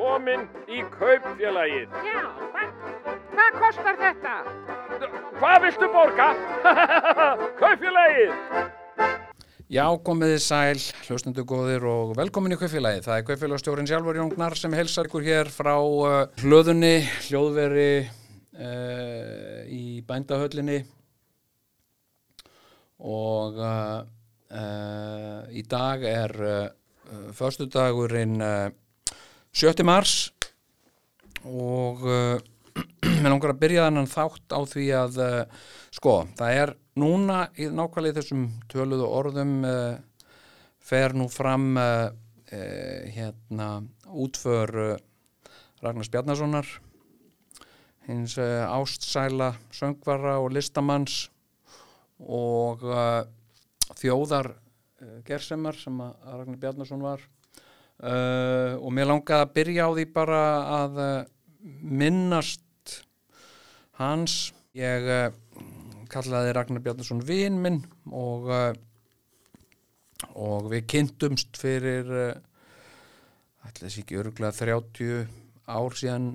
komin 0.00 0.46
í 0.70 0.80
kaupfélagið. 0.94 1.96
Já, 2.06 2.20
hvað, 2.54 2.70
hvað 3.34 3.56
kostar 3.60 3.98
þetta? 4.00 4.36
Hvað 5.40 5.56
viltu 5.66 5.88
borga? 5.92 6.28
kaupfélagið! 7.60 8.38
Já, 9.70 9.84
komið 10.02 10.32
þið 10.32 10.40
sæl, 10.42 10.80
hlustundu 11.06 11.44
góðir 11.46 11.84
og 11.86 12.16
velkomin 12.18 12.56
í 12.56 12.58
Kaufélagið. 12.58 13.04
Það 13.04 13.20
er 13.20 13.26
Kaufélagstjórin 13.28 13.86
sjálfur 13.86 14.18
Jóngnar 14.18 14.56
sem 14.58 14.72
helsar 14.74 15.06
ykkur 15.06 15.22
hér 15.22 15.50
frá 15.54 15.76
uh, 15.78 16.24
hlöðunni, 16.42 17.04
hljóðveri 17.28 17.92
uh, 18.02 19.60
í 19.70 20.00
bændahöllinni 20.08 20.80
og 22.98 23.62
uh, 23.62 24.02
uh, 24.50 25.46
í 25.54 25.62
dag 25.70 26.02
er 26.02 26.34
uh, 26.42 27.30
förstu 27.38 27.70
dagurinn 27.70 28.42
uh, 28.42 28.72
7. 29.50 29.82
mars 29.82 30.30
og 31.42 32.04
uh, 32.06 32.38
mér 33.02 33.32
langar 33.32 33.50
að 33.50 33.62
byrja 33.64 33.86
þannig 33.88 34.10
þátt 34.12 34.54
á 34.54 34.60
því 34.70 34.84
að 34.94 35.16
uh, 35.24 35.64
sko, 35.90 36.12
það 36.38 36.58
er 36.60 36.72
núna 37.02 37.38
í 37.58 37.66
nákvæmlega 37.66 38.20
þessum 38.20 38.44
töluðu 38.70 39.08
orðum 39.08 39.56
uh, 39.66 39.98
fer 40.80 41.16
nú 41.18 41.26
fram 41.30 41.74
hérna 42.50 43.66
útför 44.10 44.72
Ragnars 45.84 46.08
Bjarnasonar 46.10 46.66
hins 48.08 48.34
ástsæla 48.40 49.52
söngvara 49.70 50.40
og 50.42 50.50
listamanns 50.56 51.28
og 52.18 52.82
þjóðar 54.00 54.50
gersemar 55.28 55.78
sem 55.78 56.02
að 56.02 56.26
Ragnar 56.40 56.58
Bjarnason 56.64 57.06
var 57.06 57.22
uh, 58.02 58.76
og 58.80 58.92
mér 58.94 59.10
langaði 59.10 59.44
að 59.44 59.54
byrja 59.56 59.86
á 59.86 59.90
því 59.96 60.04
bara 60.14 60.42
að 60.80 61.00
uh, 61.04 61.14
minnast 61.82 62.96
hans. 64.00 64.36
Ég 64.76 65.08
uh, 65.08 65.32
kallaði 66.10 66.54
Ragnar 66.56 66.84
Bjarnason 66.84 67.22
vin 67.26 67.58
minn 67.62 67.82
og 68.10 68.50
uh, 68.50 68.70
og 70.36 70.68
við 70.68 70.84
kynntumst 70.90 71.56
fyrir 71.56 72.08
ætla 73.64 73.86
þessi 73.86 74.02
ekki 74.02 74.18
öruglega 74.20 74.52
30 74.52 75.22
ár 75.70 75.96
síðan, 75.96 76.26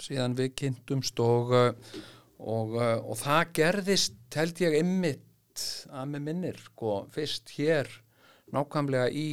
síðan 0.00 0.36
við 0.38 0.54
kynntumst 0.62 1.20
og, 1.20 1.52
og, 2.40 2.72
og 2.80 3.18
það 3.20 3.52
gerðist 3.58 4.38
held 4.38 4.62
ég 4.64 4.78
ymmit 4.80 5.66
að 5.92 6.08
með 6.14 6.24
minnir 6.28 6.62
sko, 6.62 7.02
fyrst 7.14 7.52
hér 7.58 7.90
nákvæmlega 8.54 9.10
í 9.12 9.28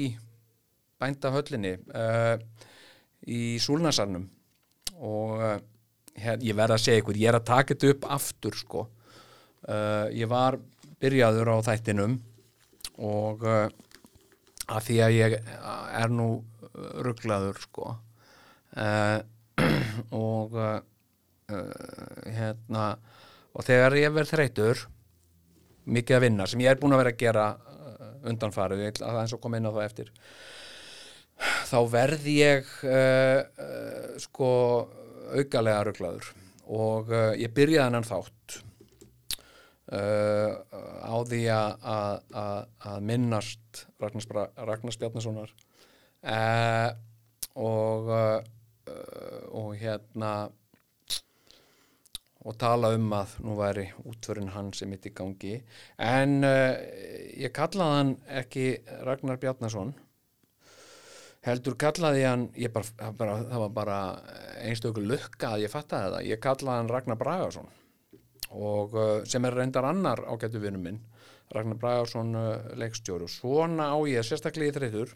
bændahöllinni 1.02 1.76
uh, 1.98 2.36
í 3.30 3.58
Súlnasarnum 3.62 4.28
og 5.02 5.38
uh, 5.42 5.56
hér, 6.22 6.42
ég 6.46 6.58
verð 6.58 6.78
að 6.78 6.84
segja 6.86 7.04
ykkur, 7.04 7.20
ég 7.22 7.32
er 7.32 7.40
að 7.40 7.48
taka 7.50 7.74
þetta 7.74 7.94
upp 7.96 8.08
aftur 8.18 8.58
sko. 8.60 8.86
Uh, 9.66 10.08
ég 10.14 10.30
var 10.30 10.60
byrjaður 11.02 11.54
á 11.54 11.58
þættinum 11.66 12.20
og 13.02 13.46
að 13.50 14.82
því 14.86 14.98
að 15.02 15.16
ég 15.16 15.36
er 15.42 16.12
nú 16.14 16.28
rugglaður 17.02 17.58
sko. 17.64 17.96
Og 20.22 20.54
hérna 22.32 22.84
og 23.52 23.66
þegar 23.68 23.98
ég 24.00 24.14
verð 24.16 24.32
þreytur 24.32 24.84
mikið 25.92 26.18
að 26.18 26.24
vinna 26.24 26.48
sem 26.48 26.62
ég 26.64 26.72
er 26.72 26.80
búin 26.80 26.96
að 26.96 27.02
vera 27.02 27.12
að 27.12 27.20
gera 27.20 27.46
undanfarið, 28.28 28.86
ég 28.86 28.94
ætla 28.94 29.10
að 29.10 29.16
það 29.16 29.24
eins 29.24 29.36
og 29.36 29.42
koma 29.44 29.60
inn 29.60 29.68
á 29.68 29.74
það 29.74 29.88
eftir 29.88 30.12
þá 31.72 31.78
verð 31.94 32.28
ég 32.32 32.68
uh, 32.84 33.42
uh, 33.42 34.12
sko 34.20 34.50
aukalega 35.32 35.86
rugglaður 35.88 36.32
og 36.72 37.12
uh, 37.16 37.32
ég 37.40 37.54
byrjaði 37.56 37.86
hennan 37.88 38.08
þátt 38.08 38.60
á 39.92 41.16
því 41.28 41.40
að- 41.52 43.02
minnast 43.04 43.82
Bjarnasonar. 45.02 45.52
Uh, 46.24 46.92
og 47.60 48.08
og 49.52 49.74
hérna 49.82 50.30
og 52.42 52.56
tala 52.58 52.94
um 52.96 53.12
að 53.14 53.34
nú 53.46 53.58
væri 53.60 53.84
útförin 54.08 54.50
hans 54.56 54.80
sem 54.82 54.90
mitt 54.90 55.06
í 55.06 55.12
gangi. 55.18 55.58
En 56.00 56.40
uh, 56.48 56.74
ég 57.38 57.52
kallaði 57.54 57.98
hann 58.00 58.14
ekki 58.42 58.66
Ragnar 59.06 59.38
Bjarnason 59.44 59.92
heldur 61.46 61.78
kallaði 61.80 62.26
hann 62.28 62.48
bara, 62.74 63.12
bara, 63.18 63.38
það 63.50 63.64
var 63.64 63.72
bara 63.76 64.00
einstöku 64.62 65.04
lukka 65.04 65.56
að 65.56 65.66
ég 65.66 65.74
fattaði 65.74 66.14
það. 66.16 66.28
Ég 66.30 66.44
kallaði 66.44 66.78
hann 66.78 66.92
Ragnar 66.92 67.20
Bragason. 67.22 67.72
Og 68.52 68.96
uh, 68.98 69.10
sem 69.26 69.46
er 69.48 69.56
reyndar 69.56 69.88
annar 69.88 70.22
ágættu 70.28 70.60
vinnu 70.62 70.82
minn 70.82 71.00
Ragnar 71.56 71.80
Bragason 71.80 72.36
uh, 72.38 72.72
leikstjóri. 72.78 73.26
Og 73.26 73.34
svona 73.34 73.92
á 73.96 73.98
ég 74.12 74.26
sérstaklega 74.28 74.74
í 74.74 74.76
þreytur 74.76 75.14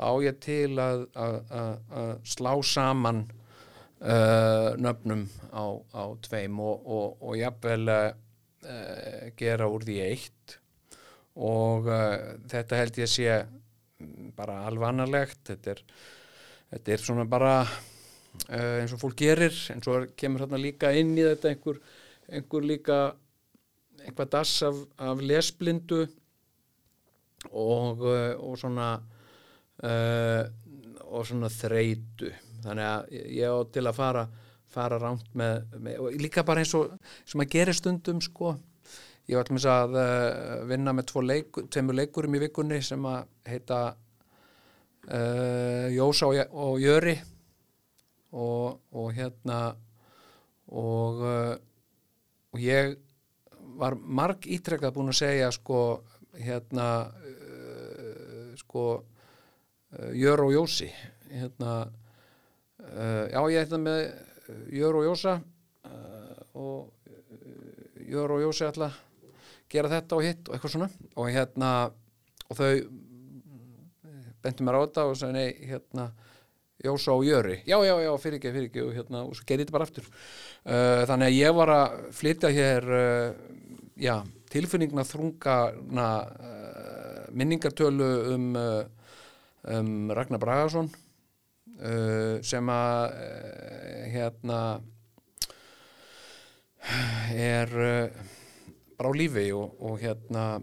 þá 0.00 0.08
á 0.10 0.12
ég 0.24 0.40
til 0.42 0.72
að, 0.80 1.04
að, 1.14 1.36
að, 1.60 1.70
að 2.00 2.10
slá 2.34 2.52
saman 2.64 3.22
uh, 4.00 4.72
nöfnum 4.80 5.26
á, 5.52 5.64
á 5.92 6.04
tveim 6.26 6.60
og, 6.64 6.84
og, 6.84 7.16
og 7.20 7.38
jafnvel 7.40 7.92
uh, 7.92 8.10
uh, 8.64 9.24
gera 9.40 9.68
úr 9.70 9.86
því 9.88 9.98
eitt. 10.04 10.58
Og 11.40 11.88
uh, 11.88 12.36
þetta 12.50 12.80
held 12.80 13.00
ég 13.00 13.10
sé 13.12 13.40
bara 14.36 14.64
alveg 14.68 14.88
annarlegt. 14.90 15.42
Þetta 15.50 15.74
er, 15.74 15.82
þetta 16.74 16.94
er 16.94 17.04
svona 17.04 17.26
bara 17.30 17.54
uh, 17.64 18.76
eins 18.80 18.94
og 18.96 19.02
fólk 19.02 19.18
gerir 19.22 19.56
eins 19.74 19.90
og 19.90 20.12
kemur 20.18 20.44
hérna 20.44 20.60
líka 20.60 20.92
inn 20.96 21.16
í 21.18 21.26
þetta 21.26 21.52
einhver, 21.52 21.80
einhver 22.30 22.66
líka 22.66 23.00
einhvað 24.00 24.32
dass 24.36 24.54
af, 24.66 24.78
af 24.96 25.24
lesblindu 25.24 26.04
og, 27.50 28.04
uh, 28.04 28.36
og 28.40 28.56
svona 28.60 28.92
uh, 29.84 30.44
og 31.10 31.26
svona 31.26 31.48
þreytu. 31.50 32.30
Þannig 32.60 32.86
að 32.86 33.12
ég 33.40 33.50
á 33.50 33.58
til 33.72 33.86
að 33.88 33.96
fara 33.96 34.28
fara 34.70 35.00
rámt 35.02 35.30
með, 35.34 35.64
með 35.82 36.18
líka 36.20 36.44
bara 36.46 36.62
eins 36.62 36.74
og 36.78 36.92
sem 37.26 37.42
að 37.42 37.54
gera 37.56 37.74
stundum 37.74 38.20
sko 38.22 38.54
ég 39.30 39.38
var 39.38 39.46
þess 39.46 39.68
að 39.70 39.96
uh, 40.00 40.62
vinna 40.66 40.94
með 40.96 41.10
tvo 41.12 41.22
leik, 41.22 41.60
tveimur 41.70 41.94
leikurum 42.00 42.34
í 42.34 42.40
vikunni 42.42 42.80
sem 42.82 43.04
að 43.06 43.28
heita 43.46 43.80
uh, 45.06 45.86
Jósa 45.94 46.30
og, 46.30 46.40
og 46.50 46.80
Jöri. 46.82 47.14
Og, 48.30 48.78
og 48.94 49.08
hérna 49.14 49.60
og 50.70 51.22
uh, 51.26 51.54
og 52.50 52.62
ég 52.62 52.94
var 53.78 53.96
marg 53.98 54.46
ítrekkað 54.46 54.94
búin 54.94 55.10
að 55.10 55.18
segja 55.18 55.48
sko 55.54 55.80
hérna 56.38 56.86
uh, 57.10 58.52
sko 58.58 58.84
uh, 58.98 60.10
Jör 60.14 60.44
og 60.46 60.54
Jósi. 60.54 60.90
Hérna 61.30 61.90
já 63.30 63.40
ég 63.52 63.60
ætla 63.60 63.78
með 63.78 64.00
Jör 64.72 64.96
og 64.98 65.04
Jósa 65.04 65.34
og 66.56 66.88
Jör 68.08 68.32
og 68.34 68.40
Jósi 68.42 68.64
að 68.66 68.88
gera 69.70 69.92
þetta 69.92 70.18
og 70.18 70.26
hitt 70.26 70.48
og 70.48 70.56
eitthvað 70.56 70.74
svona. 70.74 70.90
Og 71.16 71.30
hérna 71.30 71.70
og 72.50 72.58
þau 72.58 72.72
bentu 74.40 74.66
mér 74.66 74.80
á 74.80 74.84
þetta 74.84 75.06
og 75.08 75.16
sagði 75.20 75.36
nei 75.36 75.70
hérna 75.70 76.10
Jósa 76.80 77.12
og 77.12 77.26
Jöri, 77.28 77.58
já, 77.68 77.76
já, 77.84 77.92
já, 78.00 78.10
fyrir 78.16 78.38
ekki, 78.38 78.52
fyrir 78.54 78.68
ekki 78.70 78.82
og, 78.86 78.92
hérna, 78.96 79.20
og 79.28 79.36
svo 79.36 79.44
gerði 79.44 79.66
þetta 79.66 79.74
bara 79.74 79.84
aftur. 79.84 80.06
Uh, 80.64 81.02
þannig 81.10 81.26
að 81.28 81.36
ég 81.36 81.56
var 81.58 81.72
að 81.74 81.98
flytja 82.16 82.50
hér 82.56 82.86
uh, 82.96 83.42
já, 84.00 84.14
tilfinningna 84.48 85.04
þrungana 85.04 86.06
uh, 86.24 87.26
minningartölu 87.36 88.08
um, 88.32 88.48
um 89.76 89.92
Ragnar 90.16 90.40
Bragason 90.42 90.90
sem 92.44 92.68
að 92.68 93.12
hérna 94.12 94.56
er 97.32 97.70
bara 99.00 99.08
á 99.08 99.16
lífi 99.16 99.48
og, 99.56 99.78
og 99.80 99.96
hérna 100.02 100.60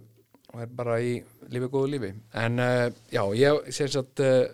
og 0.53 0.61
er 0.61 0.69
bara 0.77 0.99
í 1.01 1.17
lífi 1.51 1.69
góðu 1.73 1.89
lífi. 1.95 2.11
En 2.37 2.61
uh, 2.61 2.87
já, 3.11 3.23
ég 3.35 3.71
sem 3.75 3.89
sagt 3.91 4.21
uh, 4.23 4.45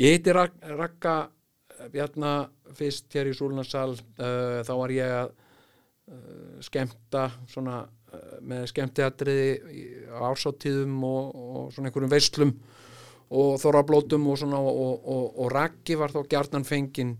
ég 0.00 0.14
heiti 0.14 0.32
Rak 0.34 0.54
Ragga 0.78 1.16
Bjarna 1.92 2.46
fyrst 2.78 3.12
hér 3.12 3.28
í 3.28 3.34
Súlunarsal. 3.36 3.98
Uh, 4.16 4.62
þá 4.64 4.72
var 4.78 4.94
ég 4.94 5.16
að 5.24 5.34
skemmta 6.60 7.30
svona 7.48 7.78
með 8.44 8.66
skemmtiatriði 8.68 9.46
á 10.12 10.28
ásáttíðum 10.28 10.98
og, 11.08 11.30
og 11.32 11.70
svona 11.72 11.88
einhverjum 11.88 12.12
veislum 12.12 12.52
og 13.34 13.56
þorrablótum 13.62 14.28
og 14.28 14.36
svona 14.38 14.60
og, 14.60 15.08
og, 15.08 15.48
Raggi 15.50 15.96
var 15.96 16.12
þá 16.12 16.20
gjarnan 16.28 16.68
fenginn 16.68 17.14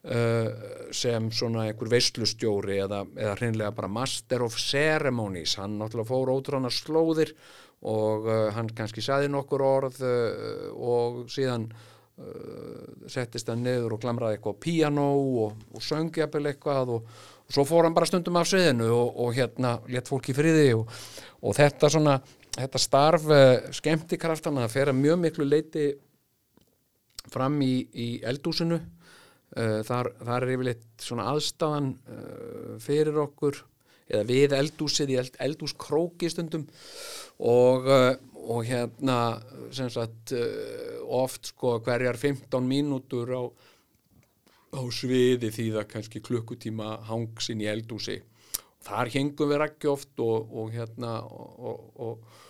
sem 0.00 1.26
svona 1.28 1.66
einhver 1.66 1.90
veislustjóri 1.92 2.78
eða, 2.80 3.02
eða 3.20 3.34
hreinlega 3.36 3.74
bara 3.76 3.90
master 3.92 4.40
of 4.46 4.54
ceremonies. 4.56 5.58
Hann 5.60 5.74
náttúrulega 5.76 6.08
fór 6.08 6.30
ótrúna 6.32 6.70
slóðir 6.72 7.34
og 7.86 8.26
uh, 8.28 8.48
hann 8.52 8.68
kannski 8.76 9.02
saði 9.04 9.30
nokkur 9.32 9.62
orð 9.64 10.02
uh, 10.04 10.66
og 10.76 11.22
síðan 11.32 11.64
uh, 11.70 13.06
settist 13.08 13.48
hann 13.48 13.64
niður 13.64 13.96
og 13.96 14.02
glamraði 14.02 14.36
eitthvað 14.36 14.58
á 14.60 14.62
píanó 14.66 15.06
og, 15.46 15.62
og 15.72 15.84
söng 15.84 16.12
jafnvel 16.20 16.50
eitthvað 16.50 16.92
og, 16.96 17.08
og 17.46 17.56
svo 17.56 17.64
fór 17.68 17.88
hann 17.88 17.96
bara 17.96 18.08
stundum 18.10 18.36
af 18.40 18.50
sviðinu 18.50 18.90
og, 18.92 19.16
og 19.24 19.32
hérna 19.38 19.78
létt 19.88 20.12
fólk 20.12 20.28
í 20.28 20.36
friði 20.36 20.68
og, 20.76 20.92
þetta 21.56 21.92
svona 21.92 22.20
þetta 22.58 22.82
starf 22.82 23.26
skemmtikraftana 23.78 24.66
það 24.66 24.74
fer 24.74 24.92
að 24.92 25.00
mjög 25.00 25.20
miklu 25.24 25.48
leiti 25.48 25.88
fram 27.32 27.56
í, 27.64 27.74
í 27.94 28.08
eldúsinu 28.26 28.80
þar, 29.50 30.12
þar 30.22 30.46
er 30.46 30.52
yfirleitt 30.54 30.86
svona 31.02 31.26
aðstafan 31.32 31.92
uh, 31.96 32.76
fyrir 32.82 33.18
okkur 33.24 33.64
eða 34.10 34.26
við 34.26 34.54
eldúsið 34.58 35.12
í 35.14 35.18
eld, 35.22 35.38
eldúskróki 35.42 36.30
stundum. 36.30 36.66
Og, 37.40 37.88
uh, 37.90 38.12
og 38.40 38.64
hérna 38.66 39.18
sem 39.74 39.90
sagt 39.92 40.32
oft 41.04 41.52
sko 41.52 41.76
hverjar 41.84 42.16
15 42.18 42.64
mínútur 42.66 43.30
á, 43.36 43.42
á 44.74 44.82
sviði 44.90 45.50
því 45.52 45.66
það 45.76 45.88
kannski 45.92 46.22
klukkutíma 46.24 46.96
hangsinn 47.10 47.62
í 47.62 47.68
eldúsi 47.70 48.16
þar 48.86 49.10
hengum 49.12 49.50
við 49.52 49.60
rækki 49.62 49.90
oft 49.92 50.22
og, 50.24 50.48
og 50.56 50.72
hérna 50.74 51.18
og, 51.26 51.90
og 52.00 52.40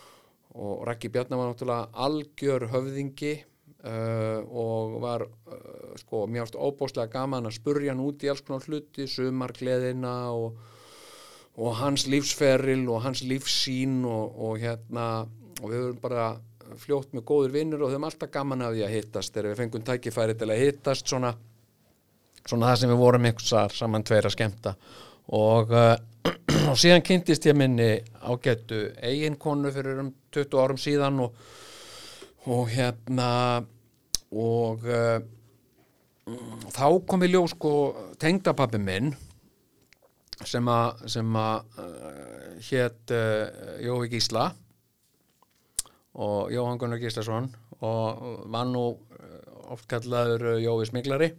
Rækki 0.87 1.07
Bjarnar 1.11 1.39
var 1.39 1.53
náttúrulega 1.53 1.89
algjör 2.05 2.67
höfðingi 2.73 3.33
uh, 3.83 4.41
og 4.45 4.97
var 5.01 5.25
uh, 5.25 5.95
sko 5.99 6.25
mjögst 6.31 6.57
óbóslega 6.57 7.09
gaman 7.11 7.49
að 7.49 7.57
spurja 7.57 7.93
hann 7.93 8.03
út 8.03 8.23
í 8.23 8.31
alls 8.31 8.43
konar 8.45 8.65
hluti, 8.67 9.07
sumargleðina 9.09 10.15
og, 10.35 10.57
og 11.57 11.75
hans 11.81 12.07
lífsferil 12.11 12.87
og 12.89 13.03
hans 13.05 13.23
lífsín 13.27 14.01
og, 14.07 14.37
og 14.37 14.61
hérna 14.61 15.07
og 15.61 15.69
við 15.69 15.79
höfum 15.81 16.01
bara 16.01 16.25
fljótt 16.79 17.15
með 17.15 17.25
góður 17.27 17.55
vinnur 17.55 17.85
og 17.85 17.91
höfum 17.91 18.07
alltaf 18.07 18.31
gaman 18.33 18.63
af 18.65 18.75
því 18.75 18.85
að 18.85 18.93
hittast 18.95 19.33
þegar 19.33 19.49
við 19.51 19.63
fengum 19.63 19.87
tækifæri 19.87 20.37
til 20.39 20.49
að 20.49 20.61
hittast 20.61 21.11
svona, 21.11 21.33
svona 22.45 22.71
það 22.71 22.79
sem 22.81 22.93
við 22.93 23.01
vorum 23.01 23.27
einhversar 23.27 23.75
saman 23.75 24.05
tveir 24.07 24.29
að 24.29 24.35
skemmta. 24.37 24.75
Og 25.37 25.73
uh, 25.75 25.95
og 26.71 26.77
síðan 26.79 27.03
kynntist 27.05 27.45
ég 27.49 27.57
minni 27.57 27.91
ágættu 28.21 28.85
eiginkonu 29.03 29.73
fyrir 29.73 30.01
um 30.05 30.13
20 30.33 30.63
árum 30.63 30.79
síðan 30.81 31.19
og, 31.25 31.35
og 32.49 32.71
hérna 32.73 33.61
og 34.31 34.85
uh, 34.87 35.19
þá 36.71 36.87
kom 37.05 37.25
í 37.25 37.29
ljós 37.29 37.53
sko 37.53 37.73
tengdapappi 38.21 38.79
minn 38.81 39.11
sem 40.47 40.65
að 40.71 41.03
uh, 41.05 42.57
hétt 42.65 43.13
uh, 43.13 43.77
Jói 43.83 44.09
Gísla 44.09 44.47
og 46.17 46.51
Jóhann 46.51 46.81
Gunnar 46.81 47.01
Gíslason 47.01 47.51
og 47.81 48.47
var 48.51 48.67
nú 48.69 48.85
oft 49.71 49.87
kallaður 49.89 50.59
Jói 50.59 50.83
Smiglari. 50.85 51.29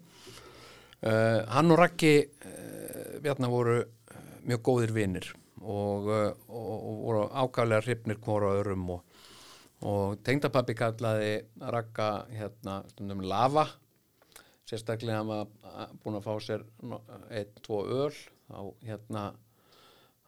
Hann 1.02 1.70
og 1.70 1.78
Raggi 1.78 2.14
uh, 2.22 3.18
Bjarnar 3.22 3.52
voru 3.52 3.76
mjög 4.48 4.62
góðir 4.64 4.94
vinnir 4.96 5.28
og, 5.60 6.08
og, 6.08 6.70
og 6.72 7.02
voru 7.04 7.26
ákvæðlega 7.28 7.84
hrifnir 7.84 8.22
hvora 8.24 8.54
öðrum 8.56 8.88
og, 8.96 9.02
og 9.88 10.18
tengdapappi 10.26 10.76
kallaði 10.78 11.32
Ragga 11.74 12.10
hérna 12.30 12.80
stundum 12.92 13.22
lava. 13.26 13.66
Sérstaklega 14.68 15.20
hann 15.20 15.30
var 15.30 15.88
búin 16.02 16.18
að 16.18 16.26
fá 16.26 16.34
sér 16.42 16.66
einn, 17.30 17.56
tvo 17.64 17.82
öl. 17.86 18.14
Þá 18.52 18.60
hérna 18.86 19.24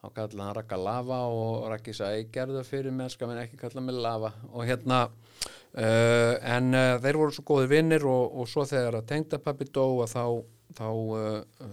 þá 0.01 0.09
kallaði 0.19 0.45
hann 0.45 0.57
Ragga 0.59 0.81
lava 0.81 1.21
og 1.33 1.69
Raggi 1.73 1.95
sagði, 1.97 2.25
ég 2.25 2.33
gerðu 2.35 2.65
fyrir 2.67 2.99
skal 3.13 3.31
menn 3.31 3.43
ekki 3.45 3.61
kalla 3.61 3.85
mig 3.85 3.97
lava. 3.97 4.33
Og 4.53 4.67
hérna 4.69 5.05
uh, 5.07 6.35
en 6.55 6.75
uh, 6.75 6.99
þeir 7.05 7.21
voru 7.21 7.37
svo 7.37 7.47
góði 7.49 7.71
vinnir 7.77 8.05
og, 8.11 8.35
og 8.41 8.51
svo 8.51 8.67
þegar 8.69 9.01
að 9.01 9.09
tengdapappi 9.13 9.71
dó 9.71 9.87
að 10.05 10.13
þá, 10.17 10.27
þá 10.81 10.89
uh, 10.91 11.71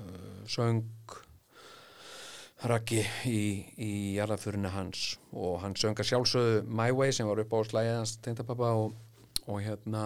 söng 0.49 0.85
Raggi 2.61 3.01
í, 3.25 3.39
í 3.81 3.91
jarðafurinu 4.19 4.69
hans 4.69 5.15
og 5.33 5.63
hann 5.63 5.73
söng 5.79 5.97
að 5.97 6.11
sjálfsögðu 6.11 6.59
My 6.69 6.91
Way 6.93 7.13
sem 7.15 7.25
var 7.25 7.41
upp 7.41 7.55
á 7.57 7.59
slæðið 7.65 7.95
hans 7.97 8.13
tengdapappa 8.21 8.69
og, 8.77 8.91
og 9.49 9.57
hérna 9.65 10.03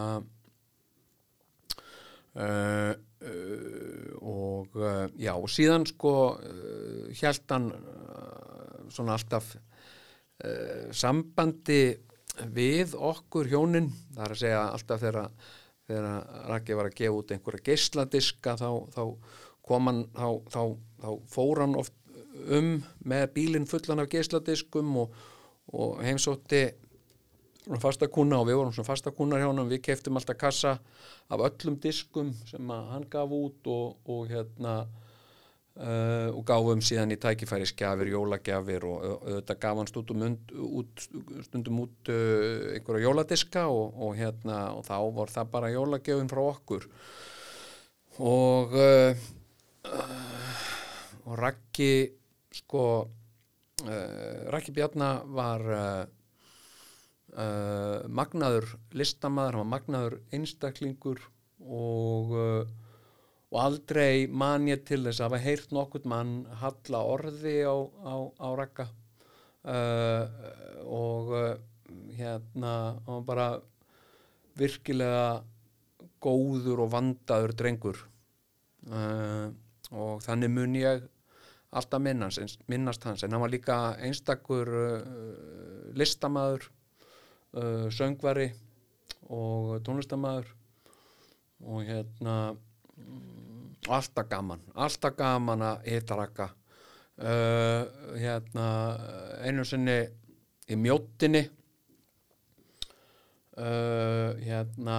uh, 2.39 2.93
uh, 2.95 4.07
og 4.21 4.79
uh, 4.79 5.03
já 5.19 5.33
og 5.35 5.49
síðan 5.51 5.87
sko 5.89 6.13
uh, 6.37 7.09
hjælt 7.11 7.51
hann 7.51 7.67
uh, 7.75 8.87
svona 8.87 9.17
alltaf 9.19 9.51
uh, 9.57 10.87
sambandi 10.95 11.81
við 12.55 12.95
okkur 12.95 13.51
hjónin 13.51 13.91
það 14.13 14.23
er 14.29 14.37
að 14.37 14.41
segja 14.45 14.63
alltaf 14.69 15.03
þegar 15.03 15.51
þegar 15.85 16.07
Raggi 16.53 16.79
var 16.79 16.87
að 16.87 16.97
gefa 17.01 17.19
út 17.19 17.35
einhverja 17.35 17.67
geisladiska 17.67 18.55
þá, 18.63 18.69
þá 18.95 19.03
kom 19.65 19.91
hann 19.91 20.01
þá, 20.15 20.27
þá, 20.55 20.61
þá 21.03 21.09
fór 21.35 21.65
hann 21.65 21.77
oft 21.83 21.99
um 22.57 22.71
með 23.07 23.27
bílinn 23.35 23.69
fullan 23.69 24.03
af 24.03 24.09
geisladiskum 24.11 24.97
og, 25.03 25.15
og 25.73 26.01
heimsótti 26.05 26.65
svona 27.65 27.81
fasta 27.81 28.07
kuna 28.11 28.37
og 28.41 28.49
við 28.49 28.59
vorum 28.59 28.73
svona 28.75 28.91
fasta 28.91 29.13
kunar 29.15 29.41
hjá 29.41 29.47
hann 29.49 29.71
við 29.71 29.81
keftum 29.87 30.19
alltaf 30.19 30.37
kassa 30.37 30.75
af 31.33 31.41
öllum 31.47 31.79
diskum 31.81 32.29
sem 32.45 32.69
hann 32.69 33.07
gaf 33.09 33.31
út 33.33 33.65
og, 33.71 33.95
og 34.05 34.27
hérna 34.29 34.75
uh, 35.79 36.29
og 36.29 36.43
gáfum 36.45 36.83
síðan 36.85 37.15
í 37.15 37.17
tækifærisgjafir, 37.21 38.11
jólagjafir 38.13 38.85
og 38.85 38.97
au- 39.01 39.17
auðvitað 39.17 39.61
gaf 39.65 39.79
hann 39.81 39.89
stundum, 39.89 40.25
und, 40.27 40.53
út, 40.53 41.07
stundum 41.47 41.81
út 41.87 42.11
uh, 42.13 42.75
einhverja 42.75 43.07
jóladiska 43.07 43.65
og, 43.71 43.97
og 43.97 44.13
hérna 44.19 44.59
og 44.75 44.85
þá 44.85 44.97
var 45.17 45.33
það 45.33 45.49
bara 45.55 45.73
jólagjöfin 45.73 46.29
frá 46.31 46.43
okkur. 46.45 46.85
Og 48.21 48.77
uh, 48.77 49.25
og 51.25 51.33
Raggi 51.41 52.11
sko 52.55 52.83
uh, 53.05 54.37
Raggi 54.53 54.73
Bjarna 54.75 55.09
var 55.27 55.65
uh, 55.65 56.05
uh, 57.35 57.99
magnaður 58.07 58.75
listamaður, 58.95 59.59
hann 59.59 59.65
var 59.65 59.71
magnaður 59.75 60.19
einstaklingur 60.35 61.23
og 61.65 62.35
og 63.55 63.61
aldrei 63.61 64.25
man 64.27 64.65
ég 64.67 64.81
til 64.83 65.05
þess 65.05 65.21
að 65.21 65.29
hafa 65.29 65.37
heyrt 65.45 65.69
nokkurt 65.71 66.07
mann 66.09 66.31
halla 66.59 66.99
orði 67.07 67.61
á, 67.63 67.77
á, 68.03 68.15
á 68.41 68.49
uh, 69.69 70.25
og 70.83 71.31
hérna 72.17 72.73
hann 73.05 73.21
var 73.21 73.23
bara 73.29 73.47
virkilega 74.59 75.45
góður 76.25 76.83
og 76.83 76.91
vandaður 76.91 77.53
drengur. 77.59 77.97
Og 79.95 80.23
þannig 80.25 80.51
mun 80.51 80.77
ég 80.79 81.03
alltaf 81.75 82.01
minnast, 82.01 82.59
minnast 82.71 83.03
hans. 83.07 83.23
En 83.23 83.33
hann 83.35 83.43
var 83.43 83.51
líka 83.51 83.77
einstakur 83.99 84.69
uh, 84.69 84.99
listamaður 85.97 86.69
uh, 87.55 87.87
söngvari 87.91 88.49
og 89.33 89.81
tónlistamæður 89.85 90.51
og 91.65 91.83
hérna 91.87 92.35
mm, 92.53 93.75
alltaf 93.89 94.27
gaman 94.29 94.61
alltaf 94.75 95.15
gaman 95.17 95.63
að 95.65 95.87
hitta 95.89 96.17
rakka 96.19 96.49
uh, 96.51 97.83
hérna 98.19 98.67
einu 99.47 99.65
sinni 99.65 99.97
í 100.69 100.77
mjóttinni 100.77 101.41
uh, 103.57 104.35
hérna 104.41 104.97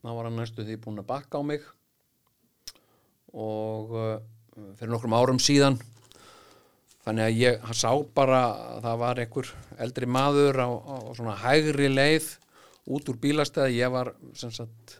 þá 0.00 0.10
var 0.16 0.28
hann 0.28 0.38
næstu 0.40 0.64
því 0.64 0.78
búin 0.80 1.02
að 1.02 1.10
bakka 1.10 1.40
á 1.40 1.42
mig. 1.44 1.64
Og 3.36 3.92
uh, 3.94 4.16
fyrir 4.78 4.92
nokkrum 4.92 5.16
árum 5.16 5.40
síðan. 5.42 5.78
Þannig 7.04 7.26
að 7.26 7.38
ég 7.40 7.68
sá 7.76 7.90
bara 8.14 8.40
að 8.50 8.80
það 8.84 8.98
var 9.02 9.20
einhver 9.22 9.52
eldri 9.80 10.08
maður 10.10 10.60
á, 10.60 10.68
á 10.68 10.96
svona 11.16 11.36
hægri 11.40 11.88
leið 11.88 12.26
út 12.90 13.08
úr 13.08 13.20
bílastæði. 13.22 13.78
Ég 13.80 13.94
var 13.94 14.12
sem 14.36 14.52
sagt 14.52 14.98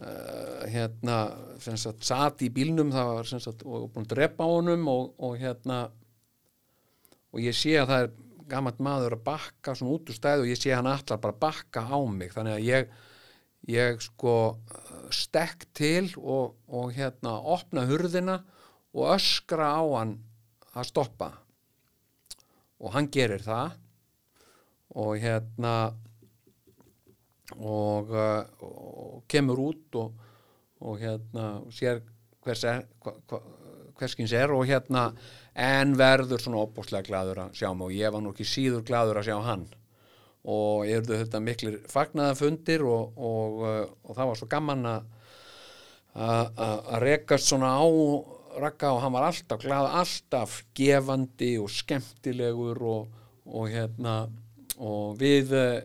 uh, 0.00 0.64
hérna 0.70 1.18
sem 1.60 1.76
sagt 1.80 2.06
sat 2.08 2.40
í 2.46 2.48
bílnum 2.54 2.92
það 2.94 3.12
var 3.18 3.28
sem 3.28 3.42
sagt 3.42 3.66
og 3.66 3.90
búin 3.92 4.08
að 4.08 4.14
drepa 4.14 4.48
á 4.48 4.52
honum 4.54 4.88
og, 4.90 5.12
og 5.20 5.36
hérna 5.40 5.82
og 7.30 7.44
ég 7.44 7.54
sé 7.54 7.76
að 7.78 7.92
það 7.92 8.06
er 8.06 8.10
gammalt 8.50 8.80
maður 8.82 9.14
að 9.14 9.26
bakka 9.28 9.76
svona 9.78 9.94
út 9.94 10.08
úr 10.10 10.16
stæði 10.16 10.46
og 10.46 10.50
ég 10.50 10.58
sé 10.58 10.72
hann 10.74 10.88
allar 10.90 11.20
bara 11.22 11.40
bakka 11.44 11.84
á 11.86 11.98
mig. 12.10 12.32
Þannig 12.34 12.56
að 12.56 12.66
ég 12.66 12.90
ég 13.68 14.00
sko 14.02 14.34
stekk 15.12 15.66
til 15.76 16.08
og, 16.16 16.56
og 16.66 16.94
hérna 16.96 17.36
opna 17.52 17.84
hurðina 17.88 18.40
og 18.94 19.14
öskra 19.14 19.70
á 19.78 19.82
hann 19.98 20.16
að 20.74 20.88
stoppa. 20.90 21.30
Og 22.80 22.94
hann 22.94 23.10
gerir 23.12 23.42
það. 23.44 23.76
Og 25.00 25.18
hérna 25.22 25.74
og, 27.58 28.10
uh, 28.10 28.42
og 28.62 29.22
kemur 29.30 29.60
út 29.70 29.98
og, 30.00 30.14
og 30.86 30.98
hérna 31.02 31.60
og 31.60 31.74
sér 31.74 32.00
hvers 32.42 32.64
er 32.66 32.84
hva, 33.02 33.40
hverskins 33.98 34.32
er 34.34 34.50
og 34.54 34.64
hérna 34.66 35.10
en 35.54 35.96
verður 35.98 36.42
svona 36.42 36.62
opbúslega 36.64 37.06
gladur 37.06 37.42
að 37.44 37.54
sjá 37.58 37.68
mig 37.74 37.90
og 37.90 37.94
ég 37.94 38.14
var 38.14 38.22
nú 38.24 38.32
ekki 38.32 38.48
síður 38.48 38.86
gladur 38.86 39.20
að 39.20 39.30
sjá 39.30 39.38
hann. 39.44 39.66
Og 40.50 40.88
eru 40.88 41.18
þetta 41.20 41.42
miklir 41.44 41.80
fagnaðafundir 41.90 42.82
og, 42.88 43.18
uh, 43.18 43.82
og 44.06 44.14
það 44.16 44.30
var 44.30 44.40
svo 44.40 44.50
gaman 44.50 44.92
að 44.96 45.08
að 46.10 46.96
rekast 47.04 47.46
svona 47.46 47.68
á 47.78 47.86
Ragga 48.58 48.94
og 48.94 49.02
hann 49.04 49.14
var 49.14 49.28
alltaf 49.28 49.60
glað, 49.62 49.90
alltaf 50.00 50.56
gefandi 50.74 51.52
og 51.62 51.70
skemmtilegur 51.70 52.80
og, 52.82 53.12
og 53.46 53.68
hérna 53.70 54.16
og 54.80 55.14
við 55.20 55.54
uh, 55.54 55.78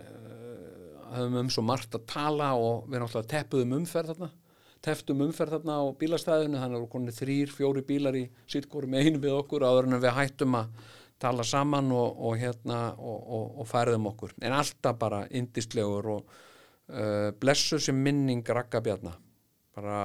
höfum 1.16 1.44
um 1.44 1.52
svo 1.54 1.66
margt 1.68 1.96
að 1.98 2.08
tala 2.10 2.54
og 2.58 2.88
við 2.90 3.04
náttúrulega 3.04 3.32
teppuðum 3.36 3.78
umferð 3.82 4.16
þarna 4.16 4.32
teftum 4.86 5.24
umferð 5.26 5.58
þarna 5.58 5.80
á 5.82 5.84
bílastæðinu 6.00 6.60
þannig 6.62 6.78
að 6.78 6.84
það 6.84 6.94
voru 6.94 7.16
þrýr, 7.20 7.54
fjóri 7.54 7.84
bílar 7.86 8.18
í 8.20 8.26
sittkórum 8.52 8.98
einu 9.00 9.22
við 9.24 9.38
okkur 9.40 9.66
áður 9.66 9.90
en 9.90 10.02
við 10.04 10.16
hættum 10.20 10.58
að 10.60 10.92
tala 11.22 11.46
saman 11.48 11.92
og, 11.96 12.20
og 12.28 12.36
hérna 12.40 12.80
og, 13.00 13.22
og, 13.56 13.64
færðum 13.70 14.10
okkur. 14.12 14.36
En 14.44 14.54
alltaf 14.54 14.98
bara 15.00 15.24
indislegur 15.32 16.10
og 16.18 16.34
uh, 16.92 17.32
blessu 17.40 17.80
sem 17.82 17.98
minning 17.98 18.44
Ragga 18.46 18.84
Bjarna. 18.84 19.16
Bara 19.76 20.00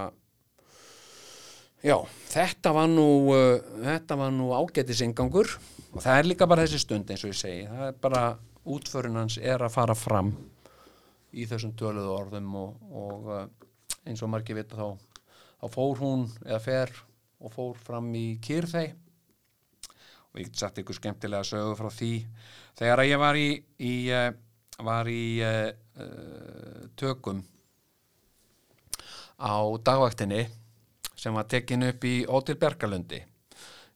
já, 1.85 1.97
þetta 2.31 2.73
var 2.77 2.89
nú 2.91 3.09
uh, 3.35 4.31
nú 4.35 4.53
ágætis 4.57 5.03
ingangur 5.05 5.53
og 5.91 6.01
það 6.03 6.17
er 6.19 6.29
líka 6.29 6.49
bara 6.51 6.67
þessi 6.67 6.83
stund 6.85 7.11
eins 7.11 7.25
og 7.25 7.33
ég 7.33 7.41
segi. 7.41 7.67
Það 7.69 7.87
er 7.89 8.01
bara 8.01 8.25
útförin 8.71 9.19
hans 9.19 9.39
er 9.39 9.63
að 9.65 9.75
fara 9.75 9.97
fram 9.97 10.35
í 11.33 11.47
þessum 11.47 11.77
töluðu 11.79 12.15
orðum 12.17 12.55
og, 12.59 12.75
og 12.91 13.31
uh, 13.31 13.47
eins 14.05 14.23
og 14.23 14.33
margir 14.33 14.59
vita 14.59 14.79
þá 14.79 14.99
þá 15.61 15.67
fór 15.75 16.01
hún 16.01 16.27
eða 16.47 16.61
fer 16.65 16.93
og 17.41 17.55
fór 17.55 17.79
fram 17.81 18.09
í 18.17 18.27
Kýrþei 18.43 18.91
og 20.31 20.39
ég 20.39 20.49
get 20.49 20.61
sagt 20.61 20.79
ykkur 20.79 20.97
skemmtilega 20.97 21.47
sögu 21.47 21.75
frá 21.79 21.91
því. 21.91 22.13
Þegar 22.79 23.03
að 23.03 23.11
ég 23.11 23.21
var 23.21 23.39
í, 23.39 23.49
í 23.83 23.95
uh, 24.15 24.31
var 24.85 25.11
í 25.11 25.25
uh, 25.45 25.73
tökum 27.01 27.43
á 29.41 29.57
dagvaktinni 29.85 30.45
sem 31.21 31.37
var 31.37 31.47
tekin 31.51 31.85
upp 31.91 32.05
í 32.09 32.15
Ótil 32.29 32.57
Bergalundi 32.61 33.21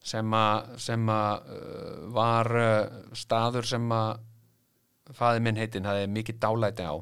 sem 0.04 0.34
að, 0.36 1.08
uh, 1.08 2.04
var 2.12 2.46
uh, 2.60 2.84
staður 3.16 3.64
sem 3.68 3.92
að 3.96 4.18
faði 5.16 5.40
minn 5.44 5.60
heitin 5.60 5.86
hafði 5.88 6.06
mikið 6.12 6.36
dálæti 6.40 6.84
á. 6.84 6.94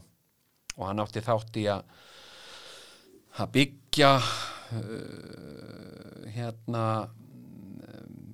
Og 0.79 0.85
hann 0.87 1.01
átti 1.03 1.21
þátt 1.23 1.57
í 1.61 1.67
að 1.71 1.83
að 3.43 3.49
byggja 3.55 4.13
uh, 4.19 4.25
hérna 6.35 6.85
um, 7.09 7.11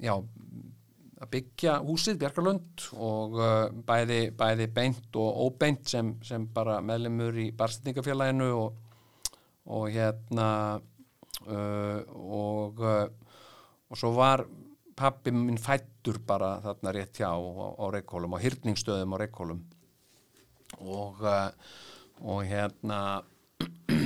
já 0.02 0.14
að 1.18 1.28
byggja 1.32 1.72
húsið 1.86 2.18
Bjarkarlund 2.20 2.74
og 2.94 3.32
uh, 3.38 3.70
bæði, 3.86 4.20
bæði 4.38 4.66
beint 4.74 5.16
og 5.18 5.28
óbeint 5.46 5.88
sem, 5.90 6.06
sem 6.26 6.46
bara 6.54 6.80
meðlemur 6.84 7.34
í 7.42 7.46
barstendingafélaginu 7.58 8.48
og, 8.58 8.68
og 9.74 9.84
hérna 9.94 10.48
uh, 11.46 12.02
og 12.18 12.84
uh, 12.84 13.06
og 13.88 13.96
svo 13.96 14.12
var 14.16 14.42
pappi 14.98 15.32
minn 15.32 15.60
fættur 15.60 16.18
bara 16.26 16.58
þarna 16.64 16.92
rétt 16.92 17.20
hjá 17.20 17.30
á, 17.30 17.84
Reykjólum, 17.94 18.34
á 18.36 18.42
hyrningsstöðum 18.42 19.14
á 19.14 19.16
Reykjólum 19.22 19.60
og 20.84 21.22
uh, 21.22 21.50
og 22.18 22.42
hérna 22.44 23.22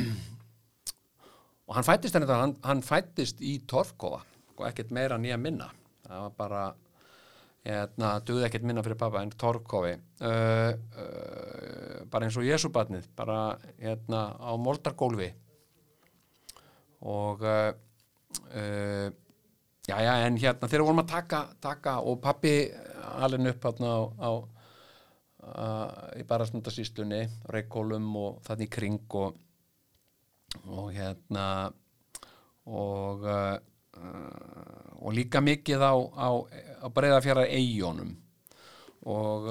og 1.67 1.75
hann 1.77 1.87
fættist 1.87 2.15
það, 2.15 2.37
hann, 2.37 2.57
hann 2.63 2.83
fættist 2.85 3.41
í 3.41 3.59
Torfkóa 3.69 4.21
og 4.59 4.67
ekkert 4.69 4.93
meira 4.95 5.19
nýja 5.19 5.39
minna. 5.41 5.71
Það 6.05 6.25
var 6.27 6.35
bara 6.37 6.63
hérna, 7.65 8.13
duði 8.27 8.45
ekkert 8.47 8.67
minna 8.69 8.85
fyrir 8.85 9.01
pappa 9.01 9.23
en 9.25 9.33
Torfkói 9.39 9.95
uh, 9.97 10.73
uh, 10.77 11.97
bara 12.13 12.29
eins 12.29 12.37
og 12.37 12.47
Jésubarnið 12.47 13.09
bara 13.17 13.57
hérna 13.81 14.21
á 14.37 14.53
moldargólfi 14.61 15.33
og 17.03 17.43
uh, 17.43 17.73
uh, 18.55 19.11
já 19.89 19.99
já 20.01 20.15
en 20.27 20.37
hérna 20.39 20.69
þegar 20.69 20.85
vorum 20.87 21.03
að 21.03 21.11
taka, 21.11 21.41
taka 21.61 21.99
og 22.01 22.21
pappi 22.23 22.71
alveg 23.19 23.55
upp 23.55 23.65
hérna 23.67 23.91
á, 23.91 24.01
á 24.23 24.31
uh, 25.43 26.21
í 26.21 26.23
barasmundasýstunni 26.29 27.27
Reykjólum 27.51 28.07
og 28.17 28.41
þannig 28.47 28.71
kring 28.71 29.01
og, 29.19 29.37
og 30.67 30.93
hérna 30.95 31.73
og 32.67 33.27
og 35.03 35.13
líka 35.13 35.43
mikið 35.43 35.83
á, 35.83 35.95
á, 35.99 36.29
á 36.81 36.87
breyðafjara 36.89 37.43
eijónum 37.51 38.15
og 39.03 39.49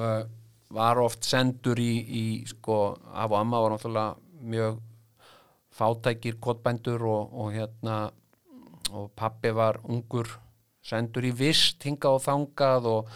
var 0.72 1.01
oft 1.03 1.27
sendur 1.27 1.77
í, 1.77 1.91
í 2.01 2.24
sko, 2.48 2.96
af 3.12 3.31
og 3.31 3.38
amma 3.38 3.60
var 3.62 3.75
náttúrulega 3.75 4.15
mjög 4.41 4.79
fátækir 5.82 6.38
kottbændur 6.42 7.06
og, 7.10 7.34
og 7.34 7.54
hérna 7.56 8.00
og 8.92 9.12
pappi 9.16 9.52
var 9.56 9.80
ungur 9.84 10.28
sendur 10.84 11.26
í 11.26 11.32
vist 11.38 11.84
hingað 11.86 12.18
og 12.18 12.24
þangað 12.26 12.88
og, 12.92 13.12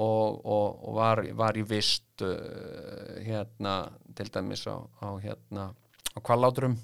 og, 0.00 0.40
og, 0.44 0.88
var, 0.96 1.22
var 1.36 1.58
í 1.60 1.64
vist 1.68 2.24
uh, 2.24 3.20
hérna 3.22 3.76
til 4.16 4.32
dæmis 4.32 4.64
á, 4.68 4.76
á 4.80 5.08
hérna 5.20 5.68
á 6.12 6.18
kvallátrum 6.24 6.76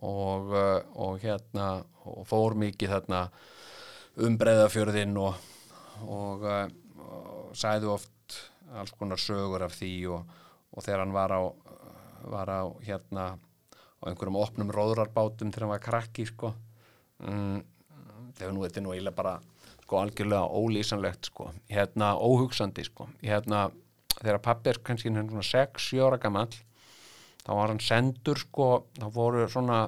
og, 0.00 0.54
uh, 0.54 1.16
hérna 1.20 1.82
og 2.06 2.24
fór 2.30 2.56
mikið 2.58 2.94
þarna 2.94 3.24
umbreðafjörðin 4.20 5.18
og, 5.20 5.50
og, 6.06 6.46
uh, 6.46 7.52
sæðu 7.52 7.94
oft 7.96 8.38
alls 8.78 8.94
konar 8.94 9.18
sögur 9.18 9.66
af 9.66 9.74
því 9.74 9.94
og, 10.14 10.34
og 10.70 10.86
þegar 10.86 11.04
hann 11.04 11.14
var 11.14 11.34
á, 11.34 11.42
var 12.30 12.52
á 12.54 12.62
hérna 12.86 13.26
á 14.00 14.02
einhverjum 14.08 14.40
opnum 14.40 14.72
róðrarbátum 14.74 15.52
þegar 15.52 15.66
hann 15.66 15.74
var 15.74 15.84
krakki 15.84 16.26
sko. 16.28 16.54
Mm, 17.24 17.60
þegar 18.38 18.54
nú 18.56 18.64
þetta 18.64 18.80
er 18.80 18.86
nú 18.86 18.94
eiginlega 18.94 19.18
bara 19.20 19.36
sko 19.82 20.00
algjörlega 20.00 20.60
ólýsanlegt 20.60 21.30
sko. 21.30 21.50
Hérna 21.68 22.14
óhugsandi 22.16 22.84
sko. 22.86 23.08
Hérna 23.22 23.68
þegar 24.20 24.42
pappi 24.44 24.72
er 24.72 24.80
kannski 24.84 25.10
hérna 25.10 25.28
svona 25.28 25.46
6-7 25.46 26.04
ára 26.06 26.20
gamall 26.20 26.52
þá 27.40 27.50
var 27.56 27.72
hann 27.72 27.82
sendur 27.82 28.40
sko 28.40 28.68
þá 28.98 29.08
voru 29.14 29.46
svona 29.50 29.80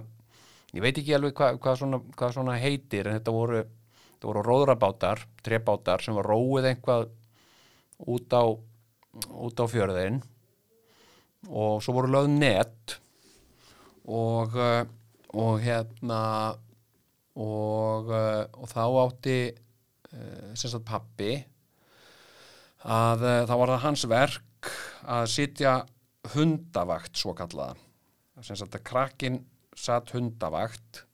ég 0.72 0.84
veit 0.84 0.96
ekki 0.96 1.14
alveg 1.16 1.36
hvað, 1.36 1.58
hvað, 1.62 1.78
svona, 1.82 2.00
hvað 2.16 2.36
svona 2.36 2.58
heitir 2.60 3.08
en 3.08 3.18
þetta 3.18 3.34
voru, 3.34 3.62
þetta 4.14 4.30
voru 4.30 4.44
róðrabátar 4.46 5.24
trebátar 5.44 6.04
sem 6.04 6.16
var 6.16 6.30
róið 6.32 6.70
einhvað 6.72 7.10
út 8.08 8.32
á 8.32 8.42
út 9.44 9.60
á 9.60 9.66
fjörðin 9.68 10.22
og 11.50 11.82
svo 11.84 11.98
voru 11.98 12.12
lögð 12.14 12.36
net 12.38 12.96
og 14.08 14.58
uh, 14.58 14.82
og 15.32 15.62
hérna 15.64 16.22
og, 17.40 18.10
uh, 18.12 18.42
og 18.52 18.68
þá 18.68 18.82
átti 19.06 19.36
sem 20.52 20.68
sagt 20.68 20.84
pappi 20.84 21.30
að 22.84 23.22
þá 23.48 23.52
var 23.56 23.70
það 23.70 23.84
hans 23.86 24.02
verk 24.10 24.68
að 25.08 25.30
sitja 25.32 25.70
hundavakt 26.34 27.16
svo 27.16 27.32
kallaða 27.38 27.78
að 28.36 28.82
krakkin 28.84 29.40
satt 29.76 30.12
hundavakt 30.16 31.04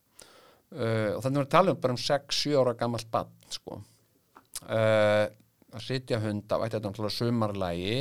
uh, 0.75 1.14
og 1.16 1.23
þannig 1.25 1.45
að 1.45 1.52
tala 1.52 1.75
um 1.75 1.80
bara 1.83 1.97
um 1.97 2.00
6-7 2.00 2.57
ára 2.59 2.75
gammalt 2.78 3.11
bann 3.12 3.30
sko. 3.52 3.80
Uh, 4.66 5.26
að 5.75 5.85
sitja 5.85 6.21
hundavakt 6.23 6.75
þetta 6.75 6.88
er 6.88 6.92
náttúrulega 6.92 7.18
sumarlægi 7.18 7.99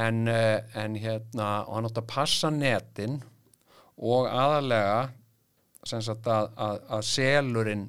en, 0.00 0.22
uh, 0.30 0.58
en 0.78 0.98
hérna 1.00 1.50
og 1.66 1.78
hann 1.78 1.90
átti 1.90 2.02
að 2.02 2.10
passa 2.12 2.52
netin 2.54 3.20
og 4.00 4.28
aðalega 4.28 5.10
sagt 5.84 6.28
að, 6.28 6.50
að, 6.56 6.78
að 6.96 7.04
selurinn 7.08 7.88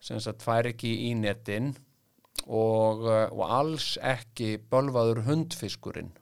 sagt 0.00 0.42
fær 0.42 0.70
ekki 0.70 0.90
í 1.10 1.12
netin 1.18 1.74
og, 2.46 3.04
og 3.04 3.42
alls 3.44 3.92
ekki 4.00 4.56
bölvaður 4.70 5.24
hundfiskurinn. 5.26 6.12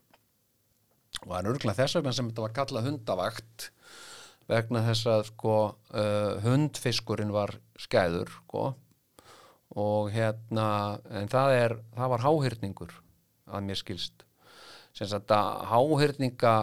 Og 1.23 1.31
það 1.31 1.39
er 1.39 1.51
örgulega 1.53 1.79
þess 1.79 1.99
vegna 1.99 2.15
sem 2.17 2.31
þetta 2.31 2.45
var 2.45 2.57
kallað 2.57 2.89
hundavakt 2.89 3.69
vegna 4.49 4.83
þess 4.87 5.09
að 5.13 5.25
sko 5.31 5.57
uh, 5.69 6.35
hundfiskurinn 6.45 7.33
var 7.35 7.55
skæður 7.81 8.33
sko. 8.41 8.65
Og 9.79 10.09
hérna 10.11 10.99
en 11.13 11.29
það 11.31 11.55
er, 11.55 11.77
það 11.95 12.13
var 12.15 12.25
háhyrningur 12.25 12.95
að 13.49 13.67
mér 13.69 13.81
skilst. 13.81 14.25
Sem 14.97 15.09
sagt 15.11 15.31
að 15.33 15.67
háhyrninga 15.71 16.55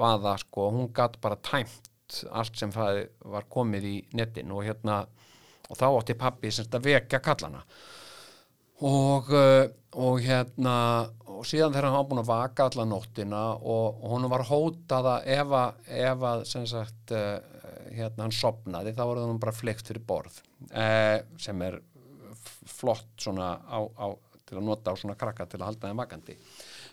vaða 0.00 0.36
sko, 0.40 0.68
hún 0.72 0.92
gatt 0.94 1.16
bara 1.20 1.40
tæmt 1.44 1.89
allt 2.30 2.58
sem 2.58 2.72
það 2.74 3.04
var 3.32 3.48
komið 3.52 3.88
í 3.88 3.96
nettin 4.18 4.52
og 4.54 4.64
hérna 4.66 5.02
og 5.70 5.78
þá 5.78 5.86
átti 5.88 6.18
pappi 6.18 6.50
sem 6.50 6.66
sagt 6.66 6.76
að 6.78 6.88
vekja 6.90 7.20
kallana. 7.22 7.62
Og, 8.80 9.28
og 9.30 10.22
hérna 10.24 10.76
og 11.40 11.46
síðan 11.48 11.72
þegar 11.72 11.88
hann 11.88 11.96
var 11.96 12.08
búin 12.10 12.22
að 12.22 12.30
vaka 12.30 12.66
alla 12.68 12.86
nóttina 12.88 13.42
og, 13.56 14.00
og 14.00 14.12
hún 14.12 14.26
var 14.32 14.44
hótaða 14.48 15.14
ef 15.24 15.54
að, 15.56 15.78
ef 16.00 16.24
að 16.30 16.42
sem 16.50 16.66
sagt 16.68 17.14
uh, 17.16 17.38
hérna 17.96 18.26
hann 18.26 18.34
sopnaði 18.34 18.92
þá 18.96 19.02
var 19.02 19.20
það 19.22 19.38
bara 19.44 19.56
fleikt 19.56 19.88
fyrir 19.88 20.04
borð 20.06 20.40
uh, 20.68 21.16
sem 21.40 21.64
er 21.64 21.78
flott 22.70 23.08
svona 23.20 23.54
á, 23.56 23.80
á, 23.80 24.06
til 24.48 24.58
að 24.60 24.66
nota 24.68 24.92
á 24.92 25.00
svona 25.00 25.16
krakka 25.20 25.48
til 25.48 25.60
að 25.60 25.70
halda 25.70 25.88
þeim 25.88 26.02
vakandi. 26.02 26.36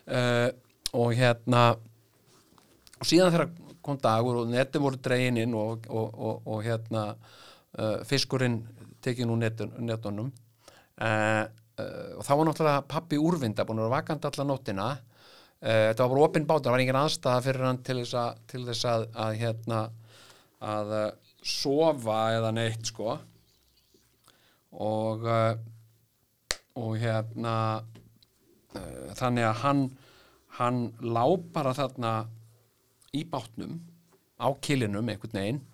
Uh, 0.08 0.48
og 0.96 1.12
hérna 1.18 1.64
og 1.76 3.06
síðan 3.06 3.34
þegar 3.34 3.50
kom 3.88 4.00
dagur 4.02 4.42
og 4.42 4.50
netin 4.52 4.84
voru 4.84 5.00
dregin 5.02 5.40
inn 5.42 5.54
og, 5.56 5.86
og, 5.88 6.08
og, 6.14 6.48
og 6.48 6.64
hérna 6.66 7.04
uh, 7.14 7.98
fiskurinn 8.08 8.60
tekin 9.04 9.32
úr 9.32 9.40
netun, 9.40 9.72
netunum. 9.84 10.32
Uh, 10.98 11.44
uh, 11.78 12.18
og 12.18 12.26
þá 12.26 12.32
var 12.34 12.48
náttúrulega 12.48 12.88
pappi 12.90 13.20
úrvinda 13.20 13.66
búin 13.66 13.80
að 13.80 13.88
vera 13.88 13.96
vakandi 13.96 14.30
alla 14.30 14.48
nóttina. 14.48 14.88
Uh, 15.58 15.86
þetta 15.88 16.04
var 16.04 16.12
bara 16.14 16.26
opinn 16.26 16.46
bátur, 16.48 16.68
það 16.68 16.76
var 16.76 16.84
engin 16.84 17.00
aðstæða 17.02 17.46
fyrir 17.46 17.68
hann 17.68 17.80
til 17.86 17.98
þess 18.02 18.18
að, 18.22 18.44
til 18.52 18.62
þess 18.68 18.90
að, 18.92 19.08
að 19.26 19.40
hérna 19.42 19.80
að 20.58 20.94
sofa 21.46 22.20
eða 22.36 22.52
neitt 22.54 22.92
sko. 22.92 23.18
Og 24.78 25.26
og 26.78 26.94
hérna 27.00 27.54
þannig 29.18 29.46
að 29.48 29.60
hann 29.62 29.80
hann 30.58 30.80
lá 31.00 31.24
bara 31.54 31.74
þarna 31.76 32.12
í 33.16 33.24
bátnum 33.28 33.78
á 34.38 34.48
kilinum 34.62 35.08
einhvern 35.08 35.38
veginn 35.38 35.64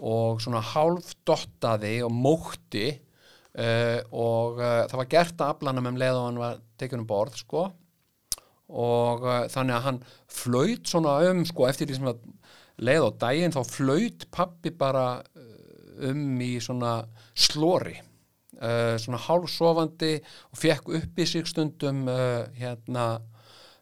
og 0.00 0.40
svona 0.40 0.62
hálfdottaði 0.64 1.98
og 2.06 2.12
mókti 2.14 2.88
uh, 2.94 4.00
og 4.10 4.60
uh, 4.60 4.86
það 4.88 4.98
var 5.02 5.10
gert 5.12 5.42
að 5.42 5.54
aflanum 5.54 5.90
um 5.92 6.00
leið 6.00 6.18
og 6.18 6.26
hann 6.26 6.40
var 6.40 6.60
tekinn 6.80 7.04
um 7.04 7.08
borð 7.08 7.40
sko. 7.42 7.68
Og 8.70 9.26
uh, 9.26 9.46
þannig 9.52 9.76
að 9.76 9.86
hann 9.88 10.02
flaut 10.30 10.92
svona 10.92 11.16
um 11.30 11.42
sko 11.48 11.66
eftir 11.68 11.90
því 11.90 11.98
sem 11.98 12.12
að 12.12 12.22
leið 12.80 13.08
á 13.08 13.10
daginn 13.26 13.56
þá 13.56 13.62
flaut 13.68 14.28
pappi 14.32 14.72
bara 14.72 15.08
um 16.00 16.38
í 16.40 16.54
svona 16.64 16.94
slori 17.36 17.98
uh, 17.98 18.96
svona 18.96 19.20
hálfsofandi 19.20 20.14
og 20.48 20.62
fekk 20.62 20.94
upp 20.96 21.20
í 21.20 21.26
sig 21.28 21.50
stundum 21.50 22.06
hérna 22.56 23.10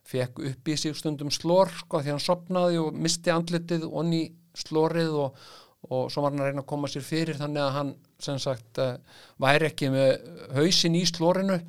fekk 0.09 0.43
upp 0.51 0.69
í 0.71 0.77
sig 0.79 0.97
stundum 0.97 1.31
slor 1.33 1.71
sko 1.83 2.01
því 2.01 2.15
hann 2.15 2.23
sopnaði 2.23 2.79
og 2.81 2.97
misti 2.97 3.33
andlitið 3.33 3.85
onni 3.87 4.23
slorið 4.57 5.17
og, 5.25 5.43
og 5.89 6.09
svo 6.11 6.23
var 6.23 6.33
hann 6.33 6.43
að 6.43 6.49
reyna 6.49 6.63
að 6.63 6.71
koma 6.71 6.89
sér 6.91 7.05
fyrir 7.05 7.37
þannig 7.39 7.63
að 7.65 7.75
hann 7.77 7.93
sem 8.19 8.41
sagt 8.41 8.81
uh, 8.83 8.97
væri 9.41 9.69
ekki 9.69 9.91
með 9.93 10.15
hausin 10.57 10.97
í 10.97 11.05
slorinu 11.07 11.59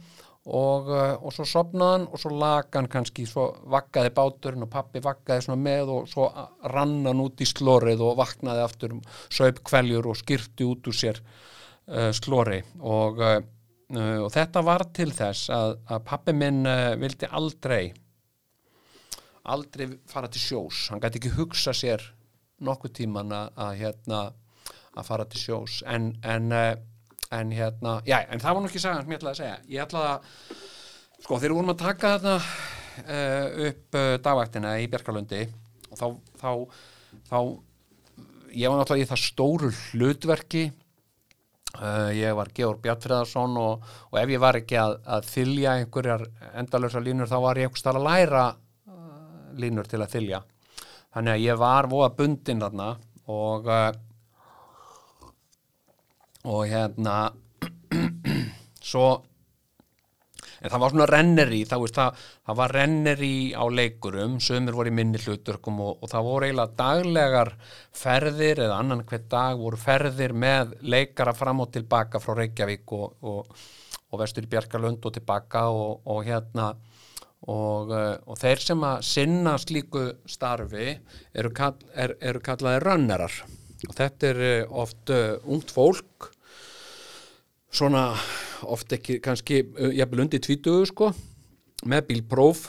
og, 0.50 0.88
uh, 0.88 1.12
og 1.20 1.34
svo 1.36 1.46
sopnaði 1.46 1.98
hann 1.98 2.08
og 2.08 2.22
svo 2.22 2.32
lag 2.40 2.72
hann 2.74 2.88
kannski, 2.90 3.26
svo 3.28 3.50
vakkaði 3.70 4.14
báturinn 4.16 4.66
og 4.66 4.72
pappi 4.72 5.04
vakkaði 5.04 5.46
svona 5.46 5.60
með 5.62 5.94
og 5.94 6.10
svo 6.10 6.30
rann 6.72 6.98
hann 7.06 7.22
út 7.22 7.44
í 7.44 7.48
slorið 7.48 8.02
og 8.08 8.18
vaknaði 8.18 8.64
aftur, 8.64 8.98
söp 9.28 9.62
kveljur 9.68 10.10
og 10.10 10.20
skyrti 10.20 10.66
út 10.66 10.90
úr 10.90 10.96
sér 10.96 11.20
uh, 11.20 12.10
slori 12.16 12.62
og, 12.80 13.20
uh, 13.20 13.40
uh, 13.94 14.18
og 14.24 14.30
þetta 14.34 14.64
var 14.66 14.88
til 14.96 15.10
þess 15.14 15.52
að, 15.54 15.76
að 15.92 16.06
pappi 16.08 16.36
minn 16.36 16.64
uh, 16.64 16.94
vildi 17.00 17.28
aldrei 17.30 17.84
aldrei 19.54 19.88
fara 20.10 20.30
til 20.32 20.42
sjós. 20.42 20.88
Hann 20.90 21.02
gæti 21.02 21.20
ekki 21.20 21.34
hugsa 21.36 21.74
sér 21.76 22.04
nokkuð 22.64 22.94
tíman 23.00 23.32
að, 23.34 23.72
hérna 23.80 24.20
að 24.94 25.06
fara 25.06 25.26
til 25.30 25.40
sjós. 25.42 25.80
En, 25.88 26.12
en, 26.26 26.50
uh, 26.52 26.74
en 27.36 27.54
hérna, 27.54 27.98
já, 28.08 28.20
en 28.28 28.42
það 28.42 28.56
var 28.56 28.64
nú 28.64 28.70
ekki 28.70 28.82
sagan 28.82 29.04
sem 29.04 29.14
ég 29.14 29.20
ætlaði 29.22 29.34
að 29.36 29.42
segja, 29.42 29.58
ég 29.70 29.84
ætlaði 29.86 30.12
að 30.12 30.30
sko, 31.20 31.38
þegar 31.38 31.48
við 31.48 31.58
vorum 31.58 31.74
að 31.74 31.82
taka 31.84 32.14
þarna 32.14 32.36
uh, 32.38 33.66
upp 33.70 34.00
uh, 34.00 34.14
dagvaktina 34.24 34.76
í 34.82 34.88
Bjarkalundi 34.92 35.44
og 35.90 36.00
þá, 36.00 36.06
þá 36.40 36.50
þá 37.30 37.38
ég 38.54 38.70
var 38.70 38.80
náttúrulega 38.80 39.06
í 39.06 39.10
það 39.10 39.24
stóru 39.24 39.72
hlutverki. 39.90 40.70
Uh, 41.70 42.10
ég 42.16 42.34
var 42.34 42.50
Georg 42.54 42.80
Bjartfriðarsson 42.82 43.54
og, 43.60 43.84
og 44.10 44.16
ef 44.18 44.32
ég 44.32 44.40
var 44.42 44.58
ekki 44.58 44.74
að, 44.80 44.96
að 45.06 45.28
þylja 45.30 45.76
einhverjar 45.78 46.24
endalösa 46.58 47.02
línur 47.02 47.30
þá 47.30 47.36
var 47.44 47.60
ég 47.60 47.68
einhvers 47.68 47.84
þar 47.86 48.00
að 48.00 48.06
læra 48.08 48.46
línur 49.60 49.88
til 49.90 50.00
að 50.02 50.14
þylja. 50.16 50.42
Þannig 51.14 51.36
að 51.36 51.44
ég 51.46 51.58
var 51.60 51.90
voða 51.90 52.12
bundin 52.18 52.62
þarna 52.62 52.92
og 53.30 53.66
uh, 53.70 53.90
og 56.44 56.68
hérna 56.68 57.16
svo 58.90 59.08
en 60.60 60.68
það 60.68 60.80
var 60.82 60.92
svona 60.92 61.08
renneri 61.08 61.60
það, 61.68 61.82
veist, 61.84 61.96
það, 61.96 62.22
það 62.48 62.58
var 62.60 62.74
renneri 62.76 63.34
á 63.56 63.64
leikurum 63.68 64.38
sömur 64.44 64.76
voru 64.76 64.92
í 64.92 64.96
minni 64.96 65.20
hlutverkum 65.20 65.80
og, 65.84 66.00
og 66.00 66.12
það 66.12 66.28
voru 66.28 66.48
eiginlega 66.48 66.76
daglegar 66.80 67.52
ferðir 68.02 68.64
eða 68.66 68.80
annan 68.80 69.04
hver 69.08 69.26
dag 69.32 69.60
voru 69.60 69.80
ferðir 69.80 70.36
með 70.36 70.76
leikara 70.80 71.36
fram 71.36 71.64
og 71.64 71.72
tilbaka 71.76 72.20
frá 72.20 72.36
Reykjavík 72.40 72.96
og, 72.96 73.16
og, 73.20 73.64
og 74.10 74.22
vestur 74.22 74.48
í 74.48 74.52
Bjarkalund 74.52 75.04
og 75.04 75.16
tilbaka 75.16 75.66
og 75.72 76.24
hérna 76.28 76.72
og, 77.48 77.92
uh, 77.92 78.18
og 78.28 78.36
þeir 78.40 78.60
sem 78.60 78.84
að 78.84 79.06
sinna 79.08 79.54
slíku 79.60 80.04
starfi 80.28 80.92
eru, 81.32 81.52
kall, 81.56 81.78
er, 81.94 82.16
eru 82.20 82.42
kallaði 82.44 82.82
rönnerar 82.84 83.38
og 83.88 83.96
þetta 83.96 84.28
er 84.28 84.42
uh, 84.44 84.76
oft 84.82 85.12
uh, 85.14 85.38
ungt 85.48 85.72
fólk 85.72 86.28
svona 87.72 88.10
oft 88.68 88.92
ekki 88.92 89.20
kannski 89.24 89.62
jafnvel 89.94 90.24
undir 90.26 90.42
tvítugu 90.42 90.88
sko 90.90 91.12
með 91.88 92.08
bílpróf 92.10 92.66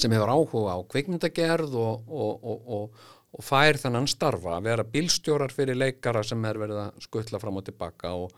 sem 0.00 0.12
hefur 0.14 0.32
áhuga 0.32 0.74
á 0.74 0.78
kveikmyndagerð 0.90 1.74
og, 1.78 2.08
og, 2.08 2.46
og, 2.48 3.02
og, 3.36 3.42
fær 3.44 3.78
þannan 3.78 4.08
starfa 4.10 4.56
að 4.56 4.66
vera 4.66 4.86
bílstjórar 4.88 5.52
fyrir 5.54 5.78
leikara 5.78 6.24
sem 6.26 6.42
er 6.48 6.58
verið 6.58 6.80
að 6.86 7.04
skuttla 7.04 7.38
fram 7.42 7.60
og 7.60 7.66
tilbaka 7.68 8.14
og, 8.16 8.32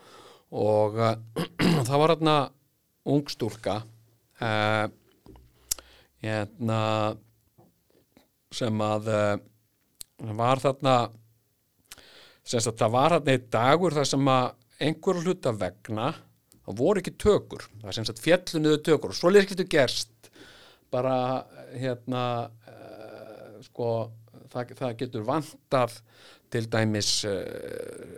það 1.89 1.95
var 2.03 2.15
hérna 2.17 2.37
ungstúlka 3.09 3.79
uh, 4.43 4.91
hérna 6.23 6.81
sem 8.53 8.85
að 8.85 9.11
uh, 9.11 9.37
var 10.39 10.61
þarna 10.63 10.97
sem 12.43 12.61
sagt 12.63 12.81
það 12.81 12.95
var 12.97 13.17
þarna 13.17 13.35
einn 13.37 13.49
dagur 13.53 13.97
þar 13.97 14.11
sem 14.13 14.31
að 14.33 14.47
einhver 14.83 15.21
hluta 15.23 15.53
vegna 15.55 16.11
það 16.63 16.79
voru 16.79 17.03
ekki 17.03 17.15
tökur 17.21 17.67
það 17.81 17.89
er 17.91 17.99
sem 17.99 18.09
sagt 18.09 18.23
fjallunuðu 18.23 18.83
tökur 18.89 19.15
og 19.15 19.19
svo 19.19 19.33
getur 19.35 19.69
gerst. 19.71 20.11
Bara 20.93 21.47
hérna 21.73 22.25
uh, 22.69 23.59
sko 23.65 23.89
það, 24.53 24.75
það 24.79 24.99
getur 25.01 25.25
vantað 25.27 25.97
til 26.53 26.67
dæmis 26.69 27.13
uh, 27.25 27.39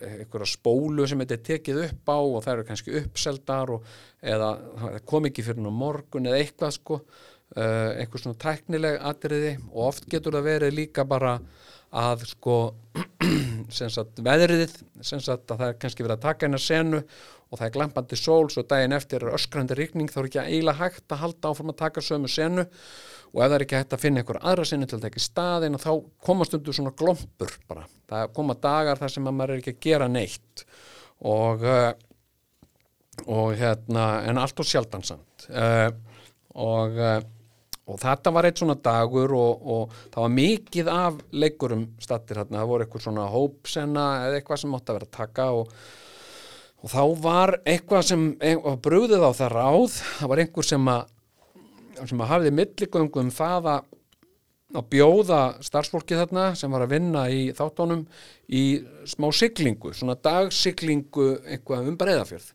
einhverja 0.08 0.50
spólu 0.50 1.06
sem 1.06 1.20
þetta 1.22 1.36
er 1.36 1.44
tekið 1.50 1.82
upp 1.84 2.10
á 2.10 2.18
og 2.18 2.40
það 2.42 2.52
eru 2.56 2.66
kannski 2.70 2.96
uppseldar 3.00 3.76
og, 3.76 3.86
eða 4.24 4.50
kom 5.06 5.30
ekki 5.30 5.46
fyrir 5.46 5.62
nú 5.62 5.70
morgun 5.74 6.26
eða 6.26 6.42
eitthvað 6.42 6.76
sko 6.80 7.00
uh, 7.56 7.90
einhver 7.98 8.22
svona 8.22 8.40
tæknileg 8.40 8.98
atriði 9.10 9.54
og 9.72 9.86
oft 9.90 10.08
getur 10.10 10.36
það 10.38 10.50
verið 10.50 10.76
líka 10.78 11.06
bara 11.08 11.38
að 11.94 12.26
sko 12.32 12.58
sagt 13.70 14.20
veðriðið 14.24 14.76
sagt 15.02 15.50
að 15.50 15.58
það 15.58 15.68
er 15.68 15.80
kannski 15.80 16.06
verið 16.06 16.16
að 16.18 16.26
taka 16.26 16.48
eina 16.48 16.60
senu 16.60 17.02
og 17.54 17.58
það 17.60 17.66
er 17.68 17.74
glampandi 17.76 18.18
sól 18.18 18.48
svo 18.50 18.64
daginn 18.66 18.96
eftir 18.96 19.22
er 19.22 19.36
öskrandi 19.36 19.76
ríkning 19.78 20.10
þá 20.10 20.20
er 20.20 20.28
ekki 20.30 20.40
eiginlega 20.42 20.80
hægt 20.80 21.14
að 21.14 21.20
halda 21.22 21.52
áfram 21.52 21.70
að 21.70 21.82
taka 21.84 22.02
sömu 22.02 22.30
senu 22.30 22.64
og 22.64 23.42
ef 23.42 23.48
það 23.50 23.56
er 23.56 23.64
ekki 23.66 23.78
hægt 23.78 23.94
að 23.94 24.02
finna 24.02 24.22
einhver 24.22 24.40
aðra 24.42 24.64
senu 24.68 24.88
til 24.90 24.98
að 24.98 25.18
í 25.18 25.22
staðin 25.22 25.78
þá 25.82 25.92
komast 26.26 26.56
undir 26.56 26.76
svona 26.76 26.94
glompur 26.98 27.54
bara. 27.70 27.86
Það 28.10 28.34
koma 28.36 28.58
dagar 28.62 29.00
þar 29.00 29.14
sem 29.14 29.30
að 29.30 29.38
maður 29.38 29.54
er 29.54 29.62
ekki 29.62 29.74
að 29.74 29.86
gera 29.86 30.10
neitt 30.10 30.64
og 31.24 31.62
uh, 31.66 31.92
og 33.30 33.54
hérna 33.58 34.08
en 34.26 34.40
allt 34.42 34.58
og 34.58 34.66
sjaldansamt 34.66 35.46
uh, 35.50 35.88
og 36.58 36.98
og 37.84 38.00
þetta 38.00 38.32
var 38.32 38.48
eitt 38.48 38.60
svona 38.62 38.76
dagur 38.80 39.34
og, 39.36 39.66
og 39.74 39.96
það 40.08 40.22
var 40.22 40.34
mikið 40.38 40.90
af 40.92 41.18
leikurum 41.36 41.84
stattir 42.00 42.40
hérna, 42.40 42.62
það 42.62 42.70
voru 42.70 42.86
eitthvað 42.86 43.06
svona 43.06 43.26
hópsenna 43.32 44.06
eða 44.28 44.38
eitthvað 44.40 44.62
sem 44.62 44.76
átti 44.78 44.92
að 44.92 44.98
vera 44.98 45.10
að 45.10 45.16
taka 45.18 45.48
og, 45.58 45.74
og 46.80 46.94
þá 46.94 47.02
var 47.26 47.56
eitthvað 47.62 48.06
sem 48.10 48.28
eitthvað 48.38 48.80
brúðið 48.86 49.26
á 49.28 49.30
það 49.40 49.58
ráð 49.58 49.98
það 49.98 50.32
var 50.32 50.44
einhver 50.44 50.70
sem 50.70 50.94
að 50.94 51.10
sem 51.94 52.24
að 52.24 52.32
hafði 52.32 52.54
milligöngu 52.58 53.22
um 53.22 53.34
það 53.34 53.68
að 53.76 53.92
að 54.74 54.86
bjóða 54.90 55.40
starfsfólki 55.62 56.16
þarna 56.18 56.48
sem 56.58 56.72
var 56.74 56.82
að 56.82 56.94
vinna 56.96 57.24
í 57.30 57.42
þáttónum 57.54 58.04
í 58.50 58.62
smá 59.06 59.28
siglingu, 59.34 59.92
svona 59.94 60.16
dagsiglingu 60.18 61.28
eitthvað 61.44 61.90
um 61.92 61.98
breyðafjörð 62.00 62.48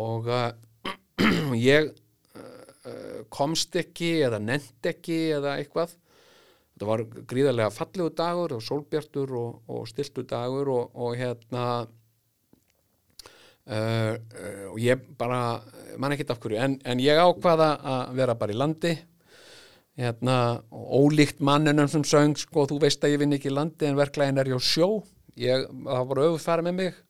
og 0.00 0.30
uh, 0.30 0.48
ég 1.60 1.90
komst 3.28 3.76
ekki 3.76 4.14
eða 4.24 4.38
nefnt 4.40 4.86
ekki 4.88 5.16
eða 5.36 5.58
eitthvað. 5.60 5.90
Þetta 6.80 6.88
var 6.88 7.02
gríðarlega 7.28 7.72
fallegu 7.76 8.08
dagur 8.16 8.54
og 8.56 8.62
sólbjartur 8.64 9.32
og, 9.36 9.56
og 9.68 9.82
stiltu 9.84 10.22
dagur 10.24 10.70
og, 10.72 10.94
og 10.96 11.12
hérna 11.20 11.64
uh, 13.68 14.14
uh, 14.16 14.64
og 14.70 14.78
ég 14.80 15.02
bara 15.20 15.60
man 16.00 16.16
ekki 16.16 16.24
af 16.32 16.40
hverju. 16.40 16.56
En, 16.56 16.78
en 16.80 17.02
ég 17.04 17.20
ákvaða 17.20 17.68
að 17.84 18.16
vera 18.22 18.38
bara 18.40 18.56
í 18.56 18.56
landi. 18.56 18.94
Hérna 20.00 20.38
ólíkt 20.72 21.44
mannunum 21.44 21.90
sem 21.92 22.06
söng 22.08 22.32
sko 22.40 22.64
þú 22.70 22.80
veist 22.86 23.04
að 23.04 23.12
ég 23.12 23.20
vinn 23.26 23.36
ekki 23.36 23.52
í 23.52 23.56
landi 23.58 23.84
en 23.90 24.00
verklægin 24.00 24.40
er 24.40 24.48
ég 24.48 24.56
á 24.56 24.62
sjó. 24.64 24.88
Ég, 25.36 25.68
það 25.84 26.08
voru 26.14 26.30
öfufæri 26.30 26.64
með 26.64 26.78
mig. 26.80 27.04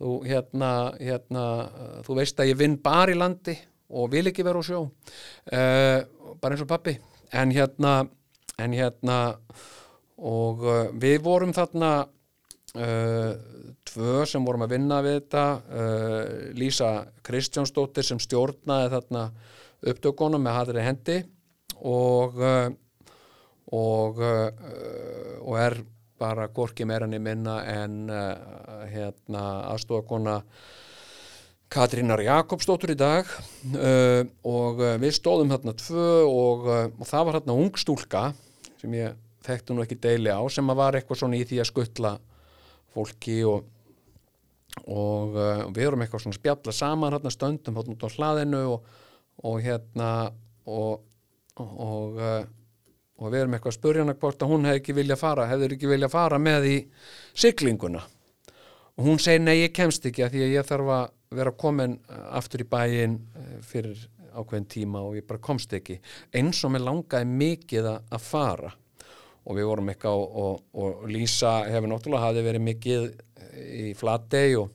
Þú 0.00 0.10
hérna, 0.24 0.72
hérna 0.96 1.44
þú 2.08 2.16
veist 2.16 2.40
að 2.40 2.54
ég 2.54 2.64
vinn 2.64 2.80
bara 2.80 3.12
í 3.12 3.20
landi 3.20 3.60
og 3.90 4.10
vil 4.12 4.30
ekki 4.30 4.44
vera 4.46 4.62
á 4.62 4.64
sjó. 4.64 4.84
Uh, 5.50 5.98
bara 6.40 6.54
eins 6.54 6.64
og 6.64 6.70
pappi 6.70 6.96
en 7.36 7.52
hérna 7.54 8.04
en 8.60 8.74
hérna 8.76 9.18
og 10.20 10.64
uh, 10.64 10.88
við 11.00 11.20
vorum 11.24 11.54
þarna 11.56 11.92
uh, 12.04 13.32
tvö 13.90 14.24
sem 14.28 14.44
vorum 14.46 14.66
að 14.66 14.76
vinna 14.76 15.00
við 15.02 15.16
þetta 15.18 15.44
Lísa 16.54 16.90
Kristjánsdóttir 17.26 18.06
sem 18.06 18.20
stjórnaði 18.22 18.92
þarna 18.92 19.22
upptökunum 19.90 20.44
með 20.44 20.58
hatri 20.58 20.84
hendi 20.84 21.16
og 21.80 22.38
og 23.70 24.20
og 24.20 25.56
er 25.58 25.76
bara 26.20 26.46
gorki 26.54 26.86
meira 26.86 27.08
í 27.10 27.18
minna 27.18 27.56
en 27.64 28.12
hérna 28.92 29.42
aðstofakona 29.72 30.36
Katrínar 31.70 32.18
Jakobsdóttur 32.24 32.90
í 32.90 32.98
dag 32.98 33.28
uh, 33.30 34.24
og 34.42 34.80
uh, 34.82 34.96
við 34.98 35.12
stóðum 35.14 35.52
hérna 35.52 35.70
tvö 35.78 36.06
og, 36.26 36.64
uh, 36.66 36.86
og 36.90 37.06
það 37.06 37.26
var 37.28 37.36
hérna 37.38 37.54
ung 37.62 37.76
stúlka 37.78 38.22
sem 38.80 38.96
ég 38.98 39.14
þekktu 39.46 39.76
nú 39.76 39.84
ekki 39.84 40.00
deili 40.02 40.32
á 40.34 40.42
sem 40.50 40.66
var 40.74 40.98
eitthvað 40.98 41.20
svona 41.20 41.38
í 41.38 41.44
því 41.46 41.60
að 41.62 41.68
skuttla 41.70 42.10
fólki 42.90 43.36
og, 43.46 43.68
og 44.90 45.38
uh, 45.38 45.62
við 45.70 45.86
erum 45.86 46.02
eitthvað 46.02 46.24
svona 46.24 46.40
spjalla 46.40 46.74
saman 46.74 47.14
hérna 47.14 47.34
stöndum 47.36 47.78
hérna 47.78 47.94
út 47.94 48.02
á 48.02 48.14
hlaðinu 48.16 48.64
og, 48.72 48.90
og 49.46 49.62
hérna 49.62 50.10
og, 50.66 51.06
uh, 52.18 52.42
við 53.30 53.38
erum 53.44 53.54
eitthvað 53.54 53.76
að 53.76 53.78
spurja 53.78 54.08
hana 54.08 54.16
hvort 54.18 54.42
að 54.42 54.56
hún 54.56 54.66
hefði 54.66 54.82
ekki 54.82 54.98
vilja 54.98 55.20
fara 55.22 55.46
hefði 55.46 55.70
ekki 55.76 55.94
vilja 55.94 56.10
fara 56.10 56.42
með 56.42 56.66
í 56.66 56.76
siglinguna. 57.30 58.02
Og 58.98 59.06
hún 59.06 59.22
segir 59.22 59.46
nei 59.46 59.60
ég 59.60 59.74
kemst 59.76 60.10
ekki 60.10 60.26
að 60.26 60.34
því 60.34 60.46
að 60.48 60.54
ég 60.58 60.66
þarf 60.66 60.94
að 60.98 61.08
vera 61.30 61.52
komin 61.54 61.92
aftur 62.34 62.64
í 62.64 62.66
bæin 62.66 63.12
fyrir 63.62 64.00
ákveðin 64.34 64.64
tíma 64.66 65.02
og 65.06 65.14
ég 65.14 65.26
bara 65.28 65.38
komst 65.38 65.70
ekki. 65.76 66.00
Eins 66.34 66.58
og 66.66 66.72
mér 66.74 66.82
langaði 66.88 67.28
mikið 67.30 67.86
að, 67.92 68.16
fara. 68.24 68.72
Og 69.46 69.54
við 69.54 69.68
vorum 69.68 69.92
eitthvað 69.92 70.22
og, 70.24 70.32
og, 70.42 70.64
og 70.74 71.04
Lísa 71.06 71.52
hefur 71.70 71.92
náttúrulega 71.92 72.24
hafði 72.24 72.42
verið 72.48 72.64
mikið 72.66 73.06
í 73.60 73.84
Flatey 73.98 74.56
og, 74.58 74.72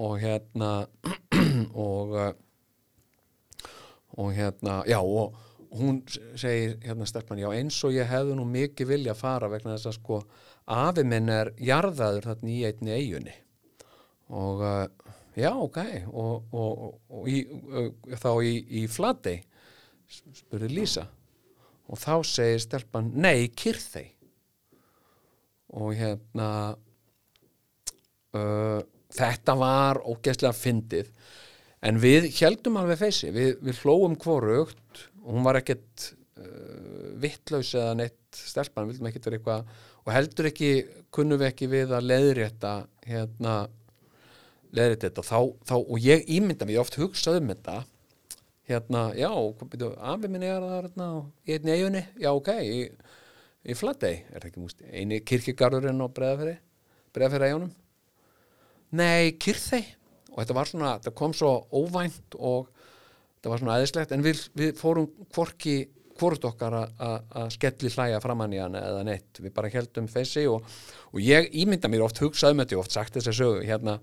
og 0.00 0.16
hérna 0.22 0.70
og 1.88 2.16
og 4.20 4.32
hérna, 4.34 4.80
já 4.88 4.98
og 4.98 5.36
hún 5.76 6.00
segir 6.36 6.78
hérna 6.82 7.06
stelpan, 7.06 7.38
já 7.38 7.52
eins 7.52 7.76
og 7.84 7.92
ég 7.94 8.08
hefði 8.08 8.34
nú 8.36 8.48
mikið 8.48 8.88
vilja 8.90 9.12
að 9.12 9.20
fara 9.20 9.52
vegna 9.52 9.76
þess 9.76 9.92
að 9.92 9.98
sko 10.00 10.22
afi 10.66 11.04
minn 11.04 11.28
er 11.30 11.52
jarðaður 11.60 12.32
þarna 12.32 12.50
í 12.50 12.58
einni 12.66 12.96
eigunni 12.96 13.36
og 14.34 14.64
já, 15.36 15.50
ok. 15.54 15.78
Og, 16.10 16.52
og, 16.52 17.00
og 17.10 17.28
uh, 17.30 17.90
þá 18.18 18.30
í, 18.46 18.54
í 18.82 18.86
Flatey 18.90 19.42
spurði 20.10 20.70
Lísa. 20.74 21.06
Og 21.90 21.98
þá 21.98 22.14
segir 22.26 22.62
stelpan, 22.62 23.10
nei, 23.18 23.50
kyrþei 23.50 24.06
og 25.70 25.92
hérna 25.94 26.48
uh, 28.34 28.80
þetta 29.14 29.56
var 29.58 30.00
ógeðslega 30.02 30.54
fyndið. 30.56 31.10
En 31.86 32.00
við 32.02 32.28
heldum 32.36 32.78
alveg 32.80 33.00
feysi, 33.00 33.30
við, 33.34 33.54
við 33.64 33.82
hlóum 33.84 34.16
hvorugt. 34.20 35.06
Og 35.24 35.36
hún 35.36 35.46
var 35.46 35.60
ekkert 35.60 36.10
uh, 36.40 37.14
vittlaus 37.22 37.74
eða 37.74 37.94
neitt. 38.02 38.16
Stelpan, 38.30 38.86
við 38.86 38.98
vildum 38.98 39.10
ekkert 39.10 39.26
vera 39.26 39.40
eitthvað. 39.40 39.70
Og 40.04 40.12
heldur 40.14 40.48
ekki, 40.50 40.72
kunnum 41.14 41.40
við 41.40 41.50
ekki 41.50 41.70
við 41.70 41.94
að 41.96 42.06
leiðrétta 42.10 42.74
hérna 43.08 43.54
leiðrétta 44.76 45.08
þetta 45.08 45.24
þá, 45.26 45.38
þá, 45.68 45.74
og 45.80 45.96
ég 46.04 46.26
ímynda 46.30 46.66
mig, 46.66 46.76
ég 46.76 46.84
oft 46.84 46.98
hugsaði 47.00 47.42
um 47.42 47.52
þetta 47.52 47.76
hérna, 48.70 49.04
já, 49.18 49.30
hvað 49.30 49.70
byrju, 49.72 49.92
afi 50.12 50.30
minni 50.30 50.50
er 50.50 50.62
það 50.62 50.74
hérna, 50.76 51.08
í 51.42 51.54
einni 51.56 51.74
eiginni, 51.74 52.02
já, 52.22 52.30
ok 52.30 52.50
í, 52.62 52.80
í 53.66 53.76
Flatey, 53.78 54.20
er 54.30 54.42
það 54.42 54.50
ekki 54.50 54.64
múst 54.64 54.84
eini 54.90 55.20
kirkigarðurinn 55.26 56.04
og 56.04 56.12
breðaferi 56.16 56.56
breðaferi 57.14 57.50
eigunum 57.50 57.72
nei, 58.94 59.32
kyrþei 59.42 59.82
og 60.30 60.42
þetta 60.42 60.58
var 60.60 60.70
svona, 60.70 60.92
þetta 60.98 61.16
kom 61.18 61.34
svo 61.36 61.54
óvænt 61.74 62.38
og 62.38 62.70
þetta 63.38 63.54
var 63.54 63.62
svona 63.62 63.78
aðeinslegt 63.78 64.14
en 64.14 64.24
við, 64.26 64.44
við 64.58 64.76
fórum 64.78 65.10
hvorki 65.34 65.80
hvort 66.20 66.44
okkar 66.44 66.76
að 66.76 67.52
skelli 67.54 67.90
hlæja 67.94 68.20
framann 68.22 68.52
í 68.52 68.60
hann 68.60 68.76
eða 68.76 69.02
neitt, 69.06 69.40
við 69.40 69.54
bara 69.56 69.70
heldum 69.72 70.08
þessi 70.10 70.44
og, 70.50 70.66
og 71.10 71.22
ég 71.24 71.48
ímynda 71.62 71.88
mér 71.90 72.04
oft 72.04 72.20
hugsaði 72.20 72.58
með 72.58 72.68
þetta, 72.68 72.80
oft 72.82 72.96
sagt 72.96 73.16
þess 73.16 73.30
að 73.32 73.38
sögu 73.38 73.62
hérna, 73.64 73.96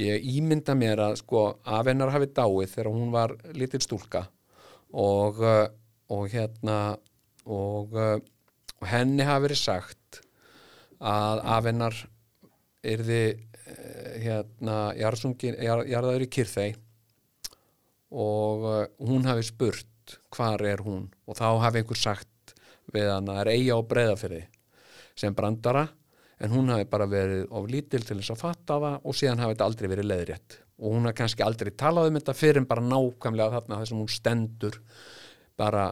ég 0.00 0.26
ímynda 0.36 0.74
mér 0.74 1.02
að 1.08 1.18
sko 1.22 1.44
afennar 1.62 2.12
hafi 2.14 2.30
dáið 2.34 2.70
þegar 2.72 2.90
hún 2.90 3.12
var 3.14 3.34
lítil 3.54 3.82
stúlka 3.84 4.24
og, 4.90 5.38
uh, 5.38 5.66
og 6.10 6.28
hérna 6.32 6.96
og, 7.46 7.94
uh, 7.94 8.18
og 8.80 8.86
henni 8.90 9.26
hafi 9.26 9.46
verið 9.46 9.60
sagt 9.60 10.20
að 10.98 11.42
afennar 11.56 11.98
yrði 12.84 13.24
uh, 13.34 14.12
hérna 14.24 14.78
jarðaður 14.98 16.26
í 16.26 16.30
kyrþei 16.38 16.70
og 18.14 18.66
hún 19.02 19.26
hafi 19.26 19.46
spurt 19.46 20.18
hvar 20.34 20.62
er 20.62 20.82
hún? 20.84 21.08
Og 21.26 21.38
þá 21.38 21.58
hafi 21.64 21.80
einhver 21.80 21.98
sagt 21.98 22.54
við 22.94 23.08
hann 23.10 23.30
að 23.32 23.50
eiga 23.54 23.78
og 23.78 23.88
breyða 23.90 24.18
fyrir 24.20 24.44
sem 25.18 25.34
brandara 25.34 25.88
en 26.44 26.52
hún 26.54 26.72
hafi 26.72 26.86
bara 26.90 27.08
verið 27.10 27.46
of 27.50 27.68
lítil 27.70 28.02
til 28.04 28.18
þess 28.20 28.34
að 28.34 28.42
fatta 28.42 28.78
það 28.82 28.96
og 29.00 29.16
síðan 29.18 29.42
hafi 29.42 29.54
þetta 29.54 29.68
aldrei 29.70 29.90
verið 29.92 30.10
leðrétt 30.10 30.58
og 30.78 30.96
hún 30.96 31.08
hafi 31.08 31.18
kannski 31.20 31.46
aldrei 31.46 31.70
talað 31.78 32.10
um 32.10 32.18
þetta 32.18 32.36
fyrir 32.38 32.62
en 32.62 32.68
bara 32.70 32.84
nákvæmlega 32.84 33.54
þarna 33.56 33.80
þess 33.80 33.94
að 33.94 34.02
hún 34.02 34.12
stendur 34.12 34.80
bara 35.60 35.88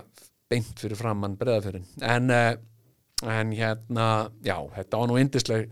beint 0.53 0.83
fyrir 0.83 0.99
framann 0.99 1.39
breyðafyrin 1.41 1.87
en, 2.05 2.35
en 2.37 3.55
hérna 3.57 4.09
já, 4.45 4.57
þetta 4.77 5.03
var 5.03 5.11
nú 5.11 5.21
indisleg 5.21 5.71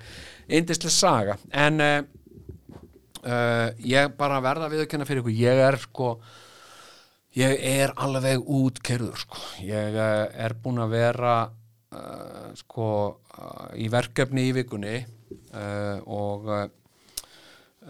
indisleg 0.48 0.94
saga. 0.94 1.36
En 1.52 1.82
uh, 1.82 1.98
ég 3.84 4.14
bara 4.18 4.40
verða 4.44 4.70
við 4.72 4.86
að 4.86 4.92
kenna 4.94 5.08
fyrir 5.08 5.24
ykkur, 5.24 5.42
ég 5.42 5.66
er 5.66 5.78
sko 5.82 6.14
Ég 7.38 7.60
er 7.62 7.92
alveg 8.02 8.42
útkerður 8.42 9.20
sko. 9.22 9.38
Ég 9.62 9.94
er 9.94 10.54
búin 10.58 10.80
að 10.82 10.96
vera 10.96 11.34
uh, 11.94 12.50
sko 12.58 12.86
uh, 13.10 13.70
í 13.78 13.88
verkefni 13.92 14.48
í 14.50 14.54
vikunni 14.56 14.96
uh, 15.00 15.98
og 16.06 16.50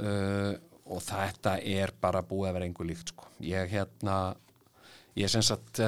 og 0.00 1.00
þetta 1.02 1.56
er 1.66 1.90
bara 2.00 2.22
búið 2.24 2.48
að 2.48 2.54
vera 2.54 2.66
einhver 2.68 2.86
líkt 2.86 3.10
sko. 3.10 3.26
Ég 3.42 3.72
hérna 3.72 4.14
ég 5.18 5.28
sem 5.28 5.42
sagt 5.44 5.80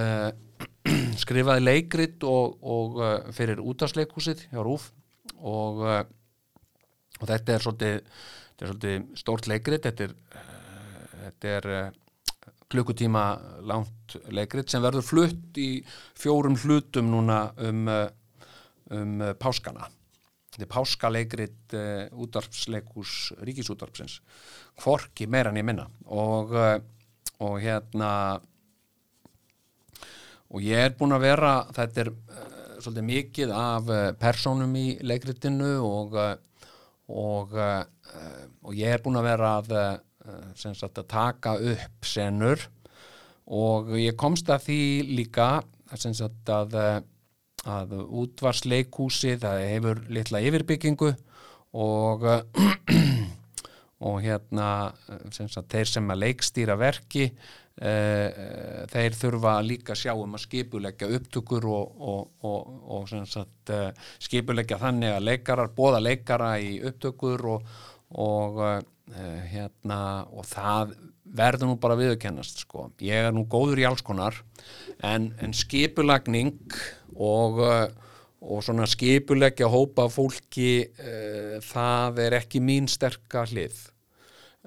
skrifaði 1.23 1.63
leikrit 1.63 2.27
og, 2.27 2.59
og 2.61 2.99
fyrir 3.33 3.63
útastleikusið 3.63 4.43
hjá 4.51 4.59
Rúf 4.67 4.89
og, 5.39 5.81
og 5.87 7.25
þetta 7.31 7.55
er 7.55 7.65
svolítið, 7.65 8.03
þetta 8.51 8.67
er 8.67 8.73
svolítið 8.73 9.23
stórt 9.23 9.49
leikrit 9.51 9.87
þetta 9.87 10.09
er, 10.09 10.17
þetta 11.23 11.55
er 11.57 11.71
klukkutíma 12.73 13.25
langt 13.69 14.17
leikrit 14.33 14.71
sem 14.73 14.83
verður 14.83 15.05
flutt 15.07 15.59
í 15.61 15.71
fjórum 16.19 16.57
hlutum 16.59 17.11
núna 17.13 17.43
um, 17.69 17.89
um 18.93 19.19
páskana. 19.41 19.89
Þetta 20.53 20.67
er 20.67 20.69
páskaleikrit 20.69 21.75
uh, 21.79 22.21
útarpsleikus 22.21 23.33
ríkisútarpsins. 23.41 24.19
Hvorki 24.83 25.25
meira 25.25 25.53
en 25.53 25.61
ég 25.61 25.65
minna 25.65 25.87
og, 26.13 26.53
uh, 26.53 26.77
og 27.41 27.57
hérna 27.63 28.11
og 30.53 30.61
ég 30.61 30.91
er 30.91 30.97
búin 30.99 31.17
að 31.17 31.25
vera, 31.25 31.55
þetta 31.73 32.05
er 32.05 32.13
uh, 32.13 32.43
svolítið 32.83 33.09
mikið 33.09 33.55
af 33.57 33.93
persónum 34.21 34.75
í 34.77 34.87
leikritinu 35.05 35.77
og 35.87 36.19
og, 37.13 37.51
og 37.53 38.77
ég 38.79 38.95
er 38.95 39.03
búin 39.05 39.19
að 39.19 39.27
vera 39.27 39.49
að 39.59 39.73
sem 40.59 40.75
sagt 40.79 41.01
að 41.01 41.11
taka 41.11 41.57
upp 41.73 42.07
senur. 42.07 42.69
Og 43.53 43.95
ég 43.99 44.17
komst 44.19 44.51
að 44.53 44.69
því 44.69 44.83
líka 45.19 45.49
sem 45.99 46.15
sagt 46.17 46.49
að, 46.53 46.77
að 47.69 47.97
útvarsleikúsi 48.23 49.37
það 49.43 49.65
hefur 49.67 50.03
litla 50.15 50.41
yfirbyggingu 50.41 51.11
og 51.73 52.29
og 54.07 54.17
hérna 54.25 54.69
sem 55.35 55.51
sagt 55.51 55.75
þeir 55.75 55.91
sem 55.91 56.15
að 56.15 56.25
leikstýra 56.27 56.79
verki 56.81 57.31
Uh, 57.73 58.85
þeir 58.93 59.15
þurfa 59.17 59.53
líka 59.65 59.95
sjá 59.97 60.11
um 60.13 60.35
að 60.37 60.43
skipuleggja 60.45 61.07
upptökur 61.17 61.65
og, 61.73 61.95
og, 62.05 62.27
og, 62.45 62.75
og 62.85 63.07
sagt, 63.09 63.73
uh, 63.73 63.89
skipuleggja 64.21 64.77
þannig 64.79 65.15
að 65.15 65.25
leikarar, 65.25 65.71
bóða 65.73 66.03
leikara 66.05 66.51
í 66.61 66.75
upptökur 66.85 67.47
og 67.49 67.73
uh, 69.11 69.41
hérna, 69.51 70.01
og 70.31 70.47
það 70.49 70.95
verður 71.33 71.71
nú 71.71 71.77
bara 71.81 71.97
viðkennast 71.97 72.65
sko. 72.67 72.91
ég 73.01 73.29
er 73.29 73.35
nú 73.35 73.47
góður 73.49 73.81
í 73.81 73.87
alls 73.89 74.03
konar 74.05 74.37
en, 75.03 75.33
en 75.41 75.55
skipulagning 75.57 76.59
og 77.17 77.63
og 78.43 78.59
svona 78.67 78.89
skipuleggja 78.91 79.69
hópa 79.71 80.09
fólki 80.11 80.89
það 81.63 82.17
er 82.25 82.35
ekki 82.41 82.59
mín 82.59 82.89
sterka 82.91 83.45
hlið 83.47 83.77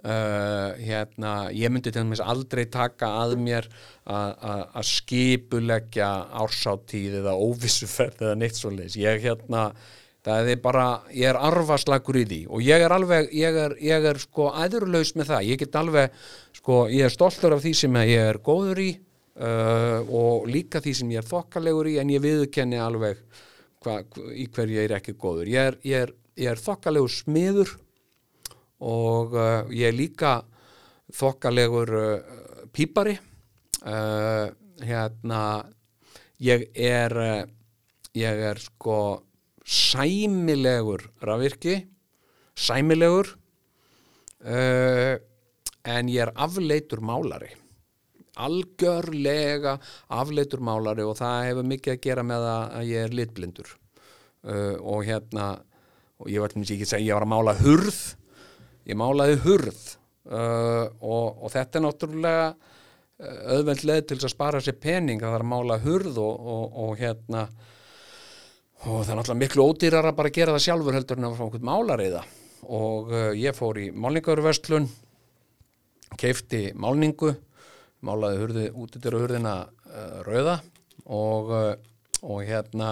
uh, 0.04 0.76
hérna, 0.80 1.34
ég 1.56 1.72
myndi 1.72 1.92
til 1.92 2.04
dæmis 2.04 2.22
aldrei 2.24 2.66
taka 2.72 3.10
að 3.24 3.36
mér 3.42 3.68
að- 4.06 4.80
skipuleggja 4.90 6.10
ársáttíð 6.44 7.20
eða 7.22 7.36
óvissuferð 7.36 8.24
eða 8.28 8.40
neitt 8.40 8.60
svoleiðis 8.60 8.98
ég 9.00 9.24
hérna 9.28 9.70
það 10.26 10.52
er 10.52 10.62
bara, 10.62 10.86
ég 11.14 11.30
er 11.30 11.38
arfaslagur 11.38 12.18
í 12.18 12.26
því 12.30 12.40
og 12.50 12.64
ég 12.66 12.82
er 12.82 12.94
alveg, 12.96 13.30
ég 13.36 13.60
er, 13.66 13.76
ég 13.84 14.08
er 14.10 14.20
sko 14.22 14.50
æðurlaus 14.58 15.14
með 15.18 15.32
það, 15.34 15.50
ég 15.52 15.62
get 15.62 15.78
alveg 15.82 16.16
sko, 16.58 16.86
ég 16.90 17.06
er 17.06 17.14
stoltur 17.14 17.56
af 17.56 17.62
því 17.64 17.74
sem 17.78 18.00
ég 18.02 18.30
er 18.32 18.42
góður 18.46 18.82
í 18.82 18.90
uh, 18.96 20.02
og 20.10 20.48
líka 20.50 20.82
því 20.82 20.96
sem 21.00 21.14
ég 21.14 21.22
er 21.22 21.30
þokkalegur 21.30 21.92
í 21.92 21.98
en 22.02 22.14
ég 22.14 22.24
viðkenni 22.24 22.82
alveg 22.82 23.22
hva, 23.86 24.00
í 24.34 24.48
hverju 24.50 24.80
ég 24.80 24.90
er 24.90 24.98
ekki 24.98 25.14
góður. 25.14 25.50
Ég 25.52 25.72
er, 25.72 25.80
ég 25.86 26.08
er, 26.08 26.14
ég 26.42 26.52
er 26.56 26.62
þokkalegur 26.62 27.14
smiður 27.14 27.76
og 28.82 29.38
uh, 29.38 29.62
ég 29.70 29.92
er 29.92 29.98
líka 29.98 30.40
þokkalegur 31.16 31.96
uh, 32.02 32.38
pípari. 32.74 33.18
Uh, 33.86 34.50
hérna 34.82 35.42
ég 36.42 36.66
er 36.74 37.14
uh, 37.14 37.44
ég 38.16 38.42
er 38.50 38.60
sko 38.64 38.98
sæmilegur 39.66 41.08
rafvirki 41.26 41.80
sæmilegur 42.56 43.32
uh, 44.46 45.16
en 45.86 46.10
ég 46.10 46.24
er 46.24 46.32
afleitur 46.34 47.02
málari. 47.06 47.52
Algjörlega 48.42 49.78
afleitur 50.12 50.64
málari 50.66 51.06
og 51.06 51.18
það 51.20 51.50
hefur 51.50 51.70
mikið 51.72 51.94
að 51.94 52.04
gera 52.04 52.26
með 52.26 52.48
að 52.52 52.90
ég 52.90 53.06
er 53.06 53.18
litblindur. 53.20 53.70
Uh, 54.46 54.76
og 54.82 55.06
hérna 55.08 55.56
og 56.22 56.32
ég 56.32 56.42
var 56.42 56.54
ekki 56.54 56.86
að 56.86 56.94
segja 56.94 57.10
ég 57.10 57.18
var 57.18 57.28
að 57.28 57.34
mála 57.34 57.58
hurð. 57.60 58.00
Ég 58.86 58.98
málaði 59.00 59.38
hurð 59.46 59.84
uh, 60.30 60.86
og, 61.02 61.44
og 61.46 61.54
þetta 61.54 61.80
er 61.80 61.86
náttúrulega 61.88 62.48
auðveld 63.16 63.86
leið 63.88 64.02
til 64.10 64.18
að 64.20 64.32
spara 64.34 64.60
sér 64.60 64.76
pening 64.84 65.22
að 65.22 65.30
það 65.30 65.38
er 65.38 65.44
að 65.46 65.52
mála 65.54 65.78
hurð 65.86 66.18
og, 66.20 66.48
og, 66.52 66.80
og 66.84 66.98
hérna 67.00 67.46
og 68.86 69.02
það 69.02 69.12
er 69.12 69.18
náttúrulega 69.18 69.42
miklu 69.42 69.66
ódýrar 69.66 70.06
að 70.06 70.18
bara 70.20 70.32
gera 70.34 70.54
það 70.54 70.66
sjálfur 70.68 70.96
heldur 70.96 71.18
en 71.18 71.28
að 71.28 71.38
fá 71.40 71.44
einhvern 71.46 71.66
málariða 71.66 72.22
og 72.66 73.10
uh, 73.14 73.32
ég 73.34 73.58
fór 73.58 73.80
í 73.82 73.88
málningarverslun 73.94 74.86
keifti 76.22 76.62
málningu 76.78 77.32
málaði 78.06 78.42
hurði, 78.44 78.68
útidyra 78.78 79.22
hurðina 79.24 79.56
uh, 79.66 80.20
rauða 80.28 80.60
og, 81.06 81.50
uh, 81.50 81.74
og 82.26 82.46
hérna 82.46 82.92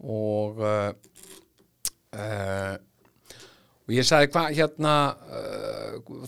og 0.00 0.60
og 3.90 3.92
ég 3.92 4.06
sagði 4.08 4.30
hvað 4.32 4.54
hérna 4.56 4.92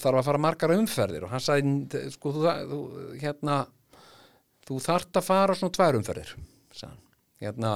þarf 0.03 0.19
að 0.21 0.27
fara 0.27 0.41
margar 0.45 0.75
umferðir 0.77 1.25
og 1.25 1.33
hann 1.33 1.43
sagði 1.43 2.03
sko 2.13 2.35
þú, 2.37 2.43
þú 2.69 2.81
hérna 3.23 3.57
þú 4.69 4.79
þart 4.85 5.19
að 5.19 5.27
fara 5.27 5.57
svona 5.57 5.75
tvær 5.75 5.99
umferðir 5.99 6.35
sagði 6.69 6.91
hann. 6.93 7.01
hérna 7.43 7.73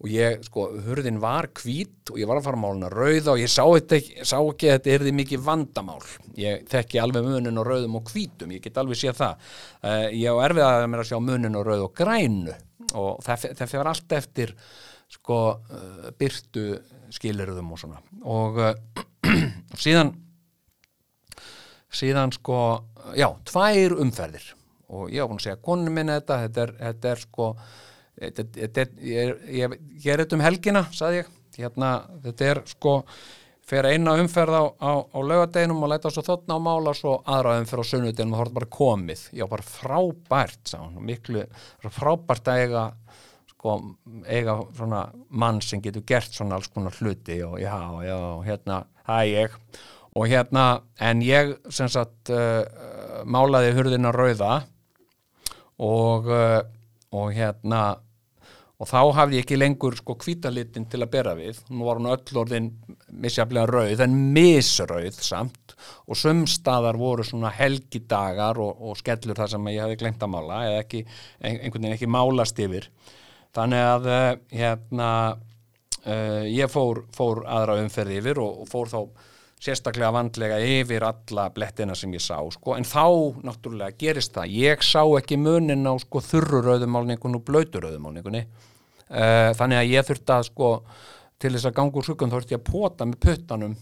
og 0.00 0.08
ég, 0.08 0.38
sko, 0.46 0.64
hurðin 0.86 1.18
var 1.20 1.50
hvít 1.60 2.08
og 2.12 2.20
ég 2.20 2.28
var 2.28 2.38
að 2.40 2.46
fara 2.46 2.56
að 2.56 2.62
máluna 2.62 2.88
rauða 2.92 3.34
og 3.34 3.42
ég 3.42 3.50
sá, 3.52 3.64
ekki, 3.76 4.22
sá 4.24 4.38
ekki 4.38 4.70
að 4.70 4.78
þetta 4.78 4.92
erði 4.94 5.12
mikið 5.18 5.42
vandamál. 5.44 6.00
Ég 6.40 6.62
þekki 6.70 7.02
alveg 7.02 7.26
munin 7.26 7.60
á 7.60 7.62
rauðum 7.66 7.98
og 8.00 8.08
hvítum 8.08 8.54
ég 8.56 8.64
get 8.64 8.80
alveg 8.80 8.96
séð 8.96 9.18
það. 9.18 9.50
Uh, 9.84 10.06
ég 10.16 10.32
á 10.32 10.36
erfið 10.46 10.66
að 10.70 10.84
mér 10.88 11.02
að 11.02 11.10
sjá 11.10 11.18
munin 11.20 11.58
á 11.58 11.62
rauð 11.66 11.84
og 11.84 11.92
grænu 12.00 12.56
og 12.96 13.20
það, 13.26 13.44
það 13.58 13.72
fyrir 13.74 13.90
allt 13.92 14.16
eftir 14.16 14.54
sko 15.10 15.38
uh, 15.52 16.08
byrtu 16.16 16.64
skilirðum 17.12 17.76
og 17.76 17.82
svona. 17.84 18.00
Og 18.24 18.62
uh, 18.64 19.52
síðan 19.76 20.14
síðan 21.92 22.32
sko 22.38 22.62
já, 23.18 23.28
tvær 23.52 23.98
umferðir. 24.00 24.48
Og 24.90 25.12
ég 25.12 25.28
búin 25.28 25.38
að 25.38 25.50
segja 25.50 25.60
konunum 25.62 26.00
minni 26.00 26.16
þetta 26.16 26.40
þetta 26.46 26.64
er, 26.64 26.76
þetta 26.80 27.12
er 27.12 27.24
sko 27.28 27.52
þetta, 28.20 28.84
er, 28.84 28.94
ég, 29.04 29.36
ég, 29.60 29.76
ég 30.04 30.08
er 30.12 30.24
þetta 30.24 30.36
um 30.36 30.44
helgina 30.44 30.86
sagði 30.94 31.22
ég, 31.22 31.36
hérna, 31.56 31.92
þetta 32.24 32.50
er 32.52 32.62
sko 32.68 32.96
fer 33.70 33.86
eina 33.86 34.16
umferð 34.18 34.56
á, 34.56 34.64
á, 34.82 34.92
á 34.98 35.18
laugadeginum 35.22 35.84
og 35.84 35.92
læta 35.92 36.10
svo 36.10 36.24
þotna 36.26 36.56
á 36.58 36.60
mála 36.62 36.94
svo 36.96 37.20
aðra 37.22 37.58
umferð 37.60 37.86
á 37.86 37.90
sunnudeginum 37.90 38.34
og 38.34 38.40
það 38.40 38.48
er 38.48 38.56
bara 38.56 38.70
komið. 38.76 39.22
Já, 39.36 39.44
bara 39.50 39.66
frábært 39.66 40.72
sá, 40.72 40.80
hann, 40.80 40.98
miklu, 41.06 41.44
frábært 41.86 42.50
að 42.50 42.64
eiga 42.64 42.82
sko, 43.52 43.76
eiga 44.26 44.56
svona 44.74 45.04
mann 45.30 45.62
sem 45.62 45.82
getur 45.84 46.02
gert 46.08 46.34
svona 46.34 46.58
alls 46.58 46.72
konar 46.74 46.98
hluti 46.98 47.38
og 47.46 47.60
já, 47.62 47.76
já, 48.08 48.18
hérna 48.48 48.82
það 49.06 49.22
er 49.22 49.30
ég. 49.30 49.56
Og 50.18 50.26
hérna, 50.26 50.66
en 50.98 51.22
ég 51.22 51.54
sem 51.70 51.86
sagt 51.92 52.32
uh, 52.34 52.66
málaði 53.22 53.70
hurðina 53.76 54.10
rauða 54.10 54.64
og 55.78 56.26
uh, 56.26 56.58
og 57.10 57.32
hérna 57.34 57.98
og 58.80 58.88
þá 58.88 59.00
hafði 59.18 59.36
ég 59.36 59.44
ekki 59.44 59.58
lengur 59.58 59.96
sko 59.98 60.16
hvítalitin 60.22 60.86
til 60.88 61.02
að 61.04 61.10
bera 61.12 61.34
við, 61.36 61.58
nú 61.68 61.84
var 61.84 62.00
hún 62.00 62.08
öll 62.14 62.40
orðin 62.40 62.70
misjaflega 63.12 63.68
rauð, 63.68 64.00
en 64.06 64.14
misrauð 64.34 65.18
samt. 65.20 65.74
Og 66.08 66.16
sumstaðar 66.18 66.96
voru 67.00 67.24
svona 67.24 67.52
helgidagar 67.52 68.58
og, 68.60 68.80
og 68.80 68.96
skellur 69.00 69.36
þar 69.36 69.52
sem 69.52 69.68
ég 69.72 69.84
hafði 69.84 70.00
glemt 70.00 70.24
að 70.24 70.32
mála 70.32 70.62
eða 70.68 70.80
ekki, 70.84 71.04
einhvern 71.40 71.86
veginn 71.86 71.96
ekki 71.98 72.10
málast 72.10 72.60
yfir. 72.64 72.88
Þannig 73.56 73.84
að 73.84 74.08
uh, 74.08 74.26
hérna 74.54 75.10
uh, 75.34 76.44
ég 76.48 76.72
fór, 76.72 77.04
fór 77.16 77.44
aðra 77.48 77.80
umferð 77.82 78.16
yfir 78.20 78.40
og, 78.40 78.64
og 78.64 78.70
fór 78.70 78.92
þá 78.92 79.00
sérstaklega 79.60 80.12
vandlega 80.14 80.58
yfir 80.64 81.04
alla 81.04 81.48
blettina 81.52 81.94
sem 81.98 82.12
ég 82.16 82.22
sá 82.24 82.38
sko. 82.52 82.74
en 82.76 82.86
þá 82.88 83.36
náttúrulega 83.44 83.96
gerist 84.00 84.32
það 84.36 84.54
ég 84.56 84.84
sá 84.84 85.02
ekki 85.18 85.36
munin 85.36 85.84
á 85.84 85.94
sko, 86.00 86.22
þurrurauðumálningun 86.24 87.36
og 87.36 87.44
blöyturauðumálningunni 87.48 88.44
uh, 88.46 89.50
þannig 89.58 89.82
að 89.82 89.92
ég 89.92 90.08
þurfti 90.08 90.36
að 90.36 90.46
sko, 90.48 90.70
til 91.40 91.52
þess 91.54 91.68
að 91.68 91.76
ganga 91.76 92.00
úr 92.00 92.08
skuggan 92.08 92.32
þurfti 92.32 92.56
að 92.56 92.66
pota 92.70 93.08
með 93.08 93.20
puttanum 93.26 93.76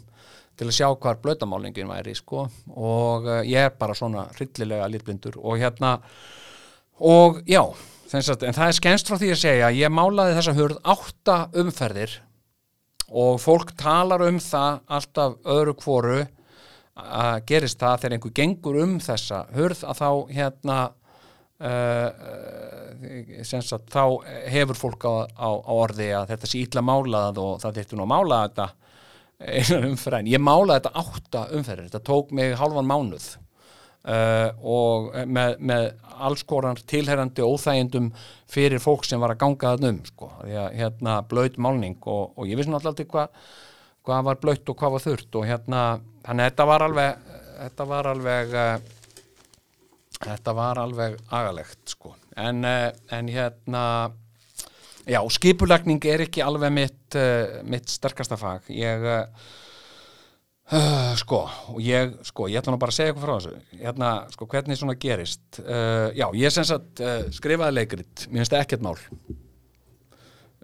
til 0.59 0.67
að 0.67 0.75
sjá 0.75 0.89
hvar 0.91 1.21
blöytamálningin 1.23 1.93
væri 1.93 2.17
sko. 2.19 2.49
og 2.75 3.31
uh, 3.31 3.43
ég 3.47 3.71
er 3.71 3.79
bara 3.79 3.95
svona 3.95 4.27
hryllilega 4.35 4.91
litblindur 4.91 5.39
og 5.39 5.63
hérna 5.63 6.01
og 6.99 7.45
já 7.47 7.63
sagt, 8.09 8.43
en 8.43 8.57
það 8.57 8.67
er 8.67 8.79
skennst 8.81 9.11
frá 9.11 9.21
því 9.21 9.31
að 9.31 9.43
segja 9.45 9.75
ég 9.79 9.95
málaði 9.95 10.35
þessa 10.41 10.59
hurð 10.59 10.83
átta 10.83 11.45
umferðir 11.63 12.19
og 13.09 13.39
fólk 13.41 13.73
talar 13.79 14.25
um 14.27 14.39
það 14.43 14.81
alltaf 14.99 15.37
öðru 15.49 15.75
kvoru 15.79 16.19
að 16.99 17.45
gerist 17.49 17.79
það 17.81 18.01
þegar 18.03 18.17
einhver 18.17 18.35
gengur 18.35 18.81
um 18.83 18.97
þessa 19.03 19.45
hurð 19.55 19.85
að 19.87 20.01
þá 20.01 20.11
hérna 20.35 20.79
uh, 21.63 22.11
sagt, 23.47 23.89
þá 23.95 24.05
hefur 24.51 24.79
fólk 24.79 25.07
á, 25.07 25.15
á, 25.31 25.49
á 25.63 25.73
orði 25.73 26.11
að 26.19 26.35
þetta 26.35 26.51
sé 26.51 26.63
ítla 26.65 26.83
málað 26.85 27.41
og 27.43 27.59
það 27.63 27.81
þurfti 27.81 27.99
nú 27.99 28.07
að 28.07 28.13
mála 28.15 28.43
þetta 28.49 28.69
einan 29.39 29.93
umferðin. 29.93 30.33
Ég 30.33 30.43
málaði 30.43 30.81
þetta 30.81 31.05
átta 31.05 31.45
umferðir, 31.55 31.91
þetta 31.93 32.07
tók 32.09 32.33
mig 32.35 32.57
halvan 32.59 32.89
mánuð 32.89 33.29
Uh, 34.09 34.55
og 34.65 35.09
með, 35.29 35.59
með 35.69 35.87
alls 36.25 36.41
konar 36.49 36.79
tilherrandi 36.89 37.45
óþægindum 37.45 38.07
fyrir 38.49 38.81
fólk 38.81 39.05
sem 39.05 39.21
var 39.21 39.35
að 39.35 39.43
ganga 39.43 39.73
það 39.75 39.85
um 39.91 39.99
sko, 40.07 40.29
hérna 40.49 41.19
blöyt 41.29 41.59
málning 41.61 41.99
og, 42.09 42.31
og 42.33 42.49
ég 42.49 42.57
vissi 42.57 42.73
náttúrulega 42.73 43.05
hvað 43.13 43.43
hvað 44.09 44.23
var 44.31 44.41
blöyt 44.41 44.73
og 44.73 44.79
hvað 44.81 44.95
var 44.95 45.05
þurrt 45.05 45.37
og 45.37 45.45
hérna, 45.51 45.83
þannig 46.25 46.47
að 46.47 46.49
þetta 46.49 46.67
var 46.71 46.87
alveg 46.87 47.29
þetta 47.59 47.89
var 47.91 48.09
alveg 48.15 48.57
uh, 48.63 48.73
þetta 50.25 50.57
var 50.63 50.83
alveg 50.87 51.21
agalegt 51.29 51.93
sko, 51.93 52.15
en, 52.41 52.65
uh, 52.65 52.89
en 53.13 53.31
hérna 53.35 53.85
já, 55.05 55.21
skipulagning 55.37 56.09
er 56.09 56.25
ekki 56.25 56.47
alveg 56.49 56.73
mitt 56.81 57.21
mitt 57.69 57.93
sterkasta 57.93 58.41
fag. 58.41 58.73
Ég 58.73 59.05
Uh, 60.69 61.15
sko, 61.17 61.47
og 61.73 61.79
ég, 61.81 62.11
sko, 62.29 62.45
ég 62.53 62.61
ætla 62.61 62.75
nú 62.75 62.79
bara 62.81 62.93
að 62.93 62.99
segja 62.99 63.13
eitthvað 63.15 63.23
frá 63.25 63.37
þessu, 63.39 63.77
hérna, 63.81 64.09
sko, 64.35 64.47
hvernig 64.53 64.77
svona 64.77 64.95
gerist, 65.01 65.45
uh, 65.63 66.11
já, 66.13 66.27
ég 66.37 66.53
sem 66.53 66.67
sagt 66.69 67.01
uh, 67.01 67.23
skrifaði 67.33 67.73
leikrit, 67.73 68.25
mér 68.29 68.43
finnst 68.43 68.53
það 68.53 68.65
ekkert 68.67 68.83
mál. 68.85 68.99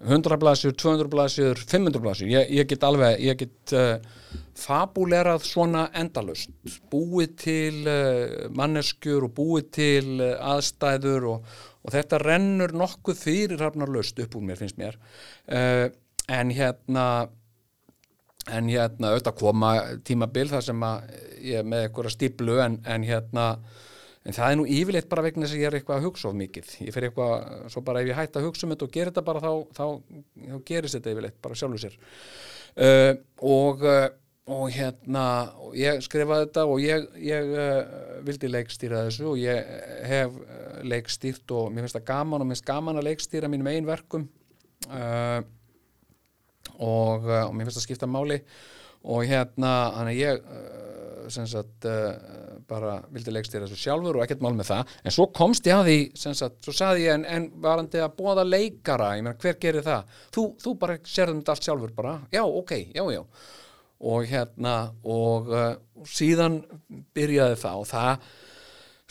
100 0.04 0.36
blasjur, 0.42 0.74
200 0.76 1.08
blasjur, 1.08 1.62
500 1.70 2.02
blasjur 2.04 2.28
ég, 2.28 2.50
ég 2.52 2.68
get 2.68 2.84
alveg, 2.84 3.16
ég 3.24 3.38
get 3.40 3.72
fabulerað 4.60 5.46
svona 5.48 5.86
endalust 5.96 6.52
búið 6.92 7.30
til 7.40 7.88
manneskjur 8.58 9.24
og 9.24 9.32
búið 9.38 9.70
til 9.78 10.26
aðstæður 10.34 11.28
og, 11.30 11.54
og 11.80 11.94
þetta 11.94 12.20
rennur 12.20 12.74
nokkuð 12.76 13.22
fyrir 13.22 13.64
hafnarlust 13.64 14.20
upp 14.26 14.36
úr 14.36 14.44
mér, 14.50 14.60
finnst 14.60 14.76
mér. 14.82 14.98
En 15.48 16.52
hérna 16.52 17.06
en 18.52 18.68
hérna 18.68 19.12
auðvitað 19.12 19.38
koma 19.40 19.72
tímabil 20.04 20.46
þar 20.50 20.66
sem 20.66 20.86
að 20.86 21.10
ég 21.44 21.60
er 21.60 21.68
með 21.68 21.86
eitthvað 21.86 22.14
stíplu 22.14 22.58
en, 22.64 22.78
en 22.84 23.06
hérna 23.08 23.46
en 24.24 24.36
það 24.36 24.50
er 24.50 24.58
nú 24.60 24.66
yfirleitt 24.78 25.08
bara 25.10 25.24
vegna 25.24 25.44
þess 25.44 25.56
að 25.56 25.62
ég 25.62 25.70
er 25.70 25.78
eitthvað 25.78 26.00
að 26.00 26.06
hugsa 26.08 26.28
of 26.30 26.36
mikið. 26.38 26.74
Ég 26.86 26.94
fer 26.96 27.08
eitthvað, 27.08 27.48
svo 27.72 27.84
bara 27.84 28.00
ef 28.00 28.10
ég 28.10 28.18
hætti 28.18 28.40
að 28.40 28.46
hugsa 28.48 28.66
um 28.66 28.74
þetta 28.74 28.86
og 28.86 28.94
gera 28.94 29.12
þetta 29.12 29.24
bara 29.26 29.42
þá, 29.44 29.50
þá, 29.76 29.86
þá 30.48 30.58
gerist 30.70 30.98
þetta 30.98 31.12
yfirleitt 31.12 31.40
bara 31.44 31.58
sjálfur 31.60 31.82
sér. 31.82 31.98
Uh, 32.74 33.10
og 33.44 33.84
uh, 33.84 34.06
og 34.44 34.68
hérna 34.74 35.24
og 35.56 35.76
ég 35.78 36.02
skrifaði 36.04 36.48
þetta 36.48 36.64
og 36.68 36.80
ég, 36.82 37.04
ég 37.24 37.52
uh, 37.56 38.18
vildi 38.26 38.50
leikstýra 38.50 39.06
þessu 39.06 39.30
og 39.30 39.38
ég 39.40 39.70
hef 40.04 40.34
uh, 40.36 40.80
leikstýrt 40.84 41.54
og 41.56 41.70
mér 41.72 41.86
finnst 41.86 41.96
það 41.96 42.08
gaman 42.10 42.44
og 42.44 42.48
mér 42.48 42.58
finnst 42.58 42.68
gaman 42.68 43.00
að 43.00 43.08
leikstýra 43.08 43.48
mínum 43.52 43.70
einn 43.72 43.88
verkum. 43.88 44.26
Uh, 44.84 45.40
og, 46.78 47.26
uh, 47.28 47.44
og 47.48 47.54
mér 47.54 47.68
finnst 47.68 47.80
það 47.80 47.86
skipta 47.88 48.10
máli. 48.10 48.40
Og 49.04 49.26
hérna 49.28 49.72
hann 49.98 50.10
að 50.10 50.20
ég 50.20 50.40
uh, 50.40 51.28
sem 51.32 51.46
sagt 51.48 51.86
uh, 51.88 52.14
bara 52.68 52.98
vildi 53.12 53.32
leikstýra 53.32 53.66
þessu 53.68 53.80
sjálfur 53.80 54.18
og 54.18 54.24
ekkert 54.24 54.44
mál 54.44 54.54
með 54.56 54.70
það. 54.70 54.94
En 55.04 55.14
svo 55.14 55.26
komst 55.36 55.68
ég 55.68 55.76
að 55.76 55.90
því 55.90 55.98
sem 56.20 56.36
sagt, 56.38 56.62
svo 56.64 56.74
saði 56.76 57.06
ég 57.06 57.18
en, 57.18 57.26
en 57.28 57.50
varandi 57.64 58.00
að 58.00 58.16
bóða 58.18 58.46
leikara 58.46 59.14
ég 59.18 59.26
meina 59.26 59.36
hver 59.40 59.58
gerir 59.60 59.84
það? 59.84 60.16
Þú, 60.34 60.46
þú 60.62 60.74
bara 60.80 60.98
sérðum 61.02 61.42
þetta 61.42 61.56
allt 61.56 61.68
sjálfur 61.68 61.94
bara. 61.96 62.16
Já 62.32 62.42
ok, 62.44 62.74
já 62.94 63.04
já. 63.12 63.22
Og 64.04 64.26
hérna 64.28 64.74
og 65.08 65.52
uh, 65.52 65.68
síðan 66.08 66.62
byrjaði 67.16 67.60
það 67.60 67.84
og 67.84 67.90
það 67.92 68.32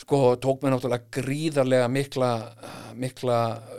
sko 0.04 0.36
tók 0.36 0.60
mér 0.60 0.74
náttúrulega 0.74 1.08
gríðarlega 1.16 1.88
mikla, 1.88 2.30
mikla 3.00 3.38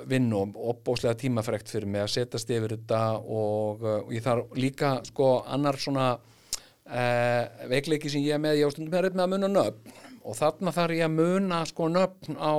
vinn 0.10 0.32
og 0.34 0.56
opbóslega 0.72 1.14
tímafrekt 1.22 1.70
fyrir 1.70 1.86
mig 1.86 2.02
að 2.02 2.16
setjast 2.16 2.50
yfir 2.50 2.74
þetta 2.74 3.02
og, 3.22 3.86
uh, 3.86 4.00
og 4.00 4.10
ég 4.16 4.26
þarf 4.26 4.58
líka 4.58 4.96
sko 5.06 5.30
annar 5.46 5.78
svona 5.78 6.16
uh, 6.18 7.70
veikleiki 7.70 8.10
sem 8.10 8.26
ég 8.26 8.40
er 8.40 8.42
með, 8.42 8.58
ég 8.58 8.66
á 8.66 8.74
stundum 8.74 8.98
er 8.98 9.12
með 9.14 9.26
að 9.28 9.34
muna 9.36 9.52
nöfn 9.54 9.96
og 10.26 10.38
þarna 10.40 10.74
þarf 10.74 10.98
ég 10.98 11.06
að 11.06 11.18
muna 11.20 11.64
sko 11.70 11.94
nöfn 11.94 12.42
á 12.42 12.54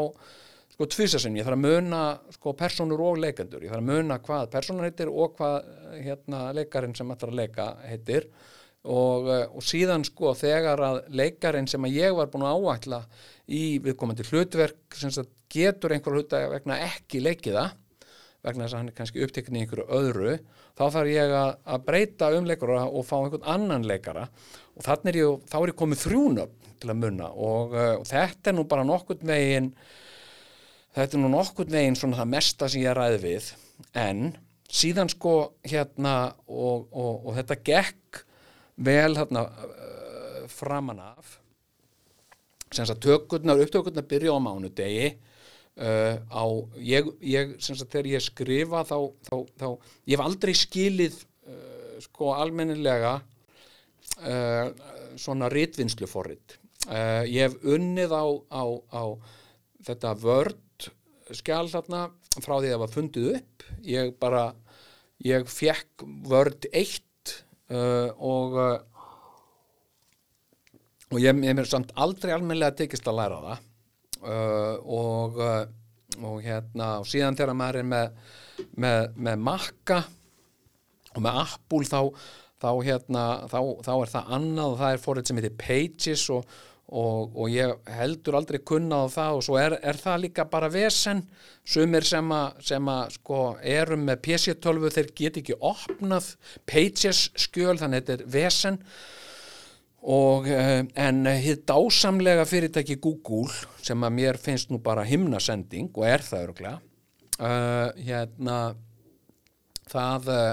sko 0.76 0.90
tvisasinn, 0.92 1.38
ég 1.40 1.46
þarf 1.48 1.58
að 1.58 1.66
muna 1.66 2.02
sko 2.36 2.54
personur 2.54 3.02
og 3.02 3.18
leikendur, 3.18 3.64
ég 3.66 3.72
þarf 3.72 3.82
að 3.82 3.94
muna 3.96 4.20
hvað 4.22 4.50
personan 4.52 4.86
heitir 4.86 5.10
og 5.10 5.34
hvað 5.40 5.72
hérna 6.04 6.50
leikarinn 6.54 6.94
sem 6.94 7.10
ætlar 7.10 7.32
að 7.32 7.40
leika 7.40 7.72
heitir. 7.82 8.30
Og, 8.86 9.24
uh, 9.26 9.48
og 9.50 9.64
síðan 9.66 10.04
sko 10.06 10.30
þegar 10.38 10.78
að 10.86 11.00
leikarinn 11.18 11.66
sem 11.66 11.82
að 11.82 11.96
ég 11.96 12.12
var 12.14 12.28
búin 12.30 12.44
að 12.46 12.68
áætla 12.68 13.00
í 13.46 13.78
viðkomandi 13.82 14.26
hlutverk 14.26 14.96
sem 14.98 15.12
getur 15.52 15.94
einhver 15.94 16.16
hluta 16.16 16.40
vegna 16.50 16.80
ekki 16.88 17.22
leikiða 17.22 17.70
vegna 18.46 18.66
þess 18.66 18.74
að 18.74 18.80
hann 18.80 18.90
er 18.90 18.96
kannski 18.96 19.22
upptekinn 19.24 19.58
í 19.58 19.64
einhverju 19.64 19.86
öðru 19.96 20.36
þá 20.76 20.84
þarf 20.94 21.10
ég 21.10 21.34
að, 21.34 21.84
breyta 21.86 22.30
um 22.36 22.46
leikara 22.46 22.84
og 22.86 23.06
fá 23.08 23.16
einhvern 23.18 23.46
annan 23.48 23.86
leikara. 23.88 24.26
Og 24.76 24.84
þannig 24.86 25.12
er 25.12 25.20
ég, 25.22 25.44
þá 25.50 25.56
er 25.58 25.72
ég 25.72 25.78
komið 25.80 26.02
þrjúnöfn 26.04 26.74
til 26.82 26.90
að 26.92 26.98
munna 27.00 27.30
og, 27.32 27.72
uh, 27.74 27.94
og 28.02 28.08
þetta 28.10 28.52
er 28.52 28.58
nú 28.58 28.66
bara 28.68 28.84
nokkurn 28.86 29.30
veginn 29.30 29.70
þetta 30.96 31.16
er 31.16 31.22
nú 31.22 31.30
nokkurn 31.32 31.72
veginn 31.72 31.96
svona 31.98 32.20
það 32.20 32.34
mesta 32.34 32.68
sem 32.68 32.84
ég 32.84 32.96
ræði 32.96 33.22
við. 33.24 33.50
En 33.96 34.28
síðan 34.68 35.10
sko 35.12 35.36
hérna 35.64 36.16
og, 36.46 36.86
og, 36.92 37.26
og 37.28 37.38
þetta 37.38 37.60
gekk 37.64 38.22
vel 38.86 39.16
hérna 39.16 39.46
framan 40.52 41.00
af 41.02 41.25
sem 42.76 42.88
sagt 42.88 43.04
tökurnar, 43.04 43.60
upptökurnar 43.62 44.06
byrja 44.08 44.36
á 44.36 44.40
mánudegi 44.42 45.08
uh, 45.80 46.16
á, 46.28 46.44
ég, 46.80 47.08
ég 47.24 47.56
sem 47.62 47.78
sagt 47.78 47.94
þegar 47.94 48.10
ég 48.16 48.26
skrifa 48.26 48.84
þá, 48.88 48.98
þá, 49.28 49.36
þá 49.56 49.68
ég 50.04 50.16
hef 50.16 50.24
aldrei 50.26 50.54
skilið 50.56 51.18
uh, 51.48 51.96
sko 52.04 52.34
almennilega 52.36 53.16
uh, 54.20 54.68
svona 55.16 55.48
ritvinnsluforrit. 55.52 56.58
Uh, 56.86 57.24
ég 57.24 57.48
hef 57.48 57.56
unnið 57.64 58.12
á, 58.12 58.26
á, 58.52 58.64
á 58.92 59.04
þetta 59.86 60.14
vörd 60.20 60.90
skjál 61.34 61.66
þarna 61.70 62.06
frá 62.38 62.58
því 62.60 62.68
að 62.68 62.72
það 62.74 62.82
var 62.84 62.92
fundið 62.94 63.28
upp. 63.38 63.66
Ég 63.86 64.12
bara 64.20 64.44
ég 65.24 65.48
fekk 65.50 66.04
vörd 66.28 66.68
eitt 66.70 67.32
uh, 67.72 68.12
og 68.20 68.58
uh, 68.60 68.76
og 71.12 71.22
ég, 71.22 71.36
mér 71.38 71.68
samt 71.68 71.92
aldrei 71.94 72.34
almennilega 72.34 72.74
tekist 72.82 73.06
að 73.06 73.20
læra 73.20 73.40
það. 73.44 73.64
Uh, 74.26 74.76
og, 74.96 75.36
uh, 75.38 76.22
og 76.24 76.38
hérna 76.42 76.96
og 77.02 77.08
síðan 77.08 77.36
þegar 77.38 77.58
maður 77.58 77.82
er 77.82 77.90
með, 77.90 78.22
með, 78.80 79.02
með 79.28 79.42
makka 79.46 79.98
og 81.16 81.24
með 81.24 81.42
appúl 81.42 81.84
þá, 81.86 82.00
þá, 82.62 82.70
hérna, 82.86 83.26
þá, 83.52 83.60
þá 83.86 83.92
er 83.96 84.14
það 84.14 84.32
annað 84.38 84.70
og 84.70 84.80
það 84.80 84.94
er 84.94 85.04
fórið 85.04 85.28
sem 85.28 85.40
heitir 85.40 85.58
Pages 85.60 86.24
og, 86.34 86.56
og, 86.86 87.36
og 87.36 87.52
ég 87.52 87.92
heldur 87.98 88.38
aldrei 88.40 88.58
kunnað 88.66 89.06
á 89.06 89.14
það 89.16 89.36
og 89.36 89.44
svo 89.46 89.60
er, 89.60 89.76
er 89.92 90.00
það 90.00 90.24
líka 90.24 90.48
bara 90.50 90.72
vesen. 90.72 91.22
Sumir 91.66 92.08
sem 92.08 92.32
að, 92.34 92.64
sem 92.72 92.90
að 92.90 93.14
sko, 93.18 93.44
erum 93.76 94.08
með 94.08 94.24
PC-12 94.26 94.90
þeir 94.96 95.12
get 95.22 95.38
ekki 95.42 95.60
opnað 95.60 96.32
Pages 96.66 97.28
skjöl 97.46 97.76
þannig 97.76 98.02
að 98.02 98.02
þetta 98.02 98.18
er 98.18 98.26
vesen 98.40 98.82
og 100.06 100.46
uh, 100.46 100.84
en 101.02 101.26
hitt 101.42 101.64
dásamlega 101.66 102.44
fyrirtæki 102.46 103.00
Google 103.02 103.50
sem 103.82 104.04
að 104.06 104.18
mér 104.20 104.36
finnst 104.38 104.70
nú 104.70 104.78
bara 104.82 105.02
himnasending 105.06 105.90
og 105.96 106.04
er 106.06 106.22
það 106.22 106.44
öruglega 106.44 106.78
uh, 107.40 107.90
hérna 107.98 108.58
það 109.90 110.28
uh, 110.30 110.52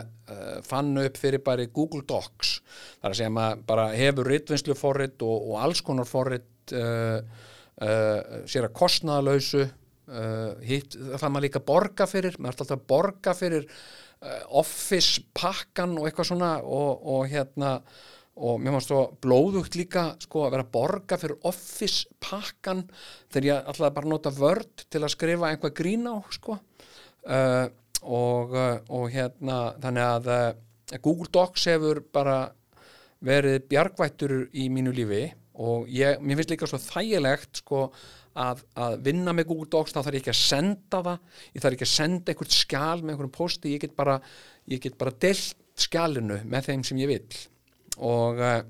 fann 0.66 0.98
upp 0.98 1.20
fyrir 1.20 1.44
bara 1.46 1.68
Google 1.70 2.02
Docs. 2.10 2.56
Þar 3.02 3.12
að 3.12 3.20
segja 3.20 3.34
maður 3.34 3.62
bara 3.70 3.86
hefur 3.94 4.30
rittvinnslu 4.32 4.76
forrit 4.78 5.22
og, 5.26 5.52
og 5.52 5.60
alls 5.62 5.84
konar 5.86 6.10
forrit 6.10 6.50
sér 6.64 8.64
að 8.64 8.76
kostnaðalausu 8.78 9.66
hitt 10.64 10.96
það 10.96 11.26
maður 11.28 11.44
líka 11.44 11.62
borga 11.68 12.06
fyrir 12.08 12.38
maður 12.38 12.54
er 12.54 12.64
alltaf 12.64 12.78
að 12.78 12.86
borga 12.88 13.34
fyrir 13.36 13.66
office 14.62 15.26
pakkan 15.36 15.98
og 16.00 16.08
eitthvað 16.08 16.30
svona 16.30 16.54
og, 16.64 17.04
og 17.04 17.28
hérna 17.34 17.74
og 18.34 18.58
mér 18.62 18.74
fannst 18.74 18.90
svo 18.90 19.04
blóðugt 19.22 19.76
líka 19.78 20.08
sko 20.24 20.48
að 20.48 20.56
vera 20.56 20.66
að 20.66 20.74
borga 20.74 21.20
fyrir 21.22 21.46
office 21.46 22.08
pakkan 22.24 22.82
þegar 23.30 23.48
ég 23.50 23.70
alltaf 23.70 23.94
bara 23.94 24.10
nota 24.10 24.34
vörd 24.34 24.88
til 24.90 25.04
að 25.04 25.14
skrifa 25.14 25.52
einhvað 25.52 25.76
grín 25.78 26.10
á 26.10 26.18
sko. 26.34 26.58
Uh, 27.24 27.68
og, 28.02 28.58
uh, 28.58 28.82
og 28.90 29.06
hérna 29.14 29.60
þannig 29.84 30.08
að 30.08 30.32
uh, 30.34 30.98
Google 30.98 31.30
Docs 31.34 31.70
hefur 31.72 32.02
bara 32.14 32.40
verið 33.24 33.64
bjargvættur 33.70 34.36
í 34.52 34.68
mínu 34.74 34.96
lífi. 34.98 35.24
Og 35.62 35.88
ég, 35.94 36.18
mér 36.20 36.42
finnst 36.42 36.56
líka 36.56 36.68
svo 36.68 36.82
þægilegt 36.82 37.62
sko 37.62 37.86
að, 38.34 38.66
að 38.74 38.98
vinna 39.06 39.38
með 39.38 39.52
Google 39.54 39.70
Docs 39.78 39.94
þá 39.94 40.02
þarf 40.02 40.18
ég 40.18 40.24
ekki 40.24 40.34
að 40.34 40.42
senda 40.42 41.06
það. 41.06 41.40
Ég 41.54 41.64
þarf 41.64 41.78
ekki 41.78 41.88
að 41.88 41.94
senda 41.94 42.34
einhvert 42.34 42.58
skjál 42.58 43.00
með 43.00 43.14
einhverjum 43.14 43.38
posti. 43.38 43.78
Ég 43.78 43.86
get 43.86 43.96
bara, 43.96 44.18
ég 44.74 44.82
get 44.84 44.98
bara 44.98 45.14
delt 45.22 45.60
skjálinu 45.78 46.42
með 46.50 46.72
þeim 46.72 46.88
sem 46.90 47.00
ég 47.06 47.14
vil 47.14 47.44
og 48.02 48.42
eh, 48.42 48.64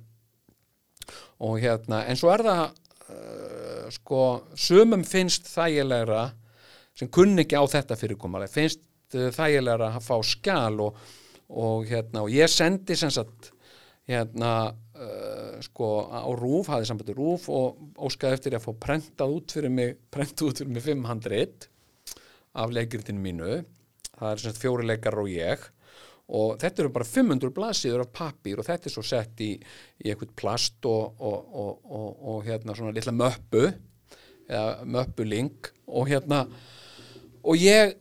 og 1.44 1.60
hérna, 1.60 2.04
en 2.08 2.20
svo 2.20 2.32
er 2.34 2.44
það 2.46 2.62
uh, 2.64 3.90
sko, 3.94 4.22
sumum 4.56 5.04
finnst 5.08 5.50
þægilegra 5.52 6.28
sem 6.98 7.10
kunni 7.14 7.44
ekki 7.44 7.60
á 7.60 7.66
þetta 7.68 7.98
fyrirkomalega, 8.00 8.54
finnst 8.54 9.18
uh, 9.18 9.28
þægilegra 9.34 9.92
að 9.98 10.06
fá 10.06 10.16
skjál 10.28 10.80
og, 10.86 11.02
og 11.50 11.90
hérna, 11.90 12.24
og 12.24 12.32
ég 12.32 12.52
sendi 12.52 12.98
sem 13.00 13.12
sagt 13.14 13.52
hérna 14.10 14.54
uh, 14.72 15.60
sko 15.64 15.92
á 16.12 16.28
Rúf, 16.32 16.72
hafði 16.72 16.90
sambandi 16.90 17.18
Rúf 17.18 17.50
og 17.52 17.84
óskaði 18.08 18.40
eftir 18.40 18.58
að 18.58 18.68
fá 18.68 18.74
prentað 18.88 19.38
út 19.38 19.58
fyrir 19.58 19.74
mig, 19.74 19.96
prentað 20.14 20.52
út 20.52 20.64
fyrir 20.64 20.76
mig 20.78 20.88
500 20.88 21.70
af 22.54 22.70
leikritinu 22.70 23.20
mínu. 23.20 23.64
Það 24.14 24.30
er 24.30 24.42
sagt 24.44 24.60
fjóri 24.62 24.86
leikar 24.86 25.18
og 25.18 25.32
ég 25.32 25.64
og 26.34 26.60
þetta 26.62 26.84
eru 26.84 26.92
bara 26.96 27.08
500 27.08 27.52
blaðsíður 27.56 28.06
af 28.06 28.14
pappir 28.16 28.60
og 28.60 28.68
þetta 28.68 28.88
er 28.90 28.94
svo 28.94 29.04
sett 29.06 29.42
í, 29.44 29.52
í 30.00 30.12
eitthvað 30.12 30.36
plast 30.40 30.88
og, 30.88 31.20
og, 31.20 31.50
og, 31.54 32.14
og 32.34 32.46
hérna 32.48 32.76
svona 32.78 32.96
litla 32.96 33.16
möppu 33.16 33.66
eða 34.48 34.88
möppuling 34.88 35.52
og 35.88 36.08
hérna 36.12 36.46
og 37.44 37.60
ég 37.60 37.96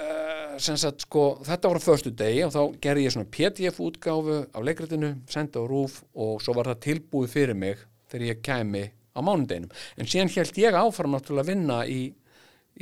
uh, 0.00 0.56
sagt, 0.56 1.04
sko, 1.04 1.26
þetta 1.44 1.68
var 1.68 1.80
á 1.80 1.86
förstu 1.86 2.12
degi 2.16 2.44
og 2.46 2.54
þá 2.54 2.62
gerði 2.82 3.06
ég 3.06 3.14
svona 3.14 3.32
pdf 3.36 3.80
útgáfu 3.84 4.38
á 4.48 4.58
leikritinu, 4.64 5.12
senda 5.28 5.60
á 5.60 5.64
rúf 5.68 6.00
og 6.14 6.40
svo 6.44 6.56
var 6.56 6.72
það 6.72 6.84
tilbúið 6.88 7.34
fyrir 7.34 7.58
mig 7.58 7.82
þegar 8.08 8.30
ég 8.30 8.44
kemi 8.44 8.84
á 9.16 9.20
mánudeginum. 9.24 9.72
En 9.96 10.08
síðan 10.08 10.32
held 10.32 10.60
ég 10.60 10.76
áfram 10.76 11.12
náttúrulega 11.16 11.44
að 11.44 11.52
vinna 11.52 11.78
í 11.88 12.00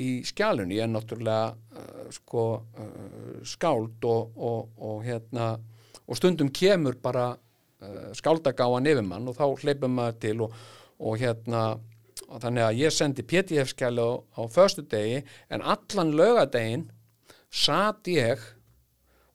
í 0.00 0.08
skjálunni, 0.26 0.80
er 0.82 0.90
náttúrulega 0.90 1.54
uh, 1.54 2.10
sko 2.14 2.44
uh, 2.58 3.40
skáld 3.46 4.04
og, 4.10 4.34
og, 4.36 4.74
og 4.82 5.02
hérna 5.06 5.54
og 6.04 6.18
stundum 6.18 6.50
kemur 6.54 6.98
bara 7.02 7.30
uh, 7.34 8.10
skáldagáan 8.16 8.90
yfir 8.90 9.06
mann 9.06 9.28
og 9.30 9.38
þá 9.38 9.46
hleypum 9.62 9.94
maður 9.94 10.20
til 10.24 10.46
og, 10.46 10.56
og 10.98 11.18
hérna 11.22 11.64
og 12.28 12.40
þannig 12.42 12.64
að 12.66 12.80
ég 12.80 12.94
sendi 12.94 13.22
á, 13.22 14.08
á 14.38 14.42
förstu 14.50 14.82
degi 14.82 15.22
en 15.50 15.62
allan 15.62 16.12
lögadegin 16.12 16.88
satt 17.50 18.08
ég 18.08 18.40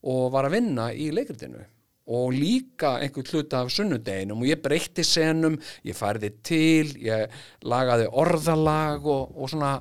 og 0.03 0.31
var 0.33 0.47
að 0.47 0.57
vinna 0.57 0.91
í 0.93 1.11
leikritinu 1.11 1.63
og 2.09 2.33
líka 2.33 2.95
einhvern 3.03 3.29
hlut 3.29 3.53
af 3.53 3.71
sunnudeginum. 3.73 4.41
Og 4.41 4.49
ég 4.49 4.61
breytti 4.63 5.05
senum, 5.05 5.57
ég 5.85 5.97
færði 5.97 6.31
til, 6.45 6.93
ég 7.05 7.39
lagaði 7.69 8.09
orðalag 8.09 9.05
og, 9.05 9.35
og 9.37 9.51
svona 9.51 9.75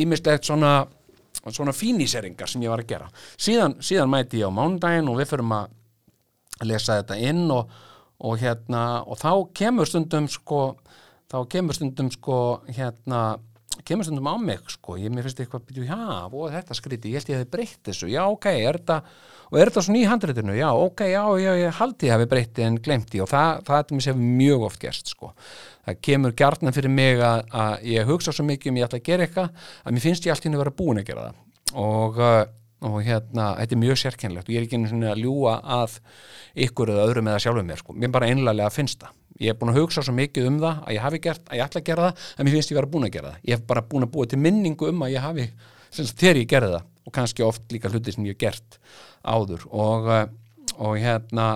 ímislegt 0.00 0.48
svona, 0.48 0.74
svona 1.50 1.76
fíníseringar 1.76 2.50
sem 2.50 2.64
ég 2.64 2.72
var 2.72 2.84
að 2.84 2.92
gera. 2.94 3.10
Síðan, 3.36 3.78
síðan 3.84 4.12
mæti 4.12 4.40
ég 4.40 4.48
á 4.48 4.56
mánudagin 4.56 5.10
og 5.12 5.20
við 5.20 5.32
förum 5.34 5.56
að 5.58 5.72
lesa 6.64 7.00
þetta 7.00 7.18
inn 7.20 7.48
og, 7.52 7.72
og 8.24 8.38
hérna 8.40 9.02
og 9.04 9.18
þá 9.20 9.32
kemur 9.58 9.90
stundum 9.90 10.28
sko 10.30 10.62
þá 11.30 11.40
kemur 11.50 11.76
stundum 11.76 12.12
sko 12.14 12.38
hérna 12.70 13.24
kemur 13.84 14.06
stundum 14.06 14.30
á 14.30 14.36
mig 14.38 14.62
sko. 14.70 14.96
Ég 15.00 15.12
finnst 15.12 15.40
eitthvað 15.42 15.64
býtu 15.68 15.86
já, 15.88 15.98
og 16.30 16.52
þetta 16.52 16.76
skríti, 16.78 17.10
ég 17.12 17.20
held 17.20 17.32
ég 17.32 17.40
hefði 17.40 17.50
breytt 17.50 17.80
þessu. 17.88 18.10
Já, 18.12 18.22
ok, 18.30 18.46
er 18.54 18.78
þetta 18.78 19.00
og 19.54 19.60
er 19.62 19.70
þetta 19.70 19.84
svona 19.86 20.00
í 20.00 20.06
handritinu, 20.10 20.54
já, 20.58 20.66
ok, 20.74 21.04
já, 21.06 21.20
já, 21.38 21.50
ég 21.60 21.76
haldi 21.78 22.08
ég 22.08 22.16
hefði 22.16 22.26
breytti 22.32 22.64
en 22.66 22.78
glemti 22.82 23.20
og 23.22 23.28
það, 23.30 23.60
það 23.68 23.76
er 23.78 23.94
mér 23.94 24.04
sem 24.08 24.24
mjög 24.40 24.64
oft 24.66 24.80
gerst 24.82 25.12
sko. 25.12 25.30
Það 25.86 26.00
kemur 26.08 26.34
gjarnan 26.40 26.74
fyrir 26.74 26.90
mig 26.90 27.22
að, 27.22 27.44
að 27.54 27.84
ég 27.92 28.10
hugsa 28.10 28.34
svo 28.34 28.46
mikið 28.48 28.72
um 28.72 28.80
ég 28.80 28.88
ætla 28.88 28.98
að 28.98 29.06
gera 29.06 29.28
eitthvað 29.28 29.68
að 29.84 29.94
mér 29.94 30.04
finnst 30.08 30.26
ég 30.26 30.34
alltaf 30.34 30.50
að 30.50 30.62
vera 30.64 30.74
búin 30.80 31.00
að 31.02 31.06
gera 31.12 31.26
það. 31.28 31.36
Og, 31.84 32.18
uh, 32.18 32.40
og 32.90 32.96
hérna, 33.06 33.46
þetta 33.60 33.76
er 33.76 33.82
mjög 33.84 34.00
sérkennlegt 34.02 34.50
og 34.50 34.56
ég 34.56 34.58
er 34.58 34.66
ekki 34.66 34.80
einu 34.80 34.90
svona 34.90 35.12
að 35.12 35.22
ljúa 35.22 35.52
að 35.76 35.94
ykkur 36.66 36.92
eða 36.94 37.04
öðrum 37.06 37.30
eða 37.30 37.44
sjálfum 37.44 37.70
mér 37.70 37.82
sko, 37.84 37.94
mér 37.94 38.14
bara 38.16 38.32
einlega 38.32 38.66
að 38.66 38.74
finnst 38.80 39.04
það. 39.04 39.20
Ég 39.42 39.54
er 39.54 39.60
búin 39.60 39.70
að 39.70 39.80
hugsa 39.82 40.02
svo 40.06 40.16
mikið 40.18 40.50
um 40.50 40.58
það 40.62 40.82
að 40.82 40.96
ég 40.96 41.06
hafi 41.06 41.22
gert, 41.22 41.46
að 41.46 41.60
ég 41.60 41.68
ætla 41.68 41.80
að 41.80 41.86
gera 41.88 42.08
það, 42.08 42.26
en 42.34 42.46
mér 42.46 42.56
finnst 42.58 42.74
ég 42.74 42.78
vera 42.78 42.90
búin 42.90 43.06
að 43.06 43.14
gera 43.16 43.30
það. 43.32 43.40
Ég 43.42 43.56
hef 43.56 43.64
bara 43.70 43.86
búin 43.90 44.06
að 44.06 44.12
búa 44.14 44.28
til 44.30 44.38
minningu 44.42 44.90
um 44.90 45.06
að 45.06 45.14
ég 45.14 45.24
hafi 45.24 45.46
þegar 45.94 46.42
ég 46.42 46.50
gerði 46.50 46.76
það 46.76 46.90
og 47.04 47.12
kannski 47.14 47.44
oft 47.44 47.68
líka 47.72 47.92
hluti 47.92 48.14
sem 48.14 48.26
ég 48.26 48.36
hef 48.36 48.42
gert 48.46 48.80
áður. 49.24 49.66
Og, 49.72 50.08
uh, 50.08 50.26
og 50.80 50.98
hérna 51.00 51.48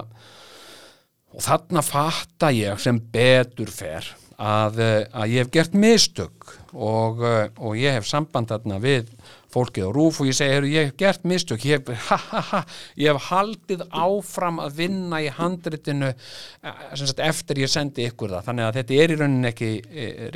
og 1.35 1.45
þarna 1.45 1.85
fatta 1.85 2.53
ég 2.55 2.81
sem 2.83 3.01
betur 3.13 3.71
fer 3.73 4.07
að, 4.39 4.79
uh, 4.81 5.03
að 5.23 5.35
ég 5.35 5.45
hef 5.45 5.53
gert 5.55 5.77
mistök 5.77 6.55
og, 6.73 7.25
uh, 7.25 7.49
og 7.57 7.77
ég 7.81 7.99
hef 7.99 8.09
samband 8.09 8.53
þarna 8.53 8.79
við 8.83 9.11
fólkið 9.49 9.89
á 9.89 9.91
rúf 9.97 10.21
og 10.21 10.29
ég 10.29 10.37
segi, 10.37 10.55
heru, 10.59 10.69
ég 10.69 10.91
hef 10.91 10.97
gert 11.01 11.27
mistök 11.29 11.65
ég 11.65 11.81
hef, 11.81 12.09
ha, 12.11 12.21
ha, 12.29 12.45
ha, 12.53 12.63
ég 13.01 13.13
hef 13.13 13.31
haldið 13.31 13.85
áfram 13.89 14.61
að 14.65 14.81
vinna 14.85 15.23
í 15.25 15.33
handritinu 15.33 16.13
sagt, 16.21 17.25
eftir 17.25 17.65
ég 17.65 17.73
sendi 17.73 18.05
ykkur 18.11 18.37
það. 18.37 18.49
Þannig 18.51 18.69
að 18.69 18.81
þetta 18.83 18.99
er 18.99 19.15
í 19.15 19.21
rauninni 19.23 19.53
ekki 19.55 19.71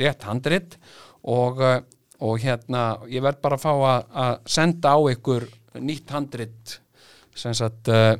rétt 0.01 0.25
handrit 0.25 0.79
og, 1.29 1.61
og 2.21 2.39
hérna 2.43 2.83
ég 3.09 3.23
verð 3.23 3.41
bara 3.43 3.57
að 3.57 3.63
fá 3.63 3.71
að, 3.73 4.07
að 4.23 4.33
senda 4.55 4.93
á 4.93 4.99
ykkur 5.13 5.47
nýtt 5.81 6.13
handrit 6.13 6.77
sem 7.35 7.55
sagt 7.57 7.89
uh, 7.89 8.13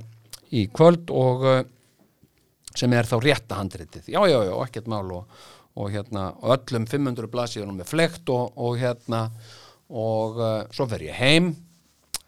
í 0.54 0.66
kvöld 0.74 1.12
og 1.14 1.46
uh, 1.46 1.60
sem 2.74 2.94
er 2.98 3.06
þá 3.06 3.18
rétta 3.22 3.60
handritið. 3.60 4.08
Já, 4.10 4.24
já, 4.26 4.40
ekkert 4.64 4.90
mál 4.90 5.06
og, 5.14 5.44
og 5.78 5.92
hérna, 5.94 6.32
öllum 6.42 6.88
500 6.90 7.30
blasíðunum 7.30 7.78
með 7.82 7.92
flekt 7.92 8.32
og, 8.34 8.56
og 8.58 8.80
hérna 8.82 9.28
og 9.94 10.42
uh, 10.42 10.56
svo 10.74 10.90
fer 10.90 11.06
ég 11.06 11.20
heim 11.20 11.54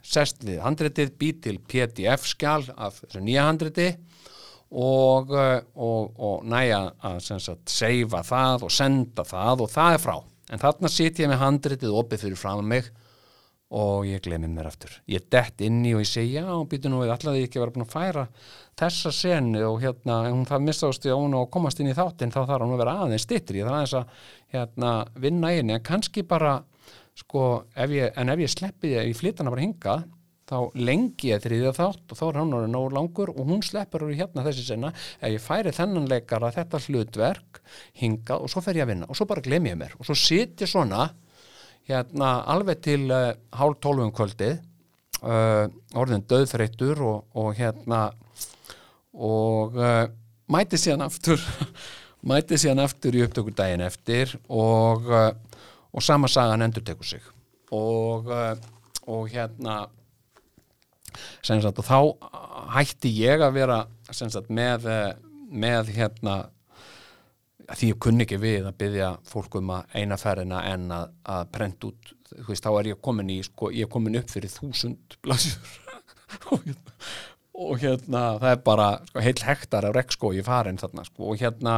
sest 0.06 0.44
við 0.46 0.62
handritið, 0.62 1.16
bý 1.18 1.32
til 1.42 1.58
pdf 1.66 2.28
skjál 2.30 2.68
af 2.78 3.02
þessu 3.02 3.24
nýja 3.26 3.48
handriti 3.48 3.88
og, 4.76 5.32
og, 5.34 6.44
næja 6.46 6.82
að 7.06 7.18
seifa 7.70 8.22
það 8.26 8.68
og 8.68 8.74
senda 8.74 9.26
það 9.26 9.66
og 9.66 9.72
það 9.74 9.98
er 9.98 10.04
frá 10.04 10.16
en 10.52 10.62
þarna 10.62 10.92
sit 10.92 11.20
ég 11.22 11.32
með 11.32 11.42
handritið 11.42 11.98
opið 12.02 12.26
fyrir 12.26 12.40
fram 12.40 12.66
mig 12.70 12.92
og 13.76 14.06
ég 14.06 14.22
glemir 14.22 14.52
mér 14.54 14.70
aftur. 14.70 14.92
Ég 15.10 15.26
dett 15.34 15.62
inni 15.66 15.96
og 15.96 16.04
ég 16.04 16.10
segi 16.10 16.38
já, 16.38 16.46
býtu 16.70 16.92
nú 16.92 17.02
við 17.02 17.16
allavega 17.16 17.48
ekki 17.48 17.60
að 17.60 17.64
vera 17.64 17.74
búin 17.76 17.86
að 17.86 17.96
færa 17.96 18.26
þessa 18.78 19.12
senu 19.16 19.64
og 19.66 19.80
hérna, 19.82 20.20
hún 20.30 20.46
það 20.48 20.68
mistást 20.68 21.08
í 21.08 21.14
hún 21.14 21.36
og 21.40 21.50
komast 21.54 21.82
inn 21.82 21.90
í 21.90 21.98
þáttinn 21.98 22.34
þá 22.34 22.42
þarf 22.44 22.68
hún 22.68 22.76
að 22.76 22.84
vera 22.84 22.96
aðeins 23.06 23.26
stittri 23.26 23.64
það 23.64 23.72
er 23.72 23.78
aðeins 23.80 23.96
að 24.00 24.30
hérna, 24.54 24.92
vinna 25.26 25.54
inn 25.58 25.74
en 25.74 25.86
kannski 25.86 26.26
bara 26.30 26.60
sko, 27.18 27.66
ef 27.74 27.96
ég, 27.96 28.14
en 28.14 28.32
ef 28.36 28.46
ég 28.46 28.54
sleppi 28.54 28.92
því 28.92 29.00
að 29.02 29.10
ég 29.10 29.20
flytta 29.20 29.44
hana 29.44 29.56
bara 29.56 29.66
hinga 29.66 29.98
þá 30.46 30.58
lengi 30.78 31.32
ég 31.32 31.42
þriðja 31.42 31.74
þátt 31.74 32.14
og 32.14 32.20
þá 32.20 32.24
er 32.28 32.38
hann 32.40 32.54
orðið 32.54 32.74
nógur 32.76 32.96
langur 32.96 33.32
og 33.34 33.48
hún 33.50 33.64
sleppur 33.66 34.06
úr 34.06 34.14
hérna 34.14 34.44
þessi 34.46 34.66
senna 34.68 34.92
ef 34.94 35.32
ég 35.34 35.42
færi 35.42 35.74
þennan 35.74 36.10
leikara 36.10 36.52
þetta 36.54 36.82
hlutverk 36.86 37.62
hinga 37.98 38.38
og 38.38 38.52
svo 38.54 38.62
fer 38.62 38.78
ég 38.78 38.86
að 38.86 38.92
vinna 38.94 39.10
og 39.10 39.18
svo 39.18 39.26
bara 39.30 39.42
glem 39.46 39.72
ég 39.72 39.80
mér 39.80 39.96
og 39.98 40.06
svo 40.06 40.18
sit 40.20 40.62
ég 40.62 40.70
svona 40.70 41.08
hérna 41.90 42.36
alveg 42.54 42.84
til 42.86 43.08
uh, 43.10 43.34
hálf 43.58 43.82
tólfum 43.82 44.14
kvöldið 44.14 44.60
uh, 45.26 45.66
orðin 45.98 46.26
döðþreytur 46.30 47.02
og, 47.06 47.26
og 47.34 47.52
hérna 47.58 48.06
og 49.14 49.78
uh, 49.82 50.06
mæti 50.52 50.78
síðan 50.78 51.08
aftur 51.08 51.42
mæti 52.30 52.62
síðan 52.62 52.86
aftur 52.86 53.18
í 53.18 53.26
upptökur 53.26 53.58
daginn 53.58 53.86
eftir 53.86 54.38
og, 54.46 55.10
og 55.10 56.02
sama 56.02 56.30
sagan 56.30 56.66
endur 56.66 56.82
tekur 56.82 57.06
sig. 57.06 57.22
Og, 57.70 58.32
og 59.06 59.28
hérna 59.30 59.76
sagt, 61.42 61.80
og 61.82 61.88
þá 61.88 62.00
hætti 62.76 63.12
ég 63.20 63.44
að 63.46 63.58
vera 63.60 63.80
sagt, 64.12 64.50
með 64.50 64.90
með 65.56 65.92
hérna 65.96 66.36
því 67.74 67.92
ég 67.94 68.02
kunni 68.02 68.26
ekki 68.26 68.38
við 68.42 68.68
að 68.70 68.78
byggja 68.82 69.12
fólk 69.26 69.58
um 69.60 69.72
að 69.74 69.96
eina 69.98 70.18
ferðina 70.22 70.62
en 70.70 70.90
að, 70.94 71.14
að 71.34 71.46
prent 71.56 71.88
út, 71.88 72.12
veist, 72.48 72.66
þá 72.66 72.72
er 72.80 72.92
ég 72.92 73.02
komin 73.02 73.32
í 73.34 73.40
sko, 73.46 73.72
ég 73.74 73.88
er 73.88 73.92
komin 73.92 74.20
upp 74.20 74.30
fyrir 74.30 74.54
þúsund 74.54 75.18
blasjur 75.26 75.80
og, 76.54 76.66
hérna, 76.68 76.98
og 77.66 77.80
hérna, 77.82 78.24
það 78.44 78.52
er 78.52 78.62
bara 78.70 78.90
sko, 79.10 79.24
heil 79.26 79.38
hektar 79.50 79.90
af 79.90 79.96
rekskói 79.98 80.44
farin 80.46 80.82
þarna 80.82 81.08
sko, 81.08 81.32
og 81.32 81.42
hérna 81.42 81.78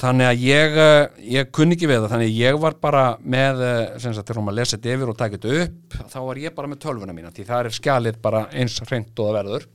þannig 0.00 0.28
að 0.28 0.42
ég, 0.44 0.76
eh, 0.80 1.22
ég 1.36 1.52
kunni 1.54 1.76
ekki 1.76 1.88
við 1.88 2.02
það. 2.02 2.10
Þannig 2.12 2.32
að 2.32 2.40
ég 2.42 2.58
var 2.60 2.76
bara 2.80 3.04
með 3.22 3.62
eh, 3.64 3.98
sem 4.02 4.16
sagt, 4.16 4.28
þegar 4.28 4.44
maður 4.44 4.58
lesið 4.60 4.90
yfir 4.92 5.12
og 5.12 5.20
takit 5.20 5.48
upp 5.52 5.96
þá 6.12 6.18
var 6.26 6.42
ég 6.42 6.56
bara 6.56 6.70
með 6.72 6.82
tölvuna 6.84 7.16
mína 7.16 7.32
því 7.32 7.46
það 7.48 7.62
er 7.62 7.78
skjalið 7.78 8.20
bara 8.24 8.46
eins 8.52 8.76
hreint 8.84 9.16
og 9.16 9.30
það 9.30 9.38
verður. 9.40 9.66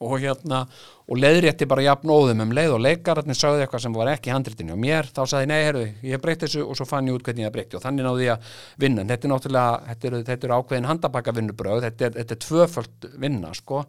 Og 0.00 0.14
hérna 0.16 0.62
og 1.12 1.18
leiðrétti 1.20 1.66
bara 1.68 1.84
jafn 1.84 2.08
óðum 2.08 2.40
um 2.46 2.52
leið 2.56 2.72
og 2.72 2.80
leikararnir 2.80 3.36
sagði 3.36 3.66
eitthvað 3.66 3.82
sem 3.84 3.96
var 3.98 4.08
ekki 4.14 4.32
handritinu 4.32 4.72
og 4.72 4.80
mér 4.80 5.10
þá 5.12 5.20
sagði 5.28 5.50
nei, 5.50 5.58
herru, 5.66 5.82
ég 6.06 6.22
breytti 6.22 6.46
þessu 6.46 6.62
og 6.64 6.78
svo 6.78 6.86
fann 6.88 7.10
ég 7.10 7.18
út 7.18 7.26
hvernig 7.26 7.44
ég 7.44 7.52
breytti 7.52 7.76
og 7.76 7.82
þannig 7.84 8.06
náði 8.06 8.28
ég 8.30 8.38
að 8.38 8.54
vinna. 8.80 9.04
Þetta 9.10 9.28
er 9.28 9.32
náttúrulega, 9.34 9.80
þetta 9.90 10.08
eru, 10.10 10.20
þetta 10.30 10.48
eru 10.48 10.56
ákveðin 10.56 10.88
handabaka 10.88 11.34
vinnubröð, 11.36 11.82
þetta 11.84 12.06
er, 12.06 12.14
þetta 12.16 12.36
er 12.36 12.40
tvöföld 12.46 13.10
vinna 13.26 13.52
sko. 13.58 13.82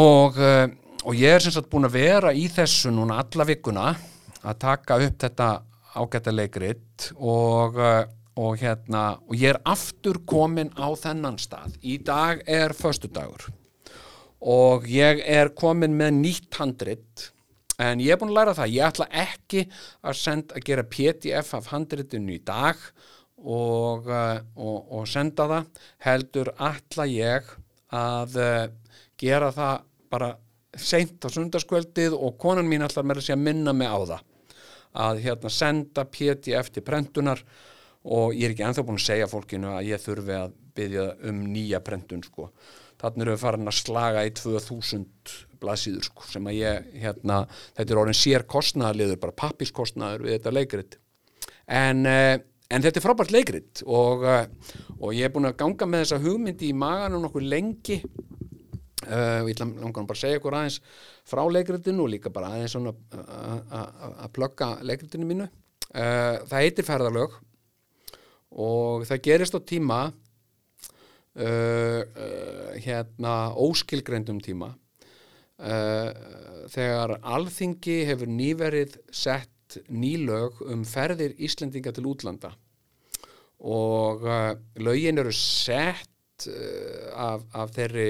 Og, 0.00 0.40
eh, 0.40 0.64
og 1.04 1.18
ég 1.18 1.36
er 1.36 1.44
sem 1.44 1.52
sagt 1.52 1.68
búin 1.68 1.90
að 1.90 1.98
vera 1.98 2.32
í 2.32 2.46
þessu 2.48 2.94
núna 2.94 3.20
alla 3.20 3.48
vikuna 3.50 3.90
að 4.42 4.62
taka 4.62 5.00
upp 5.04 5.20
þetta 5.24 5.50
ágætta 6.00 6.32
leikrit 6.32 7.10
og 7.18 7.78
eh, 7.80 8.08
og 8.40 8.60
hérna, 8.60 9.18
og 9.28 9.36
ég 9.36 9.54
er 9.54 9.60
aftur 9.68 10.20
komin 10.28 10.70
á 10.78 10.88
þennan 10.96 11.38
stað. 11.40 11.74
Í 11.82 11.98
dag 12.06 12.40
er 12.48 12.72
förstudagur 12.76 13.50
og 14.40 14.86
ég 14.88 15.20
er 15.28 15.52
komin 15.52 15.92
með 15.98 16.14
nýtt 16.22 16.56
handrit 16.56 17.26
en 17.80 18.00
ég 18.00 18.14
er 18.14 18.20
búin 18.20 18.32
að 18.32 18.38
læra 18.38 18.54
það, 18.56 18.72
ég 18.72 18.86
ætla 18.86 19.06
ekki 19.22 19.64
að 20.00 20.16
senda 20.16 20.56
að 20.56 20.64
gera 20.68 20.86
pdf 20.94 21.50
af 21.58 21.68
handritinu 21.74 22.32
í 22.32 22.40
dag 22.44 22.80
og, 23.40 24.08
uh, 24.08 24.40
og, 24.56 24.78
og 24.96 25.04
senda 25.08 25.48
það 25.50 25.84
heldur 26.06 26.52
ætla 26.56 27.08
ég 27.12 27.52
að 27.92 28.40
uh, 28.40 28.64
gera 29.20 29.52
það 29.52 29.84
bara 30.12 30.32
seint 30.80 31.20
á 31.24 31.28
sundarskvöldið 31.28 32.16
og 32.16 32.40
konan 32.40 32.68
mín 32.68 32.86
ætla 32.86 33.04
mér 33.04 33.20
að 33.20 33.28
segja 33.28 33.40
minna 33.40 33.76
mig 33.76 33.92
á 33.92 34.00
það 34.00 34.24
að 34.98 35.22
hérna 35.24 35.52
senda 35.52 36.04
pdf 36.08 36.72
til 36.74 36.84
prentunar 36.86 37.42
og 38.04 38.34
ég 38.34 38.48
er 38.48 38.54
ekki 38.54 38.64
enþá 38.66 38.84
búin 38.86 38.98
að 38.98 39.06
segja 39.06 39.28
fólkinu 39.30 39.74
að 39.74 39.90
ég 39.90 40.02
þurfi 40.02 40.36
að 40.38 40.54
byggja 40.76 41.06
um 41.28 41.40
nýja 41.52 41.80
prentun 41.84 42.24
sko. 42.24 42.48
Þannig 43.00 43.24
erum 43.24 43.36
við 43.36 43.42
farin 43.42 43.70
að 43.70 43.78
slaga 43.78 44.24
í 44.28 44.32
2000 44.36 45.36
blaðsýður 45.60 46.06
sko, 46.08 46.26
sem 46.28 46.48
að 46.48 46.58
ég, 46.58 46.88
hérna, 47.02 47.42
þetta 47.76 47.94
er 47.94 48.00
orðin 48.02 48.16
sér 48.16 48.44
kostnæðarliður, 48.48 49.20
bara 49.20 49.36
pappiskostnæður 49.42 50.24
við 50.26 50.36
þetta 50.36 50.54
leikrit. 50.56 50.96
En, 51.70 52.02
uh, 52.08 52.34
en 52.70 52.84
þetta 52.84 53.00
er 53.00 53.04
frábært 53.04 53.34
leikrit 53.34 53.84
og, 53.86 54.24
uh, 54.24 54.76
og 54.98 55.14
ég 55.16 55.28
er 55.28 55.34
búin 55.34 55.48
að 55.48 55.58
ganga 55.60 55.88
með 55.88 56.04
þessa 56.04 56.20
hugmyndi 56.24 56.70
í 56.70 56.76
maganum 56.76 57.24
nokkuð 57.26 57.48
lengi 57.52 58.00
uh, 59.08 59.46
ég 59.48 59.60
langar 59.60 60.06
bara 60.08 60.16
að 60.18 60.22
segja 60.22 60.40
ykkur 60.40 60.58
aðeins 60.60 60.80
frá 61.28 61.44
leikritinu 61.48 62.06
og 62.06 62.12
líka 62.14 62.32
bara 62.34 62.54
aðeins 62.56 62.76
að 62.76 64.32
plögga 64.36 64.74
leikritinu 64.82 65.28
mínu. 65.28 65.46
Það 65.90 66.58
heitir 66.60 66.86
ferðalög 66.86 67.32
og 68.50 69.06
það 69.08 69.22
gerist 69.24 69.56
á 69.58 69.60
tíma 69.66 70.00
Uh, 71.30 72.02
uh, 72.18 72.70
hérna 72.82 73.54
óskilgreyndum 73.54 74.40
tíma. 74.42 74.72
Uh, 75.60 76.10
þegar 76.72 77.20
alþingi 77.22 78.00
hefur 78.08 78.26
nýverið 78.26 78.96
sett 79.14 79.76
nýlög 79.86 80.58
um 80.66 80.82
ferðir 80.88 81.36
Íslendinga 81.38 81.92
til 81.94 82.08
útlanda 82.10 82.50
og 83.60 84.24
lögin 84.80 85.20
eru 85.20 85.30
sett 85.36 86.48
af, 87.14 87.44
af 87.52 87.74
þeirri 87.76 88.08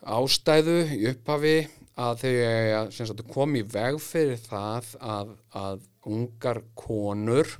ástæðu 0.00 0.78
í 0.96 1.00
upphafi 1.10 1.56
að 2.00 2.22
þau 2.24 3.24
komi 3.32 3.60
í 3.60 3.68
veg 3.68 3.98
fyrir 4.00 4.40
það 4.40 4.94
að, 5.00 5.34
að 5.52 5.82
ungar 6.08 6.62
konur 6.78 7.50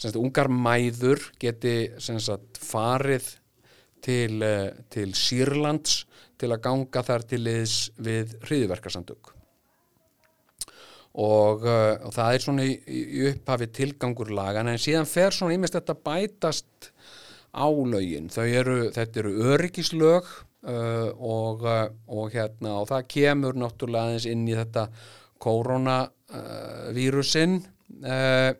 sagt, 0.00 0.18
ungar 0.18 0.50
mæður 0.50 1.22
geti 1.40 1.92
sagt, 2.00 2.58
farið 2.58 3.28
til, 4.02 4.40
eh, 4.42 4.72
til 4.90 5.12
Sýrlands 5.14 6.04
til 6.40 6.50
að 6.50 6.62
ganga 6.64 7.04
þar 7.04 7.26
til 7.28 7.44
liðs 7.44 7.76
við 8.00 8.34
hriðiverkarsandug 8.46 9.34
og, 11.10 11.64
uh, 11.66 11.96
og 12.06 12.12
það 12.14 12.34
er 12.34 12.44
svona 12.44 12.66
í, 12.66 12.76
í 12.86 13.24
upphafi 13.32 13.66
tilgangur 13.74 14.30
lagan 14.34 14.70
en 14.70 14.78
síðan 14.80 15.08
fer 15.10 15.34
svona 15.34 15.56
ímest 15.56 15.74
þetta 15.74 15.96
bætast 16.06 16.90
á 17.50 17.66
lögin. 17.66 18.30
Þau 18.30 18.46
eru, 18.46 18.76
þetta 18.94 19.20
eru 19.24 19.32
öryggislög 19.50 20.28
uh, 20.68 21.08
og, 21.16 21.64
uh, 21.64 21.88
og 22.12 22.30
hérna 22.34 22.74
og 22.80 22.88
það 22.90 23.06
kemur 23.14 23.54
náttúrulega 23.58 24.04
aðeins 24.08 24.26
inn 24.30 24.48
í 24.48 24.58
þetta 24.58 24.82
koronavírusin 25.40 27.52
uh, 28.04 28.50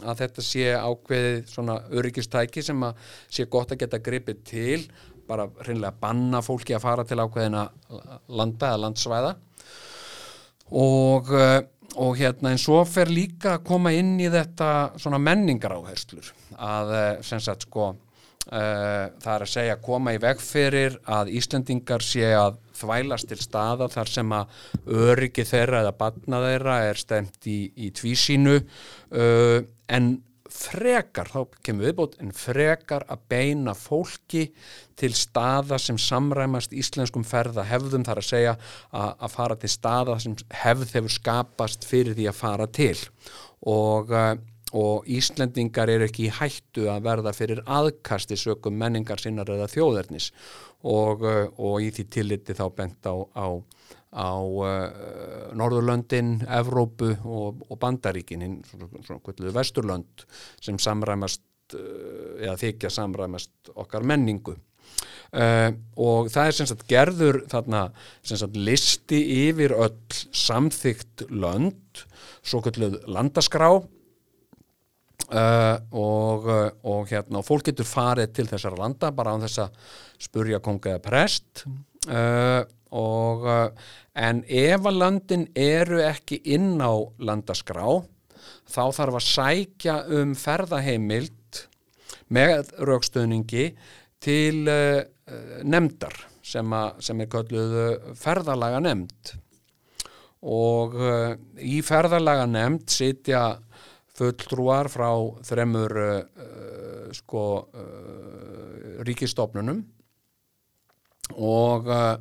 að 0.00 0.16
þetta 0.22 0.42
sé 0.46 0.64
ákveðið 0.78 1.46
svona 1.50 1.76
öryggistæki 1.90 2.62
sem 2.64 2.82
að 2.86 2.94
sé 3.28 3.44
gott 3.50 3.72
að 3.74 3.80
geta 3.82 4.04
gripið 4.04 4.38
til 4.46 4.90
bara 5.30 5.44
hreinlega 5.60 6.00
banna 6.00 6.40
fólki 6.42 6.74
að 6.74 6.84
fara 6.86 7.04
til 7.06 7.22
ákveðina 7.22 7.62
landa 8.34 8.66
eða 8.72 8.82
landsvæða. 8.86 9.32
Og, 10.70 11.24
uh, 11.34 11.60
og 12.00 12.12
hérna 12.18 12.50
en 12.54 12.62
svo 12.62 12.84
fer 12.86 13.08
líka 13.10 13.48
að 13.56 13.64
koma 13.66 13.90
inn 13.94 14.20
í 14.22 14.28
þetta 14.30 14.68
svona 15.02 15.18
menningar 15.22 15.72
áherslur 15.74 16.26
að 16.54 16.86
uh, 16.94 17.22
sem 17.26 17.40
sagt 17.42 17.62
sko 17.66 17.84
Uh, 17.90 18.09
það 18.50 19.30
er 19.34 19.44
að 19.44 19.50
segja 19.52 19.74
að 19.76 19.84
koma 19.86 20.14
í 20.16 20.18
veg 20.22 20.40
fyrir 20.42 20.96
að 21.06 21.30
Íslendingar 21.38 22.02
sé 22.02 22.32
að 22.34 22.56
þvælast 22.80 23.30
til 23.30 23.38
staða 23.40 23.90
þar 23.92 24.10
sem 24.10 24.32
að 24.34 24.56
öryggi 25.10 25.44
þeirra 25.48 25.84
eða 25.84 25.94
batna 26.00 26.40
þeirra 26.46 26.80
er 26.88 27.00
stemt 27.00 27.46
í, 27.50 27.60
í 27.76 27.92
tvísínu 27.94 28.56
uh, 28.58 29.60
en 29.90 30.10
frekar, 30.50 31.28
þá 31.30 31.60
kemur 31.62 31.86
viðbót, 31.86 32.16
en 32.18 32.32
frekar 32.34 33.04
að 33.06 33.22
beina 33.30 33.74
fólki 33.78 34.48
til 34.98 35.12
staða 35.14 35.78
sem 35.78 35.98
samræmast 36.00 36.74
íslenskum 36.76 37.22
ferða 37.24 37.62
hefðum 37.68 38.04
þar 38.08 38.20
að 38.20 38.28
segja 38.32 38.56
að, 38.56 39.12
að 39.14 39.34
fara 39.36 39.58
til 39.62 39.70
staða 39.70 40.18
sem 40.22 40.34
hefð 40.64 40.96
hefur 40.96 41.14
skapast 41.14 41.86
fyrir 41.86 42.18
því 42.18 42.26
að 42.32 42.40
fara 42.40 42.66
til. 42.80 42.96
Og 43.70 44.10
uh, 44.10 44.34
og 44.76 45.06
Íslendingar 45.10 45.90
er 45.90 46.04
ekki 46.06 46.28
í 46.28 46.32
hættu 46.34 46.86
að 46.92 47.04
verða 47.08 47.32
fyrir 47.34 47.62
aðkasti 47.66 48.38
sökum 48.38 48.76
menningar 48.78 49.20
sinnar 49.22 49.50
eða 49.50 49.68
þjóðernis 49.70 50.30
og, 50.86 51.24
uh, 51.26 51.46
og 51.58 51.82
í 51.84 51.90
því 51.94 52.06
tilliti 52.14 52.56
þá 52.56 52.64
bent 52.76 53.10
á, 53.10 53.14
á, 53.34 53.46
á 54.14 54.30
uh, 54.38 55.52
Norðurlöndin, 55.58 56.40
Evrópu 56.46 57.12
og, 57.24 57.62
og 57.68 57.82
Bandaríkin, 57.82 58.60
svona, 58.70 58.90
svona 59.02 59.22
kvölduðu 59.26 59.54
Vesturlönd 59.58 60.26
sem 60.62 60.78
samræmast 60.78 61.44
uh, 61.74 62.40
eða 62.40 62.58
þykja 62.64 62.94
samræmast 63.00 63.74
okkar 63.74 64.06
menningu. 64.06 64.56
Uh, 65.30 65.70
og 65.94 66.26
það 66.32 66.48
er 66.48 66.56
sem 66.56 66.66
sagt 66.66 66.88
gerður 66.90 67.44
þarna 67.50 67.84
sem 68.26 68.38
sagt 68.40 68.56
listi 68.58 69.20
yfir 69.46 69.76
öll 69.78 69.94
samþygt 70.34 71.28
lönd, 71.30 72.02
svo 72.42 72.62
kvölduð 72.64 73.02
landaskrá 73.06 73.76
Uh, 75.30 75.76
og, 75.94 76.46
uh, 76.50 76.70
og 76.90 77.04
hérna 77.06 77.38
og 77.38 77.46
fólk 77.46 77.68
getur 77.68 77.86
farið 77.86 78.32
til 78.34 78.48
þessara 78.50 78.80
landa 78.80 79.12
bara 79.14 79.36
án 79.36 79.44
þess 79.44 79.60
að 79.62 79.76
spurja 80.26 80.58
konga 80.58 80.96
eða 80.96 81.02
prest. 81.04 81.62
Uh, 82.08 82.64
og 82.90 83.44
en 84.18 84.40
ef 84.50 84.88
að 84.90 84.96
landin 84.98 85.44
eru 85.54 86.00
ekki 86.02 86.40
inn 86.50 86.80
á 86.82 86.90
landaskrá 87.22 87.84
þá 88.66 88.82
þarf 88.96 89.20
að 89.20 89.28
sækja 89.28 89.94
um 90.18 90.32
ferðaheimild 90.34 91.60
með 92.34 92.72
raukstöðningi 92.82 93.68
til 94.18 94.66
nefndar 95.62 96.18
sem, 96.42 96.74
a, 96.74 96.82
sem 96.98 97.22
er 97.22 97.30
kölluð 97.30 97.78
ferðalaga 98.18 98.82
nefnd 98.82 99.36
og 100.50 100.98
í 101.62 101.78
ferðalaga 101.86 102.50
nefnd 102.50 102.90
sitja 102.90 103.44
fulltrúar 104.20 104.90
frá 104.92 105.08
þremur 105.48 105.96
uh, 105.96 107.08
sko 107.16 107.44
uh, 107.64 109.00
ríkistofnunum 109.06 109.80
og, 111.40 111.88
uh, 111.88 112.18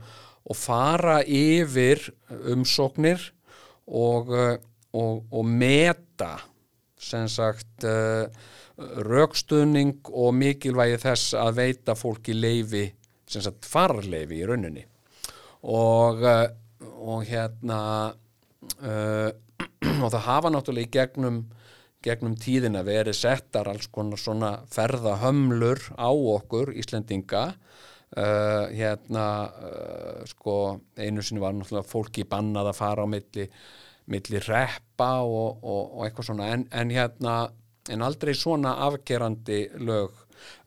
og 0.48 0.56
fara 0.56 1.20
yfir 1.26 2.06
umsóknir 2.54 3.26
og, 3.90 4.30
og, 4.30 5.26
og 5.34 5.46
meta 5.50 6.38
sem 7.00 7.26
sagt 7.32 7.86
raukstuðning 9.10 10.12
og 10.14 10.34
mikilvægi 10.38 11.00
þess 11.02 11.34
að 11.42 11.56
veita 11.58 11.96
fólki 11.98 12.36
leifi, 12.38 12.84
sem 13.26 13.42
sagt 13.44 13.66
farleifi 13.66 14.38
í 14.38 14.46
rauninni. 14.46 14.84
Og, 15.74 16.22
og 17.02 17.26
hérna 17.28 17.80
og 20.04 20.12
það 20.14 20.28
hafa 20.28 20.54
náttúrulega 20.54 20.86
í 20.86 20.94
gegnum 20.94 21.42
gegnum 22.04 22.36
tíðina 22.40 22.84
verið 22.88 23.18
settar 23.18 23.68
alls 23.72 23.90
konar 23.92 24.20
svona 24.20 24.54
ferðahömlur 24.72 25.82
á 26.00 26.10
okkur 26.10 26.74
Íslendinga. 26.80 27.50
Uh, 28.10 28.66
hérna 28.74 29.26
uh, 29.54 30.22
sko 30.26 30.80
einu 30.98 31.22
sinni 31.22 31.44
var 31.44 31.54
náttúrulega 31.54 31.86
fólki 31.86 32.24
bannað 32.26 32.72
að 32.72 32.80
fara 32.80 33.04
á 33.06 33.08
milli, 33.12 33.46
milli 34.10 34.42
reppa 34.42 35.12
og, 35.22 35.60
og, 35.62 35.84
og 36.00 36.08
eitthvað 36.08 36.32
svona. 36.32 36.48
En, 36.56 36.66
en 36.74 36.94
hérna 36.96 37.36
en 37.94 38.06
aldrei 38.06 38.34
svona 38.38 38.80
afgerandi 38.88 39.62
lög. 39.86 40.16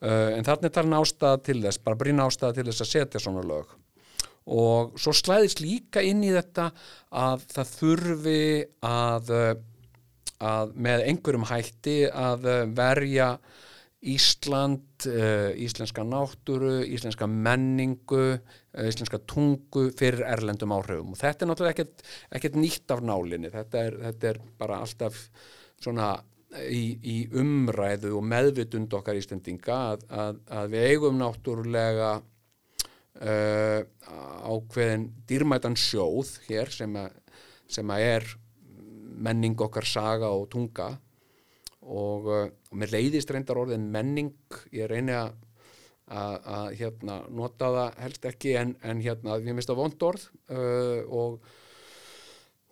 Uh, 0.04 0.36
en 0.36 0.46
þarna 0.46 0.68
er 0.68 0.76
talin 0.76 0.98
ástæða 1.00 1.42
til 1.48 1.58
þess 1.64 1.82
bara 1.82 1.98
brína 1.98 2.28
ástæða 2.28 2.58
til 2.60 2.68
þess 2.68 2.84
að 2.84 2.92
setja 2.92 3.24
svona 3.24 3.42
lög. 3.46 3.74
Og 4.52 4.94
svo 4.98 5.14
slæðist 5.14 5.62
líka 5.62 6.02
inn 6.02 6.22
í 6.26 6.32
þetta 6.34 6.70
að 7.14 7.44
það 7.52 7.74
þurfi 7.78 8.40
að 8.86 9.34
að 10.42 10.72
með 10.86 11.04
einhverjum 11.10 11.46
hætti 11.50 11.98
að 12.08 12.48
eh, 12.50 12.64
verja 12.78 13.34
Ísland, 14.02 15.04
uh, 15.06 15.52
íslenska 15.62 16.02
náttúru, 16.02 16.80
íslenska 16.90 17.28
menningu, 17.30 18.32
uh, 18.34 18.88
íslenska 18.88 19.20
tungu 19.30 19.84
fyrir 19.94 20.24
erlendum 20.26 20.74
áhrifum. 20.74 21.12
Og 21.14 21.20
þetta 21.20 21.44
er 21.44 21.50
náttúrulega 21.52 21.76
ekkert, 21.76 22.02
ekkert 22.34 22.56
nýtt 22.58 22.90
af 22.90 23.04
nálinni, 23.06 23.52
þetta 23.54 23.84
er, 23.86 23.98
þetta 24.08 24.28
er 24.32 24.40
bara 24.58 24.80
alltaf 24.82 25.20
svona 25.78 26.16
í, 26.66 26.82
í 26.98 27.16
umræðu 27.38 28.16
og 28.18 28.26
meðvitund 28.26 28.92
okkar 28.98 29.18
íslendinga 29.20 29.78
að, 29.92 30.04
að, 30.10 30.42
að 30.58 30.74
við 30.74 30.90
eigum 30.90 31.18
náttúrulega 31.20 32.12
uh, 33.22 33.80
ákveðin 34.50 35.08
dýrmætan 35.28 35.78
sjóð 35.78 36.36
hér 36.48 36.72
sem 36.74 36.96
að, 36.98 37.14
sem 37.70 37.94
að 37.94 38.08
er 38.10 38.32
menning 39.12 39.60
okkar 39.60 39.86
saga 39.88 40.32
og 40.32 40.48
tunga. 40.52 40.90
Og, 41.82 42.28
uh, 42.28 42.44
og 42.70 42.78
mér 42.78 42.92
leiðist 42.94 43.32
reyndar 43.34 43.58
orðin 43.64 43.88
menning, 43.90 44.36
ég 44.74 44.90
reyni 44.90 45.16
að 45.18 45.34
að 46.12 46.74
hérna 46.76 47.14
nota 47.32 47.70
það 47.72 47.98
helst 48.02 48.26
ekki 48.28 48.54
en, 48.60 48.72
en 48.84 49.00
hérna 49.00 49.38
við 49.40 49.54
minnst 49.54 49.70
á 49.72 49.78
vondorð 49.78 50.26
uh, 50.52 51.00
og 51.08 51.44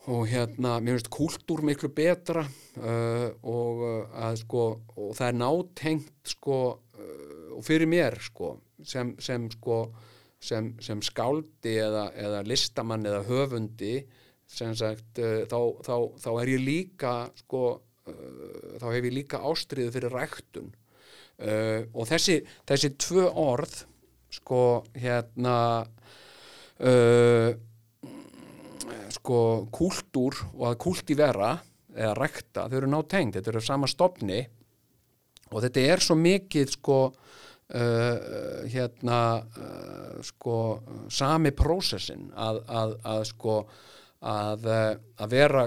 og 0.08 0.24
hérna, 0.30 0.78
mér 0.80 0.96
finnst 0.96 1.10
kúltúr 1.12 1.60
miklu 1.68 1.90
betra 1.92 2.42
uh, 2.42 3.26
og 3.44 3.82
að 4.16 4.38
sko, 4.40 4.62
og 4.96 5.10
það 5.18 5.26
er 5.26 5.36
nátengt 5.36 6.30
sko, 6.32 6.56
uh, 6.96 7.50
og 7.58 7.60
fyrir 7.66 7.90
mér 7.90 8.16
sko, 8.24 8.54
sem, 8.80 9.12
sem 9.20 9.44
sko 9.52 9.82
sem, 10.40 10.72
sem 10.80 11.02
skáldi 11.04 11.76
eða, 11.84 12.06
eða 12.16 12.40
listamann 12.48 13.04
eða 13.04 13.26
höfundi 13.28 13.98
sem 14.50 14.74
sagt 14.78 15.20
uh, 15.22 15.44
þá, 15.50 15.58
þá, 15.86 15.94
þá 16.24 16.30
er 16.42 16.52
ég 16.54 16.64
líka 16.64 17.14
sko, 17.38 17.64
uh, 18.10 18.76
þá 18.80 18.86
hef 18.90 19.08
ég 19.08 19.16
líka 19.16 19.42
ástriðu 19.50 19.94
fyrir 19.94 20.16
ræktun. 20.16 20.70
Uh, 21.40 21.86
og 21.94 22.08
þessi, 22.10 22.40
þessi 22.68 22.94
tvö 23.00 23.30
orð 23.40 23.84
sko 24.30 24.84
hérna 24.94 25.56
sko 29.12 29.40
kúltúr 29.68 30.38
og 30.54 30.62
að 30.70 30.76
kúltivera 30.80 31.50
eða 31.92 32.14
rækta, 32.16 32.62
þau 32.70 32.76
eru 32.78 32.88
nátengt 32.88 33.36
þetta 33.36 33.50
eru 33.52 33.60
sama 33.60 33.90
stopni 33.90 34.38
og 35.50 35.58
þetta 35.66 35.84
er 35.92 36.04
svo 36.04 36.16
mikið 36.16 36.72
sko 36.78 37.00
Uh, 37.70 38.66
hérna 38.66 39.46
uh, 39.46 40.16
sko 40.26 40.54
sami 41.06 41.52
prósessin 41.54 42.24
að, 42.34 42.56
að, 42.66 42.94
að 43.06 43.20
sko 43.28 43.52
að, 44.20 44.66
eh, 44.66 44.96
að 45.20 45.34
vera, 45.34 45.66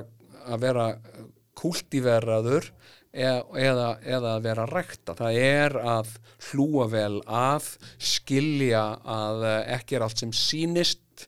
vera 0.62 0.88
kultiveraður 1.58 2.70
eða, 3.14 3.88
eða 4.02 4.36
að 4.38 4.44
vera 4.48 4.66
rækta. 4.70 5.16
Það 5.18 5.40
er 5.44 5.78
að 5.78 6.12
hlúa 6.50 6.90
vel 6.92 7.22
að, 7.28 7.74
skilja 8.02 8.84
að 9.06 9.48
eh, 9.50 9.74
ekki 9.78 9.98
er 9.98 10.06
allt 10.08 10.24
sem 10.24 10.34
sínist, 10.36 11.28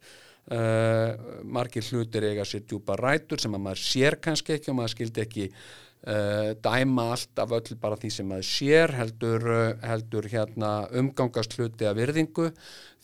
uh, 0.53 1.15
margir 1.41 1.85
hlutir 1.89 2.27
eiga 2.29 2.43
sér 2.45 2.61
djúpa 2.69 2.93
rætur 2.99 3.41
sem 3.41 3.53
að 3.57 3.63
maður 3.65 3.81
sér 3.81 4.19
kannski 4.21 4.53
ekki 4.53 4.69
og 4.69 4.77
maður 4.77 4.91
skildi 4.93 5.23
ekki 5.23 5.45
uh, 5.49 6.51
dæma 6.61 7.07
allt 7.15 7.41
af 7.41 7.55
öll 7.57 7.79
bara 7.81 7.97
því 7.97 8.11
sem 8.13 8.29
maður 8.29 8.45
sér, 8.51 8.93
heldur, 8.93 9.47
heldur 9.81 10.27
hérna, 10.29 10.73
umgangast 11.01 11.57
hluti 11.57 11.89
af 11.89 11.97
virðingu 11.97 12.51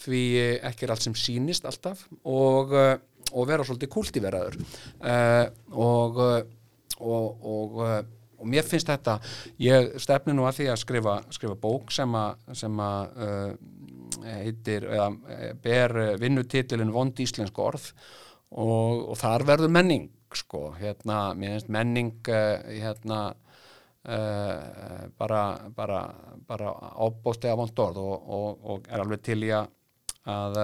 því 0.06 0.22
ekki 0.70 0.86
er 0.86 0.94
allt 0.94 1.08
sem 1.08 1.18
sínist 1.18 1.66
alltaf 1.66 2.06
og 2.22 2.78
og 3.32 3.48
vera 3.50 3.66
svolítið 3.66 3.92
kultiveraður 3.92 4.58
uh, 4.60 5.46
og, 5.72 6.20
uh, 6.20 6.40
og, 7.00 7.46
og, 7.54 7.78
uh, 7.82 8.00
og 8.42 8.50
mér 8.50 8.66
finnst 8.68 8.90
þetta 8.90 9.18
ég 9.62 9.94
stefni 10.02 10.36
nú 10.36 10.48
að 10.48 10.62
því 10.62 10.72
að 10.74 10.82
skrifa, 10.82 11.18
skrifa 11.34 11.58
bók 11.62 11.94
sem 11.94 12.18
að, 12.18 13.14
uh, 13.18 13.54
heitir 14.22 14.86
eða 14.92 15.08
eh, 15.34 15.54
ber 15.58 15.94
vinnutitilin 16.22 16.92
vond 16.94 17.18
íslensk 17.24 17.58
orð. 17.64 17.86
Og, 18.52 19.06
og 19.14 19.16
þar 19.18 19.46
verður 19.48 19.72
menning 19.72 20.10
sko, 20.36 20.74
hérna, 20.76 21.32
mér 21.40 21.56
finnst 21.56 21.70
menning 21.72 22.12
hérna 22.28 23.22
uh, 23.32 25.06
bara 25.18 25.44
bara, 25.76 26.02
bara 26.48 26.74
ábóstega 27.00 27.56
vond 27.60 27.80
orð 27.80 28.02
og, 28.04 28.28
og, 28.38 28.66
og 28.74 28.92
er 28.92 29.04
alveg 29.04 29.24
til 29.24 29.40
í 29.48 29.54
að 29.56 29.72
að, 30.30 30.60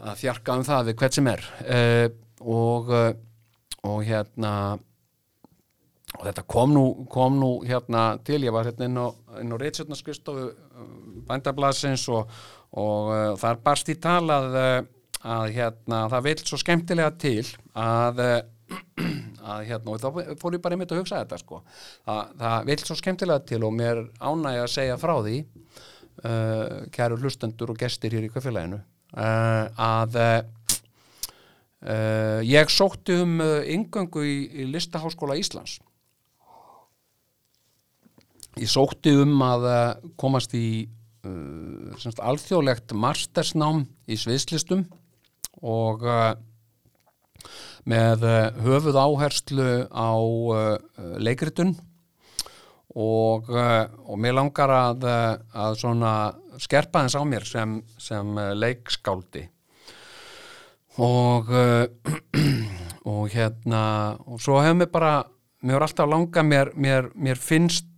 að 0.00 0.16
þjarka 0.22 0.56
um 0.58 0.64
það 0.66 0.88
við 0.88 0.98
hvert 1.02 1.18
sem 1.18 1.30
er. 1.32 1.44
Uh, 1.66 2.06
og 2.42 2.90
uh, 2.92 3.12
og 3.82 4.02
hérna 4.06 4.52
og 6.12 6.26
þetta 6.26 6.44
kom 6.50 6.74
nú, 6.74 6.84
kom 7.10 7.38
nú 7.40 7.52
hérna 7.66 8.18
til, 8.24 8.42
ég 8.44 8.54
var 8.54 8.68
hérna 8.68 8.86
inn 8.86 9.00
á, 9.00 9.08
á 9.10 9.56
Reitsjötnarskristofu 9.62 10.50
bændablasins 11.28 12.04
og, 12.12 12.30
og 12.78 13.12
uh, 13.12 13.22
þar 13.40 13.62
barst 13.64 13.90
í 13.90 13.96
talað 14.00 14.58
uh, 14.60 14.78
að 15.22 15.54
hérna 15.56 16.04
það 16.12 16.26
vil 16.28 16.38
svo 16.42 16.58
skemmtilega 16.60 17.14
til 17.22 17.46
að 17.78 18.22
að 19.52 19.64
hérna, 19.68 19.92
og 19.94 20.00
þá 20.00 20.36
fór 20.40 20.56
ég 20.56 20.62
bara 20.62 20.76
einmitt 20.76 20.92
að 20.94 21.02
hugsa 21.02 21.20
þetta 21.22 21.38
sko, 21.40 21.60
að, 22.08 22.22
það 22.40 22.68
vil 22.70 22.78
svo 22.82 22.96
skemmtilega 22.98 23.46
til 23.48 23.62
og 23.66 23.74
mér 23.74 24.04
ánægja 24.22 24.64
að 24.64 24.72
segja 24.76 24.98
frá 25.00 25.14
því 25.18 25.36
uh, 25.42 26.78
kæru 26.94 27.18
hlustendur 27.20 27.74
og 27.74 27.80
gestir 27.82 28.14
hér 28.14 28.28
í 28.28 28.32
kvöfélaginu 28.32 28.80
uh, 29.16 29.68
að 29.76 30.18
uh, 30.22 30.40
ég 32.46 32.70
sótti 32.72 33.16
um 33.22 33.40
yngöngu 33.42 34.22
í, 34.24 34.36
í 34.62 34.68
Listaháskóla 34.70 35.36
Íslands. 35.40 35.80
Ég 38.60 38.68
sótti 38.68 39.14
um 39.16 39.40
að 39.42 39.64
komast 40.20 40.52
í 40.54 40.88
semst, 41.22 42.20
alþjóðlegt 42.20 42.92
mastersnám 42.92 43.86
í 44.04 44.18
sviðslistum 44.20 44.82
og 45.64 46.04
með 47.88 48.26
höfuð 48.60 48.98
áherslu 49.00 49.70
á 49.88 50.12
leikritun 51.16 51.72
og, 52.92 53.48
uh, 53.48 53.86
og 54.08 54.20
mér 54.20 54.36
langar 54.36 54.72
að, 54.74 55.06
uh, 55.08 55.36
að 55.64 55.78
svona 55.80 56.12
skerpa 56.60 57.06
þess 57.06 57.16
á 57.16 57.22
mér 57.24 57.46
sem, 57.48 57.78
sem 58.00 58.36
uh, 58.36 58.52
leikskáldi 58.58 59.46
og 61.00 61.48
og 63.12 63.30
hérna 63.32 63.84
og 64.28 64.42
svo 64.44 64.58
hefur 64.60 64.76
mér 64.82 64.90
bara 64.92 65.12
mér 65.64 65.78
er 65.78 65.86
alltaf 65.86 66.10
langað 66.10 66.44
mér, 66.44 66.72
mér, 66.76 67.08
mér 67.14 67.40
finnst 67.40 67.88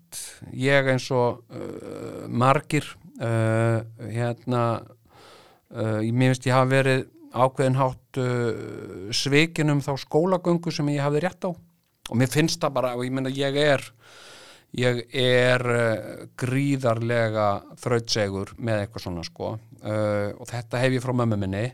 ég 0.54 0.86
eins 0.92 1.08
og 1.10 1.42
uh, 1.50 2.28
margir 2.28 2.86
uh, 3.18 3.82
hérna 3.98 4.62
uh, 5.74 6.00
mér 6.06 6.34
finnst 6.34 6.48
ég 6.48 6.54
hafa 6.54 6.70
verið 6.70 7.04
ákveðin 7.34 7.78
hátt 7.80 8.20
uh, 8.22 9.10
svikin 9.10 9.72
um 9.74 9.82
þá 9.82 9.94
skólagöngu 10.04 10.72
sem 10.72 10.92
ég 10.94 11.02
hafði 11.02 11.24
rétt 11.24 11.48
á. 11.48 11.50
Og 11.50 12.18
mér 12.20 12.30
finnst 12.30 12.60
það 12.62 12.76
bara 12.76 12.94
og 12.94 13.04
ég 13.06 13.14
meina 13.14 13.32
ég 13.32 13.56
er 13.58 13.82
ég 14.78 15.00
er 15.14 15.64
uh, 15.70 16.26
gríðarlega 16.40 17.48
þrautsegur 17.80 18.54
með 18.58 18.84
eitthvað 18.84 19.06
svona 19.06 19.24
sko. 19.26 19.54
Uh, 19.84 20.30
og 20.38 20.48
þetta 20.50 20.82
hef 20.82 20.96
ég 20.96 21.04
frá 21.04 21.14
mömmu 21.16 21.38
minni. 21.40 21.66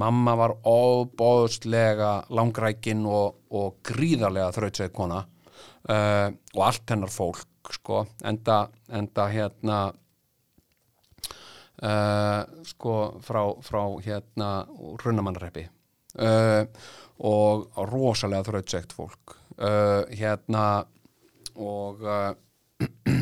Mamma 0.00 0.34
var 0.36 0.56
óbóðslega 0.66 2.12
langrækin 2.34 3.04
og, 3.06 3.44
og 3.54 3.78
gríðarlega 3.86 4.50
þrautseg 4.56 4.94
kona. 4.94 5.22
Uh, 5.84 6.32
og 6.56 6.64
allt 6.66 6.90
hennar 6.90 7.12
fólk 7.12 7.74
sko. 7.78 8.04
Enda, 8.26 8.64
enda 8.92 9.28
hérna 9.32 9.78
uh, 11.82 12.42
sko 12.66 12.96
frá, 13.24 13.42
frá 13.64 13.82
hérna 14.04 14.50
runnamannreppi 15.04 15.66
uh, 16.18 16.64
og 17.24 17.78
rosalega 17.90 18.48
þrautsegt 18.50 18.94
fólk. 18.96 19.36
Uh, 19.54 20.02
hérna 20.10 20.84
og 21.54 22.02
uh, 22.06 22.32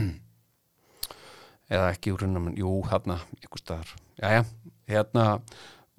eða 1.73 1.93
ekki 1.93 2.15
úr 2.15 2.25
runnamann, 2.27 2.57
jú, 2.59 2.81
hérna 2.91 3.21
ykkur 3.43 3.63
staðar, 3.63 3.93
jæja, 4.21 4.47
hérna 4.91 5.27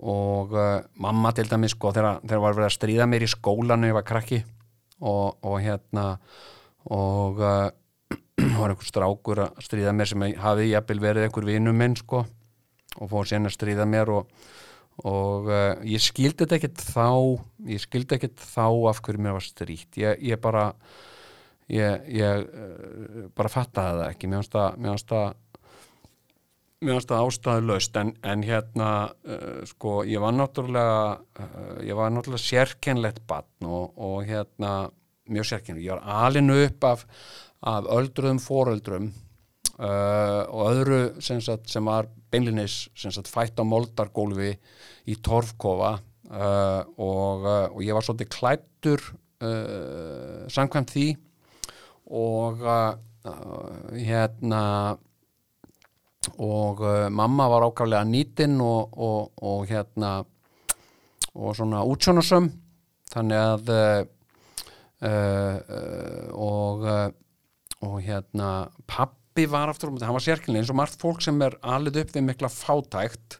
og 0.03 0.55
uh, 0.57 0.81
mamma 0.99 1.31
til 1.35 1.47
dæmis 1.49 1.75
sko 1.75 1.93
þegar, 1.93 2.19
þegar 2.25 2.43
var 2.43 2.57
verið 2.57 2.69
að 2.69 2.75
stríða 2.77 3.07
mér 3.09 3.25
í 3.25 3.31
skólanu 3.31 3.89
ég 3.89 3.95
var 3.95 4.05
krakki 4.07 4.41
og, 4.99 5.37
og 5.45 5.59
hérna 5.63 6.07
og 6.91 7.39
uh, 7.39 7.69
var 8.59 8.73
einhver 8.73 8.89
strákur 8.89 9.45
að 9.45 9.63
stríða 9.63 9.93
mér 9.95 10.09
sem 10.09 10.25
hafi 10.41 10.71
jafnvel 10.71 11.03
verið 11.03 11.27
einhver 11.27 11.47
vinum 11.47 11.79
minn 11.79 11.95
sko 11.99 12.23
og 12.23 13.09
fór 13.09 13.29
sérna 13.29 13.51
að 13.51 13.57
stríða 13.57 13.87
mér 13.89 14.11
og, 14.13 14.27
og 15.05 15.49
uh, 15.49 15.71
ég 15.87 16.03
skildi 16.03 16.43
þetta 16.43 16.59
ekkert 16.59 16.85
þá 16.89 17.07
ég 17.71 17.85
skildi 17.85 18.17
ekkert 18.17 18.43
þá 18.43 18.67
af 18.91 19.01
hverju 19.05 19.23
mér 19.23 19.37
var 19.37 19.45
stríkt 19.45 20.01
ég, 20.01 20.19
ég 20.33 20.41
bara 20.41 20.71
ég, 21.71 22.11
ég 22.17 22.43
uh, 22.43 23.23
bara 23.35 23.51
fattaði 23.51 24.01
það 24.01 24.09
ekki. 24.09 24.29
Mér 24.29 24.43
finnst 24.43 24.57
það 24.57 24.77
mér 24.77 24.95
finnst 24.95 25.13
það 25.13 25.33
það 26.83 27.25
ástæðulaust. 27.27 27.97
En, 27.99 28.11
en 28.27 28.45
hérna 28.45 28.89
uh, 29.07 29.63
sko 29.69 30.01
ég 30.07 30.21
var 30.23 30.35
náttúrulega 30.35 30.99
uh, 31.15 31.79
ég 31.85 31.97
var 31.97 32.13
náttúrulega 32.13 32.43
sérkennlegt 32.43 33.23
barn 33.29 33.67
og, 33.67 33.93
og 33.95 34.23
hérna 34.27 34.91
mjög 35.31 35.49
sérkennlegt, 35.53 35.87
ég 35.87 35.95
var 35.95 36.27
alinu 36.27 36.57
upp 36.65 36.87
af, 36.89 37.05
af 37.63 37.87
öldruðum 37.95 38.41
fóröldrum 38.43 39.11
uh, 39.79 40.43
og 40.49 40.63
öðru 40.73 41.01
sem, 41.23 41.41
sagt, 41.43 41.69
sem 41.71 41.85
var 41.87 42.09
beinlinis 42.33 42.87
fætt 43.29 43.61
á 43.61 43.63
moldargólfi 43.63 44.55
í 45.07 45.19
torfkofa 45.23 45.99
og, 46.33 47.43
og 47.45 47.81
ég 47.83 47.93
var 47.93 48.01
svolítið 48.01 48.29
klættur 48.33 49.01
samkvæmt 50.49 50.93
því 50.95 51.03
og 52.13 52.61
uh, 52.61 52.93
hérna 53.97 54.63
og 56.37 56.83
uh, 56.83 57.09
mamma 57.09 57.47
var 57.51 57.65
ákaflega 57.67 58.05
nýtin 58.07 58.59
og, 58.61 58.93
og, 58.93 59.31
og 59.41 59.65
hérna 59.69 60.21
og 61.33 61.55
svona 61.57 61.81
útsjónasöm 61.89 62.51
þannig 63.13 63.39
að 63.41 63.73
uh, 63.73 64.03
og 66.39 66.85
og 67.83 67.97
hérna 67.99 68.69
pappi 68.87 69.43
var 69.51 69.67
aftur, 69.67 69.91
hann 69.99 70.15
var 70.15 70.23
sérkynlega 70.23 70.61
eins 70.61 70.71
og 70.71 70.77
margt 70.79 71.01
fólk 71.01 71.19
sem 71.25 71.41
er 71.43 71.57
alið 71.59 71.97
upp 71.99 72.13
við 72.15 72.23
mikla 72.29 72.47
fátækt. 72.47 73.35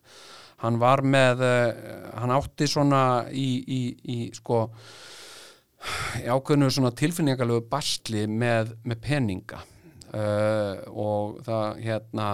Hann 0.59 0.81
var 0.81 0.99
með 1.07 1.45
hann 2.19 2.33
átti 2.35 2.67
svona 2.67 3.31
í, 3.31 3.63
í, 3.63 3.81
í 4.03 4.17
sko 4.35 4.65
í 6.21 6.25
ákveðnu 6.29 6.69
svona 6.71 6.93
tilfinningalegu 6.95 7.65
basli 7.71 8.25
með, 8.29 8.75
með 8.87 9.03
peninga. 9.03 9.61
Uh, 10.13 10.83
og 10.93 11.39
það 11.45 11.79
hérna 11.81 12.27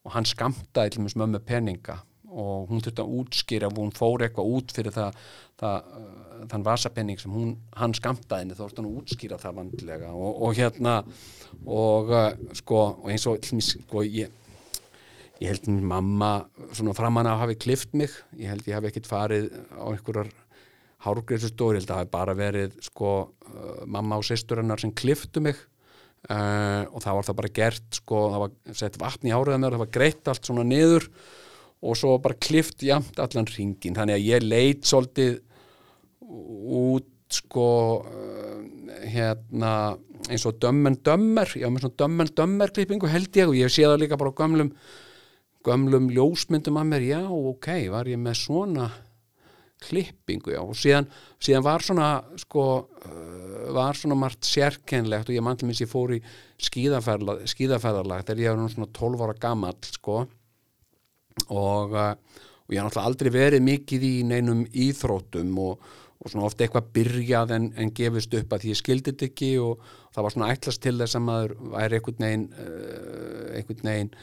og 0.00 0.14
hann 0.14 0.24
skamtaði 0.24 0.94
til 0.94 1.02
mjög 1.04 1.18
mömmu 1.20 1.40
peninga 1.44 1.98
og 2.30 2.70
hún 2.70 2.80
þurfti 2.80 3.02
að 3.02 3.14
útskýra 3.18 3.68
ef 3.68 3.76
hún 3.76 3.90
fór 3.92 4.22
eitthvað 4.24 4.52
út 4.54 4.72
fyrir 4.72 4.94
það, 4.94 5.18
það 5.60 5.90
uh, 5.98 6.42
þann 6.52 6.66
vasapenning 6.70 7.20
sem 7.20 7.34
hún, 7.34 7.54
hann 7.76 7.94
skamtaði 7.98 8.46
henni 8.46 8.56
þá 8.56 8.62
þurfti 8.62 8.80
hann 8.80 8.90
að 8.90 8.98
útskýra 9.02 9.40
það 9.42 9.56
vandlega. 9.60 10.12
Og, 10.14 10.42
og 10.46 10.56
hérna 10.56 10.96
og 11.66 12.14
uh, 12.14 12.28
sko 12.56 12.84
og 12.94 13.10
eins 13.12 13.26
og 13.28 13.44
sko 13.44 14.06
ég 14.06 14.36
ég 15.40 15.48
held 15.48 15.68
að 15.72 15.84
mamma 15.90 16.30
svona 16.76 16.94
framan 16.96 17.28
að 17.28 17.42
hafi 17.44 17.58
klift 17.60 17.94
mig. 17.96 18.12
Ég 18.36 18.52
held 18.52 18.66
ég 18.68 18.76
hafi 18.76 18.90
ekkit 18.90 19.08
farið 19.08 19.50
á 19.72 19.84
einhverjar 19.88 20.32
hárgreifstóri, 21.04 21.78
ég 21.78 21.82
held 21.82 21.90
að 21.90 21.94
það 21.94 22.00
hafi 22.02 22.14
bara 22.14 22.36
verið 22.38 22.78
sko 22.84 23.10
uh, 23.24 23.84
mamma 23.88 24.18
og 24.20 24.26
sýstur 24.26 24.60
hennar 24.60 24.82
sem 24.82 24.92
kliftu 24.92 25.42
mig 25.44 25.56
uh, 26.28 26.84
og 26.90 27.00
það 27.04 27.18
var 27.18 27.28
það 27.28 27.38
bara 27.42 27.52
gert 27.60 28.00
sko, 28.00 28.24
það 28.34 28.44
var 28.44 28.80
sett 28.82 28.98
vatn 29.00 29.30
í 29.30 29.34
háriða 29.34 29.60
mér, 29.60 29.76
það 29.76 29.84
var 29.84 29.94
greitt 29.96 30.32
allt 30.32 30.50
svona 30.50 30.66
niður 30.68 31.08
og 31.80 31.96
svo 31.96 32.18
bara 32.20 32.36
klift 32.36 32.84
jamt 32.84 33.20
allan 33.22 33.48
ringin, 33.48 33.96
þannig 33.96 34.18
að 34.18 34.26
ég 34.28 34.44
leit 34.44 34.84
svolítið 34.88 35.40
út 36.20 37.08
sko 37.30 37.68
uh, 38.04 38.56
hérna 39.08 39.74
eins 40.28 40.44
og 40.44 40.58
dömmen 40.60 40.98
dömmer 41.06 41.48
ég 41.56 41.64
var 41.64 41.72
með 41.72 41.86
svona 41.86 42.00
dömmen 42.02 42.34
dömmer 42.36 42.72
klippingu 42.74 43.08
held 43.08 43.36
ég 43.38 43.48
og 43.48 43.56
ég 43.56 43.72
sé 43.72 43.86
það 43.86 44.02
líka 44.02 44.18
bara 44.20 44.34
á 44.34 44.40
gömlum 44.40 44.74
gömlum 45.64 46.08
ljósmyndum 46.12 46.78
að 46.80 46.90
mér, 46.90 47.06
já 47.08 47.22
ok, 47.28 47.68
var 47.92 48.08
ég 48.08 48.20
með 48.20 48.36
svona 48.40 48.90
klippingu, 49.80 50.52
já, 50.52 50.60
og 50.60 50.76
síðan, 50.76 51.08
síðan 51.42 51.64
var 51.64 51.84
svona, 51.84 52.08
sko 52.40 52.64
uh, 52.80 53.70
var 53.74 53.96
svona 53.98 54.18
margt 54.18 54.44
sérkennlegt 54.48 55.30
og 55.30 55.36
ég 55.36 55.44
mann 55.44 55.58
til 55.60 55.68
minnst 55.68 55.84
ég 55.84 55.90
fór 55.90 56.12
í 56.16 56.20
skíðaferðarlag 56.60 58.26
þegar 58.26 58.42
ég 58.42 58.58
var 58.58 58.74
svona 58.74 58.90
12 58.98 59.24
ára 59.24 59.36
gamall, 59.40 59.78
sko 59.88 60.18
og, 61.48 61.96
uh, 61.96 62.12
og 62.12 62.74
ég 62.74 62.80
har 62.80 62.90
náttúrulega 62.90 63.08
aldrei 63.08 63.32
verið 63.34 63.66
mikið 63.70 64.06
í 64.10 64.12
neinum 64.28 64.62
íþróttum 64.68 65.56
og, 65.64 65.88
og 66.20 66.32
svona 66.32 66.50
ofta 66.50 66.66
eitthvað 66.66 66.92
byrjað 66.98 67.56
en, 67.56 67.72
en 67.80 67.94
gefist 67.96 68.36
upp 68.36 68.52
að 68.52 68.66
því 68.66 68.74
ég 68.74 68.82
skildi 68.82 69.14
þetta 69.14 69.28
ekki 69.30 69.50
og 69.64 69.90
það 70.12 70.26
var 70.26 70.36
svona 70.36 70.52
ætlast 70.52 70.84
til 70.84 70.96
þess 71.00 71.16
að 71.16 71.26
maður 71.30 71.56
væri 71.72 72.00
einhvern 72.00 72.24
veginn, 72.26 72.46
uh, 72.52 73.50
einhvern 73.56 73.92
veginn 73.94 74.14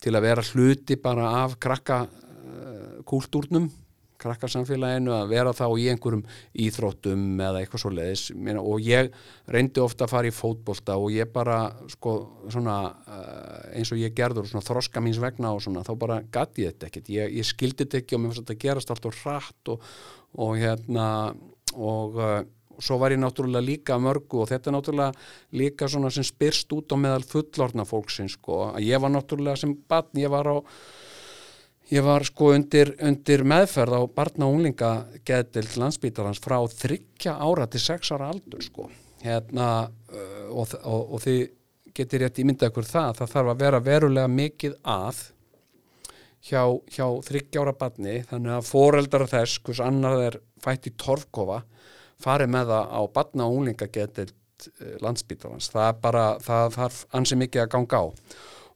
til 0.00 0.16
að 0.16 0.26
vera 0.30 0.48
hluti 0.54 0.96
bara 1.02 1.30
af 1.42 1.58
krakka 1.60 2.04
kúltúrnum 3.10 3.66
krakkarsamfélaginu 4.20 5.14
að 5.16 5.32
vera 5.32 5.54
þá 5.56 5.64
í 5.80 5.88
einhverjum 5.92 6.24
íþróttum 6.66 7.24
eða 7.46 7.62
eitthvað 7.62 7.84
svo 7.84 7.92
leiðis 7.96 8.24
og 8.60 8.84
ég 8.84 9.10
reyndi 9.50 9.82
ofta 9.82 10.06
að 10.06 10.14
fara 10.14 10.30
í 10.30 10.34
fótbolta 10.34 10.98
og 11.00 11.10
ég 11.14 11.32
bara 11.32 11.58
sko 11.92 12.14
svona 12.48 12.76
uh, 12.90 13.74
eins 13.74 13.92
og 13.94 14.00
ég 14.00 14.14
gerður 14.16 14.48
svona 14.50 14.66
þroska 14.66 15.02
míns 15.04 15.20
vegna 15.22 15.54
og 15.56 15.64
svona 15.64 15.84
þá 15.86 15.92
bara 16.00 16.20
gati 16.32 16.66
ég 16.66 16.76
þetta 16.76 16.90
ekkert, 16.90 17.12
ég, 17.16 17.34
ég 17.40 17.48
skildi 17.48 17.84
þetta 17.84 18.00
ekki 18.02 18.16
og 18.16 18.22
mér 18.22 18.32
fannst 18.32 18.44
þetta 18.44 18.58
að 18.58 18.64
gerast 18.66 18.94
allt 18.94 19.10
og 19.10 19.20
hratt 19.24 19.74
og, 19.74 19.90
og 20.46 20.56
hérna 20.60 21.10
og 21.74 22.18
uh, 22.20 22.40
svo 22.80 22.98
var 23.00 23.12
ég 23.12 23.20
náttúrulega 23.20 23.64
líka 23.64 23.98
mörgu 24.00 24.42
og 24.42 24.48
þetta 24.50 24.70
er 24.70 24.76
náttúrulega 24.76 25.58
líka 25.60 25.88
svona 25.88 26.10
sem 26.12 26.24
spyrst 26.26 26.72
út 26.76 26.92
á 26.92 26.96
meðal 27.00 27.24
fullorna 27.28 27.84
fólksins 27.88 28.38
sko, 28.38 28.70
að 28.74 28.88
ég 28.88 29.02
var 29.02 29.12
náttúrulega 29.12 29.60
sem 29.60 29.74
batn, 29.88 30.20
ég 30.22 30.32
var 30.32 30.48
á 30.48 30.56
Ég 31.90 32.04
var 32.06 32.22
sko 32.22 32.52
undir, 32.54 32.92
undir 33.02 33.42
meðferð 33.42 33.96
á 33.98 34.02
barna 34.14 34.46
og 34.46 34.60
unglinga 34.60 34.90
geðdild 35.26 35.72
landsbítarans 35.80 36.38
frá 36.38 36.60
þryggja 36.70 37.32
ára 37.42 37.66
til 37.66 37.80
sex 37.82 38.12
ára 38.14 38.28
aldur 38.30 38.62
sko. 38.62 38.86
Hérna, 39.24 39.88
uh, 40.12 40.44
og, 40.54 40.76
og, 40.86 41.16
og 41.16 41.24
þið 41.24 41.40
getur 41.98 42.22
rétt 42.22 42.38
ímyndað 42.38 42.70
ykkur 42.70 42.86
það, 42.86 43.18
það 43.18 43.32
þarf 43.34 43.52
að 43.52 43.64
vera 43.64 43.82
verulega 43.88 44.30
mikið 44.36 44.78
að 44.86 45.24
hjá, 46.46 46.62
hjá 46.94 47.04
þryggja 47.26 47.66
ára 47.66 47.74
barni, 47.82 48.16
þannig 48.30 48.54
að 48.60 48.70
foreldrar 48.70 49.26
þess, 49.34 49.58
hvers 49.66 49.82
annar 49.90 50.24
er 50.28 50.40
fætt 50.62 50.86
í 50.86 50.94
torfkofa, 50.94 51.60
farið 52.22 52.54
með 52.54 52.74
það 52.76 52.94
á 52.94 53.00
barna 53.18 53.50
og 53.50 53.58
unglinga 53.58 53.90
geðdild 53.90 54.70
uh, 54.70 54.96
landsbítarans. 55.02 55.74
Það 55.74 56.02
bara, 56.06 56.26
það 56.46 56.74
þarf 56.78 57.04
ansið 57.18 57.46
mikið 57.48 57.66
að 57.66 57.70
ganga 57.74 58.06
á 58.06 58.06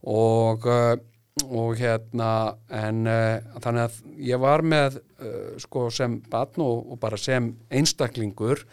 og 0.05 0.67
uh, 0.67 0.95
og 1.43 1.75
hérna 1.75 2.55
en 2.71 3.03
uh, 3.11 3.43
þannig 3.59 3.83
að 3.83 3.95
ég 4.23 4.39
var 4.39 4.63
með 4.63 4.99
uh, 5.19 5.55
sko 5.59 5.89
sem 5.91 6.17
batn 6.31 6.63
og, 6.63 6.93
og 6.93 6.99
bara 7.01 7.19
sem 7.19 7.49
einstaklingur 7.67 8.63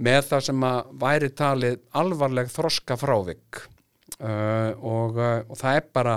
með 0.00 0.22
það 0.30 0.46
sem 0.48 0.64
að 0.68 0.92
væri 1.02 1.30
talið 1.36 1.76
alvarleg 2.00 2.48
þroska 2.52 2.96
frávik 3.00 3.60
uh, 3.60 4.72
og, 4.80 5.20
og 5.20 5.54
það 5.60 5.80
er 5.82 5.90
bara 5.98 6.16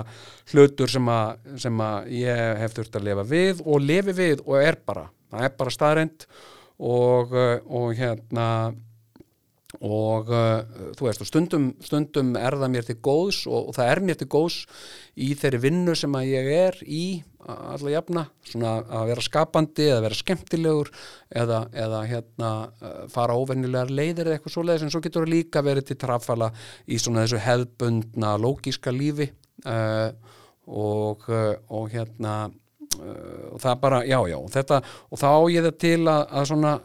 hlutur 0.54 0.94
sem 0.96 1.12
að, 1.12 1.50
sem 1.66 1.84
að 1.84 2.12
ég 2.16 2.44
hef 2.62 2.78
þurft 2.78 2.96
að 2.96 3.08
lifa 3.10 3.26
við 3.34 3.64
og 3.66 3.84
lifi 3.84 4.16
við 4.16 4.44
og 4.46 4.56
er 4.62 4.80
bara, 4.80 5.04
það 5.28 5.48
er 5.50 5.56
bara 5.60 5.76
staðrind 5.76 6.26
og, 6.80 7.36
og 7.68 7.92
hérna 7.98 8.46
og 9.78 10.30
uh, 10.34 10.60
þú 10.98 11.06
veist, 11.06 11.22
stundum, 11.28 11.70
stundum 11.84 12.34
er 12.38 12.56
það 12.58 12.72
mér 12.74 12.86
til 12.88 12.98
góðs 12.98 13.44
og, 13.46 13.70
og 13.70 13.76
það 13.76 13.90
er 13.92 14.00
mér 14.08 14.18
til 14.18 14.30
góðs 14.32 14.62
í 15.14 15.32
þeirri 15.38 15.60
vinnu 15.62 15.94
sem 15.98 16.16
að 16.18 16.30
ég 16.32 16.50
er 16.56 16.80
í 16.84 17.04
alla 17.50 17.92
jafna, 17.92 18.24
svona 18.46 18.74
að 18.84 19.06
vera 19.10 19.24
skapandi 19.24 19.86
eða 19.88 20.02
vera 20.04 20.18
skemmtilegur 20.18 20.90
eða, 21.40 21.62
eða 21.72 22.00
hérna 22.10 22.50
uh, 22.68 23.04
fara 23.12 23.36
óvennilegar 23.38 23.92
leiðir 23.94 24.28
eða 24.28 24.38
eitthvað 24.38 24.56
svo 24.56 24.66
leiðis 24.66 24.86
en 24.86 24.92
svo 24.94 25.02
getur 25.04 25.24
það 25.24 25.34
líka 25.36 25.64
verið 25.64 25.88
til 25.90 25.98
trafala 26.02 26.50
í 26.86 26.98
svona 27.00 27.24
þessu 27.24 27.40
hefðbundna 27.46 28.34
lógíska 28.42 28.94
lífi 28.94 29.30
uh, 29.64 30.10
og, 30.66 31.26
uh, 31.30 31.54
og 31.72 31.90
hérna 31.94 32.34
uh, 32.50 33.54
og 33.54 33.62
það 33.62 33.82
bara, 33.86 34.02
já 34.04 34.18
já 34.30 34.38
þetta, 34.58 34.82
og 35.08 35.22
þá 35.22 35.30
ég 35.54 35.68
það 35.68 35.78
til 35.86 36.00
að, 36.04 36.24
að 36.28 36.50
svona 36.52 36.78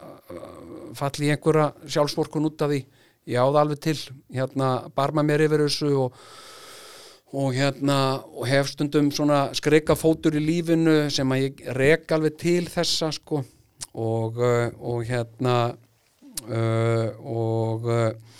falli 0.96 1.30
einhverja 1.32 1.70
sjálfsvorkun 1.84 2.48
út 2.48 2.64
af 2.64 2.72
því. 2.72 2.82
Ég 3.26 3.42
áða 3.42 3.64
alveg 3.64 3.80
til, 3.82 3.96
hérna 4.30 4.68
barma 4.94 5.24
mér 5.26 5.46
yfir 5.48 5.64
þessu 5.64 5.90
og, 6.04 6.20
og 7.34 7.56
hérna 7.56 7.98
og 8.22 8.46
hef 8.46 8.70
stundum 8.70 9.10
svona 9.14 9.48
skreika 9.56 9.96
fótur 9.98 10.36
í 10.38 10.42
lífinu 10.44 11.08
sem 11.10 11.34
að 11.34 11.42
ég 11.48 11.64
rek 11.74 12.14
alveg 12.14 12.38
til 12.38 12.68
þessa 12.70 13.10
sko. 13.16 13.42
Og, 13.96 14.38
uh, 14.38 14.68
og 14.84 15.06
hérna 15.08 15.56
uh, 15.72 17.08
og 17.24 17.88
uh, 17.90 18.36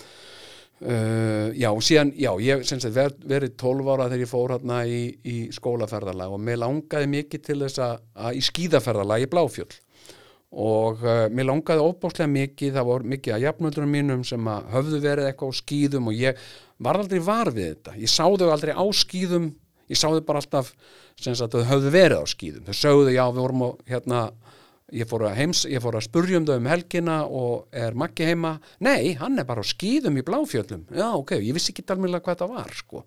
já, 1.56 1.70
síðan, 1.80 2.12
já, 2.20 2.30
ég 2.44 2.62
sagt, 2.68 2.86
ver, 2.92 3.14
verið 3.24 3.56
12 3.56 3.90
ára 3.90 4.08
þegar 4.10 4.24
ég 4.26 4.30
fór 4.30 4.54
hérna 4.54 4.82
í, 4.84 5.00
í 5.24 5.36
skólaferðarlag 5.56 6.36
og 6.36 6.42
mér 6.44 6.60
langaði 6.60 7.10
mikið 7.16 7.44
til 7.48 7.58
þess 7.64 7.82
að, 7.88 8.04
að 8.28 8.38
í 8.38 8.44
skíðaferðarlag 8.50 9.24
í 9.24 9.30
Bláfjöld 9.32 9.78
og 10.54 11.02
uh, 11.02 11.26
mér 11.32 11.50
langaði 11.50 11.82
óbáslega 11.82 12.30
mikið, 12.30 12.74
það 12.76 12.88
voru 12.92 13.12
mikið 13.12 13.36
að 13.36 13.46
jafnöldurum 13.48 13.94
mínum 13.96 14.24
sem 14.24 14.50
höfðu 14.72 15.02
verið 15.02 15.30
eitthvað 15.30 15.52
á 15.52 15.58
skýðum 15.60 16.10
og 16.12 16.18
ég 16.18 16.42
var 16.78 17.00
aldrei 17.00 17.22
var 17.24 17.50
við 17.52 17.72
þetta. 17.74 17.96
Ég 18.00 18.12
sá 18.12 18.24
þau 18.24 18.50
aldrei 18.52 18.76
á 18.76 18.84
skýðum 18.94 19.54
ég 19.90 19.98
sá 19.98 20.08
þau 20.10 20.24
bara 20.26 20.42
alltaf 20.42 20.72
sem 21.16 21.36
að 21.36 21.56
þau 21.56 21.70
höfðu 21.70 21.94
verið 21.94 22.22
á 22.22 22.26
skýðum, 22.32 22.66
þau 22.66 22.76
sögðu 22.80 23.14
já 23.14 23.24
við 23.30 23.40
vorum 23.44 23.64
á 23.64 23.68
hérna, 23.90 24.20
ég 24.94 25.08
fór 25.10 25.26
að 25.26 25.38
heims 25.40 25.64
ég 25.70 25.82
fór 25.82 25.98
að 25.98 26.06
spurja 26.06 26.40
um 26.40 26.46
þau 26.48 26.54
um 26.56 26.68
helgina 26.70 27.16
og 27.26 27.80
er 27.84 27.96
makki 27.98 28.28
heima, 28.28 28.56
nei 28.84 29.16
hann 29.18 29.38
er 29.40 29.48
bara 29.48 29.64
á 29.64 29.66
skýðum 29.66 30.20
í 30.20 30.26
bláfjöllum, 30.26 30.86
já 30.94 31.08
ok 31.14 31.36
ég 31.38 31.56
vissi 31.56 31.72
ekki 31.74 31.86
alveg 31.94 32.22
hvað 32.22 32.44
það 32.44 32.54
var 32.58 32.78
sko. 32.82 33.02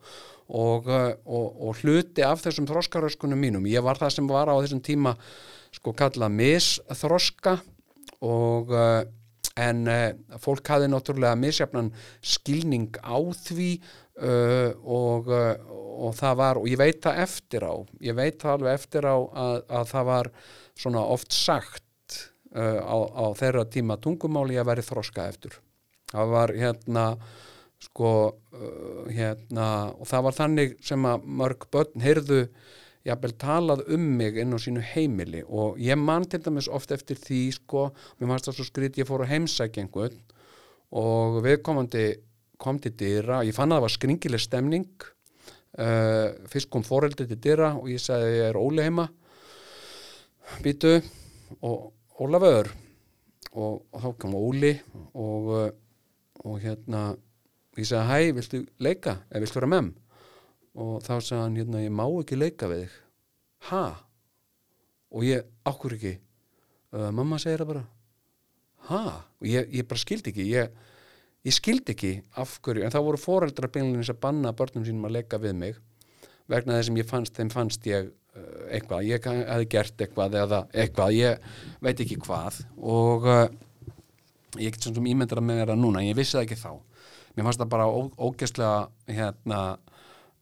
Og, 0.50 0.88
uh, 0.90 1.12
og, 1.30 1.60
og 1.62 1.82
hluti 1.84 2.24
af 2.26 2.40
þessum 2.42 2.66
þróskaröskunum 2.66 3.38
mínum, 3.38 3.68
ég 3.70 3.84
var 3.86 4.00
það 4.02 4.16
sem 4.16 4.30
var 4.30 4.50
á 4.50 4.58
þessum 4.58 4.82
tíma 4.82 5.14
sko 5.76 5.94
kalla 5.98 6.30
misþroska 6.32 7.58
og 8.26 8.74
uh, 8.74 9.02
en 9.60 9.84
uh, 9.88 10.38
fólk 10.42 10.72
hafi 10.72 10.90
náttúrulega 10.92 11.38
misjafnan 11.40 11.92
skilning 12.22 12.96
á 13.04 13.18
því 13.20 13.72
uh, 14.22 14.72
og, 14.84 15.30
og 15.30 16.16
það 16.18 16.40
var, 16.42 16.62
og 16.62 16.70
ég 16.72 16.80
veit 16.80 17.02
það 17.04 17.22
eftir 17.26 17.68
á 17.68 17.76
ég 18.04 18.18
veit 18.18 18.40
það 18.42 18.58
alveg 18.58 18.80
eftir 18.80 19.08
á 19.08 19.18
að, 19.18 19.62
að 19.68 19.94
það 19.94 20.10
var 20.12 20.32
svona 20.80 21.06
oft 21.16 21.36
sagt 21.36 21.86
á, 22.50 22.98
á 22.98 23.26
þeirra 23.38 23.68
tíma 23.70 24.00
tungumáli 24.02 24.56
að 24.58 24.72
veri 24.72 24.84
þroska 24.88 25.28
eftir. 25.30 25.58
Það 26.10 26.32
var 26.32 26.54
hérna 26.58 27.04
sko 27.84 28.12
hérna 29.12 29.68
og 29.94 30.08
það 30.10 30.24
var 30.26 30.38
þannig 30.40 30.74
sem 30.88 31.06
að 31.06 31.28
mörg 31.42 31.68
börn 31.70 32.02
heyrðu 32.04 32.40
jafnvel 33.10 33.36
talað 33.42 33.84
um 33.96 34.08
mig 34.20 34.38
inn 34.40 34.56
á 34.56 34.60
sínu 34.62 34.84
heimili 34.94 35.44
og 35.46 35.80
ég 35.82 36.00
man 36.00 36.26
til 36.30 36.42
dæmis 36.46 36.70
oft 36.72 36.92
eftir 36.96 37.20
því 37.20 37.42
sko, 37.58 37.90
mér 38.20 38.34
fannst 38.34 38.50
það 38.50 38.58
svo 38.60 38.68
skrit 38.68 39.00
ég 39.02 39.10
fór 39.10 39.26
að 39.26 39.34
heimsækja 39.34 39.84
einhvern 39.84 40.20
og 41.00 41.40
viðkomandi 41.46 42.08
kom 42.60 42.80
til 42.82 42.96
dýra, 42.98 43.44
ég 43.48 43.56
fann 43.56 43.72
að 43.72 43.80
það 43.80 43.86
var 43.86 43.96
skringileg 43.96 44.44
stemning 44.44 45.08
uh, 45.80 46.28
fyrst 46.52 46.72
kom 46.74 46.84
foreldri 46.88 47.28
til 47.30 47.40
dýra 47.40 47.74
og 47.78 47.88
ég 47.92 48.02
sagði 48.04 48.36
ég 48.40 48.50
er 48.50 48.60
Óli 48.60 48.86
heima? 48.88 49.08
Býtu 50.66 50.98
og 51.62 51.94
Ólafur 52.20 52.72
og, 53.54 53.86
og 53.94 54.04
þá 54.04 54.10
kom 54.20 54.36
Óli 54.36 54.74
og, 55.14 55.54
og 56.44 56.60
hérna 56.64 57.14
ég 57.80 57.88
sagði 57.88 58.10
hæ, 58.10 58.36
viltu 58.36 58.64
leika? 58.84 59.20
Eða 59.30 59.46
viltu 59.46 59.60
vera 59.62 59.74
með 59.76 59.92
og 60.76 61.00
þá 61.06 61.16
sagði 61.18 61.42
hann 61.42 61.58
hérna 61.60 61.82
ég 61.84 61.96
má 61.96 62.06
ekki 62.08 62.38
leika 62.40 62.70
við 62.72 62.86
þig. 62.86 63.00
Ha? 63.70 63.84
og 65.10 65.26
ég, 65.26 65.46
ákkur 65.66 65.96
ekki? 65.98 66.14
Uh, 66.94 67.10
mamma 67.14 67.40
segir 67.42 67.64
það 67.64 67.72
bara. 67.74 67.84
Ha? 68.90 69.04
og 69.42 69.48
ég, 69.50 69.70
ég 69.74 69.88
bara 69.90 70.02
skildi 70.02 70.32
ekki 70.32 70.46
ég, 70.50 70.72
ég 71.46 71.56
skildi 71.56 71.94
ekki 71.94 72.14
af 72.42 72.56
hverju 72.64 72.86
en 72.86 72.94
þá 72.94 73.00
voru 73.06 73.20
foreldrabinlinins 73.22 74.12
að 74.14 74.22
banna 74.24 74.54
börnum 74.56 74.86
sínum 74.88 75.08
að 75.10 75.18
leika 75.20 75.40
við 75.42 75.58
mig 75.60 75.80
vegna 76.50 76.78
þess 76.80 76.94
að 76.94 77.02
ég 77.02 77.10
fannst, 77.10 77.36
þeim 77.38 77.52
fannst 77.54 77.90
ég 77.90 78.10
uh, 78.10 78.62
eitthvað, 78.74 79.10
ég 79.10 79.28
hefði 79.30 79.72
gert 79.74 80.06
eitthvað 80.06 80.38
eða 80.44 80.62
eitthvað, 80.74 81.18
ég 81.18 81.50
veit 81.86 82.06
ekki 82.06 82.18
hvað. 82.24 82.62
Og 82.82 83.28
uh, 83.30 83.44
ég 84.58 84.74
get 84.74 84.82
svona 84.82 85.02
sem 85.02 85.12
ímyndar 85.12 85.42
að 85.42 85.50
með 85.50 85.62
vera 85.64 85.78
núna 85.78 86.06
ég 86.06 86.18
vissi 86.18 86.38
það 86.38 86.48
ekki 86.48 86.62
þá. 86.64 86.72
Mér 87.36 87.46
fannst 87.46 87.62
það 87.62 87.74
bara 87.76 87.86
ó, 87.86 88.00
ógæslega 88.18 89.14
hérna 89.14 89.60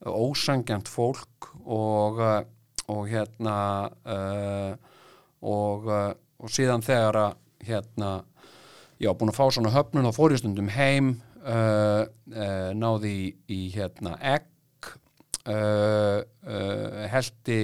ósangjant 0.05 0.89
fólk 0.89 1.49
og, 1.65 2.19
eh, 2.21 2.43
og 2.87 3.07
hérna 3.09 3.57
uh, 4.07 4.73
og, 5.41 5.87
uh, 5.87 6.13
og 6.39 6.51
síðan 6.53 6.85
þegar 6.85 7.17
að 7.19 7.33
hérna, 7.67 8.11
já, 9.01 9.09
búin 9.11 9.31
að 9.33 9.39
fá 9.39 9.47
svona 9.51 9.73
höfnun 9.73 10.07
og 10.07 10.15
fórjastundum 10.15 10.69
heim 10.71 11.17
náði 11.47 13.11
í, 13.11 13.27
í 13.55 13.59
hérna 13.71 14.17
egg 14.19 14.89
heldi 17.13 17.59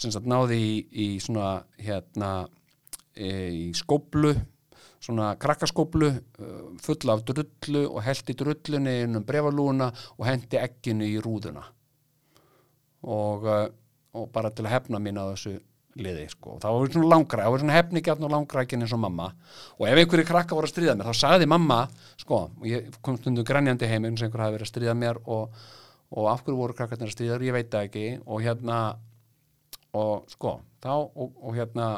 sem 0.00 0.12
sagt 0.14 0.28
náði 0.28 0.56
í, 0.56 0.72
í 0.92 1.06
svona 1.20 1.58
hérna 1.76 2.30
í 3.16 3.68
skóplu 3.76 4.32
svona 5.02 5.32
krakkaskóplu 5.42 6.08
uh, 6.12 6.54
fulla 6.82 7.16
af 7.16 7.24
drullu 7.26 7.84
og 7.88 8.00
heldi 8.06 8.36
drullunni 8.38 8.96
innum 9.06 9.26
brefalúna 9.26 9.90
og 10.18 10.24
hendi 10.28 10.60
ekkinu 10.60 11.08
í 11.08 11.18
rúðuna. 11.22 11.64
Og, 13.02 13.46
uh, 13.48 13.66
og 14.14 14.30
bara 14.34 14.52
til 14.54 14.66
að 14.68 14.76
hefna 14.76 15.02
mín 15.02 15.18
að 15.18 15.34
þessu 15.34 15.58
liði 15.98 16.24
sko. 16.30 16.56
það 16.62 16.76
var 16.76 16.92
svona 16.94 17.08
langra, 17.10 17.44
það 17.44 17.54
var 17.54 17.62
svona 17.62 17.76
hefnigjarn 17.76 18.26
og 18.26 18.32
langrækin 18.32 18.84
eins 18.84 18.94
og 18.96 19.02
mamma. 19.02 19.28
Og 19.78 19.86
ef 19.88 20.00
einhverju 20.00 20.28
krakka 20.28 20.56
voru 20.56 20.68
að 20.68 20.72
stríða 20.72 20.96
mér 20.96 21.10
þá 21.10 21.20
sagði 21.20 21.48
mamma 21.52 21.80
sko, 22.20 22.38
og 22.48 22.68
ég 22.68 22.88
kom 23.04 23.18
stundum 23.20 23.46
grænjandi 23.48 23.90
heim 23.90 24.08
eins 24.08 24.22
og 24.22 24.28
einhver 24.28 24.46
hafi 24.46 24.56
verið 24.56 24.68
að 24.68 24.72
stríða 24.72 24.96
mér 24.96 25.20
og, 25.26 25.58
og 26.16 26.30
af 26.32 26.44
hverju 26.46 26.58
voru 26.58 26.76
krakkarnir 26.78 27.10
að 27.10 27.16
stríða 27.16 27.36
þér, 27.36 27.46
ég 27.48 27.56
veit 27.58 27.70
það 27.74 27.88
ekki. 27.90 28.06
Og 28.24 28.44
hérna 28.46 28.78
og 30.00 30.32
sko, 30.32 30.56
þá 30.80 30.92
og, 30.96 31.36
og 31.36 31.58
hérna 31.58 31.88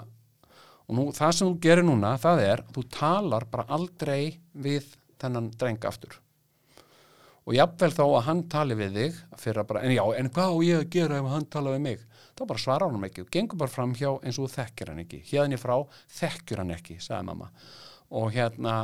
og 0.88 0.98
nú, 0.98 1.06
það 1.16 1.32
sem 1.36 1.48
þú 1.48 1.60
gerir 1.64 1.86
núna, 1.86 2.16
það 2.20 2.42
er 2.44 2.62
þú 2.74 2.84
talar 2.92 3.46
bara 3.50 3.66
aldrei 3.76 4.36
við 4.52 4.90
þennan 5.22 5.50
dreng 5.58 5.88
aftur. 5.88 6.18
Og 7.44 7.56
jafnvel 7.58 7.92
þó 7.92 8.04
að 8.06 8.26
hann 8.28 8.42
tali 8.48 8.76
við 8.78 8.98
þig 8.98 9.62
bara, 9.68 9.82
en 9.84 9.92
já, 9.92 10.04
en 10.16 10.30
hvað 10.32 10.52
á 10.52 10.56
ég 10.64 10.82
að 10.82 10.92
gera 10.94 11.18
ef 11.20 11.26
hann 11.28 11.48
tala 11.52 11.74
við 11.74 11.82
mig, 11.84 12.04
þá 12.32 12.44
bara 12.48 12.62
svara 12.62 12.88
hann 12.88 13.08
ekki. 13.08 13.24
Og 13.24 13.32
gengur 13.36 13.60
bara 13.60 13.72
fram 13.72 13.92
hjá 13.96 14.10
eins 14.24 14.38
og 14.40 14.52
þekkir 14.52 14.92
hann 14.92 15.02
ekki. 15.04 15.20
Hérna 15.28 15.58
í 15.58 15.60
frá, 15.60 15.74
þekkjur 16.20 16.62
hann 16.62 16.72
ekki 16.76 16.96
sagði 17.04 17.28
mamma. 17.28 17.50
Og 18.16 18.30
hérna 18.32 18.76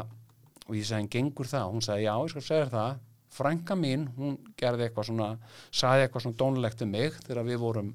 og 0.66 0.76
ég 0.76 0.84
sagði, 0.84 0.98
hann 1.00 1.14
gengur 1.14 1.48
það, 1.48 1.70
hún 1.72 1.86
sagði 1.86 2.04
já, 2.04 2.12
ég 2.20 2.34
skal 2.34 2.46
segja 2.50 2.68
það, 2.74 3.00
frænka 3.30 3.76
mín 3.78 4.08
hún 4.16 4.36
gerði 4.58 4.88
eitthvað 4.88 5.08
svona, 5.10 5.30
sagði 5.70 6.06
eitthvað 6.06 6.24
svona 6.26 6.40
dónulegt 6.42 6.84
um 6.84 6.92
mig 6.94 7.16
þegar 7.26 7.46
við 7.46 7.60
vorum 7.62 7.90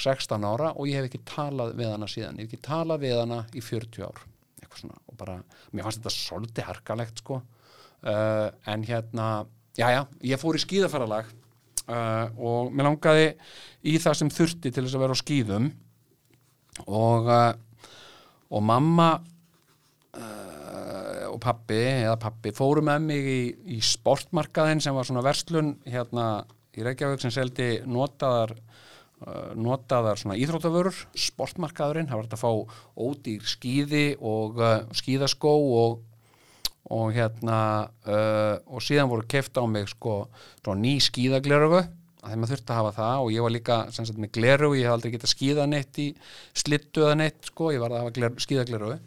16 0.00 0.46
ára 0.48 0.72
og 0.74 0.88
ég 0.88 1.00
hef 1.00 1.08
ekki 1.10 1.22
talað 1.28 1.74
við 1.78 1.92
hana 1.92 2.08
síðan, 2.10 2.40
ég 2.40 2.48
hef 2.48 2.54
ekki 2.54 2.68
talað 2.68 3.04
við 3.04 3.16
hana 3.20 3.40
í 3.52 3.64
40 3.64 4.06
ár, 4.06 4.22
eitthvað 4.60 4.82
svona 4.84 5.00
og 5.06 5.18
bara, 5.20 5.38
mér 5.72 5.86
fannst 5.86 6.02
þetta 6.02 6.14
svolítið 6.16 6.68
harkalegt 6.70 7.22
sko, 7.24 7.40
uh, 7.40 8.48
en 8.72 8.86
hérna 8.88 9.30
já 9.78 9.86
já, 9.94 10.02
ég 10.32 10.40
fór 10.40 10.58
í 10.58 10.62
skíðaferralag 10.64 11.30
uh, 11.86 12.26
og 12.36 12.72
mér 12.74 12.90
langaði 12.90 13.26
í 13.86 13.96
það 14.02 14.18
sem 14.20 14.32
þurfti 14.34 14.72
til 14.72 14.84
þess 14.84 14.96
að 14.98 15.04
vera 15.04 15.16
á 15.16 15.22
skíðum. 15.22 15.70
Og 16.86 17.28
uh, 17.28 17.50
og 18.50 18.62
mamma 18.66 19.10
uh, 20.18 21.26
og 21.30 21.38
pappi 21.42 21.78
eða 21.78 22.16
pappi 22.20 22.52
fóru 22.54 22.82
með 22.86 23.04
mig 23.06 23.28
í, 23.30 23.42
í 23.76 23.80
sportmarkaðin 23.84 24.82
sem 24.82 24.96
var 24.96 25.06
svona 25.06 25.22
verslun 25.24 25.76
hérna 25.86 26.24
í 26.74 26.86
Reykjavík 26.86 27.22
sem 27.22 27.34
seldi 27.34 27.70
notaðar 27.86 28.56
notaðar 29.60 30.20
svona 30.20 30.38
íþróttavörur 30.40 30.96
sportmarkaðurinn, 31.12 32.08
það 32.08 32.20
var 32.20 32.28
þetta 32.28 32.38
að 32.38 32.44
fá 32.44 32.52
ódýr 33.04 33.48
skíði 33.48 34.04
og 34.16 34.60
uh, 34.62 34.78
skíðaskó 34.96 35.52
og 35.80 35.98
og 36.90 37.12
hérna 37.14 37.56
uh, 38.08 38.56
og 38.66 38.82
síðan 38.82 39.10
voru 39.12 39.22
keft 39.30 39.54
á 39.60 39.64
mig 39.68 39.86
sko 39.92 40.24
ný 40.74 40.96
skíðaglerugu 41.04 41.84
að 41.84 42.32
þeim 42.32 42.46
að 42.46 42.50
þurfti 42.50 42.72
að 42.72 42.80
hafa 42.80 42.94
það. 42.96 43.20
Og 43.20 43.30
ég 43.32 43.44
var 43.44 43.54
líka 43.54 43.76
sagt, 43.94 44.18
með 44.18 44.32
glerugu, 44.34 44.78
ég 44.80 44.88
hef 44.88 44.96
aldrei 44.96 45.12
getað 45.14 45.32
skíða 45.34 45.68
neitt 45.70 46.00
í 46.02 46.08
slittu 46.56 47.04
eða 47.06 47.20
neitt 47.20 47.52
sko, 47.52 47.70
ég 47.72 47.84
var 47.84 47.94
að 47.94 48.08
hafa 48.08 48.32
skíðaglerugu 48.42 48.98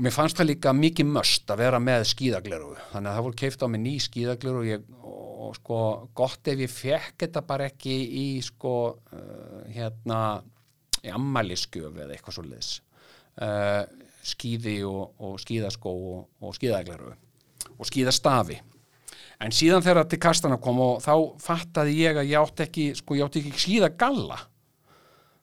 og 0.00 0.04
mér 0.06 0.14
fannst 0.14 0.38
það 0.38 0.48
líka 0.48 0.72
mikið 0.72 1.08
möst 1.12 1.50
að 1.52 1.60
vera 1.60 1.78
með 1.82 2.06
skíðaglerugu 2.08 2.76
þannig 2.92 3.10
að 3.10 3.16
það 3.16 3.24
voru 3.26 3.38
keift 3.42 3.64
á 3.64 3.66
mig 3.68 3.82
ný 3.84 3.94
skíðaglerugu 4.00 4.76
og, 4.78 5.19
og 5.40 5.56
sko 5.56 5.80
gott 6.16 6.48
ef 6.52 6.60
ég 6.60 6.72
fekk 6.72 7.24
þetta 7.24 7.42
bara 7.48 7.70
ekki 7.70 7.96
í 8.20 8.26
sko 8.44 8.74
uh, 8.92 9.62
hérna 9.72 10.20
í 11.00 11.12
ammæliskjöf 11.14 11.96
eða 11.96 12.14
eitthvað 12.16 12.36
svo 12.36 12.46
liðs 12.46 12.72
uh, 13.40 13.84
skíði 14.26 14.80
og, 14.84 15.14
og 15.24 15.38
skíðaskó 15.40 15.92
og, 15.92 16.22
og 16.44 16.56
skíðagleru 16.58 17.14
og 17.80 17.88
skíðastafi. 17.88 18.58
En 19.40 19.54
síðan 19.56 19.84
þegar 19.84 20.08
til 20.08 20.20
kastana 20.20 20.58
kom 20.60 20.80
og 20.84 20.98
þá 21.00 21.14
fattaði 21.40 21.96
ég 22.02 22.18
að 22.20 22.28
ég 22.28 22.42
átti 22.42 22.66
ekki 22.66 22.86
sko 22.98 23.16
ég 23.16 23.28
átti 23.28 23.40
ekki 23.40 23.62
skíðagalla. 23.62 24.36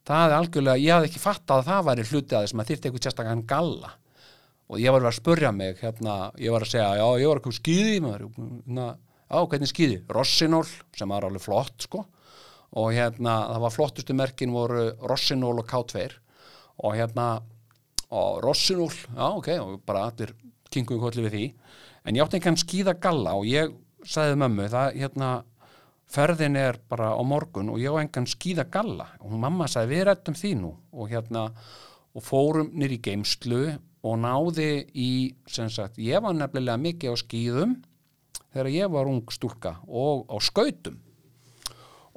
Það 0.07 0.25
er 0.25 0.35
algjörlega, 0.37 0.81
ég 0.83 0.93
hafði 0.93 1.09
ekki 1.09 1.21
fattað 1.23 1.63
að 1.63 1.69
það 1.71 1.87
væri 1.87 2.05
hluti 2.11 2.35
að 2.37 2.43
þess 2.43 2.53
að 2.53 2.59
maður 2.59 2.69
þyrfti 2.69 2.87
eitthvað 2.87 3.07
sérstaklega 3.07 3.47
galla. 3.49 3.89
Og 4.67 4.83
ég 4.83 4.93
var 4.93 5.07
að 5.07 5.17
spurja 5.17 5.51
mig 5.55 5.81
hérna, 5.81 6.15
ég 6.43 6.53
var 6.53 6.63
að 6.63 6.71
segja, 6.75 6.87
já 6.99 7.07
ég 7.23 7.31
var 7.31 7.41
eitthvað 7.41 7.57
skíði 7.57 7.97
maður, 8.03 8.27
hérna, 8.37 8.87
á 9.27 9.39
hvernig 9.43 9.71
skíði 9.71 10.01
Rossinól, 10.13 10.65
sem 10.95 11.09
var 11.11 11.27
alveg 11.27 11.43
flott 11.43 11.87
sko. 11.87 12.05
Og 12.77 12.91
hérna, 12.95 13.39
það 13.53 13.63
var 13.63 13.73
flottustu 13.73 14.15
merkin 14.15 14.55
voru 14.55 14.89
Rossinól 15.07 15.61
og 15.61 15.67
K2 15.69 16.07
og 16.83 16.93
hérna 16.97 17.27
og 18.13 18.41
Rossinúl, 18.43 18.93
já 18.93 19.27
ok, 19.33 19.49
og 19.59 19.81
bara 19.87 20.07
allir 20.07 20.33
kinguðu 20.71 21.01
kolli 21.01 21.25
við 21.25 21.35
því. 21.35 21.45
En 22.07 22.15
ég 22.15 22.23
átti 22.23 22.39
einhvern 22.39 22.59
skýða 22.59 22.95
galla 23.03 23.35
og 23.39 23.47
ég 23.49 23.73
sagði 24.07 24.37
mömmu, 24.43 24.67
það 24.71 24.99
hérna 25.01 25.31
ferðin 26.07 26.55
er 26.59 26.79
bara 26.87 27.11
á 27.15 27.21
morgun 27.27 27.73
og 27.73 27.81
ég 27.83 27.91
á 27.91 27.99
einhvern 27.99 28.29
skýða 28.29 28.67
galla. 28.71 29.09
Og 29.23 29.35
mamma 29.35 29.67
sagði 29.67 29.95
við 29.95 30.07
rættum 30.07 30.37
því 30.39 30.53
nú. 30.61 30.71
Og 30.95 31.11
hérna 31.11 31.49
og 32.17 32.23
fórum 32.23 32.71
nýri 32.73 33.01
geimslu 33.03 33.75
og 34.07 34.15
náði 34.23 34.87
í, 34.95 35.11
sem 35.49 35.69
sagt, 35.69 35.99
ég 35.99 36.23
var 36.23 36.35
nefnilega 36.37 36.79
mikið 36.79 37.13
á 37.13 37.15
skýðum 37.19 37.75
þegar 38.53 38.71
ég 38.73 38.93
var 38.93 39.09
ung 39.09 39.23
stúlka 39.33 39.77
og 39.87 40.25
á 40.31 40.35
skautum. 40.43 40.99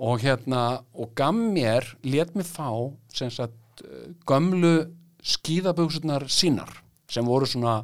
Og 0.01 0.22
hérna 0.22 0.81
og 0.97 1.12
gaf 1.16 1.37
mér, 1.37 1.85
let 2.05 2.33
mér 2.35 2.49
fá 2.49 2.70
sem 3.12 3.31
sagt, 3.31 3.83
gömlu 4.28 4.89
skíðaböksunar 5.20 6.24
sínar 6.33 6.70
sem 7.11 7.26
voru 7.26 7.49
svona, 7.49 7.81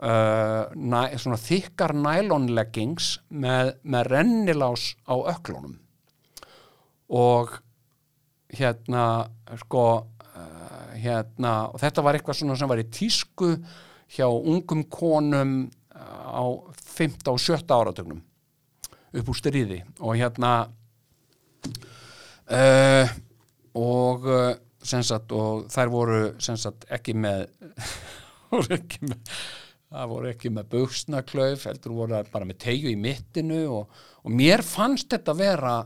uh, 0.00 0.64
næ, 0.74 1.16
svona 1.20 1.38
þykkar 1.38 1.94
nælonleggings 1.94 3.18
með, 3.30 3.76
með 3.84 4.10
rennilás 4.14 4.94
á 5.06 5.14
öklunum. 5.34 5.76
Og 7.12 7.52
hérna 8.56 9.28
sko 9.60 9.86
uh, 10.00 10.92
hérna 10.96 11.68
og 11.70 11.78
þetta 11.82 12.06
var 12.06 12.18
eitthvað 12.18 12.40
svona 12.40 12.58
sem 12.58 12.70
var 12.70 12.82
í 12.82 12.88
tísku 12.90 13.52
hjá 14.16 14.26
ungum 14.26 14.86
konum 14.90 15.66
á 15.96 16.44
15 16.96 17.32
og 17.32 17.40
17 17.40 17.76
áratögnum 17.76 18.22
upp 19.16 19.30
úr 19.32 19.38
styrriði 19.38 19.82
og 20.00 20.16
hérna 20.18 20.52
uh, 22.50 23.14
og 23.76 24.26
sagt, 24.86 25.32
og 25.34 25.66
þær 25.72 25.92
voru 25.92 26.20
sagt, 26.40 26.86
ekki 26.92 27.16
með 27.18 27.46
voru 28.52 28.76
ekki 28.78 29.06
með 29.08 29.36
það 29.86 30.08
voru 30.10 30.30
ekki 30.30 30.52
með 30.52 30.70
buksnaklauf 30.74 31.66
heldur 31.68 31.96
voru 31.96 32.22
bara 32.32 32.48
með 32.48 32.60
tegju 32.66 32.92
í 32.92 32.98
mittinu 33.00 33.62
og, 33.78 34.00
og 34.22 34.34
mér 34.34 34.64
fannst 34.66 35.12
þetta 35.14 35.36
vera 35.38 35.76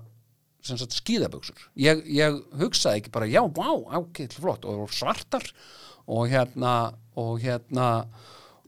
sagt, 0.64 0.96
skíðabuksur 0.96 1.68
ég, 1.80 2.02
ég 2.12 2.40
hugsaði 2.60 3.02
ekki 3.02 3.14
bara 3.14 3.28
já, 3.30 3.40
vá, 3.44 3.68
ákveðl 3.96 4.40
flott 4.40 4.66
og 4.68 4.90
svartar. 4.94 5.46
Og 6.10 6.26
hérna 6.32 6.92
og 7.20 7.36
hérna 7.42 7.86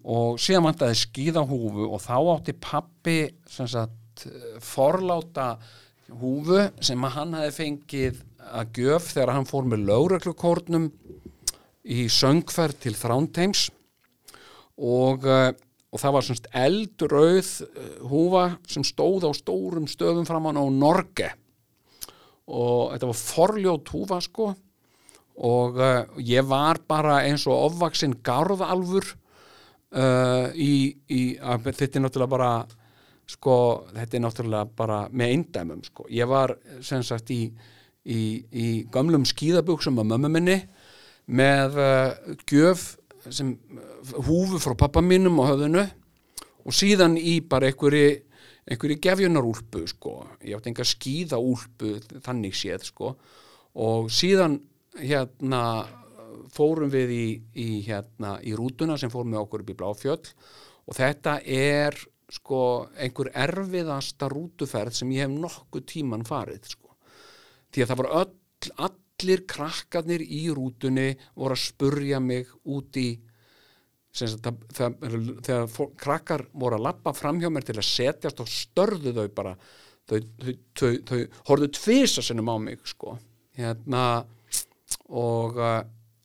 og 0.03 0.41
síðan 0.43 0.67
vantaði 0.67 0.99
skíðahúfu 1.03 1.87
og 1.89 2.03
þá 2.03 2.17
átti 2.35 2.55
pappi 2.59 3.19
sagt, 3.47 4.27
forláta 4.63 5.55
húfu 6.21 6.67
sem 6.83 7.11
hann 7.15 7.37
hafi 7.39 7.55
fengið 7.61 8.23
að 8.53 8.73
gjöf 8.79 9.13
þegar 9.15 9.37
hann 9.37 9.49
fór 9.49 9.69
með 9.71 9.87
lögreglukórnum 9.89 10.89
í 11.83 12.07
söngferð 12.11 12.81
til 12.83 12.95
Þránteims 12.99 13.69
og, 14.79 15.27
uh, 15.27 15.53
og 15.93 16.03
það 16.03 16.17
var 16.17 16.27
svona 16.27 16.65
eldröð 16.65 17.53
uh, 17.67 17.95
húfa 18.11 18.45
sem 18.71 18.85
stóð 18.87 19.29
á 19.29 19.33
stórum 19.37 19.89
stöðum 19.91 20.27
framann 20.29 20.59
á 20.59 20.67
Norge. 20.67 21.33
Og 22.51 22.93
þetta 22.93 23.11
var 23.11 23.19
forljót 23.21 23.93
húfa 23.95 24.21
sko. 24.25 24.53
Og 25.43 25.79
uh, 25.81 26.03
ég 26.19 26.47
var 26.47 26.83
bara 26.89 27.23
eins 27.27 27.47
og 27.49 27.71
ofvaksinn 27.71 28.19
garðalfur 28.25 29.15
í, 29.93 30.75
í 31.13 31.21
þetta 31.37 31.99
er 31.99 32.05
náttúrulega 32.07 32.33
bara 32.33 32.53
sko 33.29 33.57
þetta 33.93 34.17
er 34.17 34.23
náttúrulega 34.25 34.71
bara 34.77 34.99
með 35.13 35.35
eindæmum 35.37 35.83
sko. 35.85 36.07
Ég 36.09 36.29
var 36.31 36.55
sem 36.85 37.05
sagt 37.05 37.31
í 37.35 37.43
í, 38.05 38.21
í 38.51 38.67
gamlum 38.93 39.27
skíðaböksum 39.29 40.01
á 40.03 40.05
mömmu 40.05 40.31
minni 40.33 40.59
með 41.31 41.79
uh, 41.79 42.35
gjöf 42.51 42.97
sem 43.31 43.55
uh, 43.55 44.17
húfu 44.27 44.59
frá 44.63 44.75
pappa 44.79 45.03
mínum 45.05 45.39
á 45.43 45.53
höfðinu 45.53 45.85
og 46.63 46.77
síðan 46.77 47.17
í 47.19 47.41
bara 47.47 47.71
einhverju 47.71 48.21
einhverju 48.63 48.99
gefjunarúlpu 49.03 49.87
sko. 49.91 50.21
Ég 50.47 50.55
átti 50.59 50.71
enga 50.71 50.87
skíðaúlpu 50.87 51.97
þannig 52.23 52.55
séð 52.55 52.85
sko. 52.87 53.17
Og 53.83 54.11
síðan 54.13 54.61
hérna 55.01 55.63
fórum 56.53 56.91
við 56.93 57.15
í, 57.15 57.27
í 57.57 57.69
hérna 57.87 58.37
í 58.45 58.55
rútuna 58.59 58.99
sem 59.01 59.13
fórum 59.13 59.35
við 59.35 59.43
okkur 59.43 59.65
upp 59.65 59.73
í 59.73 59.79
Bláfjöll 59.79 60.33
og 60.87 60.97
þetta 60.99 61.39
er 61.45 61.97
sko 62.33 62.61
einhver 62.97 63.31
erfiðasta 63.45 64.29
rútuferð 64.33 64.97
sem 64.97 65.11
ég 65.13 65.27
hef 65.27 65.35
nokkuð 65.35 65.85
tíman 65.89 66.25
farið 66.25 66.73
sko. 66.75 66.95
Því 67.73 67.85
að 67.85 67.91
það 67.91 68.01
var 68.01 68.11
öll, 68.21 68.33
allir 68.87 69.45
krakkarnir 69.49 70.25
í 70.25 70.47
rútunni 70.55 71.11
voru 71.37 71.57
að 71.57 71.65
spurja 71.67 72.21
mig 72.25 72.49
út 72.65 72.97
í 73.01 73.09
það, 74.13 74.59
það, 74.73 74.99
þegar 75.45 75.71
fólk, 75.73 75.95
krakkar 76.01 76.47
voru 76.53 76.79
að 76.79 76.87
lappa 76.89 77.15
fram 77.17 77.41
hjá 77.41 77.49
mér 77.53 77.69
til 77.69 77.79
að 77.79 77.89
setjast 77.89 78.43
og 78.45 78.51
störðu 78.51 79.15
þau 79.17 79.27
bara 79.37 79.55
þau, 80.09 80.19
þau, 80.21 80.53
þau, 80.79 80.93
þau 81.09 81.19
horfðu 81.49 81.73
tvisa 81.79 82.25
sinnum 82.25 82.53
á 82.53 82.57
mig 82.61 82.85
sko. 82.89 83.17
Hérna 83.57 84.05
og 85.13 85.59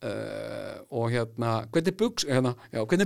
uh, 0.07 0.77
og 0.95 1.11
hérna 1.11 1.51
hvernig 1.73 1.93
buks, 1.99 2.25
hérna, 2.27 2.53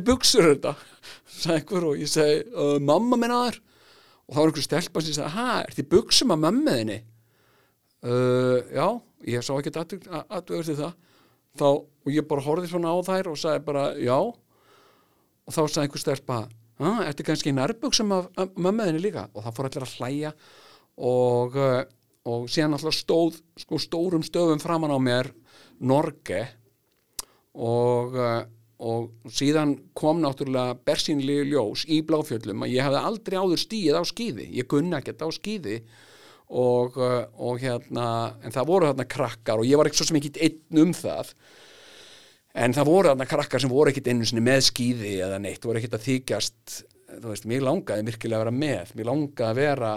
buksur 0.06 0.46
er 0.46 0.56
þetta? 0.56 0.74
Sagði 1.42 1.58
einhver 1.58 1.88
og 1.90 2.02
ég 2.02 2.12
segi 2.12 2.44
uh, 2.54 2.78
mamma 2.80 3.20
minna 3.20 3.40
þar. 3.48 3.62
Og 4.28 4.36
þá 4.36 4.40
var 4.40 4.52
einhver 4.52 4.68
stelpa 4.68 5.04
sem 5.04 5.18
sagði, 5.18 5.32
ha, 5.36 5.48
er 5.66 5.76
þið 5.76 5.90
buksum 5.92 6.34
að 6.36 6.44
mömmuðinni 6.46 7.00
uh, 8.06 8.60
já, 8.72 8.88
ég 9.34 9.46
sá 9.46 9.52
ekki 9.58 9.74
aðtöður 9.76 10.70
til 10.70 10.78
það. 10.80 10.94
Þá, 11.60 11.68
og 11.68 12.14
ég 12.16 12.28
bara 12.30 12.46
horfði 12.46 12.72
svona 12.72 12.94
á 12.96 12.98
þær 13.04 13.32
og 13.34 13.40
sagði 13.42 13.66
bara, 13.68 13.86
já. 14.00 14.18
Og 14.22 15.52
þá 15.52 15.62
sagði 15.66 15.84
einhver 15.88 16.06
stelpa 16.06 16.38
ah, 16.82 17.02
ertu 17.06 17.26
kannski 17.28 17.54
nærbuksum 17.54 18.14
af 18.16 18.30
mömmuðinni 18.56 19.04
líka? 19.04 19.28
Og 19.36 19.44
það 19.46 19.58
fór 19.58 19.70
allir 19.70 19.86
að 19.86 19.98
hlæja. 20.00 20.32
Og, 21.02 21.58
og 22.30 22.48
síðan 22.52 22.78
alltaf 22.78 22.96
stóð 22.96 23.38
sko, 23.60 23.80
stórum 23.82 24.26
stöfum 24.26 24.62
framan 24.62 24.94
á 24.94 25.00
mér 25.02 25.32
Norge 25.82 26.46
og, 27.56 28.16
uh, 28.16 28.44
og 28.82 29.34
síðan 29.34 29.76
kom 29.98 30.22
náttúrulega 30.24 30.78
bersínlegu 30.88 31.50
ljós 31.52 31.86
í 31.92 32.02
bláfjöllum 32.08 32.66
að 32.66 32.76
ég 32.76 32.88
hefði 32.88 33.02
aldrei 33.10 33.38
áður 33.38 33.62
stíð 33.62 34.00
á 34.00 34.04
skýði 34.08 34.48
ég 34.58 34.70
kunna 34.72 35.02
ekkert 35.02 35.26
á 35.26 35.30
skýði 35.36 35.82
og, 36.52 36.96
uh, 37.00 37.26
og 37.40 37.60
hérna 37.64 38.08
en 38.44 38.56
það 38.56 38.72
voru 38.72 38.90
hérna 38.92 39.08
krakkar 39.10 39.62
og 39.62 39.68
ég 39.68 39.80
var 39.80 39.90
ekki 39.90 40.02
svo 40.02 40.10
sem 40.12 40.22
ekki 40.22 40.34
einn 40.40 40.86
um 40.86 40.96
það. 40.96 41.36
En 42.52 42.74
það 42.76 42.90
voru 42.90 43.12
hérna 43.12 43.28
krakkar 43.30 43.64
sem 43.64 43.72
voru 43.72 43.92
ekkert 43.92 44.10
einu 44.12 44.44
með 44.44 44.66
skýði 44.68 45.14
eða 45.24 45.38
neitt, 45.40 45.64
voru 45.64 45.80
ekkert 45.80 46.00
að 46.00 46.08
þykjast 46.10 46.82
þú 47.20 47.30
veist, 47.32 47.48
mér 47.48 47.64
langaði 47.68 48.08
virkilega 48.08 48.40
að 48.40 48.44
vera 48.46 48.56
með. 48.56 48.92
Mér 48.96 49.10
langaði 49.12 49.48
að 49.50 49.62
vera 49.62 49.94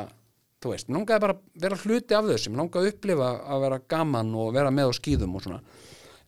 þú 0.62 0.72
veist, 0.72 0.88
mér 0.88 0.98
langaði 0.98 1.24
bara 1.24 1.36
að 1.36 1.64
vera 1.64 1.80
hluti 1.82 2.16
af 2.16 2.30
þessu 2.30 2.52
mér 2.52 2.62
langaði 2.62 2.86
að 2.86 2.94
upplifa 2.94 3.32
að 3.54 3.66
vera 3.66 3.80
gaman 3.94 4.32
og 4.40 4.54
vera 4.56 4.72
með 4.74 4.90
á 4.90 4.92
skýðum 4.98 5.36
og 5.36 5.44
svona 5.44 5.60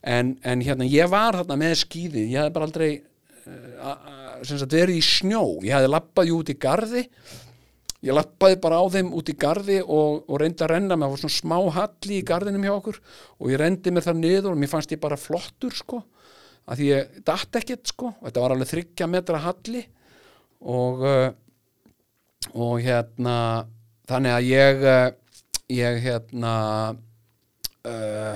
en, 0.01 0.35
en 0.43 0.63
hérna, 0.63 0.87
ég 0.87 1.09
var 1.11 1.39
þarna 1.39 1.59
með 1.63 1.75
skýði 1.81 2.27
ég 2.31 2.39
hafði 2.41 2.55
bara 2.55 2.69
aldrei 2.69 2.89
uh, 3.47 4.39
sagt, 4.43 4.71
verið 4.71 4.99
í 4.99 5.03
snjó. 5.05 5.43
Ég 5.65 5.77
hafði 5.77 5.91
lappað 5.91 6.33
út 6.37 6.53
í 6.53 6.57
gardi 6.61 7.05
ég 8.05 8.13
lappaði 8.13 8.59
bara 8.61 8.79
á 8.79 8.85
þeim 8.93 9.09
út 9.17 9.29
í 9.31 9.35
gardi 9.39 9.79
og, 9.81 10.21
og 10.27 10.41
reyndi 10.41 10.63
að 10.63 10.73
renna. 10.73 10.97
Með 10.99 11.17
svona 11.21 11.37
smá 11.37 11.57
halli 11.79 12.19
í 12.19 12.25
gardinum 12.27 12.65
hjá 12.65 12.75
okkur 12.75 12.99
og 13.37 13.51
ég 13.51 13.61
rendi 13.61 13.93
mér 13.93 14.05
það 14.05 14.21
niður 14.21 14.53
og 14.53 14.61
mér 14.61 14.71
fannst 14.71 14.93
ég 14.93 15.01
bara 15.01 15.19
flottur 15.19 15.75
sko 15.75 16.03
að 16.67 16.81
því 16.81 16.89
ég 16.91 17.17
dætt 17.27 17.59
ekkert 17.61 17.93
sko. 17.93 18.11
Þetta 18.21 18.43
var 18.43 18.55
alveg 18.55 18.71
þryggja 18.73 19.09
metra 19.09 19.41
halli 19.45 19.83
og 20.67 21.03
uh, 21.05 21.29
og 22.53 22.77
hérna 22.85 23.37
þannig 24.09 24.35
að 24.35 24.49
ég 24.51 24.85
uh, 24.85 25.07
ég 25.73 26.01
hérna 26.05 26.53
uh, 27.87 28.35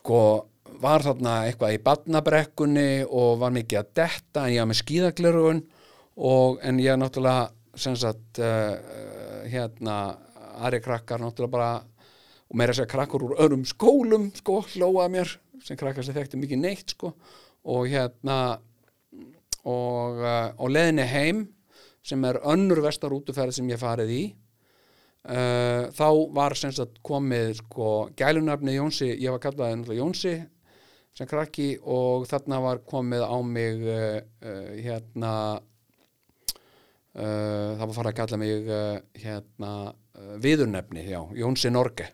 sko 0.00 0.22
var 0.80 1.04
þarna 1.04 1.34
eitthvað 1.48 1.76
í 1.76 1.82
badnabrekkunni 1.84 2.88
og 3.04 3.38
var 3.42 3.52
mikið 3.54 3.82
að 3.82 3.92
detta 4.00 4.46
en 4.46 4.54
ég 4.54 4.62
var 4.62 4.70
með 4.70 4.80
skíðaglerugun 4.80 5.62
og 6.30 6.60
en 6.66 6.80
ég 6.80 6.98
náttúrulega 7.00 7.50
sem 7.80 7.96
sagt 7.98 8.40
hérna 8.40 9.96
aðri 10.60 10.80
krakkar 10.84 11.22
náttúrulega 11.22 11.52
bara 11.52 11.70
og 12.50 12.58
meira 12.58 12.74
segja 12.74 12.90
krakkar 12.90 13.22
úr 13.28 13.36
öðrum 13.38 13.62
skólum 13.68 14.30
sko 14.36 14.60
hlóað 14.72 15.12
mér 15.14 15.36
sem 15.64 15.78
krakkar 15.78 16.06
sem 16.06 16.16
þekkti 16.16 16.40
mikið 16.40 16.62
neitt 16.64 16.96
sko 16.96 17.12
og 17.68 17.86
hérna 17.90 18.38
og, 19.68 20.20
og 20.56 20.68
leðinni 20.72 21.06
heim 21.06 21.44
sem 22.06 22.24
er 22.24 22.40
önnur 22.48 22.80
vestarútuferð 22.84 23.54
sem 23.54 23.68
ég 23.70 23.80
farið 23.80 24.14
í 24.16 24.22
uh, 25.28 25.88
þá 25.92 26.08
var 26.36 26.56
sem 26.58 26.72
sagt 26.74 27.00
komið 27.06 27.56
sko 27.60 27.90
gælunafni 28.18 28.76
Jónsi, 28.76 29.10
ég 29.12 29.34
var 29.34 29.42
kallaðið 29.42 29.80
náttúrulega 29.80 30.02
Jónsi 30.04 30.34
sem 31.16 31.28
krakki 31.28 31.72
og 31.82 32.28
þarna 32.30 32.60
var 32.64 32.84
komið 32.88 33.26
á 33.26 33.38
mig 33.42 33.82
uh, 33.82 34.20
uh, 34.44 34.70
hérna 34.78 35.34
það 37.10 37.80
var 37.80 37.94
farið 37.96 38.08
að 38.12 38.18
kalla 38.20 38.36
mig 38.38 38.68
hérna 39.18 39.70
viðurnefni, 40.38 41.02
já, 41.10 41.18
Jónsi 41.34 41.72
Norge. 41.74 42.06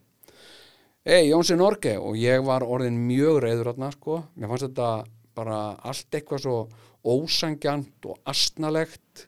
Ei, 1.05 1.29
Jónsi 1.29 1.55
Norge 1.61 1.93
og 2.01 2.17
ég 2.17 2.41
var 2.43 2.65
orðin 2.65 2.97
mjög 3.05 3.43
reyður 3.45 3.75
þarna 3.75 3.91
sko, 3.93 4.17
mér 4.41 4.51
fannst 4.51 4.65
þetta 4.71 4.89
bara 5.37 5.59
allt 5.85 6.17
eitthvað 6.17 6.43
svo 6.47 6.57
ósangjant 7.07 8.09
og 8.11 8.19
astnalegt 8.33 9.27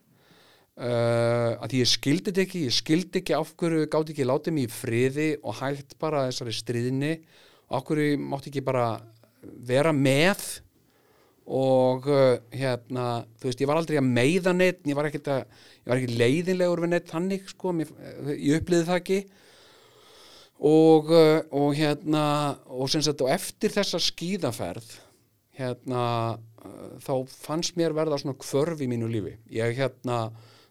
uh, 0.79 1.59
að 1.59 1.77
ég 1.81 1.91
skildi 1.91 2.31
þetta 2.31 2.45
ekki, 2.45 2.65
ég 2.69 2.77
skildi 2.77 3.23
ekki 3.23 3.37
af 3.37 3.53
hverju 3.59 3.89
gátt 3.91 4.13
ekki 4.13 4.27
látið 4.27 4.57
mér 4.57 4.69
í 4.69 4.73
friði 4.73 5.29
og 5.43 5.59
hægt 5.61 5.97
bara 6.01 6.29
þessari 6.29 6.55
stríðinni 6.57 7.13
og 7.69 7.81
af 7.81 7.87
hverju 7.89 8.21
mátti 8.23 8.53
ekki 8.53 8.65
bara 8.67 8.87
vera 9.43 9.93
með 9.95 10.45
og 11.49 12.07
uh, 12.13 12.37
hérna, 12.53 13.25
þú 13.41 13.49
veist, 13.49 13.63
ég 13.65 13.71
var 13.71 13.81
aldrei 13.81 13.99
að 14.01 14.09
meiða 14.09 14.53
neitt, 14.53 14.83
ég 14.85 14.99
var 14.99 15.09
ekki, 15.09 15.23
að, 15.33 15.45
ég 15.81 15.91
var 15.91 16.01
ekki 16.03 16.19
leiðinlegur 16.21 16.83
við 16.85 16.93
neitt 16.93 17.13
hannig 17.17 17.47
sko, 17.49 17.73
mér, 17.77 17.93
ég 18.35 18.61
uppliði 18.61 18.89
það 18.91 19.01
ekki. 19.01 19.21
Og, 20.69 21.09
uh, 21.15 21.39
og 21.57 21.71
hérna 21.79 22.25
og 22.75 22.91
sem 22.93 23.05
sagt 23.07 23.23
og 23.25 23.31
eftir 23.33 23.73
þessa 23.73 24.01
skíðaferð 24.03 24.91
hérna 25.59 26.03
þá 27.03 27.13
fannst 27.31 27.79
mér 27.79 27.95
verða 27.97 28.19
svona 28.21 28.39
kvörf 28.39 28.83
í 28.83 28.89
mínu 28.91 29.09
lífi. 29.11 29.35
Ég 29.55 29.77
hérna, 29.79 30.29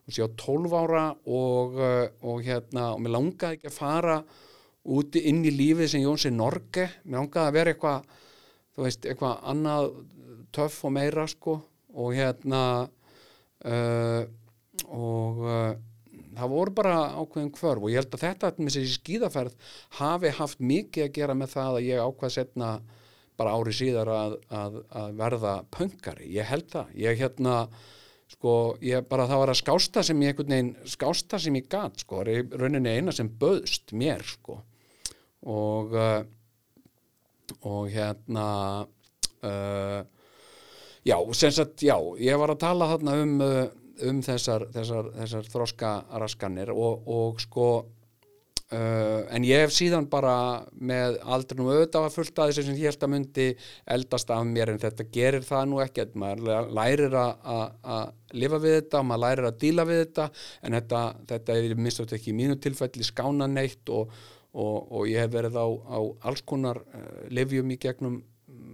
þú 0.07 0.15
sé 0.15 0.25
á 0.25 0.29
12 0.39 0.75
ára 0.79 1.05
og, 1.13 1.77
uh, 1.77 2.05
og 2.23 2.43
hérna 2.45 2.91
og 2.95 3.03
mér 3.03 3.15
langaði 3.17 3.59
ekki 3.59 3.71
að 3.71 3.77
fara 3.77 4.17
úti 4.87 5.25
inn 5.27 5.43
í 5.45 5.51
lífið 5.51 5.91
sem 5.91 6.05
Jónsi 6.05 6.31
Norge. 6.31 6.87
Mér 7.03 7.21
langaði 7.21 7.51
að 7.51 7.57
vera 7.59 7.73
eitthvað 7.73 8.13
þú 8.73 8.85
veist, 8.85 9.05
eitthvað 9.05 9.43
annað 9.51 9.89
töff 10.55 10.79
og 10.87 10.95
meira 10.95 11.27
sko. 11.27 11.59
Og 11.97 12.13
hérna 12.15 12.61
uh, 13.65 14.23
og 14.93 15.43
það 16.37 16.51
voru 16.51 16.73
bara 16.77 16.97
ákveðin 17.17 17.51
kvörf 17.55 17.83
og 17.83 17.91
ég 17.91 18.01
held 18.01 18.13
að 18.13 18.23
þetta 18.27 18.51
með 18.59 18.75
þessi 18.75 18.97
skíðaferð 18.99 19.73
hafi 19.97 20.31
haft 20.37 20.61
mikið 20.61 21.07
að 21.07 21.13
gera 21.15 21.35
með 21.37 21.53
það 21.55 21.79
að 21.79 21.87
ég 21.87 22.03
ákvað 22.03 22.33
setna 22.35 22.71
bara 23.37 23.53
ári 23.53 23.73
síðar 23.75 24.11
að, 24.11 24.35
að, 24.49 24.79
að 24.97 25.17
verða 25.19 25.53
pöngari, 25.73 26.29
ég 26.33 26.49
held 26.49 26.67
það. 26.71 26.93
Ég 26.97 27.19
hérna, 27.21 27.57
sko 28.31 28.53
ég 28.83 29.05
bara 29.09 29.27
það 29.29 29.43
var 29.43 29.51
að 29.53 29.59
skásta 29.61 30.03
sem 30.03 30.21
ég 30.23 30.33
einhvern 30.33 30.53
veginn 30.53 30.73
skásta 30.89 31.39
sem 31.39 31.55
ég 31.59 31.69
gat, 31.71 32.01
sko, 32.03 32.23
rauninni 32.23 32.97
eina 32.97 33.15
sem 33.15 33.29
böðst 33.29 33.93
mér, 33.97 34.25
sko. 34.27 34.59
Og 35.47 35.93
uh, 35.95 36.21
og 37.63 37.89
hérna 37.93 38.47
uh, 39.47 39.99
já, 41.07 41.17
sem 41.33 41.51
sagt, 41.55 41.83
já 41.85 41.95
ég 42.19 42.39
var 42.39 42.51
að 42.51 42.63
tala 42.65 42.89
þarna 42.91 43.19
um 43.23 43.35
uh, 43.43 43.67
um 44.05 44.21
þessar, 44.21 44.67
þessar, 44.73 45.11
þessar 45.15 45.47
þroska 45.51 45.91
raskanir 46.21 46.71
og, 46.73 47.07
og 47.09 47.39
sko 47.41 47.67
uh, 48.75 49.21
en 49.33 49.45
ég 49.47 49.63
hef 49.63 49.73
síðan 49.75 50.07
bara 50.11 50.35
með 50.73 51.17
aldrinum 51.23 51.71
auðvitað 51.71 52.07
fullt 52.15 52.39
að 52.41 52.51
þessu 52.51 52.65
sem 52.67 52.79
ég 52.79 52.91
held 52.91 53.05
að 53.07 53.13
myndi 53.13 53.47
eldast 53.97 54.31
af 54.33 54.45
mér 54.49 54.73
en 54.73 54.81
þetta 54.81 55.07
gerir 55.13 55.47
það 55.47 55.67
nú 55.71 55.81
ekki 55.83 56.07
maður 56.19 56.71
lærir 56.77 57.17
að 57.17 58.07
lifa 58.37 58.61
við 58.63 58.79
þetta 58.79 59.03
maður 59.07 59.23
lærir 59.25 59.49
að 59.51 59.59
díla 59.65 59.87
við 59.89 60.01
þetta 60.05 60.29
en 60.61 60.79
þetta, 60.79 61.03
þetta 61.33 61.59
er 61.59 61.77
mistátt 61.87 62.17
ekki 62.17 62.33
í 62.33 62.39
mínu 62.39 62.57
tilfelli 62.63 63.07
skána 63.07 63.49
neitt 63.51 63.93
og, 63.93 64.15
og, 64.53 64.75
og 64.91 65.05
ég 65.11 65.23
hef 65.23 65.35
verið 65.35 65.59
á, 65.59 65.67
á 65.67 65.99
alls 66.27 66.43
konar 66.47 66.81
uh, 66.83 67.21
livjum 67.31 67.71
í 67.71 67.79
gegnum 67.81 68.21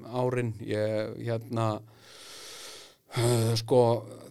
árin. 0.03 0.53
Ég 0.63 1.17
hérna 1.23 1.81
sko 3.59 3.79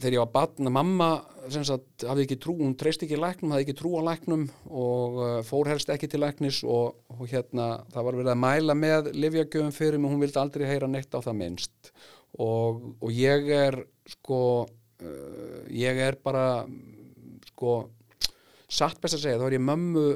þegar 0.01 0.17
ég 0.17 0.25
var 0.25 0.33
batna 0.35 0.73
mamma 0.75 1.13
sagt, 1.51 2.05
hafði 2.07 2.27
ekki 2.27 2.39
trú, 2.43 2.55
hún 2.61 2.75
treyst 2.79 3.03
ekki 3.05 3.19
læknum, 3.19 3.53
hafði 3.55 3.67
ekki 3.67 3.77
trú 3.79 3.93
á 3.99 4.03
læknum 4.07 4.45
og 4.71 5.19
uh, 5.19 5.31
fór 5.47 5.71
helst 5.73 5.91
ekki 5.93 6.09
til 6.11 6.23
læknis 6.23 6.63
og, 6.63 7.01
og 7.11 7.25
hérna 7.31 7.83
það 7.93 8.07
var 8.07 8.19
verið 8.19 8.33
að 8.35 8.43
mæla 8.45 8.77
með 8.79 9.11
livjagjöfum 9.17 9.75
fyrir 9.75 10.03
mig, 10.03 10.13
hún 10.13 10.23
vildi 10.23 10.41
aldrei 10.43 10.67
heyra 10.71 10.91
neitt 10.91 11.15
á 11.15 11.21
það 11.25 11.39
minnst. 11.41 11.93
Og, 12.41 12.83
og 13.03 13.11
ég 13.15 13.51
er 13.57 13.81
sko 14.15 14.41
uh, 14.65 15.63
ég 15.69 16.03
er 16.07 16.19
bara 16.23 16.65
sko 17.53 17.77
satt 18.73 19.03
best 19.03 19.19
að 19.19 19.27
segja, 19.27 19.41
þá 19.41 19.47
er 19.51 19.59
ég 19.59 19.67
mömmu 19.67 20.07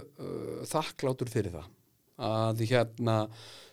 þakklátur 0.71 1.29
fyrir 1.29 1.59
það. 1.59 1.67
Að 2.27 2.63
hérna 2.71 3.17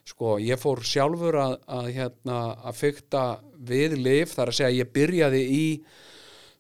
sko 0.08 0.38
ég 0.43 0.60
fór 0.60 0.82
sjálfur 0.86 1.38
að, 1.39 1.54
að, 1.72 1.91
hérna, 1.97 2.39
að 2.68 2.80
fykta 2.82 3.24
við 3.64 3.95
liv 4.01 4.34
þar 4.34 4.51
að 4.51 4.58
segja 4.60 4.82
ég 4.82 4.91
byrjaði 4.95 5.43
í 5.47 5.64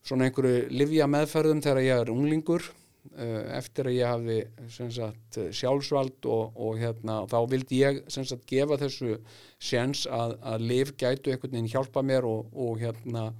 svona 0.03 0.27
einhverju 0.27 0.69
livja 0.71 1.09
meðferðum 1.11 1.61
þegar 1.63 1.83
ég 1.83 2.01
er 2.03 2.11
unglingur 2.13 2.65
uh, 2.67 3.41
eftir 3.59 3.89
að 3.91 3.97
ég 3.97 4.11
hafi 4.13 4.91
sagt, 4.95 5.39
sjálfsvald 5.59 6.27
og, 6.31 6.55
og 6.55 6.79
hérna, 6.79 7.23
þá 7.31 7.39
vildi 7.51 7.81
ég 7.83 8.03
sagt, 8.11 8.45
gefa 8.49 8.79
þessu 8.79 9.17
séns 9.59 10.05
að, 10.07 10.37
að 10.39 10.67
liv 10.71 10.93
gætu 10.99 11.33
einhvern 11.33 11.57
veginn 11.57 11.71
hjálpa 11.75 12.03
mér 12.05 12.27
og, 12.27 12.47
og 12.55 12.79
hérna 12.83 13.31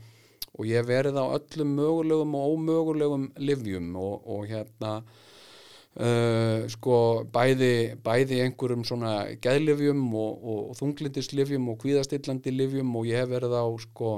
og 0.54 0.68
ég 0.70 0.86
verið 0.86 1.16
á 1.18 1.26
öllum 1.34 1.78
mögulegum 1.80 2.36
og 2.38 2.58
ómögulegum 2.58 3.30
livjum 3.42 3.96
og 3.98 4.44
hérna 4.52 5.00
uh, 6.00 6.64
sko 6.72 6.98
bæði, 7.34 7.74
bæði 8.04 8.42
einhverjum 8.46 8.86
svona 8.88 9.16
geðlifjum 9.44 10.06
og, 10.14 10.32
og, 10.40 10.62
og 10.72 10.80
þunglindislifjum 10.80 11.70
og 11.74 11.82
kvíðastillandi 11.84 12.56
og 13.02 13.10
ég 13.10 13.24
hef 13.24 13.34
verið 13.34 13.58
á 13.60 13.66
sko 13.86 14.14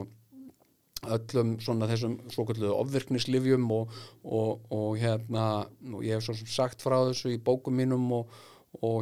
öllum 1.05 1.55
svona 1.61 1.87
þessum 1.89 2.17
svokalluðu 2.33 2.73
ofvirknislifjum 2.79 3.65
og, 3.75 3.93
og, 4.23 4.61
hérna 5.01 5.65
og 5.93 6.01
ég 6.05 6.17
hef 6.17 6.25
svo 6.25 6.37
sem 6.37 6.49
sagt 6.49 6.85
frá 6.85 6.97
þessu 7.09 7.35
í 7.35 7.41
bókum 7.41 7.77
mínum 7.77 8.07
og, 8.15 8.31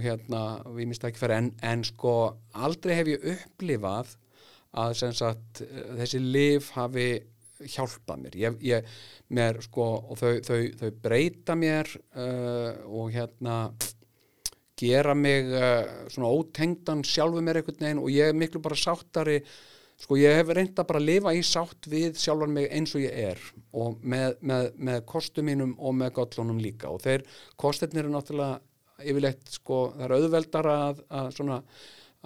hérna 0.04 0.62
við 0.74 0.90
mista 0.92 1.10
ekki 1.10 1.24
fyrir 1.24 1.40
en, 1.40 1.54
en 1.64 1.86
sko 1.88 2.16
aldrei 2.54 2.98
hef 3.00 3.14
ég 3.14 3.30
upplifað 3.36 4.18
að 4.74 4.96
sagt 5.20 5.62
þessi 6.00 6.20
lif 6.24 6.72
hafi 6.74 7.08
hjálpað 7.70 8.24
mér. 8.24 8.38
Ég, 8.40 8.62
ég, 8.68 8.94
mér 9.34 9.60
sko 9.66 9.90
og 10.02 10.20
þau, 10.20 10.32
þau, 10.46 10.62
þau 10.80 10.90
breyta 11.04 11.58
mér 11.60 11.90
uh, 12.16 12.72
og 12.90 13.14
hérna 13.14 13.58
gera 14.80 15.14
mig 15.16 15.52
uh, 15.54 16.08
svona 16.12 16.32
ótengdan 16.34 17.04
sjálfu 17.08 17.44
mér 17.44 17.62
einhvern 17.62 17.86
veginn 17.86 18.02
og 18.04 18.12
ég 18.14 18.32
er 18.32 18.38
miklu 18.38 18.62
bara 18.64 18.80
sáttari. 18.80 19.40
Sko 20.04 20.18
ég 20.18 20.36
hef 20.36 20.50
reynda 20.52 20.84
bara 20.88 21.00
að 21.00 21.08
lifa 21.08 21.32
í 21.38 21.42
sátt 21.46 21.88
við 21.88 22.18
sjálfan 22.20 22.52
mig 22.56 22.66
eins 22.74 22.96
og 22.98 23.04
ég 23.06 23.14
er 23.30 23.42
og 23.78 24.02
með, 24.02 24.40
með, 24.42 24.72
með 24.76 25.04
kostum 25.08 25.48
mínum 25.48 25.76
og 25.78 25.94
með 25.96 26.16
gollunum 26.18 26.60
líka. 26.60 26.90
Og 26.92 27.04
þeir 27.06 27.24
kostirnir 27.62 28.04
eru 28.04 28.16
náttúrulega 28.16 28.60
yfirleitt 29.04 29.54
sko 29.54 29.86
það 29.94 30.06
er 30.08 30.16
auðveldar 30.18 30.70
að, 30.74 31.04
að, 31.20 31.30
svona, 31.38 31.60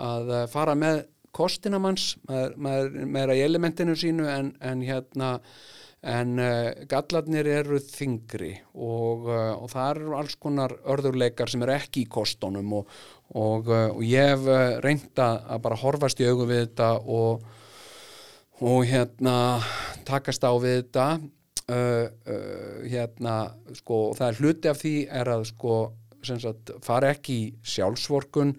að 0.08 0.34
fara 0.54 0.76
með 0.80 1.04
kostinamanns 1.38 2.16
maður, 2.28 2.56
maður, 2.58 3.02
maður 3.06 3.34
er 3.34 3.40
í 3.40 3.48
elementinu 3.48 3.98
sínu 3.98 4.30
en, 4.34 4.54
en 4.66 4.86
hérna 4.86 5.36
en 6.06 6.38
uh, 6.40 6.72
gallarnir 6.90 7.48
eru 7.50 7.80
þingri 7.82 8.52
og, 8.76 9.28
uh, 9.28 9.54
og 9.58 9.70
það 9.72 9.90
eru 9.96 10.18
alls 10.20 10.36
konar 10.40 10.76
örðurleikar 10.86 11.50
sem 11.50 11.64
eru 11.66 11.74
ekki 11.74 12.06
í 12.06 12.10
kostunum 12.12 12.76
og, 12.80 12.92
og, 13.34 13.72
uh, 13.72 13.88
og 13.96 14.04
ég 14.06 14.30
hef 14.36 14.46
reynda 14.86 15.32
að 15.48 15.64
bara 15.66 15.80
horfast 15.82 16.22
í 16.22 16.30
augu 16.30 16.48
við 16.50 16.68
þetta 16.68 16.92
og 17.02 17.48
og 18.58 18.88
hérna 18.90 19.62
takast 20.06 20.42
á 20.42 20.50
við 20.58 20.80
þetta 20.80 21.08
hérna 22.88 23.34
sko 23.76 23.98
það 24.16 24.30
er 24.30 24.38
hluti 24.40 24.70
af 24.72 24.78
því 24.80 24.94
er 25.20 25.30
að 25.30 25.44
sko 25.50 25.74
sagt, 26.24 26.72
fara 26.82 27.12
ekki 27.12 27.36
í 27.36 27.50
sjálfsvorkun 27.68 28.56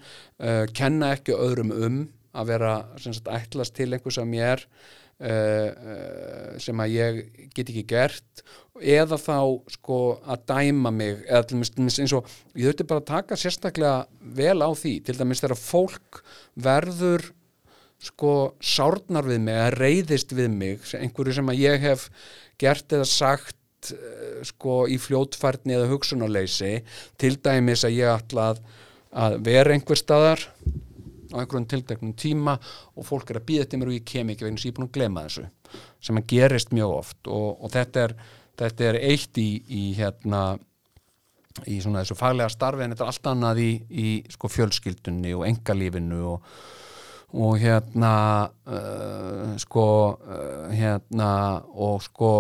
kenna 0.77 1.15
ekki 1.17 1.35
öðrum 1.35 1.73
um 1.73 1.97
að 2.39 2.53
vera 2.53 2.73
sagt, 3.03 3.29
ætlast 3.29 3.77
til 3.77 3.91
einhvers 3.93 4.21
af 4.23 4.29
mér 4.31 4.65
sem 6.63 6.79
að 6.79 6.93
ég 6.95 7.17
get 7.51 7.73
ekki 7.73 7.83
gert. 7.91 8.43
Eða 8.79 9.17
þá 9.19 9.39
sko 9.75 9.97
að 10.23 10.45
dæma 10.47 10.93
mig 10.95 11.25
eða 11.25 11.43
til 11.43 11.59
dæmis 11.59 11.99
eins 11.99 12.15
og 12.15 12.29
ég 12.55 12.69
þurfti 12.69 12.87
bara 12.87 13.03
að 13.03 13.09
taka 13.09 13.39
sérstaklega 13.41 14.07
vel 14.39 14.63
á 14.63 14.71
því 14.71 14.95
til 15.09 15.17
dæmis 15.19 15.43
þegar 15.43 15.59
fólk 15.59 16.21
verður 16.55 17.27
sko 17.99 18.33
sárnar 18.63 19.27
við 19.27 19.41
mig 19.43 19.57
eða 19.59 19.71
reyðist 19.75 20.35
við 20.39 20.53
mig 20.55 20.93
einhverju 20.95 21.39
sem 21.39 21.51
að 21.51 21.63
ég 21.65 21.83
hef 21.83 22.07
gert 22.61 22.95
eða 22.95 23.09
sagt 23.11 23.91
uh, 23.95 24.39
sko 24.47 24.85
í 24.91 24.99
fljótfærni 25.03 25.75
eða 25.75 25.91
hugsunarleysi 25.91 26.77
til 27.19 27.35
dæmis 27.43 27.83
að 27.87 27.99
ég 27.99 28.13
ætla 28.13 28.53
að, 28.53 28.63
að 29.11 29.41
vera 29.51 29.75
einhver 29.75 29.99
staðar 29.99 30.47
á 31.33 31.37
einhverjum 31.41 31.69
tildeknum 31.71 32.15
tíma 32.19 32.57
og 32.95 33.07
fólk 33.07 33.31
er 33.33 33.41
að 33.41 33.49
býða 33.51 33.69
til 33.69 33.81
mér 33.81 33.93
og 33.93 33.99
ég 33.99 34.09
kem 34.09 34.33
ekki 34.33 34.47
vegna 34.47 34.63
sem 34.63 34.71
ég 34.71 34.75
er 34.75 34.79
búin 34.79 34.89
að 34.89 34.97
glema 34.97 35.27
þessu 35.27 35.47
sem 36.09 36.21
að 36.21 36.29
gerist 36.33 36.75
mjög 36.75 36.95
oft. 36.97 37.21
Og, 37.27 37.49
og 37.65 37.73
þetta, 37.75 38.09
er, 38.09 38.17
þetta 38.63 38.89
er 38.89 39.01
eitt 39.11 39.41
í, 39.43 39.49
í 39.69 39.85
hérna 39.99 40.43
í 41.67 41.79
svona 41.83 42.05
þessu 42.05 42.19
faglega 42.19 42.53
starfi 42.53 42.85
en 42.85 42.95
þetta 42.95 43.07
er 43.07 43.13
allt 43.13 43.31
annað 43.33 43.63
í, 43.65 43.71
í 43.91 44.09
sko 44.33 44.51
fjölskyldunni 44.53 45.35
og 45.37 45.49
engalífinu 45.49 46.27
og 46.35 46.53
og 47.37 47.59
hérna 47.61 48.49
uh, 48.67 49.57
sko 49.61 50.17
uh, 50.17 50.71
hérna 50.73 51.61
og 51.77 52.01
sko 52.03 52.31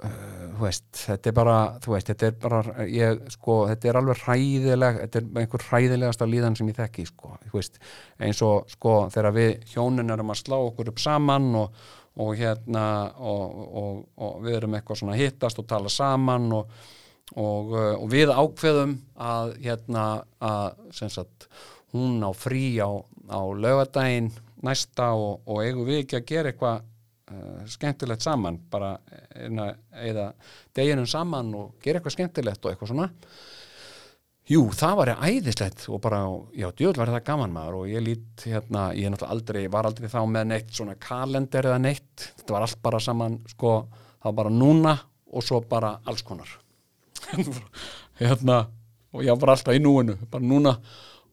þú 0.00 0.62
veist, 0.62 0.88
þetta 0.96 1.30
er 1.30 1.36
bara 1.36 1.56
þú 1.84 1.94
veist, 1.94 2.10
þetta 2.10 2.28
er 2.28 2.36
bara 2.42 2.86
ég, 2.88 3.22
sko, 3.34 3.56
þetta 3.70 3.90
er 3.90 3.98
alveg 4.00 4.22
hræðileg 4.24 5.00
þetta 5.00 5.20
er 5.20 5.42
einhver 5.42 5.66
hræðilegasta 5.68 6.28
líðan 6.28 6.58
sem 6.58 6.70
ég 6.70 6.78
þekki 6.78 7.06
sko, 7.08 7.32
veist, 7.52 7.80
eins 8.20 8.42
og 8.46 8.70
sko 8.72 8.94
þegar 9.12 9.36
við 9.36 9.50
hjónin 9.74 10.14
erum 10.14 10.32
að 10.34 10.40
slá 10.42 10.56
okkur 10.58 10.92
upp 10.92 11.02
saman 11.02 11.50
og, 11.62 11.82
og 12.20 12.32
hérna 12.38 12.86
og, 13.16 13.60
og, 13.82 14.00
og 14.20 14.40
við 14.46 14.60
erum 14.60 14.78
eitthvað 14.78 15.02
svona 15.02 15.20
hittast 15.20 15.62
og 15.62 15.68
tala 15.70 15.92
saman 15.92 16.50
og 16.60 16.80
og 17.38 18.08
við 18.10 18.32
ákveðum 18.34 18.96
að 19.22 19.52
hérna 19.62 20.04
að 20.42 20.96
sagt, 20.98 21.46
hún 21.94 22.18
á 22.26 22.34
frí 22.34 22.74
á 22.82 22.90
á 23.30 23.40
laugadaginn 23.54 24.32
næsta 24.66 25.12
og 25.14 25.62
eigum 25.62 25.86
við 25.86 26.02
ekki 26.02 26.18
að 26.18 26.26
gera 26.26 26.50
eitthvað 26.50 26.82
uh, 27.30 27.62
skemmtilegt 27.70 28.24
saman 28.24 28.58
bara 28.70 28.96
eða 29.30 30.30
deginum 30.76 31.08
saman 31.10 31.54
og 31.56 31.80
gera 31.82 32.00
eitthvað 32.00 32.16
skemmtilegt 32.18 32.64
og 32.64 32.72
eitthvað 32.72 32.92
svona. 32.92 33.10
Jú, 34.50 34.64
það 34.74 34.96
var 34.98 35.10
æðislegt 35.28 35.84
og 35.94 36.00
bara, 36.02 36.24
já, 36.58 36.66
djöðl 36.74 36.98
var 36.98 37.12
það 37.12 37.26
gaman 37.28 37.52
maður 37.54 37.76
og 37.80 37.90
ég 37.92 38.02
lít 38.02 38.46
hérna, 38.50 38.88
ég 38.98 39.06
er 39.06 39.12
náttúrulega 39.14 39.36
aldrei, 39.36 39.60
var 39.70 39.86
aldrei 39.86 40.10
þá 40.10 40.18
með 40.26 40.48
neitt 40.50 40.72
svona 40.74 40.96
kalender 40.98 41.68
eða 41.70 41.76
neitt, 41.84 42.24
þetta 42.40 42.56
var 42.56 42.66
allt 42.66 42.80
bara 42.82 43.02
saman, 43.04 43.36
sko, 43.52 43.74
það 44.18 44.26
var 44.26 44.36
bara 44.40 44.52
núna 44.56 44.96
og 45.30 45.46
svo 45.46 45.60
bara 45.70 45.92
alls 46.10 46.26
konar. 46.26 46.50
Hérna, 48.20 48.64
og 49.14 49.22
ég 49.22 49.38
var 49.38 49.54
alltaf 49.54 49.78
í 49.78 49.84
núinu, 49.84 50.18
bara 50.32 50.50
núna 50.50 50.74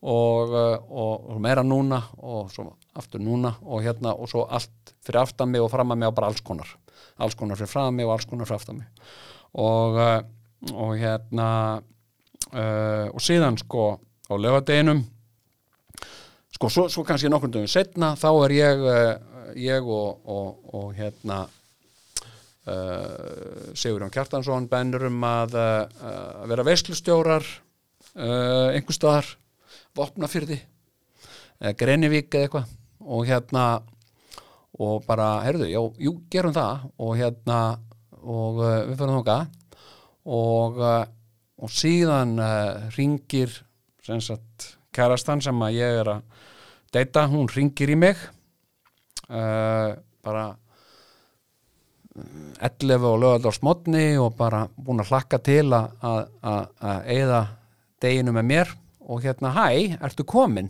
og, 0.01 0.53
eh, 0.53 0.77
og, 0.89 1.29
og 1.33 1.41
meira 1.41 1.63
núna 1.65 2.01
og 2.21 2.51
svo 2.53 2.69
aftur 2.97 3.21
núna 3.23 3.55
og 3.65 3.81
hérna 3.85 4.13
og 4.13 4.29
svo 4.29 4.45
allt 4.45 4.93
fyrir 5.05 5.21
aftan 5.23 5.49
mig 5.49 5.61
og 5.61 5.71
fram 5.71 5.91
að 5.93 6.01
mig 6.01 6.11
og 6.11 6.15
bara 6.17 6.29
alls 6.31 6.41
konar. 6.45 6.69
Alls 7.17 7.35
konar 7.35 7.57
fyrir 7.57 7.71
fram 7.71 7.89
að 7.91 7.97
mig 7.97 8.05
og 8.05 8.13
alls 8.17 8.29
konar 8.29 8.49
fyrir 8.49 8.61
aftan 8.61 8.81
mig. 8.81 8.87
Og, 9.57 9.97
eh, 9.97 10.21
og 10.73 10.97
hérna 10.97 11.49
uh, 12.53 13.07
og 13.13 13.21
síðan 13.21 13.57
sko 13.61 13.99
á 14.27 14.33
lögadeginum 14.35 15.03
sko 16.57 16.69
svo, 16.69 16.87
svo 16.89 17.03
kannski 17.05 17.29
nokkur 17.29 17.51
dögum 17.53 17.69
setna 17.69 18.15
þá 18.17 18.29
er 18.47 18.55
ég 18.57 18.81
uh, 18.81 19.13
ég 19.57 19.85
og 19.87 20.87
hérna 20.97 21.43
uh, 22.65 23.71
Sigurjón 23.77 24.11
Kjartansson 24.11 24.67
bennur 24.71 25.07
um 25.07 25.23
að 25.23 25.55
vera 26.49 26.65
veislustjórar 26.67 27.45
einhver 28.17 28.95
staðar 28.95 29.29
Vopnafyrði 29.97 30.59
eða 31.57 31.75
Grenivík 31.77 32.33
eða 32.33 32.47
eitthvað. 32.47 32.73
Og 33.07 33.27
hérna 33.27 33.65
og 34.77 35.05
bara, 35.07 35.39
heyrðu, 35.45 35.69
já, 35.71 35.81
jú, 36.05 36.13
gerum 36.31 36.53
það. 36.53 36.87
Og 37.01 37.13
hérna 37.17 37.59
og 38.27 38.59
uh, 38.61 38.83
við 38.89 38.99
fyrir 38.99 39.15
þóka 39.17 39.37
og, 40.27 40.79
uh, 40.81 41.03
og 41.63 41.71
síðan 41.71 42.35
uh, 42.41 42.87
ringir 42.97 43.53
sem 44.05 44.21
sagt 44.23 44.73
kærastan 44.95 45.43
sem 45.43 45.63
að 45.63 45.77
ég 45.77 46.01
er 46.01 46.11
að 46.15 46.45
deyta, 46.95 47.27
hún 47.29 47.49
ringir 47.51 47.91
í 47.91 47.97
mig. 47.99 48.21
Bara 49.27 50.43
11 52.63 53.03
og 53.05 53.17
lögald 53.19 53.49
á 53.51 53.51
smotni 53.51 54.05
og 54.17 54.37
bara 54.39 54.63
búin 54.71 55.03
að 55.03 55.11
hlakka 55.11 55.37
til 55.43 55.67
að 55.75 56.29
eða 57.11 57.41
deginu 58.01 58.33
með 58.37 58.47
mér 58.47 58.71
og 59.07 59.23
hérna, 59.23 59.53
hæ, 59.55 59.97
ertu 60.03 60.25
komin? 60.27 60.69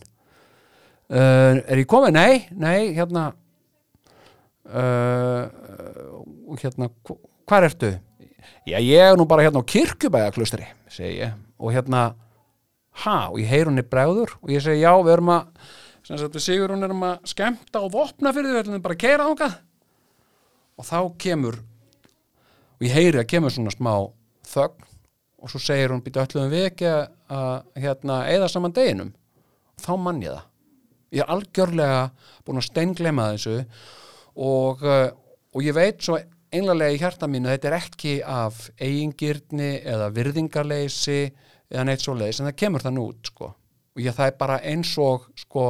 Uh, 1.08 1.64
er 1.64 1.82
ég 1.82 1.88
komin? 1.90 2.14
Nei, 2.14 2.48
nei, 2.52 2.94
hérna 2.98 3.32
uh, 4.68 5.48
og 6.48 6.60
hérna 6.62 6.92
hvað 7.48 7.70
ertu? 7.72 7.92
Já, 8.68 8.78
ég 8.84 9.00
er 9.00 9.18
nú 9.18 9.26
bara 9.28 9.46
hérna 9.46 9.64
á 9.64 9.70
kirkjubæðaklustri 9.72 10.68
segi 10.92 11.22
ég, 11.22 11.36
og 11.58 11.74
hérna 11.76 12.10
ha, 13.04 13.18
og 13.32 13.40
ég 13.42 13.50
heyr 13.52 13.70
hún 13.70 13.82
í 13.82 13.86
bregður 13.88 14.36
og 14.42 14.52
ég 14.52 14.64
segi, 14.64 14.84
já, 14.84 14.92
við 15.00 15.16
erum 15.16 15.34
að 15.36 15.48
sagt, 16.04 16.36
við 16.36 16.44
sigur 16.44 16.76
hún 16.76 16.88
erum 16.88 17.06
að 17.08 17.32
skemta 17.32 17.84
og 17.84 17.94
vopna 17.96 18.34
fyrir 18.36 18.52
því, 18.52 18.58
við 18.58 18.72
erum 18.74 18.86
bara 18.86 18.98
að 18.98 19.04
keira 19.04 19.28
ánkað 19.32 19.58
og 20.78 20.88
þá 20.88 21.00
kemur 21.24 21.60
og 22.78 22.86
ég 22.86 22.94
heyri 22.94 23.22
að 23.22 23.30
kemur 23.32 23.54
svona 23.54 23.74
smá 23.74 23.94
þögn 24.48 24.88
og 25.38 25.52
svo 25.52 25.62
segir 25.62 25.94
hún 25.94 26.04
býta 26.06 26.26
öllum 26.26 26.52
við 26.52 26.68
ekki 26.72 26.90
að 26.92 27.04
hérna, 27.28 28.22
eða 28.32 28.48
saman 28.52 28.76
deginum 28.76 29.14
þá 29.82 29.94
mann 30.02 30.24
ég 30.24 30.34
það 30.36 30.46
ég 31.16 31.24
er 31.24 31.32
algjörlega 31.32 32.02
búin 32.46 32.60
að 32.62 32.68
steinglema 32.68 33.30
þessu 33.34 33.60
og, 34.38 34.84
uh, 34.84 35.10
og 35.56 35.64
ég 35.64 35.76
veit 35.78 36.02
svo 36.04 36.18
einlega 36.54 36.94
í 36.94 37.00
hjarta 37.02 37.28
mínu 37.30 37.52
þetta 37.52 37.70
er 37.70 37.78
ekki 37.78 38.16
af 38.24 38.68
eigingirni 38.80 39.78
eða 39.84 40.10
virðingarleysi 40.16 41.22
eða 41.68 41.88
neitt 41.88 42.04
svo 42.04 42.16
leiðis 42.16 42.42
en 42.42 42.50
það 42.50 42.60
kemur 42.64 42.86
þann 42.86 43.02
út 43.04 43.32
sko. 43.32 43.54
og 43.98 44.04
ég 44.04 44.16
það 44.16 44.32
er 44.32 44.38
bara 44.40 44.60
eins 44.72 44.94
og 45.02 45.28
sko, 45.36 45.66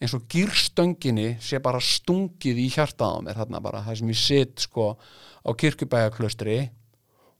eins 0.00 0.14
og 0.16 0.28
gýrstönginni 0.32 1.30
sé 1.44 1.60
bara 1.64 1.80
stungið 1.82 2.62
í 2.64 2.68
hjarta 2.72 3.10
á 3.12 3.16
mér 3.24 3.40
þarna 3.42 3.62
bara 3.64 3.84
það 3.86 4.00
sem 4.00 4.12
ég 4.12 4.20
sitt 4.20 4.68
sko 4.68 4.92
á 4.96 5.50
kirkubæjaklustri 5.52 6.60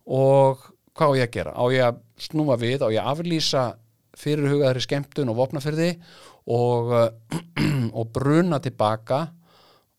og 0.08 0.64
hvað 0.98 1.14
á 1.14 1.18
ég 1.18 1.28
að 1.28 1.34
gera? 1.36 1.54
Á 1.54 1.64
ég 1.72 1.86
að 1.86 2.00
snúa 2.28 2.58
við, 2.60 2.82
á 2.82 2.88
ég 2.90 3.02
að 3.02 3.10
aflýsa 3.14 3.64
fyrirhugaðri 4.18 4.82
skemmtun 4.82 5.30
og 5.32 5.38
vopnafyrði 5.38 5.90
og, 6.58 6.94
og 7.98 8.14
bruna 8.14 8.58
tilbaka 8.62 9.20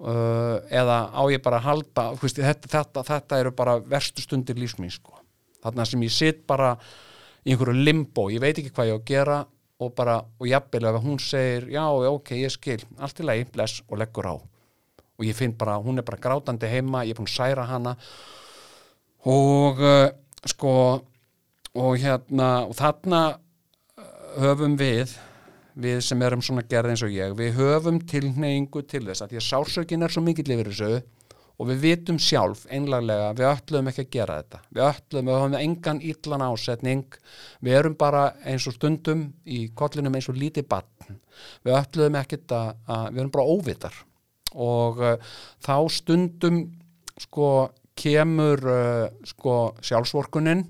uh, 0.04 0.58
eða 0.70 1.00
á 1.12 1.24
ég 1.32 1.44
bara 1.44 1.62
að 1.62 1.68
halda, 1.70 2.08
veist, 2.20 2.42
þetta, 2.42 2.72
þetta, 2.72 3.06
þetta 3.08 3.40
eru 3.44 3.54
bara 3.56 3.78
verstu 3.80 4.24
stundir 4.26 4.60
lífsmín 4.60 4.92
sko. 4.94 5.16
þarna 5.64 5.86
sem 5.88 6.04
ég 6.04 6.14
sitt 6.16 6.46
bara 6.48 6.74
í 7.46 7.54
einhverju 7.54 7.86
limbo, 7.86 8.30
ég 8.32 8.44
veit 8.44 8.58
ekki 8.58 8.74
hvað 8.76 8.92
ég 8.92 8.96
á 8.96 9.00
að 9.00 9.08
gera 9.08 9.40
og 9.80 9.94
bara, 9.96 10.18
og 10.40 10.48
jafnvel 10.48 10.90
ef 10.90 11.04
hún 11.04 11.20
segir 11.24 11.70
já, 11.72 11.84
ok, 11.88 12.34
ég 12.36 12.52
skil, 12.52 12.82
allt 13.00 13.20
í 13.22 13.28
lagi 13.28 13.46
bless 13.54 13.84
og 13.88 14.00
leggur 14.02 14.28
á 14.28 14.36
og 15.20 15.28
ég 15.28 15.36
finn 15.36 15.56
bara, 15.56 15.78
hún 15.84 16.00
er 16.00 16.08
bara 16.08 16.20
grátandi 16.20 16.68
heima, 16.72 17.06
ég 17.08 17.16
er 17.16 17.20
búin 17.20 17.28
að 17.28 17.36
særa 17.36 17.68
hana 17.68 17.96
og 19.28 19.80
uh, 19.84 20.08
sko 20.48 20.74
og 21.80 21.98
hérna, 22.02 22.50
og 22.68 22.76
þarna 22.78 23.22
uh, 23.36 24.06
höfum 24.42 24.78
við 24.80 25.16
við 25.80 26.02
sem 26.04 26.22
erum 26.26 26.42
svona 26.44 26.66
gerð 26.68 26.94
eins 26.94 27.04
og 27.06 27.14
ég 27.14 27.36
við 27.38 27.56
höfum 27.60 28.02
tilneyingu 28.10 28.84
til 28.90 29.06
þess 29.06 29.24
að 29.24 29.34
því 29.34 29.40
að 29.40 29.48
sársökin 29.48 30.04
er 30.04 30.14
svo 30.14 30.24
mikill 30.26 30.52
yfir 30.56 30.72
þessu 30.72 31.00
og 31.60 31.68
við 31.68 31.82
vitum 31.84 32.20
sjálf 32.24 32.64
einlaglega 32.72 33.32
við 33.36 33.48
öllum 33.50 33.90
ekki 33.92 34.06
að 34.06 34.12
gera 34.14 34.38
þetta. 34.40 34.60
Við 34.72 34.84
öllum, 34.86 35.30
við 35.30 35.38
höfum 35.38 35.58
engan 35.60 36.02
illan 36.12 36.46
ásetning 36.46 37.18
við 37.60 37.80
erum 37.82 37.98
bara 38.00 38.22
eins 38.48 38.68
og 38.70 38.76
stundum 38.78 39.26
í 39.44 39.66
kollinum 39.76 40.16
eins 40.16 40.30
og 40.32 40.40
lítið 40.40 40.70
batn 40.72 41.20
við 41.68 41.76
öllum 41.76 42.20
ekki 42.20 42.40
að, 42.48 42.72
að 42.88 43.10
við 43.12 43.22
erum 43.24 43.34
bara 43.36 43.58
óvitar. 43.58 44.00
Og 44.56 45.04
uh, 45.04 45.36
þá 45.64 45.76
stundum 45.94 46.64
sko 47.20 47.50
kemur 48.00 48.64
uh, 48.64 49.08
sko 49.28 49.56
sjálfsvorkunin 49.84 50.66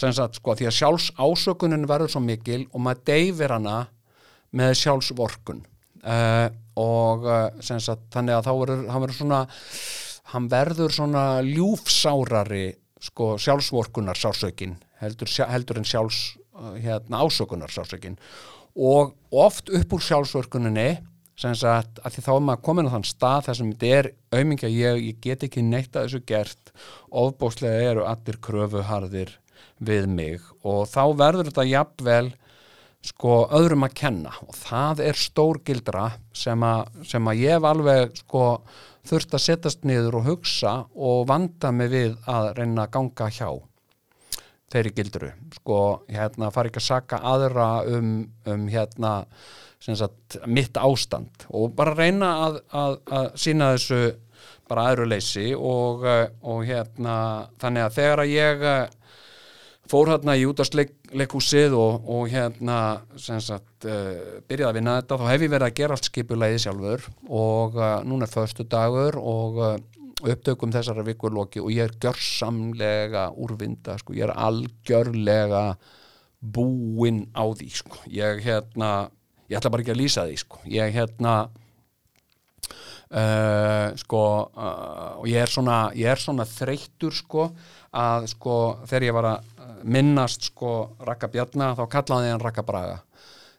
sem 0.00 0.12
sagt 0.16 0.38
sko 0.38 0.54
því 0.56 0.68
að 0.70 0.76
sjálfs 0.76 1.08
ásökunin 1.18 1.88
verður 1.88 2.14
svo 2.14 2.22
mikil 2.24 2.62
og 2.70 2.84
maður 2.84 3.02
deyfir 3.10 3.54
hana 3.56 3.78
með 4.56 4.76
sjálfsvorkun. 4.80 5.64
Uh, 6.00 6.48
og 6.80 7.26
uh, 7.28 7.48
sem 7.60 7.80
sagt 7.82 8.06
þannig 8.14 8.38
að 8.38 8.46
þá 8.46 8.52
verður 8.62 8.86
hann 8.88 9.02
verður 9.04 9.18
svona 9.18 9.40
hann 10.30 10.46
verður 10.48 10.94
svona 10.94 11.24
ljúfsárari 11.44 12.64
sko 13.00 13.34
sjálfsvorkunar 13.40 14.16
sásökin 14.16 14.78
heldur, 15.02 15.28
heldur 15.50 15.80
en 15.80 15.88
sjálfs 15.88 16.22
uh, 16.56 16.72
hérna 16.80 17.20
ásökunar 17.26 17.72
sásökin 17.72 18.16
og 18.76 19.12
oft 19.30 19.68
upp 19.76 19.92
úr 19.96 20.04
sjálfsvorkuninni 20.06 20.88
sagt 21.40 22.00
að 22.04 22.16
því 22.16 22.24
þá 22.26 22.32
er 22.34 22.42
maður 22.46 22.64
komin 22.66 22.90
á 22.90 22.94
þann 22.94 23.06
stað 23.08 23.46
þar 23.46 23.58
sem 23.58 23.70
þetta 23.72 23.92
er 23.98 24.08
aumingja. 24.36 24.72
Ég, 24.72 25.00
ég 25.08 25.22
get 25.24 25.46
ekki 25.46 25.64
neitt 25.64 25.96
að 25.96 26.08
þessu 26.08 26.20
gert. 26.28 26.74
Ofbóslega 27.22 27.86
eru 27.92 28.04
allir 28.08 28.38
kröfuharðir 28.44 29.32
við 29.80 30.10
mig. 30.12 30.44
Og 30.66 30.84
þá 30.90 31.02
verður 31.16 31.50
þetta 31.50 31.66
jafnvel 31.70 32.28
sko 33.10 33.38
öðrum 33.56 33.86
að 33.88 33.96
kenna. 34.02 34.34
Og 34.44 34.54
það 34.58 35.02
er 35.08 35.18
stór 35.18 35.62
gildra 35.64 36.10
sem 36.36 36.66
að, 36.66 36.92
sem 37.08 37.32
að 37.32 37.42
ég 37.46 37.56
hef 37.56 37.68
alveg 37.70 38.20
sko 38.20 38.44
þurft 39.08 39.34
að 39.34 39.44
setjast 39.46 39.88
niður 39.88 40.20
og 40.20 40.28
hugsa 40.28 40.74
og 40.92 41.24
vanda 41.30 41.72
mig 41.72 41.90
við 41.94 42.16
að 42.28 42.52
reyna 42.58 42.84
að 42.84 42.94
ganga 42.98 43.30
hjá 43.32 43.48
þeirri 44.70 44.92
gildru. 44.94 45.32
Sko 45.56 45.80
hérna 46.10 46.52
fari 46.54 46.70
ekki 46.70 46.82
að 46.82 46.88
saka 46.90 47.24
aðra 47.26 47.70
um, 47.88 48.12
um 48.46 48.68
hérna 48.70 49.14
sagt, 49.80 50.38
mitt 50.46 50.76
ástand. 50.76 51.46
Og 51.56 51.74
bara 51.76 51.96
reyna 51.96 52.32
að, 52.46 52.60
að, 52.76 52.96
að 53.10 53.28
sína 53.40 53.72
þessu 53.74 54.00
bara 54.70 54.86
aðruleysi 54.92 55.50
og, 55.56 56.04
og 56.46 56.64
hérna 56.68 57.14
þannig 57.60 57.86
að 57.86 57.94
þegar 57.96 58.22
að 58.22 58.34
ég 58.34 58.66
fór 59.90 60.12
hérna 60.12 60.36
í 60.38 60.44
útastleikhúsið 60.46 61.74
og, 61.74 62.04
og 62.06 62.28
hérna 62.30 62.76
sagt, 63.18 63.88
uh, 63.88 64.38
byrjaði 64.46 64.68
að 64.68 64.76
vinna 64.78 64.98
þetta 65.00 65.18
þá 65.18 65.24
hef 65.32 65.44
ég 65.46 65.54
verið 65.56 65.66
að 65.66 65.78
gera 65.80 65.96
allt 65.96 66.10
skipulegið 66.10 66.62
sjálfur 66.62 67.08
og 67.26 67.80
núna 68.06 68.28
er 68.28 68.34
förstu 68.36 68.68
dagur 68.70 69.18
og 69.18 69.58
upptökum 70.20 70.72
þessara 70.74 71.04
vikurloki 71.06 71.62
og 71.62 71.72
ég 71.72 71.88
er 71.88 71.96
gjörsamlega 72.02 73.30
úrvinda, 73.40 73.96
sko, 74.00 74.14
ég 74.16 74.28
er 74.28 74.34
algjörlega 74.36 75.64
búinn 76.40 77.26
á 77.36 77.44
því, 77.48 77.70
sko, 77.80 78.02
ég 78.12 78.44
hérna 78.44 79.10
ég 79.50 79.58
ætla 79.58 79.72
bara 79.74 79.84
ekki 79.84 79.94
að 79.96 80.00
lýsa 80.00 80.28
því, 80.28 80.38
sko, 80.44 80.62
ég 80.70 80.94
hérna 80.94 81.34
sko 83.98 84.18
og 84.54 85.24
ég 85.26 85.42
er 85.42 85.50
svona, 85.50 85.78
ég 85.98 86.06
er 86.12 86.20
svona 86.22 86.44
þreyttur, 86.46 87.10
sko 87.10 87.48
að 87.90 88.28
sko 88.30 88.56
þegar 88.86 89.06
ég 89.08 89.16
var 89.16 89.26
að 89.32 89.48
minnast 89.84 90.50
sko 90.50 90.96
Raka 91.06 91.30
Bjarnar 91.30 91.76
þá 91.78 91.84
kallaði 91.90 92.32
hann 92.32 92.42
Raka 92.42 92.64
Braga. 92.66 93.00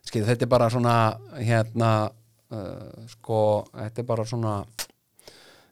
Skil, 0.06 0.24
þetta 0.26 0.48
er 0.48 0.52
bara 0.52 0.70
svona 0.74 0.96
hérna 1.38 1.92
uh, 2.10 3.04
sko 3.12 3.42
þetta 3.76 4.02
er 4.02 4.08
bara 4.08 4.26
svona 4.26 4.54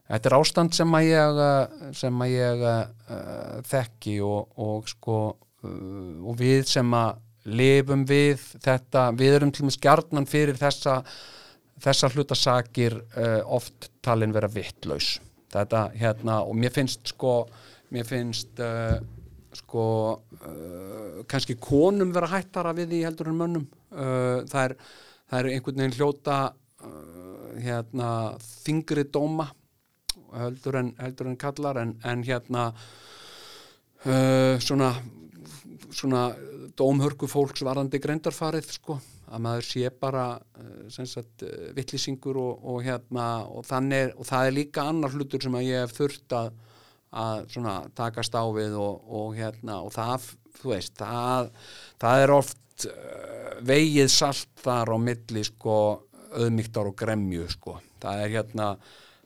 þetta 0.09 0.29
er 0.29 0.37
ástand 0.37 0.75
sem 0.77 0.99
að 0.99 1.07
ég 1.07 1.41
sem 1.97 2.21
að 2.25 2.35
ég 2.35 2.65
uh, 2.69 3.55
þekki 3.69 4.19
og, 4.25 4.53
og 4.61 4.91
sko 4.91 5.17
uh, 5.31 6.13
og 6.29 6.37
við 6.39 6.67
sem 6.69 6.93
að 6.93 7.25
lifum 7.45 8.05
við 8.09 8.41
þetta, 8.63 9.09
við 9.15 9.37
erum 9.37 9.53
til 9.55 9.63
og 9.63 9.69
með 9.69 9.77
skjarnan 9.77 10.29
fyrir 10.29 10.59
þessa 10.59 11.01
þessa 11.79 12.09
hlutasakir 12.11 12.97
oft 13.47 13.87
talin 14.03 14.33
vera 14.35 14.49
vittlaus 14.51 15.13
þetta 15.53 15.85
hérna 15.95 16.41
og 16.43 16.57
mér 16.59 16.73
finnst 16.75 17.13
sko 17.13 17.45
mér 17.95 18.03
finnst 18.05 18.59
sko 19.55 19.83
uh, 20.45 21.21
kannski 21.29 21.57
konum 21.61 22.13
vera 22.13 22.29
hættara 22.29 22.73
við 22.77 22.93
því 22.93 23.03
heldur 23.07 23.31
en 23.31 23.39
mönnum. 23.39 23.67
Uh, 23.89 24.45
það, 24.49 24.63
er, 24.63 24.75
það 25.29 25.39
er 25.39 25.51
einhvern 25.53 25.81
veginn 25.81 25.97
hljóta 25.97 26.39
uh, 26.49 27.53
hérna 27.57 28.09
þingri 28.43 29.07
dóma 29.09 29.49
heldur 30.37 30.77
en, 30.83 30.91
heldur 31.01 31.31
en 31.31 31.39
kallar 31.41 31.79
en, 31.81 31.95
en 32.05 32.25
hérna 32.25 32.69
uh, 34.05 34.55
svona 34.61 34.93
svona 35.89 36.27
dómhörku 36.79 37.27
fólks 37.29 37.63
varandi 37.67 37.99
greindarfarið 38.01 38.71
sko. 38.77 38.97
Að 39.29 39.43
maður 39.45 39.67
sé 39.67 39.91
bara 39.93 40.25
uh, 40.39 40.87
sagt, 40.89 41.43
uh, 41.45 41.69
vittlýsingur 41.77 42.39
og, 42.41 42.63
og 42.71 42.81
hérna 42.87 43.27
og 43.45 43.67
þannig 43.67 44.15
og 44.17 44.25
það 44.29 44.47
er 44.47 44.57
líka 44.57 44.87
annar 44.89 45.13
hlutur 45.13 45.43
sem 45.43 45.59
að 45.59 45.69
ég 45.69 45.85
hef 45.85 45.95
þurft 45.99 46.37
að 46.39 46.51
að 47.09 47.47
svona 47.49 47.75
takast 47.97 48.35
á 48.37 48.45
við 48.53 48.75
og, 48.77 49.01
og 49.09 49.33
hérna 49.37 49.79
það, 49.93 50.27
veist, 50.61 50.93
það, 50.99 51.49
það 52.01 52.23
er 52.23 52.33
oft 52.35 52.85
uh, 52.85 53.57
vegið 53.65 54.11
salt 54.13 54.63
þar 54.63 54.93
á 54.93 54.97
milli 55.01 55.43
sko 55.47 55.75
auðmygtar 56.29 56.91
og 56.91 56.97
gremju 56.97 57.47
sko. 57.49 57.79
Það 57.99 58.23
er 58.23 58.33
hérna 58.35 58.67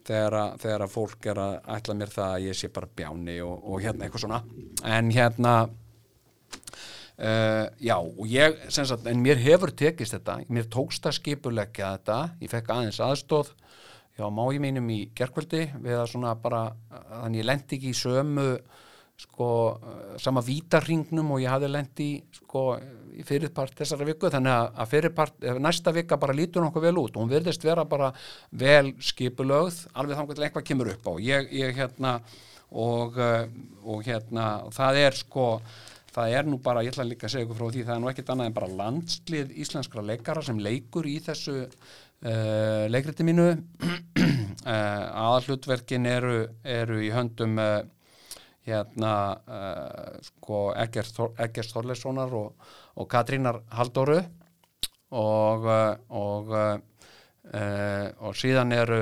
þegar 0.08 0.38
að, 0.40 0.54
þegar 0.64 0.86
að 0.86 0.94
fólk 0.94 1.30
er 1.32 1.42
að 1.44 1.56
ætla 1.76 1.96
mér 2.00 2.14
það 2.14 2.36
að 2.38 2.46
ég 2.48 2.60
sé 2.60 2.70
bara 2.74 2.92
bjáni 3.00 3.38
og, 3.44 3.56
og 3.68 3.84
hérna 3.84 4.08
eitthvað 4.08 4.26
svona. 4.26 4.42
En 4.88 5.12
hérna 5.14 5.54
uh, 7.18 7.66
já 7.80 7.96
og 7.98 8.24
ég 8.30 8.62
sagt, 8.74 9.08
en 9.10 9.22
mér 9.24 9.42
hefur 9.42 9.74
tekist 9.76 10.18
þetta. 10.18 10.40
Mér 10.50 10.70
tókst 10.72 11.06
að 11.10 11.18
skipulegja 11.20 11.96
þetta. 11.98 12.20
Ég 12.44 12.54
fekk 12.54 12.72
aðeins 12.74 13.02
aðstóð 13.04 13.54
hjá 14.18 14.30
mági 14.30 14.62
mínum 14.62 14.90
í 14.94 15.00
gerkvöldi 15.18 15.68
við 15.82 15.98
að 15.98 16.10
svona 16.12 16.36
bara, 16.38 16.68
þannig 16.92 17.42
ég 17.42 17.48
lendi 17.50 17.78
ekki 17.80 17.94
í 17.94 17.98
sömu 17.98 18.48
sko, 19.24 19.48
sama 20.22 20.44
vítarringnum 20.46 21.32
og 21.34 21.42
ég 21.42 21.54
hafði 21.54 21.70
lendi 21.72 22.08
sko, 22.38 22.64
í 23.14 23.26
fyrirpart 23.26 23.76
þessara 23.78 24.08
viku. 24.10 24.30
Þannig 24.34 24.54
að, 24.54 24.70
að 24.84 24.94
fyrirpart, 24.94 25.46
næsta 25.62 25.94
vika 25.96 26.18
bara 26.22 26.36
lítur 26.38 26.66
nokkuð 26.66 26.88
vel 26.88 26.96
út. 27.02 27.14
Og 27.16 27.24
hún 27.24 27.34
verðist 27.34 27.66
vera 27.66 27.86
bara 27.90 28.12
vel 28.50 28.94
skipulögð, 29.02 29.86
alveg 29.94 30.18
þannig 30.18 30.38
að 30.38 30.48
eitthvað 30.50 30.68
kemur 30.70 30.94
upp 30.94 31.10
á. 31.10 31.14
Ég, 31.24 31.50
ég 31.62 31.78
hérna 31.78 32.18
og, 32.74 33.18
og 33.86 34.06
hérna 34.06 34.48
það 34.74 35.02
er 35.04 35.18
sko 35.18 35.48
það 36.14 36.38
er 36.38 36.48
nú 36.50 36.60
bara, 36.62 36.84
ég 36.86 36.94
ætla 36.94 37.08
líka 37.10 37.28
að 37.28 37.36
segja 37.36 37.48
ykkur 37.48 37.60
frá 37.60 37.68
því 37.74 37.84
það 37.88 37.96
er 37.96 38.02
nú 38.04 38.10
ekkit 38.12 38.32
annað 38.34 38.50
en 38.50 38.58
bara 38.58 38.74
landslið 38.82 39.54
íslenskra 39.66 40.06
leikara 40.06 40.44
sem 40.46 40.62
leikur 40.62 41.10
í 41.10 41.20
þessu 41.26 41.62
Uh, 42.24 42.88
leikriti 42.88 43.24
mínu. 43.24 43.50
Uh, 44.64 44.70
aðallutverkin 45.20 46.06
eru, 46.08 46.46
eru 46.64 47.02
í 47.04 47.10
höndum 47.12 47.58
uh, 47.60 47.82
hérna 48.64 49.10
sko 50.24 50.60
Eggers 50.80 51.74
Þorleissonar 51.74 52.32
og, 52.38 52.70
og 52.96 53.10
Katrínar 53.12 53.58
Haldóru 53.76 54.22
og 55.20 55.68
og, 55.68 56.54
og 58.24 58.38
síðan 58.40 58.72
eru 58.78 59.02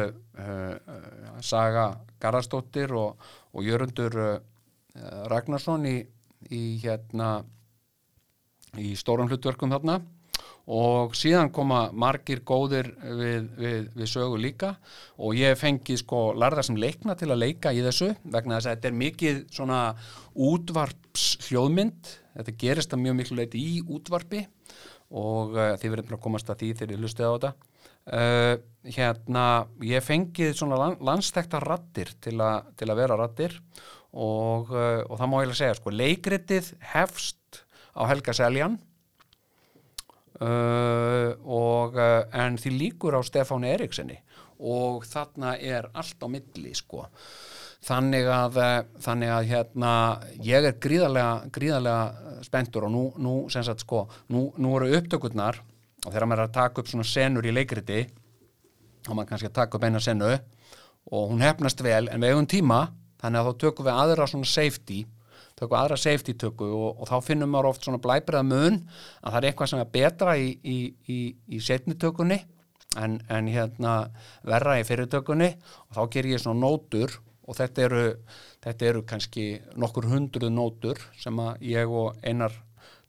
Saga 1.45 1.85
Garðarsdóttir 2.23 2.95
og, 2.97 3.21
og 3.53 3.67
Jörgundur 3.67 4.17
Ragnarsson 5.29 5.85
í, 5.91 5.99
í 6.53 6.79
hérna 6.83 7.41
í 8.79 8.93
stórum 8.99 9.29
hlutverkum 9.31 9.71
þarna. 9.73 10.01
Og 10.71 11.15
síðan 11.17 11.49
koma 11.51 11.87
margir 11.91 12.43
góðir 12.47 12.91
við, 13.01 13.47
við, 13.57 13.87
við 13.97 14.07
sögu 14.07 14.37
líka. 14.39 14.75
Og 15.19 15.35
ég 15.35 15.57
fengi 15.59 15.97
sko 15.99 16.29
larða 16.37 16.63
sem 16.63 16.77
leikna 16.79 17.17
til 17.19 17.31
að 17.33 17.41
leika 17.41 17.73
í 17.73 17.81
þessu 17.83 18.11
vegna 18.23 18.59
þess 18.59 18.69
að 18.69 18.75
þetta 18.75 18.89
er 18.91 18.99
mikið 19.01 19.41
svona 19.57 19.81
útvarps 20.51 21.25
hljóðmynd 21.47 22.13
þetta 22.37 22.57
gerist 22.61 22.93
að 22.93 23.03
mjög 23.05 23.17
miklu 23.19 23.39
leiti 23.41 23.61
í 23.61 23.81
útvarpi. 23.81 24.45
Og 25.11 25.57
uh, 25.57 25.73
þið 25.81 25.95
verðum 25.95 26.15
að 26.15 26.23
komast 26.23 26.51
að 26.51 26.61
því 26.61 26.71
þegar 26.79 26.93
ég 26.93 27.01
hlustið 27.01 27.27
á 27.27 27.33
þetta. 27.33 27.53
Uh, 28.01 28.53
hérna 28.95 29.45
ég 29.85 30.05
fengið 30.05 30.55
svona 30.57 30.77
lan, 30.79 30.95
landstekta 31.05 31.59
rattir 31.61 32.13
til, 32.23 32.37
a, 32.41 32.61
til 32.77 32.87
að 32.89 33.01
vera 33.03 33.17
rattir 33.19 33.57
og, 34.11 34.71
uh, 34.73 35.03
og 35.07 35.19
það 35.19 35.29
má 35.31 35.37
ég 35.41 35.51
að 35.51 35.59
segja 35.59 35.77
sko 35.77 35.93
leikritið 35.95 36.71
hefst 36.93 37.61
á 37.95 38.01
Helga 38.09 38.35
Seljan. 38.35 38.79
Uh, 40.41 41.37
og, 41.45 41.97
uh, 41.99 42.23
en 42.33 42.57
því 42.57 42.73
líkur 42.77 43.13
á 43.13 43.21
Stefáni 43.21 43.69
Erikssoni 43.75 44.17
og 44.61 45.05
þarna 45.09 45.55
er 45.57 45.87
allt 45.97 46.21
á 46.21 46.27
milli 46.29 46.73
sko. 46.77 47.05
Þannig 47.81 48.27
að, 48.29 48.57
þannig 49.01 49.31
að 49.33 49.47
hérna, 49.49 49.91
ég 50.45 50.67
er 50.69 50.75
gríðarlega, 50.77 51.47
gríðarlega 51.53 52.41
spenntur 52.45 52.85
og 52.85 52.91
nú, 52.93 53.01
nú, 53.17 53.33
sagt, 53.49 53.81
sko, 53.81 54.03
nú, 54.29 54.51
nú 54.61 54.75
eru 54.77 54.91
upptökurnar. 54.99 55.57
Og 56.05 56.11
þegar 56.11 56.27
maður 56.29 56.43
er 56.43 56.49
að 56.51 56.57
taka 56.59 56.81
upp 56.81 56.91
svona 56.91 57.07
senur 57.09 57.47
í 57.49 57.53
leikriti 57.53 58.03
þá 59.05 59.11
maður 59.13 59.31
kannski 59.31 59.49
að 59.49 59.57
taka 59.57 59.77
upp 59.77 59.87
eina 59.87 60.01
senu. 60.03 60.31
Og 61.11 61.31
hún 61.33 61.41
hefnast 61.41 61.81
vel 61.81 62.05
en 62.09 62.21
við 62.21 62.35
hefum 62.35 62.49
tíma 62.49 62.81
þannig 63.21 63.41
að 63.41 63.49
þá 63.49 63.63
tökum 63.65 63.87
við 63.87 63.99
aðra 64.03 64.29
svona 64.29 64.51
safety 64.51 65.01
tökum 65.59 65.77
aðra 65.77 65.97
safety 65.99 66.35
tökku 66.41 66.69
og, 66.69 67.01
og 67.01 67.09
þá 67.09 67.27
finnum 67.27 67.51
maður 67.53 67.71
oft 67.71 67.85
svona 67.85 68.01
blæbriða 68.01 68.43
mun 68.47 68.79
að 69.21 69.31
það 69.31 69.39
er 69.41 69.49
eitthvað 69.49 69.71
sem 69.71 69.83
er 69.83 69.91
betra 69.97 70.37
í, 70.37 70.49
í, 70.63 70.77
í, 71.05 71.19
í 71.51 71.61
setnitökunni 71.61 72.39
en, 72.99 73.19
en 73.31 73.49
hérna 73.51 73.97
verra 74.47 74.79
í 74.79 74.87
fyrirtökunni 74.87 75.51
og 75.87 75.97
þá 75.97 76.01
ger 76.15 76.31
ég 76.31 76.41
svona 76.43 76.63
nótur 76.65 77.19
og 77.47 77.57
þetta 77.57 77.85
eru, 77.87 78.03
þetta 78.63 78.89
eru 78.89 79.03
kannski 79.07 79.45
nokkur 79.79 80.09
hundruð 80.11 80.53
nótur 80.53 81.01
sem 81.19 81.39
að 81.41 81.63
ég 81.71 81.93
og 82.01 82.19
einar 82.23 82.55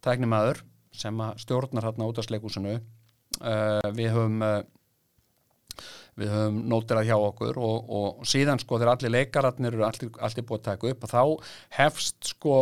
tæknimaður 0.04 0.62
sem 0.96 1.18
að 1.24 1.40
stjórnar 1.44 1.88
hérna 1.88 2.08
út 2.10 2.20
af 2.20 2.28
sleikusinu 2.28 2.76
uh, 2.76 3.90
við 3.96 4.12
höfum 4.14 4.42
uh, 4.44 4.60
við 6.20 6.32
höfum 6.32 6.62
nótir 6.68 7.00
að 7.00 7.08
hjá 7.08 7.16
okkur 7.16 7.58
og, 7.62 7.92
og 7.98 8.24
síðan 8.28 8.60
sko 8.60 8.78
þegar 8.78 8.94
allir 8.96 9.14
leikararnir 9.16 9.76
eru 9.76 9.86
allir, 9.86 10.10
allir 10.20 10.46
búið 10.48 10.60
að 10.60 10.66
taka 10.68 10.90
upp 10.92 11.06
og 11.06 11.12
þá 11.12 11.22
hefst 11.78 12.32
sko 12.34 12.56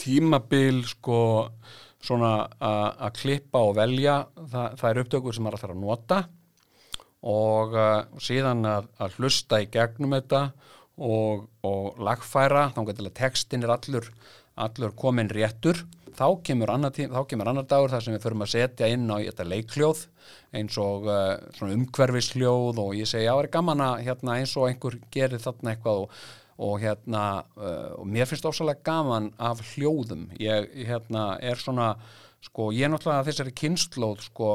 tímabil 0.00 0.82
sko 0.90 1.18
svona 2.04 2.32
að 2.60 3.20
klippa 3.20 3.62
og 3.64 3.76
velja 3.78 4.16
það, 4.36 4.74
það 4.80 4.88
er 4.90 5.02
upptökur 5.04 5.36
sem 5.36 5.46
maður 5.46 5.60
ætlar 5.60 5.74
að 5.76 5.84
nota 5.84 6.18
og 7.24 7.76
uh, 7.78 8.20
síðan 8.20 8.66
að, 8.68 8.90
hlusta 9.16 9.62
í 9.64 9.70
gegnum 9.72 10.12
þetta 10.18 10.42
og, 11.00 11.46
og 11.64 12.02
lagfæra 12.04 12.68
þá 12.74 12.82
getur 12.90 13.14
textin 13.16 13.64
er 13.64 13.72
allur, 13.74 14.10
allur 14.54 14.94
komin 14.96 15.30
réttur 15.32 15.82
þá 16.14 16.26
kemur 16.46 16.70
annar, 16.70 16.94
þá 16.94 17.20
kemur 17.28 17.50
annar 17.50 17.66
dagur 17.68 17.92
þar 17.92 18.04
sem 18.04 18.14
við 18.14 18.24
förum 18.26 18.44
að 18.44 18.52
setja 18.54 18.88
inn 18.92 19.10
á 19.10 19.18
þetta 19.18 19.46
leikljóð 19.50 20.04
eins 20.54 20.78
og 20.80 21.08
uh, 21.10 21.66
umhverfisljóð 21.66 22.80
og 22.84 22.94
ég 22.98 23.10
segi 23.10 23.26
já, 23.26 23.32
það 23.34 23.42
er 23.42 23.52
gaman 23.56 23.84
að 23.84 23.94
hérna, 24.08 24.38
eins 24.38 24.54
og 24.58 24.68
einhver 24.68 24.98
gerir 25.14 25.42
þarna 25.42 25.74
eitthvað 25.74 26.04
og, 26.04 26.20
og 26.68 26.76
hérna 26.84 27.24
uh, 27.58 27.90
og 27.98 28.06
mér 28.14 28.30
finnst 28.30 28.46
ósalega 28.46 28.84
gaman 28.86 29.32
af 29.42 29.64
hljóðum. 29.72 30.28
Ég 30.38 30.70
hérna, 30.86 31.32
er 31.42 31.58
svona 31.58 31.94
sko, 32.44 32.70
ég 32.76 32.86
er 32.86 32.94
náttúrulega 32.94 33.26
þessari 33.30 33.56
kynnslóð 33.58 34.28
sko 34.28 34.52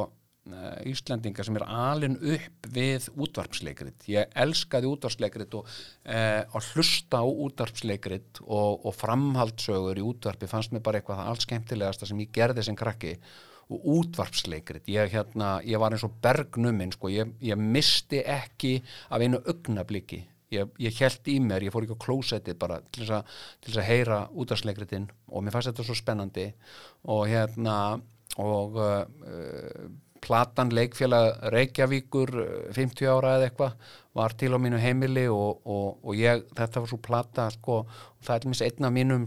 Íslendinga 0.89 1.45
sem 1.45 1.57
er 1.59 1.65
alin 1.65 2.17
upp 2.17 2.69
við 2.73 3.09
útvarpsleikrit. 3.15 4.07
Ég 4.11 4.31
elskaði 4.43 4.89
útvarpsleikrit 4.89 5.59
og 5.59 5.69
eh, 6.05 6.41
að 6.45 6.71
hlusta 6.73 7.21
á 7.21 7.27
útvarpsleikrit 7.27 8.41
og, 8.45 8.85
og 8.85 8.97
framhaldsögur 8.97 9.99
í 9.99 10.05
útvarpi 10.05 10.49
fannst 10.51 10.73
mér 10.76 10.85
bara 10.85 11.01
eitthvað 11.01 11.23
alls 11.26 11.45
skemmtilegasta 11.47 12.09
sem 12.09 12.26
ég 12.26 12.34
gerði 12.35 12.65
sem 12.67 12.80
krakki 12.80 13.15
og 13.69 13.85
útvarpsleikrit. 13.99 14.89
Ég, 14.89 15.13
hérna, 15.13 15.59
ég 15.67 15.81
var 15.81 15.93
eins 15.93 16.07
og 16.07 16.17
bergnuminn 16.23 16.95
sko. 16.95 17.11
ég, 17.13 17.35
ég 17.45 17.57
misti 17.59 18.23
ekki 18.26 18.80
af 19.09 19.21
einu 19.21 19.41
augnabliki 19.45 20.23
ég, 20.53 20.69
ég 20.81 21.01
held 21.01 21.30
í 21.30 21.38
mér, 21.43 21.65
ég 21.65 21.73
fór 21.73 21.85
ekki 21.85 21.97
á 21.97 22.05
klósettið 22.05 22.59
bara 22.61 22.80
til 22.89 23.05
þess 23.05 23.77
að, 23.77 23.84
heyra 23.88 24.19
útvarpsleikritin 24.34 25.09
og 25.30 25.45
mér 25.45 25.55
fannst 25.55 25.71
þetta 25.71 25.85
svo 25.88 25.97
spennandi 25.97 26.47
og 27.09 27.26
hérna 27.30 27.77
og 28.39 28.77
uh, 28.80 29.03
platan 30.30 30.69
leikfélag 30.76 31.39
Reykjavíkur 31.53 32.35
50 32.76 33.03
eh, 33.06 33.10
ára 33.10 33.38
eða 33.39 33.49
eitthvað 33.49 33.97
var 34.19 34.34
til 34.38 34.51
á 34.51 34.60
mínu 34.60 34.80
heimili 34.81 35.27
og, 35.31 35.61
og, 35.69 35.99
og 36.03 36.18
ég, 36.18 36.41
þetta 36.57 36.81
var 36.81 36.89
svo 36.89 36.97
plata 37.01 37.45
sko, 37.53 37.77
það 38.26 38.35
er 38.35 38.47
minst 38.49 38.65
einna 38.65 38.89
mínum 38.93 39.26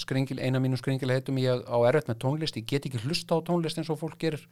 skringil, 0.00 0.38
eina 0.38 0.60
mínum 0.62 0.78
skringil 0.80 1.12
heitum 1.12 1.40
ég 1.42 1.64
á 1.66 1.76
erfitt 1.88 2.08
með 2.08 2.20
tónlist, 2.24 2.56
ég 2.56 2.68
get 2.70 2.86
ekki 2.88 3.02
hlusta 3.04 3.36
á 3.36 3.46
tónlist 3.46 3.80
eins 3.80 3.90
og 3.92 4.00
fólk 4.00 4.16
gerir, 4.22 4.46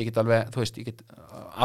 ég 0.00 0.08
get 0.08 0.20
alveg 0.22 0.50
þú 0.54 0.64
veist, 0.64 0.80
ég 0.80 0.90
get 0.90 1.04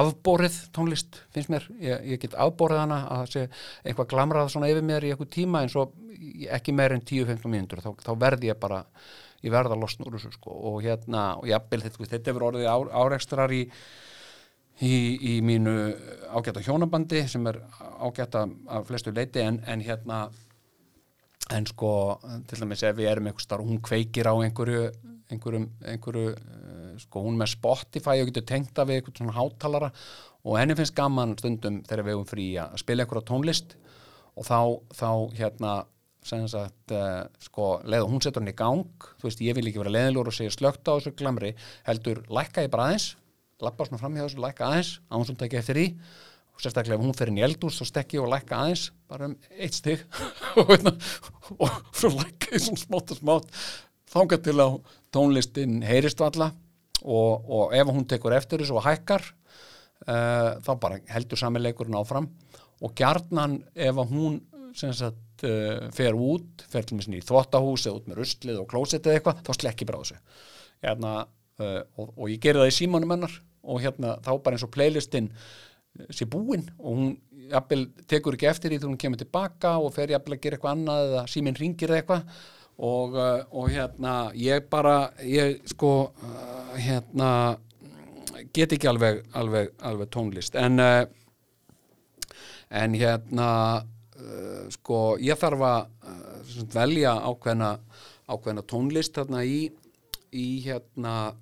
afbórið 0.03 0.60
tónlist 0.76 1.19
finnst 1.34 1.51
mér, 1.53 1.68
ég, 1.80 2.07
ég 2.14 2.23
get 2.23 2.38
afbórið 2.45 2.84
hana 2.84 3.01
að 3.07 3.23
það 3.23 3.34
sé 3.35 3.45
eitthvað 3.84 4.11
glamrað 4.14 4.53
svona 4.53 4.72
yfir 4.72 4.88
mér 4.91 5.07
í 5.07 5.14
eitthvað 5.14 5.34
tíma 5.39 5.64
eins 5.64 5.77
og 5.80 5.95
ekki 6.53 6.76
meir 6.76 6.95
en 6.95 7.03
10-15 7.03 7.51
mínútur, 7.51 7.84
þá, 7.84 7.93
þá 8.03 8.14
verð 8.27 8.51
ég 8.51 8.60
bara 8.60 8.84
ég 9.44 9.53
verða 9.53 9.76
að 9.76 9.84
losna 9.84 10.07
úr 10.07 10.18
þessu 10.18 10.34
sko. 10.38 10.56
Og 10.72 10.80
hérna, 10.86 11.34
og 11.40 11.49
jafnvel 11.49 11.84
þetta, 11.84 12.10
þetta 12.15 12.34
er 12.34 12.48
orðið 12.49 12.70
á, 12.72 12.78
áreikstrar 13.03 13.53
í, 13.53 13.61
í 14.84 14.94
í 15.34 15.36
mínu 15.45 15.76
ágæta 16.34 16.64
hjónabandi 16.65 17.26
sem 17.30 17.45
er 17.52 17.61
ágæta 17.99 18.48
af 18.68 18.90
flestu 18.90 19.14
leiti 19.14 19.44
en, 19.44 19.61
en 19.68 19.84
hérna 19.86 20.26
en 21.52 21.65
sko, 21.68 22.20
til 22.48 22.61
dæmis 22.64 22.84
ef 22.88 22.95
við 22.98 23.10
erum 23.11 23.28
eitthvað 23.28 23.45
starf, 23.45 23.68
hún 23.68 23.82
kveikir 23.84 24.30
á 24.32 24.34
einhverju 24.34 24.86
einhverju, 25.34 25.64
einhverju 25.91 26.34
sko 27.03 27.24
hún 27.26 27.40
með 27.40 27.53
Spotify 27.56 28.22
og 28.22 28.30
getur 28.30 28.45
tengt 28.48 28.80
af 28.80 28.91
eitthvað 28.91 29.20
svona 29.20 29.36
hátalara 29.38 29.90
og 30.44 30.57
henni 30.60 30.76
finnst 30.78 30.95
gaman 30.98 31.36
stundum 31.40 31.82
þegar 31.88 32.06
við 32.06 32.15
erum 32.15 32.30
frí 32.30 32.48
að 32.61 32.78
spila 32.82 33.06
eitthvað 33.06 33.28
tónlist 33.30 33.76
og 34.34 34.48
þá, 34.48 34.60
þá 34.94 35.10
hérna 35.38 35.74
Sagt, 36.24 36.94
uh, 36.95 37.26
sko, 37.44 37.68
leið 37.84 38.06
og 38.06 38.14
hún 38.14 38.24
setur 38.24 38.44
hann 38.44 38.52
í 38.52 38.56
gang 38.56 39.08
þú 39.20 39.28
veist, 39.28 39.41
ég 39.44 39.58
vil 39.58 39.68
ekki 39.68 39.82
vera 39.82 39.91
leðilur 39.91 40.32
og 40.32 40.36
segja 40.38 40.54
slögt 40.56 40.88
á 40.88 40.95
þessu 40.95 41.12
glamri, 41.20 41.54
heldur 41.88 42.24
lækka 42.32 42.64
ég 42.64 42.72
bara 42.74 42.91
aðeins 42.91 43.10
lappa 43.64 43.88
svona 43.88 44.00
fram 44.02 44.16
hjá 44.16 44.26
þessu, 44.26 44.44
lækka 44.44 44.70
aðeins 44.70 44.94
á 45.08 45.14
hún 45.18 45.28
sem 45.28 45.40
tekja 45.40 45.62
eftir 45.64 45.82
í 45.84 45.88
og 46.54 46.64
sérstaklega 46.64 47.00
ef 47.00 47.04
hún 47.04 47.18
fer 47.18 47.32
inn 47.32 47.40
í 47.41 47.45
eldús 47.45 47.80
þá 47.82 47.90
stekki 47.90 48.20
ég 48.20 48.26
og 48.26 48.32
lækka 48.32 48.60
aðeins 48.60 48.86
bara 49.12 49.30
um 49.30 49.38
eitt 49.58 49.76
stygg 49.78 50.04
hérna, 50.70 50.95
og 51.60 51.80
svo 51.91 52.14
lækka 52.16 52.56
ég 52.56 52.66
svona 52.68 52.84
smátt 52.86 53.16
og 53.16 53.20
smátt 53.20 53.64
þángar 54.14 54.44
til 54.45 54.58
að 54.62 54.78
tónlistin 55.14 55.82
heyrist 55.86 56.22
valla 56.22 56.52
og, 57.04 57.50
og 57.50 57.74
ef 57.76 57.90
hún 57.90 58.08
tekur 58.10 58.36
eftir 58.36 58.64
þessu 58.64 58.78
og 58.80 58.86
hækkar 58.88 59.26
uh, 60.08 60.60
þá 60.64 60.72
bara 60.80 61.00
heldur 61.12 61.40
samileikurinn 61.40 62.00
áfram. 62.00 62.30
Og 62.84 62.94
gjarnan 62.98 63.62
ef 63.76 64.00
hún 64.10 64.41
sem 64.78 64.94
sagt 64.95 65.20
uh, 65.47 65.89
fer 65.95 66.15
út, 66.18 66.64
fer 66.69 66.85
til 66.88 66.97
mér 66.97 67.19
í 67.19 67.26
þvottahús 67.26 67.88
eða 67.88 67.99
út 67.99 68.10
með 68.10 68.22
rustlið 68.22 68.61
og 68.61 68.69
klósett 68.72 69.07
eða 69.07 69.19
eitthvað, 69.19 69.43
þá 69.47 69.51
slekk 69.57 69.84
ég 69.84 69.89
bara 69.89 69.99
á 69.99 70.03
þessu. 70.03 70.39
Hérna, 70.84 71.11
uh, 71.64 71.81
og, 71.97 72.14
og 72.14 72.31
ég 72.31 72.41
gerði 72.43 72.64
það 72.64 72.72
í 72.72 72.77
símanum 72.77 73.15
hennar 73.15 73.38
og 73.64 73.80
hérna 73.84 74.18
þá 74.23 74.31
bara 74.43 74.57
eins 74.57 74.65
og 74.65 74.73
playlistin 74.73 75.30
eh, 75.31 76.10
sé 76.11 76.27
búinn 76.27 76.65
og 76.76 76.89
hún 76.89 77.14
jafnvel, 77.47 77.85
tekur 78.11 78.35
ekki 78.35 78.49
eftir 78.49 78.73
því 78.73 78.80
þegar 78.81 78.91
hún 78.91 78.99
kemur 78.99 79.22
tilbaka 79.22 79.77
og 79.80 79.93
fer 79.95 80.11
jafnvel 80.11 80.35
að 80.35 80.43
gera 80.43 80.60
eitthvað 80.60 80.76
annað 80.76 81.05
eða 81.07 81.26
síminn 81.31 81.60
ringir 81.60 81.95
eitthvað. 81.95 82.27
Og, 82.84 83.14
og 83.53 83.68
hérna 83.69 84.14
ég 84.34 84.64
bara, 84.65 85.11
ég 85.22 85.60
sko 85.69 85.91
hérna 86.73 87.27
get 88.55 88.73
ekki 88.73 88.89
alveg, 88.89 89.19
alveg, 89.38 89.69
alveg 89.85 90.10
tónlist. 90.11 90.57
En 90.57 90.81
en 92.73 92.95
hérna 92.97 93.49
uh, 94.24 94.66
sko 94.74 95.04
ég 95.22 95.40
þarf 95.40 95.66
að 95.68 95.80
uh, 96.10 96.60
velja 96.74 97.14
ákveðna, 97.30 97.72
ákveðna 98.32 98.66
tónlist 98.70 99.16
þarna 99.20 99.44
í, 99.45 99.68
í 100.32 100.48
hérna 100.66 101.34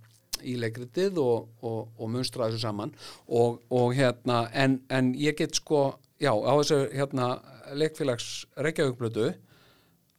í 0.42 0.56
leikritið 0.58 1.20
og, 1.22 1.52
og, 1.62 1.92
og 2.02 2.10
munstra 2.10 2.50
þessu 2.50 2.64
saman. 2.66 2.94
Og, 3.30 3.62
og 3.70 3.94
hérna 3.98 4.48
en, 4.58 4.80
en 4.90 5.14
ég 5.18 5.38
get 5.38 5.56
sko 5.58 5.92
já 6.22 6.34
á 6.34 6.52
þessu 6.60 6.84
hérna 6.94 7.32
leikfélags 7.78 8.46
Reykjavíkblödu 8.58 9.32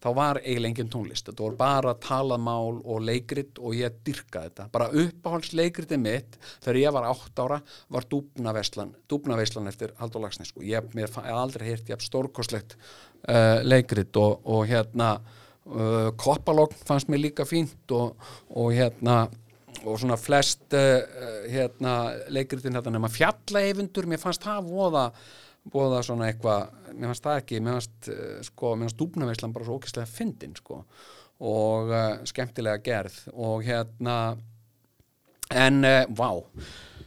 þá 0.03 0.09
var 0.17 0.41
eiginlega 0.43 0.73
engin 0.73 0.91
tónlist, 0.93 1.29
þetta 1.29 1.45
voru 1.45 1.59
bara 1.61 1.95
talamál 2.03 2.81
og 2.81 3.05
leikrit 3.07 3.61
og 3.63 3.77
ég 3.79 4.01
dyrkaði 4.07 4.51
þetta, 4.51 4.67
bara 4.75 4.91
uppáhaldsleikritið 5.03 6.03
mitt 6.03 6.39
þegar 6.65 6.81
ég 6.81 6.97
var 6.97 7.11
8 7.13 7.45
ára 7.47 7.61
var 7.93 8.09
Dúbnaveislan, 8.11 8.95
Dúbnaveislan 9.11 9.71
eftir 9.71 9.95
Haldur 10.01 10.25
Lagsnes, 10.25 10.51
sko. 10.51 10.65
ég 10.67 10.91
hef 10.99 11.21
aldrei 11.23 11.71
heyrt 11.71 11.87
ég 11.87 11.97
hef 11.97 12.07
stórkoslegt 12.07 12.77
uh, 13.29 13.61
leikrit 13.63 14.17
og, 14.21 14.43
og 14.45 14.67
hérna 14.71 15.15
uh, 15.19 16.11
Koppalogn 16.19 16.83
fannst 16.87 17.13
mér 17.13 17.29
líka 17.29 17.47
fínt 17.49 17.95
og, 17.95 18.19
og 18.51 18.75
hérna 18.75 19.25
og 19.83 19.99
svona 19.99 20.19
flest 20.21 20.75
uh, 20.79 20.99
hérna, 21.51 22.13
leikritin 22.31 22.75
hérna 22.79 22.97
nema 22.97 23.11
fjallaeyfundur, 23.13 24.11
mér 24.11 24.23
fannst 24.23 24.45
það 24.47 24.69
voða, 24.71 25.07
voða 25.71 26.03
svona 26.03 26.29
eitthvað 26.31 26.71
mér 26.93 27.13
fannst 27.13 27.27
það 27.27 27.41
ekki, 27.43 27.61
mér 27.63 27.77
fannst 27.79 28.09
uh, 28.13 28.39
sko, 28.47 28.73
mér 28.77 28.89
fannst 28.89 29.01
dúbnaveislan 29.01 29.53
bara 29.55 29.67
svo 29.69 29.77
ókvæslega 29.79 30.11
fyndin 30.11 30.57
sko, 30.59 30.81
og 31.43 31.93
uh, 31.93 32.09
skemmtilega 32.29 32.83
gerð 32.85 33.19
og 33.33 33.63
hérna 33.67 34.17
en, 35.53 35.85
uh, 35.87 36.03
vá. 36.17 36.31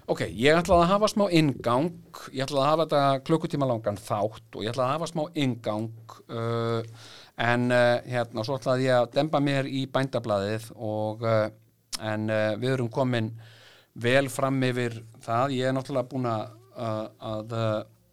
Ok, 0.05 0.27
ég 0.29 0.53
ætlaði 0.53 0.85
að 0.85 0.91
hafa 0.93 1.09
smá 1.09 1.25
ingang 1.33 1.89
ég 2.29 2.45
ætlaði 2.45 2.61
að 2.61 2.69
hafa 2.69 2.83
þetta 2.85 3.23
klukkutíma 3.25 3.69
langan 3.69 3.97
þátt 3.97 4.57
og 4.57 4.61
ég 4.63 4.69
ætlaði 4.69 4.85
að 4.85 4.93
hafa 4.93 5.09
smá 5.09 5.23
ingang 5.41 6.17
uh, 6.29 7.07
en 7.41 7.65
hérna, 8.07 8.45
svo 8.45 8.55
ætlaði 8.55 8.85
ég 8.85 9.01
að 9.01 9.09
demba 9.17 9.41
mér 9.43 9.67
í 9.67 9.81
bændablaðið 9.91 10.69
og 10.77 11.25
en 11.25 12.29
við 12.61 12.69
erum 12.77 12.87
komin 12.87 13.27
vel 13.99 14.29
fram 14.31 14.61
yfir 14.63 15.01
það. 15.25 15.57
Ég 15.57 15.67
er 15.67 15.75
náttúrulega 15.75 16.07
búin 16.13 16.29
að, 16.31 16.53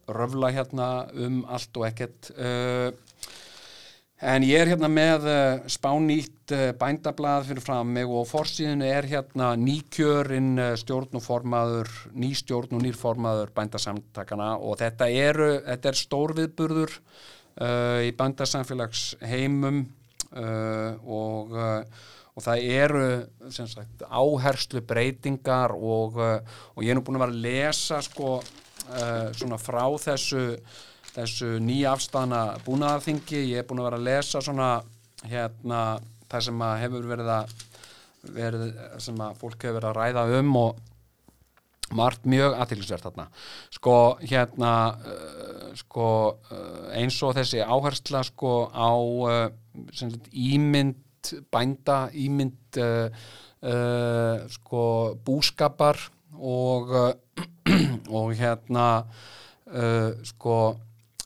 röfla 0.09 0.53
hérna 0.53 0.89
um 1.15 1.43
allt 1.51 1.77
og 1.79 1.87
ekkert 1.89 2.33
uh, 2.37 2.91
en 4.23 4.45
ég 4.47 4.63
er 4.63 4.71
hérna 4.71 4.89
með 4.91 5.27
uh, 5.27 5.65
spánýtt 5.71 6.55
uh, 6.55 6.69
bændablað 6.79 7.49
fyrir 7.49 7.65
fram 7.65 7.91
mig 7.97 8.07
og 8.07 8.29
forsíðinu 8.31 8.87
er 8.87 9.09
hérna 9.11 9.53
nýkjörin 9.59 10.53
uh, 10.63 10.71
stjórn 10.79 11.19
og 11.19 11.25
formaður 11.25 11.91
nýstjórn 12.15 12.79
og 12.79 12.85
nýrformaður 12.85 13.51
bændasamtakana 13.57 14.55
og 14.63 14.79
þetta, 14.83 15.11
eru, 15.11 15.51
þetta 15.67 15.91
er 15.91 16.01
stórviðburður 16.05 16.97
uh, 16.97 18.01
í 18.07 18.15
bændasamfélags 18.19 19.05
heimum 19.27 19.85
uh, 20.31 20.95
og 21.03 21.55
uh, 21.59 22.09
og 22.33 22.41
það 22.41 22.63
eru 22.73 23.07
sagt, 23.53 24.07
áherslu 24.09 24.81
breytingar 24.89 25.75
og, 25.77 26.17
og 26.17 26.81
ég 26.81 26.95
er 26.95 26.97
nú 26.97 27.03
búin 27.05 27.19
að 27.19 27.27
vera 27.27 27.35
að 27.35 27.43
lesa 27.45 27.99
sko, 28.01 28.39
svona 29.39 29.59
frá 29.63 29.85
þessu, 30.03 30.47
þessu 31.15 31.53
nýja 31.63 31.93
afstæðana 31.95 32.41
búnaðarþingi, 32.67 33.45
ég 33.53 33.63
er 33.63 33.69
búin 33.69 33.83
að 33.83 33.91
vera 33.91 34.01
að 34.01 34.09
lesa 34.09 34.43
svona 34.43 34.71
hérna 35.23 35.83
það 36.33 36.47
sem 36.49 36.65
að 36.67 36.79
hefur 36.83 37.11
verið 37.13 37.31
að 37.37 37.53
verið, 38.33 38.65
sem 39.03 39.21
að 39.23 39.39
fólk 39.41 39.67
hefur 39.67 39.79
verið 39.79 39.91
að 39.91 39.99
ræða 39.99 40.41
um 40.41 40.57
og 40.61 40.81
margt 41.97 42.27
mjög 42.29 42.57
aðtilsvært 42.57 43.07
þarna. 43.07 43.27
Sko 43.75 43.97
hérna 44.23 44.73
uh, 44.97 45.67
sko 45.79 46.09
uh, 46.33 46.87
eins 46.97 47.19
og 47.25 47.35
þessi 47.37 47.63
áhersla 47.65 48.23
sko 48.29 48.55
á 48.73 48.93
uh, 48.97 49.47
sagt, 49.93 50.31
ímynd 50.33 51.33
bænda, 51.53 52.09
ímynd 52.19 52.81
sko 54.51 54.81
búskapar 55.23 56.01
og 56.43 56.91
uh, 56.91 57.13
og 58.19 58.33
hérna 58.39 58.87
uh, 59.03 60.11
sko 60.27 60.57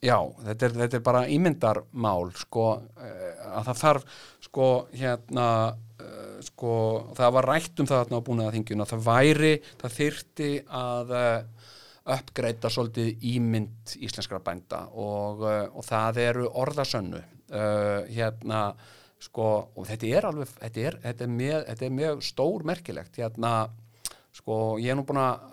já, 0.05 0.19
þetta 0.45 0.69
er, 0.69 0.77
þetta 0.83 0.99
er 0.99 1.07
bara 1.07 1.25
ímyndarmál 1.33 2.31
sko 2.37 2.69
uh, 2.77 3.35
að 3.57 3.71
það 3.71 3.83
þarf 3.83 4.23
sko 4.47 4.71
hérna 4.95 5.49
sko 6.45 6.73
það 7.17 7.31
var 7.33 7.47
rætt 7.49 7.81
um 7.81 7.87
það 7.89 8.03
þarna 8.03 8.19
á 8.21 8.27
búin 8.27 8.41
að 8.45 8.57
þingjuna 8.59 8.87
það 8.87 9.07
væri, 9.07 9.53
það 9.81 9.95
þyrti 9.97 10.51
að 10.79 11.15
uppgreita 12.17 12.71
svolítið 12.71 13.25
ímynd 13.33 13.95
íslenskra 14.05 14.39
bænda 14.45 14.83
og, 14.93 15.41
og 15.43 15.87
það 15.89 16.21
eru 16.27 16.51
orðasönnu 16.61 17.23
uh, 17.23 18.05
hérna 18.13 18.61
sko, 19.23 19.49
og 19.75 19.89
þetta 19.89 20.13
er 20.13 20.29
alveg 20.29 20.53
þetta 20.53 20.85
er, 20.89 20.99
þetta 21.05 21.27
er, 21.27 21.35
mjög, 21.41 21.67
þetta 21.71 21.87
er 21.87 21.97
mjög 22.01 22.23
stór 22.27 22.67
merkilegt 22.69 23.21
hérna, 23.21 23.53
sko, 24.37 24.77
ég 24.83 24.93
er 24.93 24.99
nú 24.99 25.07
búin 25.09 25.23
að 25.23 25.47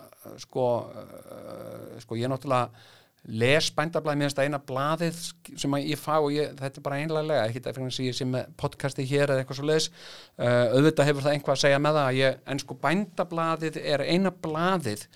sko, 0.44 0.66
uh, 0.88 1.96
sko, 2.04 2.18
ég 2.20 2.28
er 2.28 2.32
náttúrulega 2.32 2.92
les 3.24 3.70
bændablaði 3.72 4.20
mér 4.20 4.34
eina 4.44 4.60
blaðið 4.60 5.20
sem 5.56 5.76
að 5.76 5.86
ég 5.88 6.00
fá 6.00 6.18
og 6.18 6.28
ég, 6.34 6.50
þetta 6.58 6.80
er 6.80 6.84
bara 6.84 6.98
einlega 7.00 7.46
ekki 7.48 7.62
það 7.64 7.78
fyrir 7.78 8.10
að 8.12 8.32
með 8.34 8.50
podcasti 8.60 9.06
hér 9.08 9.32
eða 9.32 9.44
eitthvað 9.44 9.58
svo 9.60 9.68
leiðis 9.70 9.86
uh, 9.88 10.74
auðvitað 10.76 11.08
hefur 11.08 11.24
það 11.24 11.36
einhvað 11.38 11.54
að 11.54 11.62
segja 11.62 11.80
með 11.80 11.98
það 12.00 12.18
ég, 12.18 12.36
en 12.52 12.60
sko 12.60 12.76
bændablaðið 12.82 13.80
er 13.80 14.04
eina 14.04 14.34
blaðið 14.44 15.06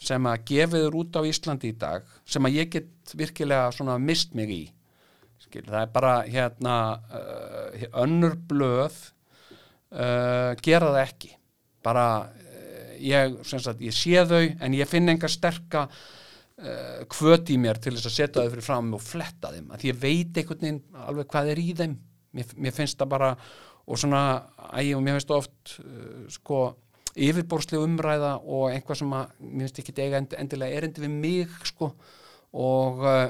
sem 0.00 0.28
að 0.30 0.44
gefiður 0.48 0.96
út 1.02 1.18
á 1.20 1.22
Íslandi 1.28 1.74
í 1.74 1.76
dag 1.76 2.06
sem 2.24 2.48
að 2.48 2.56
ég 2.56 2.70
get 2.72 3.14
virkilega 3.20 3.68
svona 3.76 3.98
mist 4.00 4.32
mig 4.36 4.52
í. 4.54 4.62
Skil, 5.40 5.66
það 5.66 5.82
er 5.82 5.92
bara 5.92 6.14
hérna 6.24 6.76
uh, 7.12 7.84
önnur 8.00 8.38
blöð 8.48 8.96
uh, 9.92 10.56
gera 10.64 10.94
það 10.94 11.02
ekki. 11.02 11.34
Bara 11.84 12.06
ég, 13.02 13.38
sagt, 13.48 13.80
ég 13.84 13.96
sé 13.96 14.24
þau 14.28 14.42
en 14.42 14.76
ég 14.76 14.90
finn 14.90 15.10
enga 15.12 15.30
sterka 15.30 15.86
uh, 15.90 17.00
kvöt 17.10 17.52
í 17.54 17.58
mér 17.60 17.80
til 17.82 17.94
þess 17.96 18.10
að 18.10 18.16
setja 18.16 18.44
þau 18.44 18.52
fyrir 18.52 18.66
fram 18.66 18.92
og 18.96 19.02
fletta 19.04 19.52
þeim, 19.54 19.72
að 19.74 19.88
ég 19.90 19.98
veit 20.02 20.38
einhvern 20.40 20.62
veginn 20.66 21.02
alveg 21.06 21.32
hvað 21.32 21.52
er 21.54 21.62
í 21.62 21.66
þeim. 21.80 21.98
Mér, 22.36 22.54
mér 22.62 22.76
finnst 22.76 23.00
það 23.00 23.12
bara 23.16 23.32
og 23.90 23.98
svona, 23.98 24.22
æg 24.78 24.92
og 24.94 25.02
mér 25.02 25.18
finnst 25.18 25.32
það 25.32 25.42
oft 25.42 25.76
uh, 25.82 26.24
sko 26.30 26.62
yfirborðslega 27.18 27.84
umræða 27.84 28.32
og 28.46 28.68
einhvað 28.70 29.00
sem 29.00 29.14
að 29.18 29.30
mér 29.42 29.66
finnst 29.66 29.80
ekki 29.82 30.10
end, 30.14 30.36
endilega 30.38 30.76
erindi 30.78 31.02
við 31.02 31.16
mig 31.24 31.56
sko 31.66 31.90
og 32.54 33.02
uh, 33.02 33.24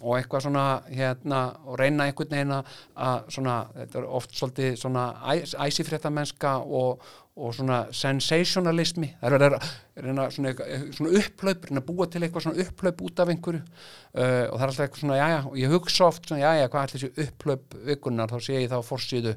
og 0.00 0.16
eitthvað 0.16 0.46
svona 0.46 0.66
hérna 0.88 1.40
og 1.66 1.78
reyna 1.80 2.06
einhvern 2.08 2.34
veginn 2.34 2.54
að 2.56 3.32
svona, 3.32 3.56
þetta 3.76 4.00
er 4.00 4.06
oft 4.18 4.36
svolítið 4.36 4.76
svona 4.80 5.06
æsifréttamennska 5.66 6.52
og, 6.64 7.02
og 7.40 7.56
svona 7.56 7.80
sensationalismi. 7.96 9.12
Það 9.20 9.36
er 9.36 9.46
að 9.48 9.58
reyna 10.06 10.28
svona, 10.34 10.54
svona 10.96 11.16
upplaup, 11.20 11.66
reyna 11.68 11.82
að 11.82 11.90
búa 11.90 12.08
til 12.10 12.22
eitthvað 12.24 12.46
svona 12.46 12.64
upplaup 12.66 13.04
út 13.08 13.24
af 13.24 13.34
einhverju. 13.34 13.64
Uh, 13.64 14.46
og 14.50 14.56
það 14.56 14.64
er 14.64 14.70
alltaf 14.70 14.86
eitthvað 14.86 15.04
svona, 15.04 15.18
jájá, 15.20 15.42
og 15.50 15.58
ég 15.60 15.74
hugsa 15.74 16.06
oft 16.08 16.30
svona, 16.30 16.46
jájá, 16.46 16.70
hvað 16.70 16.86
er 16.86 16.94
þessi 16.94 17.26
upplaup 17.26 17.76
vikunar, 17.90 18.32
þá 18.32 18.46
sé 18.46 18.62
ég 18.62 18.72
þá 18.72 18.80
fórsýðu 18.86 19.36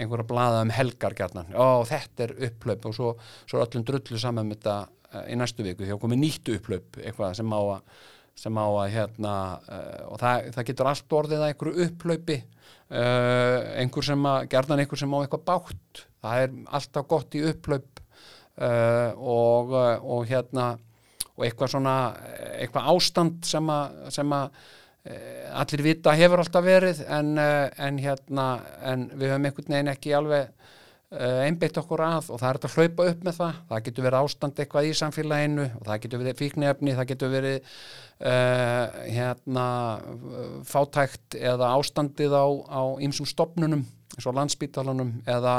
einhverja 0.00 0.28
blaða 0.30 0.62
um 0.64 0.72
helgar 0.72 1.16
gærnan, 1.18 1.50
ó 1.52 1.82
þetta 1.88 2.26
er 2.28 2.32
upplaup 2.46 2.86
og 2.88 2.94
svo, 2.96 3.10
svo 3.42 3.58
er 3.58 3.66
öllum 3.66 3.84
drullu 3.86 4.20
saman 4.22 4.48
með 4.48 4.60
þetta 4.60 4.76
uh, 4.86 5.24
í 5.26 5.38
næstu 5.38 5.66
viku, 5.66 5.84
því 5.84 5.96
að 5.96 6.02
komið 6.04 6.22
nýtt 6.22 6.52
upplaup 6.54 7.00
eitthvað 7.02 7.36
sem 7.40 7.54
á 7.54 7.60
að 7.60 8.06
sem 8.40 8.56
á 8.56 8.66
að 8.66 8.92
hérna 8.94 9.34
uh, 9.68 10.02
og 10.10 10.20
það, 10.22 10.50
það 10.56 10.68
getur 10.70 10.90
allt 10.90 11.16
orðið 11.20 11.42
að 11.44 11.52
einhverju 11.52 11.86
upplaupi 11.86 12.38
uh, 12.40 13.56
einhver 13.80 14.06
sem 14.06 14.28
að, 14.32 14.46
gerðan 14.54 14.84
einhver 14.84 15.02
sem 15.02 15.16
á 15.16 15.18
eitthvað 15.20 15.46
bátt 15.50 16.04
það 16.20 16.44
er 16.44 16.54
alltaf 16.78 17.08
gott 17.10 17.36
í 17.36 17.44
upplaup 17.50 18.00
uh, 18.00 19.10
og, 19.16 19.74
og 19.76 20.28
hérna 20.30 20.72
og 21.34 21.46
eitthvað 21.46 21.72
svona, 21.72 21.96
eitthvað 22.60 22.92
ástand 22.92 23.48
sem 23.48 23.72
að, 23.72 24.04
sem 24.12 24.36
að 24.36 24.60
allir 25.56 25.80
vita 25.80 26.12
hefur 26.12 26.42
alltaf 26.42 26.64
verið 26.66 26.98
en, 27.08 27.30
en 27.40 28.00
hérna, 28.02 28.44
en 28.84 29.06
við 29.14 29.30
höfum 29.32 29.46
einhvern 29.48 29.72
veginn 29.72 29.92
ekki 29.94 30.12
alveg 30.12 30.50
einbeitt 31.10 31.78
okkur 31.80 32.04
að 32.06 32.28
og 32.30 32.38
það 32.38 32.48
er 32.50 32.58
að 32.60 32.74
hlaupa 32.76 33.06
upp 33.10 33.24
með 33.26 33.38
það. 33.40 33.56
Það 33.70 33.80
getur 33.86 34.04
verið 34.06 34.24
ástand 34.24 34.60
eitthvað 34.62 34.86
í 34.86 34.92
samfélaginu 35.00 35.64
og 35.66 35.88
það 35.88 36.02
getur 36.04 36.22
verið 36.22 36.36
fíknefni 36.38 36.94
það 36.94 37.08
getur 37.10 37.32
verið 37.32 37.56
uh, 37.60 39.00
hérna 39.10 39.64
fátækt 40.70 41.38
eða 41.40 41.72
ástandið 41.74 42.36
á, 42.38 42.46
ýmsum 43.02 43.26
stopnunum 43.26 43.82
eins 44.10 44.26
og 44.26 44.36
landsbítalunum 44.38 45.12
eða, 45.30 45.56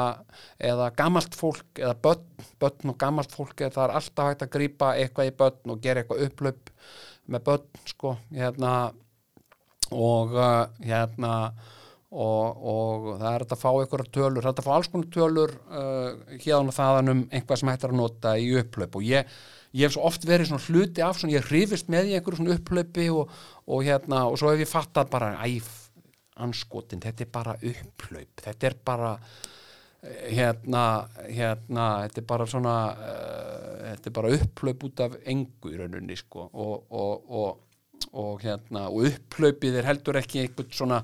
eða 0.59 0.89
gamalt 0.95 1.35
fólk 1.35 1.79
eða 1.79 1.95
börn, 2.03 2.47
börn 2.59 2.93
og 2.93 2.97
gamalt 2.99 3.31
fólk 3.35 3.63
það 3.63 3.83
er 3.85 3.95
alltaf 3.99 4.31
hægt 4.31 4.47
að 4.47 4.53
grýpa 4.55 4.95
eitthvað 4.99 5.31
í 5.31 5.35
börn 5.43 5.75
og 5.75 5.83
gera 5.83 6.03
eitthvað 6.03 6.25
upplöp 6.27 6.73
með 7.31 7.45
börn 7.47 7.85
sko 7.91 8.15
hérna. 8.31 8.73
Og 9.91 10.31
uh, 10.39 10.69
hérna 10.79 11.51
Og, 12.11 12.63
og 12.67 13.05
það 13.21 13.33
er 13.37 13.43
að 13.45 13.59
fá 13.61 13.69
einhverja 13.69 14.11
tölur, 14.11 14.43
það 14.43 14.49
er 14.51 14.57
að 14.59 14.65
fá 14.65 14.73
alls 14.75 14.89
konar 14.91 15.11
tölur 15.15 15.53
uh, 15.71 16.09
hérna 16.43 16.75
þaðan 16.75 17.11
um 17.13 17.21
einhvað 17.31 17.61
sem 17.61 17.71
hættar 17.71 17.93
að 17.93 18.01
nota 18.01 18.33
í 18.35 18.49
upplöp 18.59 18.97
og 18.99 19.05
ég, 19.07 19.31
ég 19.71 19.87
hef 19.87 19.95
svo 19.95 20.03
oft 20.09 20.27
verið 20.27 20.49
svona 20.49 20.65
hluti 20.65 21.05
af 21.05 21.21
svona, 21.21 21.37
ég 21.37 21.47
hrifist 21.47 21.87
með 21.93 22.11
í 22.11 22.17
einhverju 22.17 22.41
svona 22.41 22.57
upplöpi 22.57 23.07
og, 23.15 23.31
og 23.63 23.87
hérna 23.87 24.25
og 24.27 24.35
svo 24.41 24.51
hef 24.51 24.65
ég 24.65 24.71
fattat 24.73 25.13
bara, 25.13 25.31
æf, 25.47 25.71
anskotin, 26.43 26.99
þetta 26.99 27.23
er 27.23 27.31
bara 27.31 27.55
upplöp, 27.55 28.43
þetta 28.43 28.71
er 28.73 28.77
bara 28.91 29.15
hérna, 30.01 30.85
hérna, 31.29 31.87
þetta 32.05 32.23
er 32.23 32.29
bara 32.35 32.47
svona, 32.49 32.77
uh, 32.91 33.81
þetta 33.91 34.09
er 34.09 34.15
bara 34.19 34.37
upplöp 34.37 34.87
út 34.87 35.03
af 35.05 35.19
engu 35.23 35.71
í 35.71 35.77
rauninni 35.79 36.17
sko. 36.19 36.47
Og, 36.51 36.95
og 38.11 38.41
hérna, 38.41 38.87
og 38.89 39.05
upplaupið 39.11 39.77
er 39.79 39.87
heldur 39.87 40.17
ekki 40.19 40.41
einhvern 40.41 40.73
svona 40.75 40.97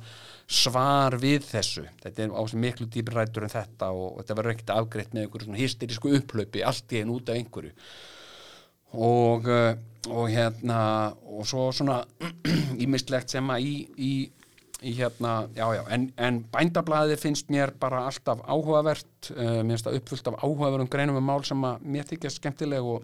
svar 0.48 1.18
við 1.19 1.44
þessu, 1.44 1.84
þetta 1.99 2.24
er 2.24 2.32
á 2.32 2.41
sem 2.48 2.61
miklu 2.64 2.88
dýpir 2.88 3.18
rættur 3.19 3.44
en 3.44 3.52
þetta 3.52 3.90
og, 3.91 4.22
þetta 4.22 4.38
verður 4.40 4.53
ekkert 4.53 4.74
afgreitt 4.78 5.11
með 5.11 5.26
einhverju 5.26 5.48
svona 5.49 5.60
hysterísku 5.60 6.14
upplaupi 6.22 6.64
allt 6.64 6.95
í 6.95 7.02
einn 7.02 7.11
út 7.11 7.32
af 7.32 7.40
einhverju. 7.40 7.74
Og, 8.95 9.49
og 10.07 10.30
hérna 10.32 10.80
og 11.28 11.44
svo 11.49 11.68
svona 11.76 11.99
ímistlegt 12.84 13.36
sem 13.36 13.52
að 13.52 13.68
í, 13.68 13.74
í, 13.99 14.11
í 14.88 14.95
hérna, 14.95 15.34
já, 15.57 15.65
já, 15.76 15.84
en, 15.91 16.07
en 16.15 16.40
bændablaði 16.53 17.19
finnst 17.19 17.52
mér 17.52 17.76
bara 17.82 18.06
alltaf 18.07 18.40
áhugavert, 18.48 19.34
uh, 19.36 19.60
mér 19.60 19.76
finnst 19.76 19.90
það 19.90 19.99
uppfullt 19.99 20.32
af 20.32 20.40
áhugaverum 20.45 20.91
greinum 20.94 21.19
um 21.19 21.28
mál 21.28 21.44
sem 21.48 21.68
að 21.68 21.84
mér 21.84 22.07
þykja 22.07 22.32
skemmtileg 22.38 22.88
og, 22.95 23.03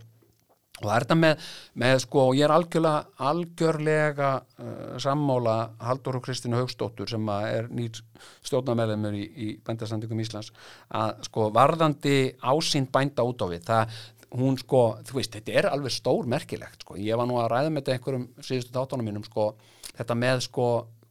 og 0.82 0.88
það 0.88 0.96
er 0.96 1.04
þetta 1.06 1.18
með, 1.20 1.44
með 1.84 1.96
sko, 2.02 2.24
ég 2.34 2.48
er 2.48 2.54
algjörlega, 2.56 3.04
algjörlega 3.30 4.30
uh, 4.42 4.96
sammála 5.04 5.58
Haldur 5.86 6.18
og 6.18 6.26
Kristínu 6.26 6.58
Haugstóttur 6.58 7.12
sem 7.12 7.30
er 7.36 7.70
nýr 7.70 8.00
stjórnameðlemur 8.48 9.20
í, 9.20 9.24
í 9.24 9.52
bændasandingum 9.66 10.24
Íslands, 10.24 10.50
að 10.90 11.22
sko 11.30 11.52
varðandi 11.54 12.18
ásýnd 12.42 12.90
bænda 12.94 13.26
út 13.28 13.46
á 13.46 13.48
við, 13.54 13.64
það 13.70 14.02
hún 14.34 14.58
sko, 14.58 14.82
þú 15.06 15.20
veist, 15.20 15.38
þetta 15.38 15.58
er 15.62 15.70
alveg 15.70 15.94
stór 15.94 16.26
merkilegt, 16.34 16.82
sko, 16.82 16.98
ég 16.98 17.22
var 17.22 17.30
nú 17.30 17.38
að 17.38 17.52
ræða 17.54 17.70
með 17.70 17.84
þetta 17.84 17.98
einhverjum 18.00 18.28
síðustu 18.42 18.74
þáttunum 18.74 19.10
mínum, 19.12 19.30
sko 19.30 19.52
þetta 19.94 20.18
með 20.18 20.46
sko 20.48 20.70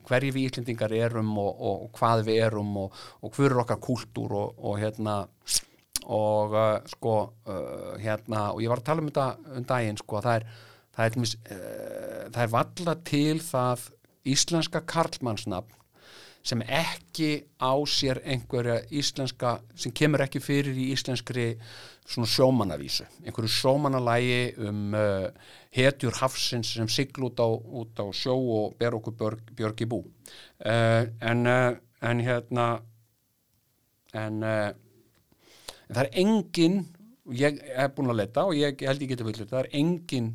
hverju 0.09 0.35
við 0.35 0.49
Íslendingar 0.49 0.95
erum 0.99 1.37
og, 1.39 1.53
og, 1.55 1.85
og 1.87 1.99
hvað 2.01 2.25
við 2.27 2.41
erum 2.49 2.73
og, 2.83 3.03
og 3.23 3.37
hver 3.37 3.53
er 3.53 3.63
okkar 3.63 3.79
kúltúr 3.83 4.35
og 4.43 4.81
hérna 4.81 5.21
og 6.05 6.57
uh, 6.57 6.79
sko 6.91 7.17
uh, 7.47 7.93
hérna 8.03 8.51
og 8.53 8.63
ég 8.65 8.73
var 8.73 8.83
að 8.83 8.89
tala 8.91 9.05
um 9.05 9.11
þetta 9.11 9.57
um 9.59 9.69
daginn 9.69 10.01
sko 10.01 10.23
það 10.25 10.41
er 10.41 10.49
það 10.93 11.05
er, 11.05 11.37
uh, 11.57 12.25
það 12.33 12.43
er 12.47 12.53
valla 12.57 12.97
til 13.13 13.39
það 13.43 13.87
íslenska 14.33 14.83
karlmannsnafn 14.87 15.79
sem 16.43 16.63
ekki 16.67 17.45
á 17.63 17.73
sér 17.87 18.19
einhverja 18.27 18.81
íslenska 18.91 19.61
sem 19.79 19.95
kemur 19.95 20.25
ekki 20.25 20.43
fyrir 20.43 20.75
í 20.75 20.89
íslenskri 20.91 21.53
svona 22.03 22.27
sjómanavísu, 22.27 23.07
einhverju 23.23 23.51
sjómanalægi 23.55 24.41
um 24.67 24.97
uh, 24.99 25.29
hetjur 25.73 26.19
hafsins 26.19 26.75
sem 26.75 26.89
sigl 26.91 27.29
út 27.29 27.39
á, 27.39 27.47
út 27.47 28.03
á 28.03 28.07
sjó 28.11 28.35
og 28.35 28.75
ber 28.81 28.99
okkur 28.99 29.15
björg, 29.21 29.53
björg 29.57 29.85
í 29.85 29.89
bú. 29.89 30.03
Uh, 30.59 31.07
en, 31.23 31.47
uh, 31.47 31.79
en 32.03 32.25
hérna 32.27 32.67
en, 34.13 34.43
en 35.93 35.99
það 35.99 36.07
er 36.07 36.19
engin 36.23 36.79
ég 37.37 37.61
hef 37.77 37.95
búin 37.97 38.11
að 38.13 38.23
leta 38.23 38.47
og 38.49 38.57
ég 38.57 38.81
held 38.87 39.05
ég 39.05 39.13
geti 39.13 39.27
vilja 39.27 39.47
það 39.51 39.61
er 39.61 39.71
engin 39.83 40.33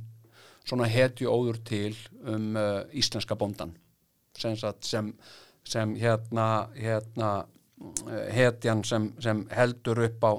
svona 0.68 0.88
hetju 0.92 1.32
óður 1.32 1.60
til 1.66 1.96
um 2.28 2.56
uh, 2.60 2.84
íslenska 2.94 3.36
bóndan 3.40 3.74
sem, 4.38 4.56
sem, 4.86 5.12
sem 5.66 5.96
hérna 5.98 6.68
hérna 6.76 7.32
uh, 7.42 8.28
hetjan 8.36 8.84
sem, 8.86 9.10
sem 9.24 9.44
heldur 9.56 10.04
upp 10.06 10.30
á 10.30 10.32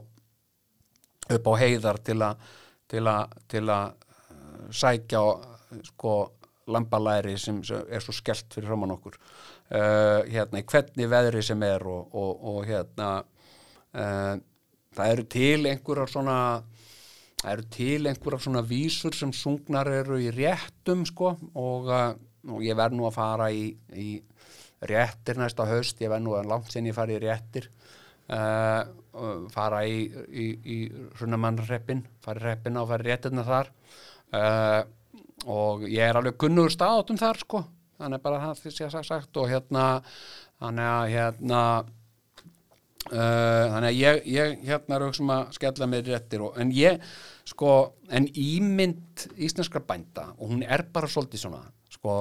upp 1.35 1.51
á 1.51 1.53
heiðar 1.61 2.01
til 2.05 2.21
að 2.23 2.49
til 2.89 3.05
að, 3.05 3.39
til 3.53 3.67
að 3.69 3.91
uh, 4.33 4.69
sækja 4.73 5.23
sko 5.91 6.15
lambalæri 6.69 7.35
sem 7.41 7.61
er 7.65 8.05
svo 8.05 8.15
skellt 8.17 8.53
fyrir 8.53 8.69
framann 8.69 8.95
okkur. 8.95 9.17
Uh, 9.69 10.25
hérna 10.29 10.63
hvernig 10.65 11.09
veðri 11.11 11.43
sem 11.45 11.63
er 11.65 11.85
og, 11.85 12.15
og, 12.17 12.45
og 12.53 12.63
hérna 12.69 13.09
uh, 13.93 14.37
það 14.99 15.15
eru 15.15 15.27
til 15.31 15.61
einhverjar 15.71 16.11
svona 16.13 16.39
það 17.39 17.53
eru 17.53 17.67
til 17.75 18.01
einhverjar 18.11 18.45
svona 18.45 18.65
vísur 18.67 19.15
sem 19.15 19.33
sungnar 19.37 19.91
eru 19.93 20.19
í 20.19 20.33
réttum 20.35 21.05
sko 21.07 21.37
og, 21.55 21.87
uh, 21.87 22.11
og 22.51 22.65
ég 22.67 22.79
verð 22.79 22.99
nú 22.99 23.07
að 23.07 23.19
fara 23.19 23.51
í, 23.55 23.71
í 23.95 24.11
réttir 24.91 25.39
næsta 25.39 25.67
höst, 25.69 26.03
ég 26.03 26.11
verð 26.11 26.27
nú 26.27 26.37
að 26.39 26.51
langt 26.51 26.71
sinni 26.73 26.95
fara 26.95 27.15
í 27.15 27.23
réttir. 27.23 27.71
Uh, 28.29 28.85
fara 29.51 29.81
í, 29.89 30.03
í, 30.29 30.47
í 30.61 30.79
Hrunamannreppin 31.17 32.03
fara 32.23 32.43
í 32.43 32.45
reppina 32.45 32.83
og 32.83 32.91
fara 32.93 33.07
í 33.07 33.09
réttina 33.09 33.45
þar. 33.47 33.71
Uh, 34.29 34.83
og 35.49 35.87
ég 35.89 36.05
er 36.05 36.19
alveg 36.19 36.37
gunnuður 36.43 36.75
staðátum 36.75 37.21
þar 37.21 37.41
sko. 37.41 37.63
Þannig 37.99 38.23
bara 38.23 38.43
það 38.43 38.61
því 38.63 38.85
að 38.87 38.99
sagt 39.09 39.41
og 39.41 39.49
hérna 39.51 39.87
þannig 40.59 40.91
að 40.91 41.15
hérna 41.15 41.63
uh, 43.09 43.65
þannig 43.73 43.89
að 43.89 43.99
ég, 43.99 44.21
ég 44.35 44.55
hérna 44.69 44.97
er 44.97 45.07
auðvitað 45.07 45.35
að 45.35 45.51
skella 45.59 45.91
með 45.91 46.13
réttir 46.13 46.45
og, 46.47 46.55
en 46.61 46.73
ég 46.77 47.03
sko 47.49 47.75
en 48.13 48.29
ímynd 48.29 49.27
íslenskar 49.41 49.85
bænda 49.89 50.31
og 50.37 50.53
hún 50.53 50.63
er 50.63 50.87
bara 50.93 51.11
svolítið 51.11 51.47
svona 51.47 51.63
sko 51.89 52.15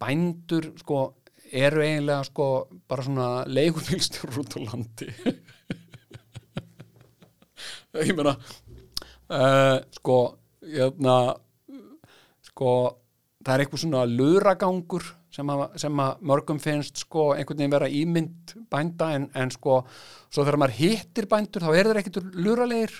bændur 0.00 0.64
sko 0.80 1.02
eru 1.50 1.82
eiginlega 1.84 2.24
sko 2.26 2.46
bara 2.88 3.04
svona 3.04 3.28
leigumílstjór 3.46 4.38
út 4.42 4.56
á 4.58 4.60
landi. 4.64 5.08
Ég 8.06 8.14
meina 8.14 8.36
uh, 9.30 9.78
sko 9.96 10.18
jöfna, 10.60 11.16
sko 12.50 12.74
það 13.40 13.54
er 13.54 13.64
eitthvað 13.64 13.82
svona 13.84 14.04
luragangur 14.06 15.06
sem 15.34 15.52
að, 15.52 15.66
sem 15.80 16.02
að 16.02 16.24
mörgum 16.30 16.58
finnst 16.62 17.04
sko 17.04 17.30
einhvern 17.34 17.60
veginn 17.60 17.74
vera 17.74 17.90
ímynd 18.00 18.56
bænda 18.72 19.12
en, 19.16 19.28
en 19.34 19.52
sko 19.54 19.82
svo 20.30 20.42
þegar 20.42 20.58
maður 20.62 20.78
hittir 20.80 21.28
bændur 21.30 21.66
þá 21.66 21.70
er 21.74 21.90
þeir 21.90 22.00
ekkert 22.02 22.34
luralegir 22.34 22.96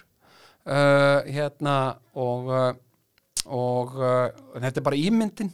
uh, 0.71 1.27
hérna 1.27 1.77
og 2.15 2.55
uh, 2.55 2.71
og 3.51 3.95
þetta 4.61 4.79
er 4.79 4.85
bara 4.85 4.99
ímyndin 5.01 5.49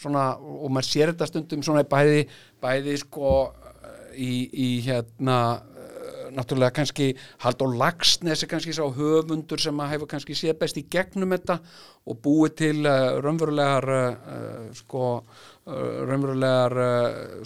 svona, 0.00 0.32
og 0.40 0.70
maður 0.72 0.88
sér 0.88 1.12
þetta 1.12 1.28
stundum 1.28 1.64
svona 1.64 1.84
bæði, 1.88 2.24
bæði 2.62 2.96
sko 3.02 3.32
í, 4.16 4.48
í 4.48 4.68
hérna 4.86 5.36
náttúrulega 6.36 6.74
kannski 6.80 7.10
Haldur 7.44 7.76
Lagsnes 7.78 8.44
er 8.44 8.50
kannski 8.50 8.74
sá 8.76 8.82
höfundur 8.96 9.60
sem 9.62 9.80
að 9.82 9.94
hefur 9.94 10.10
kannski 10.10 10.36
séð 10.38 10.58
best 10.60 10.80
í 10.80 10.86
gegnum 10.90 11.34
þetta 11.36 11.60
og 12.10 12.20
búið 12.24 12.56
til 12.62 12.82
uh, 12.84 13.20
raunverulegar 13.22 13.88
uh, 13.94 14.66
sko 14.80 15.06
raunverulegar 15.70 16.74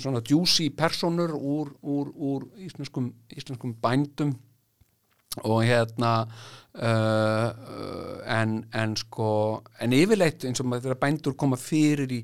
svona 0.01 0.23
djúsi 0.24 0.70
personur 0.73 1.35
úr, 1.35 1.74
úr, 1.82 2.12
úr 2.15 2.47
íslenskum, 2.65 3.11
íslenskum 3.36 3.74
bændum. 3.82 4.31
Og 5.43 5.65
hérna 5.66 6.12
uh, 6.24 7.51
en, 8.31 8.61
en 8.73 8.97
sko 8.97 9.28
en 9.82 9.97
yfirleitt 9.98 10.47
eins 10.47 10.62
og 10.62 10.70
maður 10.70 10.89
þegar 10.89 11.01
bændur 11.02 11.36
koma 11.36 11.59
fyrir 11.59 12.15
í, 12.15 12.20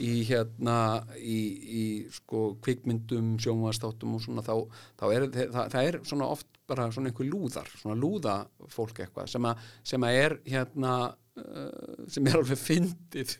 í 0.00 0.12
hérna 0.28 0.76
í, 1.18 1.38
í 1.80 1.84
sko 2.14 2.54
kvikmyndum 2.64 3.34
sjónvastáttum 3.42 4.16
og 4.16 4.24
svona 4.24 4.44
þá, 4.46 4.54
þá 5.00 5.04
er 5.10 5.26
það, 5.32 5.60
það 5.74 5.90
er 5.90 6.00
svona 6.02 6.30
oft 6.34 6.48
bara 6.68 6.88
svona 6.92 7.10
einhver 7.10 7.28
lúðar, 7.28 7.68
svona 7.80 7.98
lúða 7.98 8.38
fólk 8.72 9.02
eitthvað 9.04 9.28
sem 9.30 9.46
að, 9.46 9.68
sem 9.84 10.06
að 10.06 10.18
er 10.22 10.36
hérna 10.48 10.94
uh, 11.12 12.00
sem 12.10 12.26
er 12.26 12.40
alveg 12.40 12.60
fyndið 12.60 13.36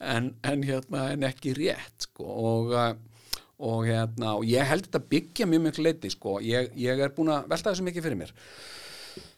en, 0.00 0.32
en 0.46 0.64
hérna 0.66 1.10
en 1.12 1.28
ekki 1.28 1.56
rétt 1.58 2.08
sko 2.08 2.30
og 2.30 2.74
uh, 2.76 2.94
og 3.56 3.86
hérna, 3.88 4.34
og 4.36 4.44
ég 4.44 4.66
held 4.68 4.84
þetta 4.84 5.00
byggja 5.10 5.46
mjög 5.48 5.62
mjög 5.64 5.78
leiti, 5.80 6.10
sko, 6.12 6.34
ég, 6.44 6.68
ég 6.76 7.00
er 7.00 7.14
búin 7.16 7.32
að 7.32 7.46
velta 7.48 7.72
þessu 7.72 7.86
mikið 7.86 8.04
fyrir 8.04 8.18
mér. 8.20 8.34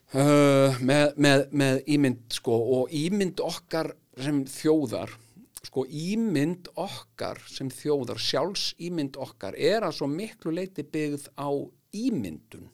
Uh, 0.09 0.79
með, 0.83 1.05
með, 1.21 1.45
með 1.61 1.81
ímynd, 1.95 2.25
sko, 2.35 2.57
og 2.79 2.95
ímynd 2.99 3.43
okkar 3.45 3.93
sem 4.19 4.41
þjóðar 4.51 5.13
sko, 5.79 5.87
ímynd 5.87 6.69
okkar 6.75 7.39
sem 7.47 7.69
þjóðar, 7.71 8.19
sjálfs 8.19 8.75
ímynd 8.79 9.17
okkar 9.17 9.55
er 9.55 9.85
að 9.85 9.99
svo 9.99 10.09
miklu 10.09 10.51
leiti 10.51 10.83
byggð 10.83 11.29
á 11.39 11.51
ímyndun. 11.95 12.69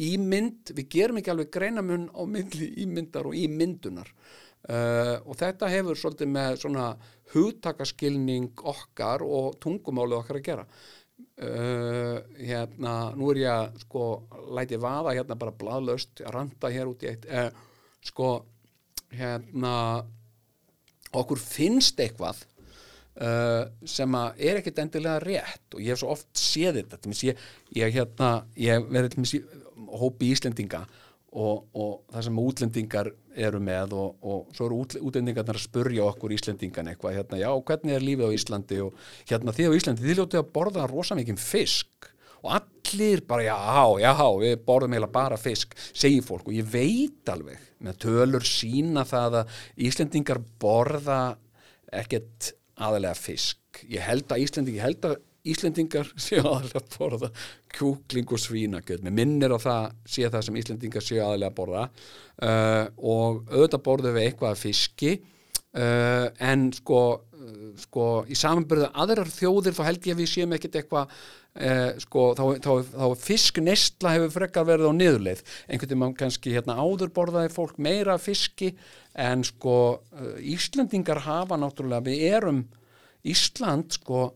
Ímynd, 0.00 0.72
við 0.74 0.88
gerum 0.88 1.18
ekki 1.18 1.30
alveg 1.30 1.52
greinamun 1.52 2.08
á 2.16 2.22
myndli 2.24 2.72
ímyndar 2.82 3.26
og 3.28 3.36
ímyndunar. 3.36 4.08
Uh, 4.64 5.20
og 5.28 5.36
þetta 5.36 5.68
hefur 5.68 5.98
svolítið 5.98 6.30
með 6.32 6.56
svona 6.62 6.86
hugtakaskilning 7.34 8.56
okkar 8.64 9.22
og 9.22 9.58
tungumálið 9.60 10.22
okkar 10.22 10.40
að 10.40 10.46
gera. 10.46 10.66
Uh, 11.36 12.24
hérna, 12.40 13.12
nú 13.14 13.28
er 13.34 13.42
ég 13.44 13.52
að 13.52 13.84
sko 13.84 14.08
læti 14.56 14.80
vaða 14.80 15.12
hérna 15.14 15.36
bara 15.36 15.52
bladlaust 15.52 16.24
að 16.24 16.32
randa 16.38 16.72
hér 16.72 16.88
út 16.88 17.04
í 17.04 17.12
eitt. 17.12 17.28
Uh, 17.28 17.52
sko 18.00 18.30
hérna 19.12 19.74
okkur 21.22 21.40
finnst 21.40 22.00
eitthvað 22.02 22.42
uh, 23.20 23.64
sem 23.86 24.18
er 24.18 24.60
ekkert 24.60 24.82
endilega 24.84 25.22
rétt. 25.22 25.66
Og 25.74 25.82
ég 25.82 25.94
hef 25.94 26.02
svo 26.02 26.14
oft 26.14 26.28
séð 26.38 26.82
þetta 26.82 27.14
ég, 27.30 27.46
ég, 27.78 27.94
hérna, 27.94 28.34
ég 28.58 28.86
verði 28.90 29.42
hópi 29.94 30.30
Íslendinga 30.34 30.84
og, 31.34 31.66
og 31.74 31.94
það 32.12 32.26
sem 32.28 32.40
útlendingar 32.44 33.10
eru 33.34 33.60
með 33.62 33.94
og, 33.98 34.18
og 34.22 34.54
svo 34.54 34.68
eru 34.68 34.80
útlendingarnar 35.08 35.58
að 35.58 35.64
spurja 35.66 36.06
okkur 36.06 36.34
Íslendingan 36.36 36.92
eitthvað 36.92 37.18
hérna, 37.18 37.40
já, 37.42 37.50
hvernig 37.50 37.96
er 37.96 38.06
lífið 38.06 38.30
á 38.30 38.36
Íslandi 38.36 38.80
og 38.84 39.06
hérna 39.26 39.54
þið 39.56 39.74
á 39.74 39.76
Íslandi, 39.78 40.04
þið 40.06 40.20
ljótið 40.20 40.42
að 40.42 40.52
borða 40.54 40.86
rosa 40.90 41.18
mikið 41.18 41.42
fisk 41.42 42.10
og 42.44 42.52
allir 42.58 43.22
bara, 43.28 43.46
já, 43.46 43.56
já, 44.04 44.12
við 44.40 44.56
borðum 44.66 44.94
eiginlega 44.94 45.14
bara 45.14 45.38
fisk, 45.40 45.74
segir 45.96 46.24
fólk. 46.26 46.50
Og 46.50 46.58
ég 46.58 46.68
veit 46.68 47.32
alveg, 47.32 47.60
með 47.84 48.00
tölur 48.04 48.44
sína 48.48 49.06
það 49.08 49.40
að 49.40 49.60
Íslendingar 49.88 50.42
borða 50.60 51.20
ekkert 51.94 52.52
aðalega 52.74 53.16
fisk. 53.18 53.84
Ég 53.88 54.04
held 54.04 54.28
að 54.28 54.44
Íslendingi, 54.44 54.80
ég 54.80 54.88
held 54.88 55.08
að 55.08 55.16
Íslendingar 55.54 56.08
séu 56.26 56.42
aðalega 56.44 56.82
að 56.82 56.98
borða 56.98 57.30
kjúkling 57.74 58.30
og 58.32 58.40
svínakjöld 58.40 59.04
með 59.04 59.18
minnir 59.18 59.56
á 59.56 59.58
það 59.60 59.86
séu 60.06 60.30
það 60.30 60.46
sem 60.46 60.58
Íslendingar 60.60 61.04
séu 61.04 61.22
aðalega 61.24 61.52
að 61.52 61.58
borða. 61.60 61.86
Uh, 62.34 62.84
og 62.98 63.44
auðvitað 63.52 63.86
borðu 63.88 64.14
við 64.14 64.28
eitthvað 64.28 64.60
fiski 64.60 65.14
uh, 65.78 66.26
en 66.42 66.68
sko, 66.74 67.00
uh, 67.20 67.70
sko 67.84 68.08
í 68.30 68.36
samanbyrðu 68.38 68.90
aðrar 69.04 69.30
þjóðir 69.32 69.76
þá 69.76 69.82
held 69.88 70.06
ég 70.08 70.16
að 70.16 70.22
við 70.22 70.30
séum 70.32 70.54
ekkit 70.56 70.78
eitthvað 70.80 71.14
uh, 71.14 71.90
sko, 72.02 72.26
þá, 72.38 72.44
þá, 72.64 72.70
þá 72.92 73.24
fisk 73.24 73.60
neistla 73.64 74.14
hefur 74.16 74.34
frekar 74.36 74.68
verið 74.68 74.90
á 74.90 74.98
niðurleið. 74.98 75.42
Einhvern 75.68 75.94
veginn 75.94 76.16
kannski 76.22 76.54
hérna 76.54 76.78
áður 76.78 77.12
borðaði 77.16 77.52
fólk 77.54 77.82
meira 77.82 78.18
fiski 78.22 78.74
en 79.14 79.44
sko 79.46 79.76
Íslandingar 80.42 81.22
hafa 81.26 81.58
náttúrulega, 81.60 82.06
við 82.08 82.24
erum 82.34 82.64
Ísland 83.24 83.94
sko 83.94 84.32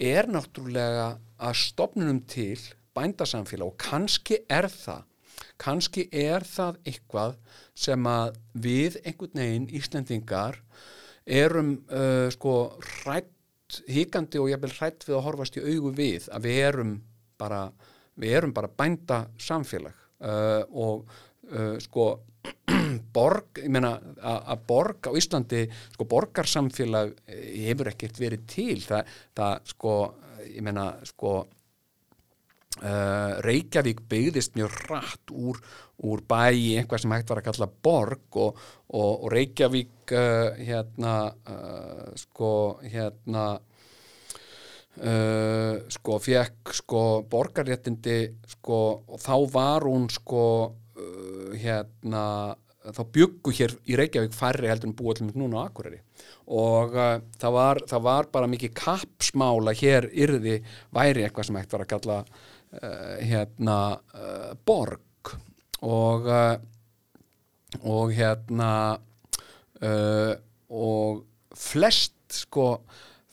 er 0.00 0.26
náttúrulega 0.26 1.14
að 1.44 1.58
stopnunum 1.60 2.22
til 2.26 2.58
bændasamfélag 2.96 3.68
og 3.68 3.76
kannski 3.78 4.40
er 4.50 4.66
það 4.70 5.04
kannski 5.60 6.08
er 6.10 6.44
það 6.46 6.78
eitthvað 6.88 7.36
sem 7.78 8.06
að 8.10 8.38
við 8.66 8.98
einhvern 9.04 9.40
veginn 9.40 9.68
Íslendingar 9.78 10.58
erum 11.24 11.76
uh, 11.88 12.28
sko 12.32 12.54
hrætt 13.02 13.80
híkandi 13.88 14.38
og 14.38 14.50
jafnvel 14.52 14.74
hrætt 14.76 15.06
við 15.08 15.16
að 15.16 15.26
horfast 15.26 15.56
í 15.58 15.64
augu 15.64 15.92
við 15.96 16.28
að 16.30 16.46
við 16.46 16.60
erum 16.68 16.94
bara 17.40 17.64
við 18.20 18.36
erum 18.38 18.54
bara 18.54 18.70
bænda 18.70 19.24
samfélag. 19.40 19.96
Uh, 20.24 20.62
og 20.70 21.08
uh, 21.50 21.76
sko 21.82 22.06
borg, 23.16 23.62
ég 23.62 23.72
meina 23.72 23.94
að 24.20 24.64
borg 24.68 25.08
á 25.08 25.16
Íslandi, 25.16 25.62
sko 25.94 26.04
borgarsamfélag 26.08 27.14
hefur 27.24 27.88
ekkert 27.88 28.20
verið 28.20 28.42
til. 28.52 28.76
Það, 28.84 29.14
það 29.38 29.70
sko, 29.72 29.94
ég 30.50 30.66
meina 30.66 30.90
sko 31.08 31.38
Uh, 32.82 33.38
Reykjavík 33.46 34.00
byggðist 34.10 34.56
mjög 34.58 34.72
rætt 34.88 35.30
úr, 35.30 35.60
úr 36.02 36.22
bæ 36.26 36.50
í 36.58 36.72
einhvað 36.74 37.04
sem 37.04 37.12
hægt 37.14 37.28
var 37.30 37.38
að 37.38 37.46
kalla 37.46 37.68
borg 37.86 38.38
og, 38.42 38.56
og, 38.90 39.12
og 39.12 39.28
Reykjavík 39.30 40.10
uh, 40.10 40.56
hérna 40.58 41.12
uh, 41.30 42.08
sko 42.18 42.50
hérna 42.82 43.44
sko 45.90 46.16
fekk 46.22 46.70
sko 46.78 47.00
borgarréttindi 47.26 48.18
sko 48.52 48.76
og 49.10 49.18
þá 49.18 49.32
var 49.50 49.86
hún 49.88 50.04
sko 50.06 50.44
hérna 51.58 52.54
þá 52.94 53.00
byggu 53.16 53.54
hér 53.58 53.74
í 53.90 53.98
Reykjavík 53.98 54.36
færri 54.38 54.70
heldur 54.70 54.92
en 54.92 54.94
búið 54.94 55.18
til 55.18 55.32
núna 55.34 55.62
á 55.62 55.66
Akureyri. 55.66 55.98
Og 56.46 56.94
það 56.94 57.56
var, 57.58 57.82
það 57.90 58.06
var 58.06 58.30
bara 58.38 58.50
mikið 58.54 58.74
kapsmála 58.78 59.74
hér 59.82 60.06
yrði 60.14 60.60
væri 60.94 61.26
eitthvað 61.26 61.50
sem 61.50 61.58
hægt 61.58 61.74
var 61.74 61.86
að 61.88 61.92
kalla 61.96 62.20
Uh, 62.22 62.53
hérna 63.20 63.78
uh, 64.14 64.52
borg. 64.66 65.34
Og 65.84 66.28
uh, 66.30 66.54
og 67.82 68.12
hérna 68.14 68.68
og 70.70 71.24
flest 71.58 72.14
sko 72.30 72.68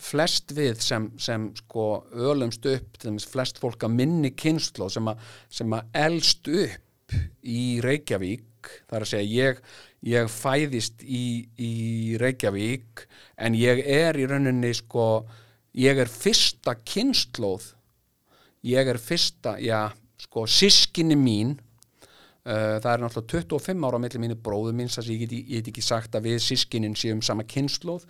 flest 0.01 0.53
við 0.57 0.79
sem, 0.81 1.09
sem 1.21 1.49
sko 1.59 1.85
ölumst 2.17 2.65
upp, 2.69 2.97
flest 3.29 3.61
fólk 3.61 3.85
að 3.85 3.97
minni 3.99 4.31
kynslu 4.33 4.89
sem, 4.89 5.09
sem 5.49 5.75
að 5.77 5.99
elst 6.07 6.49
upp 6.49 7.17
í 7.45 7.81
Reykjavík 7.83 8.71
þar 8.89 9.05
að 9.05 9.11
segja 9.11 9.45
ég, 9.51 9.61
ég 10.09 10.31
fæðist 10.31 11.03
í, 11.05 11.45
í 11.57 11.73
Reykjavík 12.21 13.05
en 13.41 13.57
ég 13.57 13.83
er 13.85 14.17
í 14.17 14.27
rauninni 14.29 14.73
sko 14.77 15.27
ég 15.77 16.01
er 16.01 16.11
fyrsta 16.11 16.75
kynsluð 16.81 17.71
ég 18.67 18.91
er 18.93 18.99
fyrsta, 19.01 19.57
já, 19.61 19.89
sko, 20.21 20.45
sískinni 20.49 21.17
mín 21.17 21.55
uh, 21.55 22.77
það 22.81 22.91
er 22.93 23.03
náttúrulega 23.05 23.57
25 23.57 23.87
ára 23.87 24.01
mellir 24.01 24.23
mínu 24.23 24.37
bróðu 24.43 24.75
mín, 24.77 24.91
þess 24.91 25.05
að 25.05 25.13
ég 25.15 25.23
get, 25.25 25.33
ég 25.39 25.49
get 25.55 25.71
ekki 25.73 25.85
sagt 25.85 26.17
að 26.17 26.29
við 26.29 26.43
sískinin 26.45 26.97
séum 26.99 27.23
sama 27.25 27.47
kynnslóð 27.47 28.05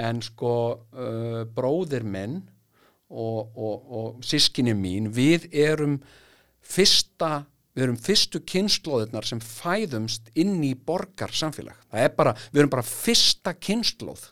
en 0.00 0.22
sko 0.24 0.54
uh, 0.94 1.44
bróðir 1.54 2.06
minn 2.06 2.40
og, 3.10 3.50
og, 3.58 3.94
og 4.00 4.26
sískinni 4.26 4.76
mín, 4.78 5.10
við 5.12 5.48
erum 5.50 5.98
fyrsta 6.60 7.44
við 7.74 7.86
erum 7.86 8.00
fyrstu 8.02 8.40
kynnslóðirnar 8.50 9.26
sem 9.26 9.40
fæðumst 9.42 10.30
inn 10.38 10.58
í 10.66 10.74
borgar 10.74 11.32
samfélag 11.34 11.78
það 11.90 12.04
er 12.06 12.14
bara, 12.16 12.34
við 12.50 12.64
erum 12.64 12.72
bara 12.72 12.86
fyrsta 12.86 13.54
kynnslóð 13.58 14.26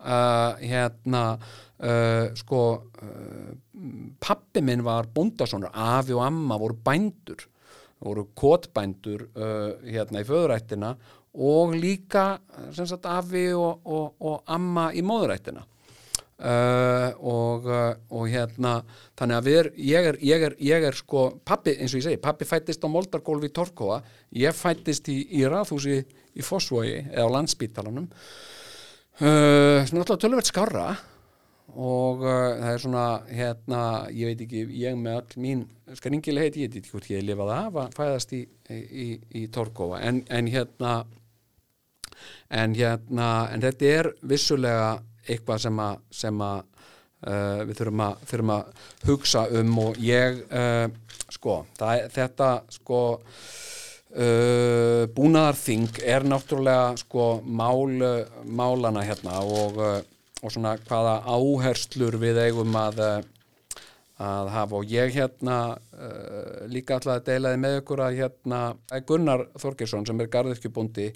uh, 0.00 0.58
hérna 0.60 1.22
uh, 1.36 2.26
sko 2.38 2.60
uh, 2.80 3.52
pappi 4.20 4.62
minn 4.64 4.84
var 4.86 5.08
bondasónur, 5.14 5.72
afi 5.72 6.16
og 6.16 6.24
amma 6.26 6.58
voru 6.60 6.78
bændur, 6.84 7.46
voru 8.00 8.28
kotbændur 8.36 9.26
uh, 9.30 9.72
hérna 9.86 10.22
í 10.22 10.28
föðurættina 10.28 10.94
og 11.30 11.76
líka 11.78 12.40
sagt, 12.74 13.06
afi 13.06 13.50
og, 13.54 13.84
og, 13.86 14.16
og 14.18 14.40
amma 14.50 14.90
í 14.92 15.04
móðurættina. 15.06 15.66
Og, 17.20 17.66
og 17.68 18.22
hérna 18.32 18.70
þannig 19.20 19.36
að 19.36 19.44
við, 19.50 19.66
ég, 19.90 20.06
er, 20.08 20.16
ég, 20.24 20.44
er, 20.46 20.54
ég 20.64 20.86
er 20.88 20.96
sko, 20.96 21.26
pappi, 21.44 21.74
eins 21.76 21.92
og 21.92 22.00
ég 22.00 22.06
segi, 22.06 22.20
pappi 22.24 22.48
fættist 22.48 22.80
á 22.80 22.88
Moldargólfi 22.88 23.50
í 23.50 23.52
Torkóa, 23.52 23.98
ég 24.40 24.56
fættist 24.56 25.10
í, 25.12 25.18
í 25.36 25.44
raðhúsi 25.44 25.98
í 26.00 26.46
Fossvogi 26.46 26.96
eða 27.10 27.28
á 27.28 27.34
landsbítalanum 27.36 28.08
uh, 29.20 29.80
náttúrulega 29.84 30.20
tölverð 30.24 30.48
skarra 30.48 30.86
og 31.70 32.24
uh, 32.24 32.56
það 32.58 32.72
er 32.72 32.82
svona 32.82 33.04
hérna, 33.28 33.82
ég 34.14 34.30
veit 34.30 34.42
ekki, 34.46 34.64
ég 34.80 34.98
með 34.98 35.20
all 35.20 35.44
mín 35.44 35.62
skaringileg 35.98 36.48
heit, 36.48 36.58
ég 36.58 36.70
veit 36.70 36.80
ekki 36.80 36.94
hvort 36.94 37.10
ég 37.12 37.24
lifaði 37.26 37.56
af 37.56 37.78
að 37.84 37.94
fæðast 37.98 38.34
í, 38.34 38.40
í, 38.74 39.06
í 39.38 39.44
Torkóa, 39.54 40.00
en, 40.06 40.22
en 40.30 40.50
hérna 40.50 40.96
en 42.50 42.74
hérna 42.76 43.30
en 43.54 43.62
þetta 43.64 43.94
er 44.00 44.10
vissulega 44.32 44.90
eitthvað 45.28 45.64
sem 45.66 45.80
að, 45.84 46.02
sem 46.22 46.44
að 46.44 46.60
uh, 46.64 47.62
við 47.68 47.74
þurfum 47.78 48.04
að, 48.08 48.28
þurfum 48.32 48.54
að 48.56 48.86
hugsa 49.08 49.46
um 49.60 49.82
og 49.84 50.00
ég 50.04 50.42
sko, 51.30 51.60
það, 51.78 52.06
þetta 52.16 52.52
sko 52.74 53.02
uh, 54.14 55.04
búnaðarþing 55.16 56.00
er 56.04 56.26
náttúrulega 56.28 56.96
sko 57.00 57.32
mál, 57.44 58.00
málana 58.44 59.04
hérna 59.06 59.42
og 59.44 59.78
uh, 59.78 60.00
og 60.40 60.54
svona 60.54 60.76
hvaða 60.88 61.20
áherslur 61.28 62.16
við 62.20 62.40
eigum 62.46 62.76
að, 62.78 63.00
eh, 63.04 63.84
að 64.20 64.50
hafa. 64.54 64.80
Og 64.80 64.92
ég 64.92 65.14
hérna 65.16 65.58
uh, 65.76 66.66
líka 66.68 66.96
alltaf 66.96 67.18
að 67.18 67.28
deilaði 67.28 67.60
með 67.60 67.78
ykkur 67.80 68.02
að 68.04 68.18
hérna 68.20 68.60
Gunnar 69.08 69.46
Þorgesson 69.60 70.06
sem 70.08 70.20
er 70.20 70.32
garðirkjubundi 70.32 71.08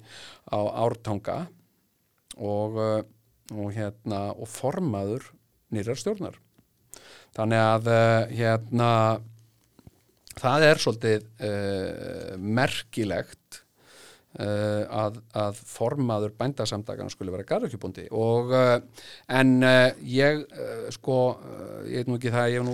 á 0.49 0.59
Ártanga 0.85 1.37
og, 2.37 2.79
og 3.53 3.69
hérna 3.75 4.27
og 4.33 4.49
formaður 4.49 5.29
nýrar 5.73 6.01
stjórnar. 6.01 6.39
Þannig 7.35 7.61
að 7.61 7.89
hérna 8.31 8.89
það 10.39 10.67
er 10.69 10.81
svolítið 10.83 11.29
merkilegt 12.39 13.65
Uh, 14.35 14.83
að, 14.91 15.21
að 15.31 15.59
formaður 15.63 16.33
bændasamdagan 16.35 17.07
skulle 17.07 17.31
vera 17.31 17.45
garðurkjubundi 17.47 18.09
og 18.11 18.49
uh, 18.51 18.73
en 19.31 19.53
uh, 19.63 19.93
ég 20.03 20.41
sko, 20.91 21.19
ég 21.87 22.01
veit 22.01 22.09
nú 22.11 22.17
ekki 22.17 22.33
það 22.33 22.49
ég 22.51 22.59
hef 22.59 22.65
nú 22.67 22.73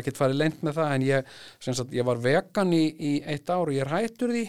ekkert 0.00 0.20
farið 0.22 0.40
leint 0.40 0.64
með 0.64 0.78
það 0.78 0.94
en 0.94 1.04
ég, 1.04 1.28
sagt, 1.66 1.92
ég 1.92 2.08
var 2.08 2.22
vegan 2.24 2.72
í, 2.72 2.80
í 2.88 3.12
eitt 3.20 3.52
ár 3.52 3.68
og 3.68 3.76
ég 3.76 3.84
er 3.84 3.92
hættur 3.92 4.32
því. 4.32 4.46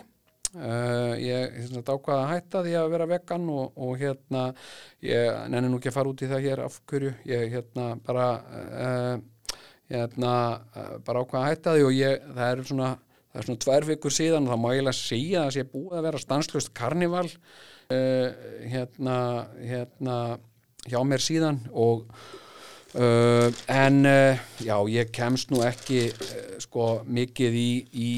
Ég 1.19 1.57
sagt, 1.67 1.91
ákvaða 1.91 2.21
að 2.21 2.29
hætta 2.31 2.61
því 2.63 2.75
að 2.79 2.91
vera 2.93 3.07
vegan 3.11 3.49
og, 3.51 3.75
og 3.75 3.99
hérna 3.99 4.45
ég 5.03 5.41
nenni 5.51 5.73
nú 5.73 5.81
ekki 5.81 5.91
að 5.91 5.97
fara 5.97 6.13
út 6.13 6.23
í 6.23 6.29
það 6.31 6.47
hér 6.47 6.63
af 6.63 6.79
hverju, 6.87 7.11
ég 7.27 7.49
hérna 7.51 7.89
bara 8.07 8.29
hérna 9.91 10.35
bara 11.05 11.21
ákvaða 11.21 11.41
að 11.43 11.49
hætta 11.51 11.75
því 11.75 11.83
og 11.85 11.97
ég, 11.97 12.29
það 12.33 12.47
er 12.51 12.63
svona 12.69 12.93
það 13.35 13.41
er 13.41 13.47
svona 13.49 13.63
tvær 13.65 13.85
vikur 13.89 14.13
síðan 14.15 14.45
og 14.47 14.53
þá 14.53 14.61
má 14.61 14.69
ég 14.69 14.77
eiginlega 14.79 14.97
segja 14.97 15.41
að 15.41 15.45
það 15.45 15.55
sé 15.57 15.63
búið 15.73 15.97
að 15.97 16.05
vera 16.07 16.21
stanslust 16.23 16.71
karnival 16.77 17.25
uh, 17.27 18.29
hérna, 18.71 19.17
hérna 19.59 20.15
hjá 20.85 20.97
mér 21.03 21.23
síðan 21.25 21.59
og 21.75 22.05
uh, 22.95 23.49
en 23.67 23.99
uh, 24.07 24.45
já 24.63 24.77
ég 24.93 25.11
kemst 25.15 25.51
nú 25.51 25.65
ekki 25.67 26.07
sko 26.63 26.87
mikið 27.11 27.59
í, 27.59 27.69
í, 27.91 28.13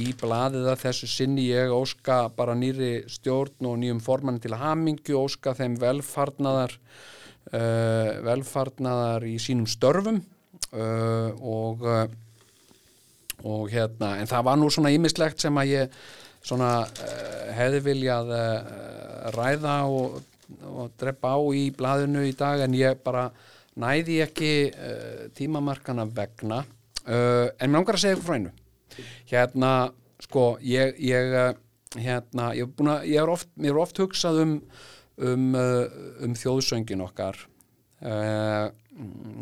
í 0.00 0.06
blaðið 0.16 0.70
að 0.72 0.80
þessu 0.86 1.10
sinni. 1.12 1.50
Ég 1.50 1.74
óska 1.74 2.22
bara 2.32 2.56
nýri 2.56 3.04
stjórn 3.12 3.68
og 3.68 3.76
nýjum 3.82 4.00
formann 4.00 4.40
til 4.40 4.56
hamingju 4.56 5.20
óska 5.20 5.52
þeim 5.58 5.76
velfarnaðar 5.82 6.78
velfarnaðar 7.48 9.24
í 9.24 9.38
sínum 9.40 9.64
störfum 9.68 10.18
og 10.72 11.84
og 13.46 13.68
hérna, 13.70 14.16
en 14.18 14.26
það 14.26 14.46
var 14.48 14.58
nú 14.58 14.70
svona 14.72 14.90
ímislegt 14.90 15.42
sem 15.42 15.60
að 15.60 15.70
ég 15.70 15.98
svona 16.42 16.72
uh, 16.86 17.44
hefði 17.54 17.82
viljað 17.86 18.32
uh, 18.34 19.28
ræða 19.36 19.76
og, 19.92 20.18
og 20.66 20.90
drepa 20.98 21.36
á 21.36 21.40
í 21.54 21.68
blaðinu 21.76 22.24
í 22.26 22.34
dag 22.38 22.64
en 22.64 22.74
ég 22.74 22.98
bara 23.04 23.28
næði 23.78 24.18
ekki 24.24 24.52
uh, 24.72 25.28
tímamarkana 25.38 26.08
vegna. 26.08 26.64
En 27.08 27.70
mér 27.70 27.78
langar 27.78 27.96
að 27.96 28.02
segja 28.02 28.16
eitthvað 28.18 28.26
frá 28.26 28.36
einu. 28.36 28.50
Hérna, 29.30 29.68
sko, 30.20 30.42
ég 30.60 30.98
ég, 31.00 31.30
hérna, 31.96 32.50
ég 32.58 32.68
búin 32.76 32.90
að 32.92 33.06
ég 33.08 33.22
er 33.22 33.30
oft, 33.32 33.48
oft 33.80 34.00
hugsað 34.02 34.42
um 34.42 34.52
um, 35.16 35.46
uh, 35.56 35.86
um 36.24 36.34
þjóðsöngin 36.36 37.04
okkar. 37.06 37.40
Uh, 37.98 38.68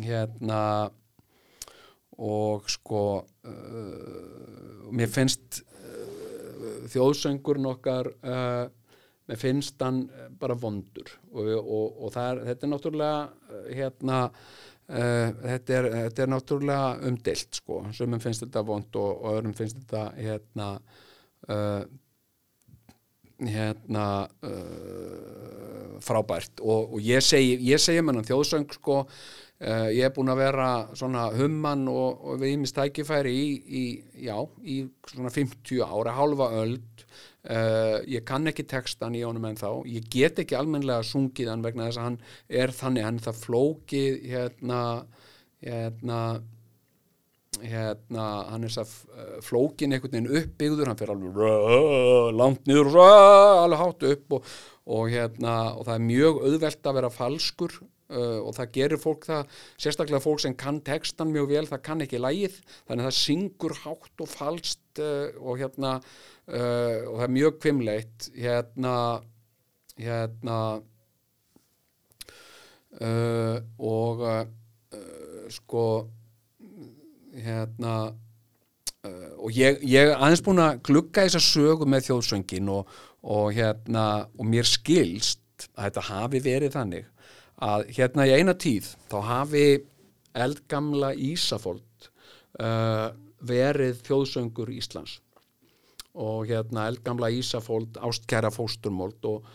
hérna 0.04 0.60
og 2.22 2.70
sko 2.72 3.02
uh, 3.20 4.90
mér 4.96 5.10
finnst 5.12 5.60
uh, 5.60 6.86
þjóðsöngurinn 6.92 7.68
okkar 7.68 8.08
uh, 8.24 8.64
mér 9.26 9.40
finnst 9.40 9.82
hann 9.82 10.04
bara 10.38 10.56
vondur. 10.58 11.10
Og, 11.34 11.50
og, 11.58 12.00
og 12.06 12.16
er, 12.22 12.42
þetta 12.50 12.66
er 12.66 12.72
náttúrulega 12.72 13.20
uh, 13.26 13.68
hérna 13.74 14.22
uh, 14.30 15.28
þetta, 15.42 15.78
er, 15.78 15.90
þetta 16.06 16.24
er 16.24 16.32
náttúrulega 16.32 16.90
umdelt 17.10 17.60
sko, 17.60 17.84
sumum 17.96 18.22
finnst 18.22 18.46
þetta 18.46 18.64
vond 18.66 19.00
og, 19.02 19.12
og 19.12 19.30
öðrum 19.34 19.56
finnst 19.58 19.80
þetta 19.82 20.08
hérna 20.16 20.72
uh, 21.50 21.86
hérna 23.36 24.04
frábært. 26.00 26.62
Og, 26.64 26.94
ég 27.04 27.20
segi, 27.20 27.58
ég 27.68 27.80
segi 27.82 28.00
með 28.00 28.22
hann 28.22 28.28
þjóðsöng 28.30 28.70
sko 28.78 29.02
Uh, 29.56 29.88
ég 29.88 30.04
er 30.04 30.12
búin 30.12 30.28
að 30.28 30.42
vera 30.42 30.66
svona 30.92 31.30
humman 31.32 31.86
og, 31.88 32.18
og 32.28 32.40
við 32.42 32.58
ímist 32.58 32.76
tækifæri 32.76 33.30
í, 33.32 33.46
í, 33.64 33.84
já, 34.26 34.36
í 34.60 34.82
svona 35.08 35.32
50 35.32 35.80
ára, 35.80 36.12
halva 36.18 36.50
öld. 36.58 37.06
Uh, 37.46 38.02
ég 38.10 38.26
kann 38.28 38.50
ekki 38.50 38.66
textan 38.68 39.16
í 39.16 39.22
honum 39.24 39.46
en 39.48 39.56
þá, 39.56 39.70
ég 39.88 40.10
get 40.12 40.42
ekki 40.42 40.58
almennilega 40.58 41.06
sungið 41.06 41.48
hann 41.54 41.64
vegna 41.64 41.86
þess 41.88 42.02
að 42.02 42.08
hann 42.08 42.20
er 42.60 42.74
þannig, 42.74 43.06
hann 43.06 43.22
það 43.22 43.40
flókið 43.46 44.20
hérna 44.34 44.82
hérna 45.64 46.20
hérna, 47.62 48.24
hann 48.50 48.66
er 48.66 48.72
þess 48.72 48.82
að 48.82 49.42
flókin 49.46 49.94
einhvern 49.96 50.12
veginn 50.12 50.40
uppbyggður, 50.42 50.90
hann 50.90 50.98
fyrir 51.00 51.14
alveg 51.14 51.38
rö, 51.40 52.32
langt 52.36 52.66
niður 52.68 52.90
rö, 52.92 53.10
alveg 53.62 53.80
hátt 53.80 54.08
upp 54.10 54.36
og, 54.36 54.50
og 54.98 55.12
hérna 55.12 55.54
og 55.72 55.86
það 55.86 55.94
er 55.94 56.08
mjög 56.10 56.40
auðvelt 56.44 56.90
að 56.90 56.98
vera 57.00 57.14
falskur 57.14 57.78
Uh, 58.06 58.38
og 58.46 58.52
það 58.54 58.68
gerir 58.76 59.00
fólk 59.02 59.24
það 59.26 59.54
sérstaklega 59.82 60.22
fólk 60.22 60.38
sem 60.38 60.52
kann 60.54 60.76
textan 60.86 61.32
mjög 61.34 61.48
vel 61.50 61.62
það 61.66 61.80
kann 61.88 62.04
ekki 62.04 62.20
lægið, 62.22 62.58
þannig 62.86 63.02
að 63.02 63.08
það 63.08 63.16
syngur 63.18 63.72
hátt 63.82 64.22
og 64.22 64.28
falskt 64.30 65.00
uh, 65.02 65.32
og 65.42 65.58
hérna 65.58 65.94
uh, 65.98 67.00
og 67.02 67.16
það 67.16 67.24
er 67.26 67.32
mjög 67.34 67.56
kvimleitt 67.64 68.28
hérna 68.36 68.92
hérna 69.98 70.58
og 73.82 74.22
sko 75.56 75.82
hérna 77.34 77.96
og 79.42 79.50
ég, 79.50 79.82
ég 79.82 80.12
aðeins 80.14 80.44
búin 80.46 80.62
að 80.62 80.78
glugga 80.86 81.26
þessa 81.26 81.42
sögu 81.42 81.90
með 81.90 82.06
þjóðsöngin 82.12 82.70
og, 82.70 82.94
og 83.26 83.50
hérna 83.58 84.06
og 84.38 84.46
mér 84.46 84.70
skilst 84.70 85.42
að 85.74 85.88
þetta 85.88 86.08
hafi 86.12 86.44
verið 86.46 86.78
þannig 86.78 87.12
að 87.64 87.86
hérna 87.96 88.26
í 88.28 88.34
eina 88.36 88.54
tíð 88.58 88.88
þá 89.10 89.16
hafi 89.30 89.66
eldgamla 90.36 91.12
Ísafold 91.14 92.08
uh, 92.60 93.12
verið 93.46 94.02
þjóðsöngur 94.06 94.72
Íslands. 94.76 95.20
Og 96.16 96.48
hérna 96.50 96.86
eldgamla 96.90 97.30
Ísafold 97.32 97.96
ástkæra 98.00 98.50
fósturmold 98.52 99.24
og, 99.28 99.46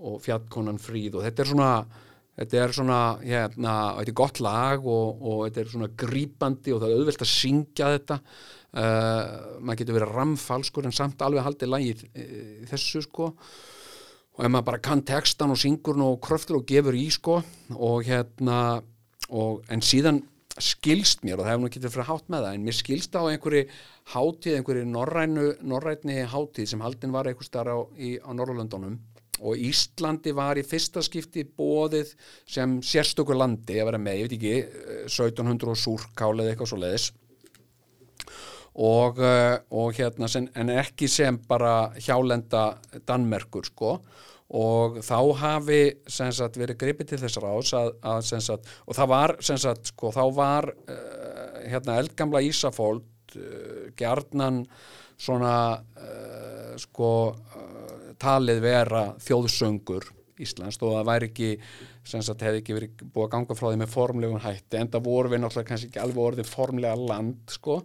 og 0.00 0.20
fjallkonan 0.24 0.80
fríð 0.80 1.18
og 1.18 1.26
þetta 1.26 1.44
er 1.44 1.52
svona 1.52 1.72
þetta 2.40 2.60
er 2.62 2.72
svona, 2.72 3.00
hérna, 3.20 3.74
þetta 3.98 4.12
er 4.12 4.16
gott 4.16 4.40
lag 4.40 4.86
og, 4.88 5.20
og 5.20 5.42
þetta 5.46 5.60
er 5.60 5.74
svona 5.74 5.90
grípandi 6.02 6.72
og 6.72 6.80
það 6.80 6.94
er 6.94 7.02
auðvelt 7.02 7.24
að 7.26 7.32
syngja 7.34 7.92
þetta. 7.98 8.20
Uh, 8.70 9.58
maður 9.58 9.80
getur 9.80 9.96
verið 9.96 10.12
ramfalskur 10.14 10.86
en 10.86 10.94
samt 10.94 11.22
alveg 11.26 11.42
haldið 11.42 11.72
lagið 11.72 12.04
uh, 12.06 12.50
þessu 12.70 13.02
sko 13.02 13.32
og 14.40 14.46
ef 14.46 14.52
maður 14.54 14.68
bara 14.70 14.80
kann 14.80 15.02
textan 15.04 15.52
og 15.52 15.58
syngur 15.60 15.98
og 16.00 16.14
kröftur 16.24 16.62
og 16.62 16.68
gefur 16.68 16.96
í 16.96 17.10
sko 17.12 17.42
og 17.76 18.06
hérna 18.08 18.80
og, 19.28 19.60
en 19.68 19.84
síðan 19.84 20.22
skilst 20.56 21.20
mér 21.24 21.36
og 21.36 21.44
það 21.44 21.50
hefur 21.50 21.62
nú 21.66 21.70
getið 21.74 21.92
fyrir 21.92 22.08
hátt 22.08 22.32
með 22.32 22.46
það 22.46 22.56
en 22.56 22.64
mér 22.64 22.76
skilst 22.78 23.18
á 23.20 23.22
einhverju 23.28 23.66
hátíð 24.14 24.56
einhverju 24.56 24.86
norrænu, 24.88 25.44
norrætni 25.60 26.24
hátíð 26.24 26.72
sem 26.72 26.80
haldin 26.80 27.12
var 27.12 27.28
einhver 27.28 27.46
starf 27.46 27.68
á, 27.68 27.78
á 27.84 28.30
Norrlöndunum 28.32 28.96
og 29.40 29.60
Íslandi 29.60 30.32
var 30.36 30.56
í 30.60 30.64
fyrsta 30.64 31.04
skipti 31.04 31.44
bóðið 31.44 32.14
sem 32.48 32.80
sérstökur 32.80 33.36
landi 33.36 33.76
að 33.76 33.92
vera 33.92 34.00
með, 34.00 34.22
ég 34.22 34.28
veit 34.28 34.36
ekki 34.38 34.56
1700 35.04 35.72
og 35.74 35.80
súrkála 35.84 36.46
eða 36.46 36.54
eitthvað 36.54 36.72
svo 36.72 36.80
leiðis 36.80 37.10
og, 38.74 39.18
og 39.74 39.94
hérna 39.96 40.28
sem, 40.30 40.46
en 40.54 40.70
ekki 40.72 41.08
sem 41.10 41.38
bara 41.48 41.90
hjálenda 41.98 42.76
Danmerkur 43.06 43.66
sko. 43.66 43.96
Og 44.50 44.98
þá 45.06 45.18
hafi 45.38 45.80
sagt, 46.10 46.58
verið 46.58 46.78
gripið 46.80 47.12
til 47.12 47.20
þessar 47.22 47.46
ás 47.52 47.70
að, 47.78 47.90
að, 48.02 48.22
sagt, 48.30 48.70
og 48.82 48.96
það 48.98 49.10
var 49.12 49.34
sagt, 49.46 49.92
sko, 49.92 50.10
þá 50.14 50.24
var 50.34 50.66
uh, 50.70 51.60
hérna, 51.70 52.00
eldgamla 52.02 52.42
Ísafóld 52.42 53.36
uh, 53.38 53.92
gjarnan 53.98 54.64
svona 55.20 55.54
uh, 55.78 56.74
sko 56.80 57.10
talið 58.20 58.62
vera 58.64 59.04
þjóðsöngur 59.22 60.08
Íslands 60.40 60.78
og 60.80 60.94
það 60.96 61.08
væri 61.08 61.28
ekki 61.30 61.50
sagt, 62.08 62.42
hefði 62.42 62.62
ekki 62.62 62.76
verið 62.76 63.02
búið 63.04 63.26
að 63.26 63.32
ganga 63.34 63.56
frá 63.58 63.66
því 63.68 63.80
með 63.82 63.92
formlegun 63.92 64.44
hætti 64.44 64.80
en 64.80 64.90
það 64.92 65.06
voru 65.06 65.32
við 65.32 65.42
náttúrulega 65.42 65.70
kannski 65.70 65.90
ekki 65.90 66.02
alveg 66.02 66.22
orðið 66.24 66.50
formlega 66.50 67.08
land 67.10 67.54
sko, 67.54 67.80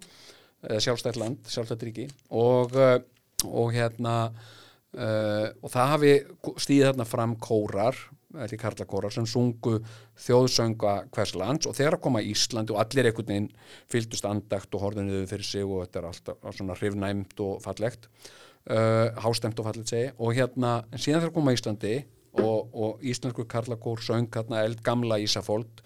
sjálfstætt 0.65 1.19
land, 1.21 1.41
sjálfstætt 1.49 1.87
ríki. 1.87 2.09
Og, 2.33 2.75
og 3.45 3.73
hérna 3.75 4.15
Uh, 4.95 5.49
og 5.59 5.71
það 5.73 5.89
hafi 5.91 6.11
stíðið 6.63 6.85
þarna 6.87 7.05
fram 7.09 7.33
kórar, 7.43 7.97
eða 8.35 8.59
karlakórar 8.59 9.11
sem 9.11 9.25
sungu 9.27 9.81
þjóðsönga 10.23 10.93
hvers 11.15 11.33
lands. 11.35 11.67
Og 11.67 11.75
þegar 11.75 11.97
að 11.97 12.03
koma 12.05 12.21
í 12.23 12.31
Íslandi 12.31 12.71
og 12.71 12.79
allir 12.79 13.09
einhvern 13.09 13.27
veginn 13.27 13.49
fylgdust 13.91 14.27
andagt 14.29 14.75
og 14.75 14.85
horðinuðu 14.85 15.27
fyrir 15.31 15.47
sig 15.47 15.67
og 15.67 15.83
þetta 15.83 16.01
er 16.01 16.07
alltaf 16.11 16.55
svona 16.55 16.79
hrifnæmt 16.79 17.43
og 17.43 17.59
fallegt 17.63 18.07
uh, 18.71 19.11
hástemt 19.25 19.59
og 19.59 19.67
fallegt 19.67 19.91
segi 19.91 20.13
og 20.15 20.35
hérna, 20.35 20.77
síðan 20.95 21.25
þegar 21.25 21.33
að 21.33 21.37
koma 21.41 21.55
í 21.55 21.59
Íslandi 21.59 21.95
og, 22.39 22.75
og 22.75 23.05
íslensku 23.11 23.47
karlakór 23.51 24.03
söng 24.03 24.31
hérna 24.31 24.63
eld 24.63 24.83
gamla 24.83 25.19
Ísafóld 25.23 25.83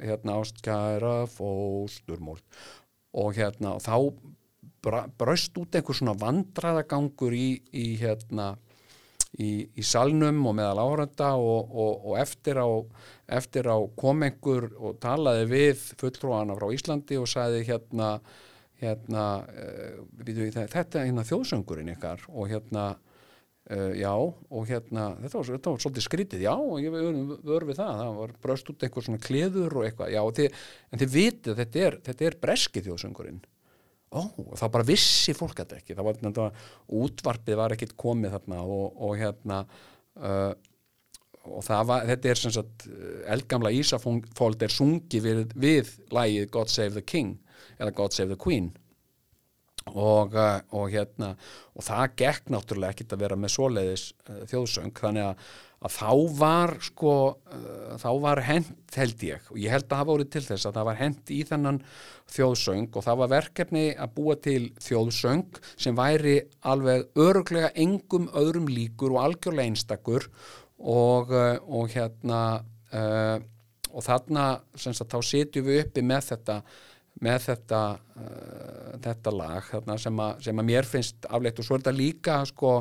hérna 0.00 0.38
ástkæra 0.40 1.16
fósturmól 1.28 2.40
og 3.12 3.34
hérna 3.36 3.76
og 3.76 3.82
þá 3.84 3.96
braust 5.18 5.56
út 5.60 5.76
einhver 5.78 5.96
svona 5.96 6.14
vandraðagangur 6.18 7.34
í, 7.36 7.48
í 7.70 7.86
hérna 8.00 8.52
í, 9.38 9.50
í 9.78 9.84
salnum 9.86 10.42
og 10.48 10.56
meðal 10.58 10.82
áhörenda 10.82 11.32
og, 11.40 11.70
og, 11.70 12.08
og 12.10 12.18
eftir 12.20 12.58
á, 12.60 12.68
á 12.68 13.78
kom 13.98 14.26
einhver 14.26 14.68
og 14.76 14.98
talaði 15.02 15.46
við 15.52 15.86
fulltrúana 16.00 16.56
frá 16.58 16.68
Íslandi 16.74 17.20
og 17.20 17.30
sagði 17.30 17.62
hérna, 17.68 18.16
hérna 18.82 19.26
uh, 19.46 20.02
þetta 20.26 21.00
er 21.00 21.10
hérna 21.10 21.26
þjóðsöngurinn 21.28 21.94
ykkar 21.94 22.26
og 22.32 22.50
hérna 22.52 22.92
uh, 23.72 23.92
já 23.98 24.12
og 24.12 24.66
hérna 24.68 25.06
þetta 25.22 25.38
var, 25.38 25.48
þetta 25.56 25.74
var 25.74 25.84
svolítið 25.84 26.06
skrítið, 26.06 26.44
já 26.46 26.52
og 26.54 26.74
ég 26.82 26.92
vör 26.92 27.66
við 27.68 27.78
það, 27.80 28.02
það 28.02 28.18
var 28.18 28.34
braust 28.44 28.72
út 28.72 28.84
einhver 28.86 29.06
svona 29.06 29.22
kleður 29.22 29.78
og 29.78 29.86
eitthvað, 29.88 30.12
já 30.14 30.22
þið, 30.38 30.58
en 30.90 31.02
þið 31.02 31.14
vitið 31.16 31.62
þetta 31.62 31.86
er, 31.86 31.98
þetta 32.08 32.28
er 32.28 32.38
breski 32.42 32.84
þjóðsöngurinn. 32.86 33.40
Ó, 34.12 34.20
þá 34.60 34.66
bara 34.74 34.84
vissi 34.84 35.32
fólk 35.32 35.56
þetta 35.56 35.78
ekki. 35.78 35.94
Það 35.96 36.04
var, 36.04 36.18
þetta, 36.20 36.48
útvarpið 37.00 37.56
var 37.62 37.72
ekkit 37.72 37.94
komið 37.96 38.34
þarna 38.34 38.58
og, 38.60 38.98
og 39.08 39.14
hérna 39.16 39.62
uh, 40.20 40.52
og 41.48 41.64
var, 41.66 42.04
þetta 42.06 42.30
er 42.30 42.38
sem 42.38 42.54
sagt 42.54 42.84
eldgamla 43.30 43.72
Ísafóld 43.74 44.62
er 44.62 44.72
sungið 44.72 45.24
við, 45.26 45.40
við 45.58 45.90
lægið 46.14 46.50
God 46.54 46.70
Save 46.70 46.94
the 46.94 47.02
King 47.02 47.34
eða 47.80 47.94
God 47.96 48.14
Save 48.14 48.30
the 48.34 48.38
Queen 48.38 48.70
og, 49.92 50.36
uh, 50.36 50.60
og 50.76 50.88
hérna 50.92 51.34
og 51.76 51.84
það 51.86 52.16
gekk 52.22 52.50
náttúrulega 52.52 52.96
ekkit 52.96 53.14
að 53.16 53.26
vera 53.26 53.38
með 53.38 53.54
svoleiðis 53.56 54.06
uh, 54.28 54.42
þjóðsöng. 54.50 54.96
Þannig 54.98 55.30
að 55.32 55.52
að 55.82 55.94
þá 55.96 56.10
var 56.38 56.72
sko 56.84 57.12
uh, 57.34 57.94
þá 57.98 58.10
var 58.22 58.40
hent 58.46 58.96
held 58.96 59.24
ég. 59.26 59.46
Og 59.50 59.58
ég 59.58 59.72
held 59.74 59.88
að 59.88 60.02
hafa 60.02 60.10
voruð 60.12 60.30
til 60.34 60.44
þess 60.46 60.68
að 60.68 60.76
það 60.78 60.88
var 60.88 60.98
hent 61.00 61.32
í 61.34 61.38
þennan 61.48 61.80
þjóðsöng. 62.32 62.88
Og 62.92 63.06
það 63.06 63.20
var 63.22 63.32
verkefni 63.32 63.84
að 63.96 64.12
búa 64.18 64.36
til 64.42 64.60
þjóðsöng 64.82 65.62
sem 65.74 65.98
væri 65.98 66.36
alveg 66.70 67.08
öruglega 67.18 67.72
engum 67.74 68.28
öðrum 68.38 68.70
líkur 68.70 69.16
og 69.16 69.24
algjörlega 69.24 69.72
einstakur. 69.72 70.28
Og, 70.78 71.30
uh, 71.30 71.58
og 71.70 71.90
hérna 71.94 72.42
og 73.92 74.04
þarna 74.04 74.46
sagt, 74.76 75.08
þá 75.08 75.20
setjum 75.24 75.64
við 75.64 75.78
uppi 75.82 76.02
með 76.04 76.26
þetta 76.32 76.56
með 77.22 77.44
þetta, 77.46 77.80
uh, 78.18 78.94
þetta 79.04 79.32
lag 79.36 79.68
sem, 80.02 80.22
að, 80.24 80.40
sem 80.48 80.58
að 80.62 80.68
mér 80.72 80.88
finnst 80.88 81.28
afleitt. 81.30 81.60
Og 81.62 81.66
svo 81.68 81.76
er 81.78 81.84
þetta 81.84 81.94
líka 81.96 82.40
sko, 82.50 82.72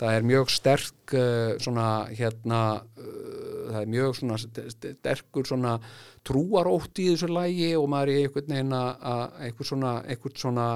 það 0.00 0.18
er 0.18 0.28
mjög 0.28 0.52
sterk 0.52 1.14
uh, 1.16 1.54
svona 1.62 1.88
hérna 2.12 2.60
uh, 2.82 3.72
það 3.72 3.80
er 3.82 3.90
mjög 3.96 4.14
svona 4.20 4.38
st- 4.40 4.66
st- 4.74 4.94
sterkur 5.00 5.48
svona 5.48 5.74
trúarótt 6.28 7.00
í 7.00 7.08
þessu 7.10 7.28
lægi 7.32 7.70
og 7.80 7.88
maður 7.92 8.12
er 8.14 8.22
einhvern 8.26 8.52
veginn 8.54 8.76
að 8.76 8.88
að- 9.12 9.38
einhvern 9.48 9.68
svona, 9.72 9.92
einhvern 10.08 10.40
svona 10.44 10.68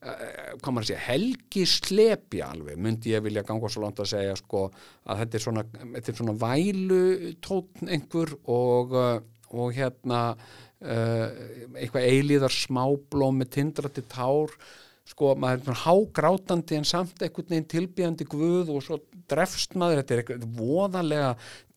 hvað 0.00 0.72
maður 0.72 0.80
að 0.86 0.88
segja, 0.88 1.00
helgi 1.10 1.62
slepja 1.68 2.46
alveg, 2.54 2.78
myndi 2.80 3.10
ég 3.12 3.20
vilja 3.26 3.42
ganga 3.44 3.68
svo 3.68 3.82
langt 3.84 3.98
að 4.00 4.08
segja 4.14 4.36
sko 4.38 4.62
að 5.04 5.18
þetta 5.20 5.36
er 5.36 5.44
svona, 5.44 5.64
þetta 5.96 6.12
er 6.14 6.18
svona 6.22 6.36
vælu 6.40 7.00
tótn 7.44 7.90
einhver 7.92 8.32
og, 8.48 8.94
og 9.52 9.74
hérna 9.76 10.22
eitthvað 10.80 12.06
eilíðar 12.08 12.54
smáblóm 12.54 13.42
með 13.42 13.52
tindrati 13.58 14.04
tár. 14.08 14.54
Sko, 15.10 15.32
maður 15.34 15.58
er 15.58 15.64
svona 15.64 15.80
hágrátandi 15.80 16.76
en 16.78 16.84
samt 16.86 17.22
einhvern 17.24 17.48
veginn 17.50 17.70
tilbíðandi 17.72 18.26
guð 18.30 18.68
og 18.70 18.84
svo 18.84 18.98
drefst 19.30 19.74
maður, 19.78 20.00
þetta 20.00 20.14
er 20.14 20.20
eitthvað 20.22 20.44
voðalega 20.58 21.30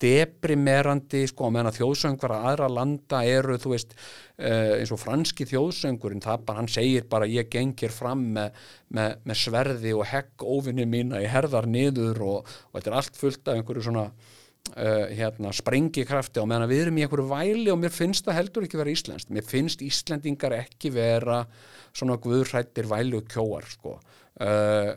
deprimerandi, 0.03 1.23
sko, 1.31 1.49
meðan 1.53 1.71
að 1.71 1.79
þjóðsöngvar 1.79 2.35
að 2.35 2.45
aðra 2.51 2.69
landa 2.75 3.21
eru, 3.29 3.57
þú 3.61 3.73
veist, 3.73 3.95
uh, 4.37 4.75
eins 4.77 4.93
og 4.93 5.01
franski 5.01 5.47
þjóðsöngurinn, 5.49 6.23
það 6.23 6.45
bara, 6.47 6.61
hann 6.61 6.71
segir 6.71 7.07
bara, 7.09 7.29
ég 7.29 7.49
gengir 7.53 7.93
fram 7.95 8.25
með, 8.37 8.61
með, 8.93 9.17
með 9.25 9.41
sverði 9.45 9.95
og 9.97 10.07
hegg 10.11 10.45
óvinni 10.45 10.87
mína 10.89 11.23
í 11.23 11.29
herðar 11.31 11.69
niður 11.69 12.23
og, 12.27 12.55
og 12.69 12.79
þetta 12.79 12.93
er 12.93 12.99
allt 13.01 13.19
fullt 13.21 13.47
af 13.47 13.57
einhverju 13.57 13.87
svona 13.89 14.07
Uh, 14.63 15.09
hérna, 15.11 15.51
sprengikrafti 15.53 16.39
og 16.39 16.47
meðan 16.49 16.69
við 16.71 16.79
erum 16.85 16.95
í 16.97 17.03
einhverju 17.03 17.25
væli 17.27 17.65
og 17.69 17.81
mér 17.81 17.91
finnst 17.93 18.23
það 18.25 18.37
heldur 18.37 18.63
ekki 18.65 18.79
vera 18.79 18.93
íslenskt 18.93 19.33
mér 19.35 19.43
finnst 19.45 19.83
Íslendingar 19.83 20.55
ekki 20.55 20.89
vera 20.95 21.41
svona 21.91 22.15
guðrættir 22.23 22.87
væli 22.89 23.19
og 23.19 23.27
kjóar 23.29 23.67
sko. 23.69 23.97
uh, 23.99 24.87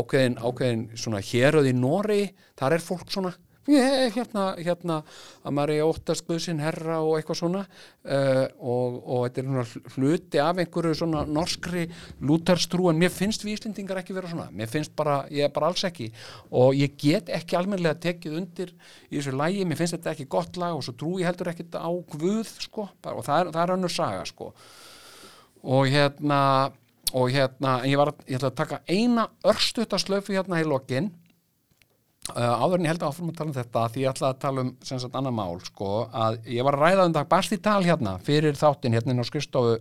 ákveðin, 0.00 0.38
ákveðin 0.40 0.86
svona 0.96 1.20
héröð 1.22 1.68
í 1.70 1.74
Nóri 1.76 2.22
þar 2.58 2.78
er 2.78 2.86
fólk 2.88 3.12
svona 3.12 3.34
ég, 3.70 4.14
hérna, 4.16 4.44
hérna 4.58 4.96
að 5.42 5.54
maður 5.54 5.72
er 5.74 5.86
óttast 5.86 6.24
guðsinn 6.26 6.62
herra 6.62 6.98
og 7.04 7.14
eitthvað 7.18 7.38
svona 7.38 7.62
uh, 7.62 8.46
og, 8.58 8.96
og 9.02 9.24
þetta 9.26 9.42
er 9.42 9.48
svona 9.48 9.94
hluti 9.94 10.42
af 10.42 10.62
einhverju 10.62 10.98
svona 10.98 11.22
norskri 11.28 11.84
lútarstrú 12.22 12.90
en 12.90 12.98
mér 12.98 13.14
finnst 13.14 13.46
við 13.46 13.60
Íslendingar 13.60 14.02
ekki 14.02 14.16
vera 14.16 14.30
svona. 14.32 14.48
Mér 14.50 14.70
finnst 14.72 14.96
bara, 14.98 15.22
ég 15.30 15.46
er 15.46 15.54
bara 15.54 15.70
alls 15.70 15.86
ekki. 15.86 16.10
Og 16.50 16.74
ég 16.78 16.96
get 16.98 17.30
ekki 17.32 17.58
almennilega 17.58 18.00
tekið 18.08 18.38
undir 18.40 18.74
í 19.10 19.18
þessu 19.18 19.36
lægi, 19.38 19.66
mér 19.68 19.82
finnst 19.82 19.98
þetta 19.98 20.14
ekki 20.16 20.30
gott 20.32 20.58
lag 20.60 20.76
og 20.76 20.84
svo 20.86 20.96
trú 20.98 21.16
ég 21.22 21.30
heldur 21.30 21.52
ekkit 21.52 21.78
á 21.78 21.90
guð 21.90 22.54
sko, 22.66 22.88
og 22.90 23.24
það 23.26 23.36
er, 23.38 23.52
það 23.54 23.64
er 23.64 23.74
önnur 23.76 23.94
saga 23.94 24.26
sko. 24.28 24.52
Og 25.62 25.86
hérna 25.92 26.40
og 27.12 27.28
hérna, 27.28 27.82
ég 27.84 27.98
var 28.00 28.12
ég 28.24 28.38
ætla 28.38 28.48
að 28.48 28.56
taka 28.56 28.78
eina 28.88 29.26
örstutaslöfu 29.44 30.32
hérna 30.32 30.62
í 30.62 30.68
lokin. 30.68 31.10
Uh, 31.12 31.21
áður 32.30 32.78
en 32.78 32.84
ég 32.86 32.92
held 32.92 33.02
áfram 33.02 33.30
að 33.32 33.38
tala 33.40 33.50
um 33.50 33.56
þetta 33.56 33.80
því 33.90 34.02
ég 34.04 34.12
ætla 34.12 34.28
að 34.28 34.36
tala 34.44 34.62
um 34.62 34.68
sem 34.86 35.00
sagt 35.02 35.16
annar 35.18 35.34
mál 35.34 35.56
sko, 35.66 35.88
að 36.14 36.36
ég 36.54 36.62
var 36.62 36.76
að 36.78 36.84
ræða 36.84 37.06
um 37.08 37.16
dag 37.16 37.26
basti 37.32 37.58
tal 37.58 37.80
hérna 37.82 38.12
fyrir 38.22 38.54
þáttin 38.54 38.94
hérna 38.94 39.10
inn 39.16 39.24
á 39.24 39.26
skristofu 39.26 39.72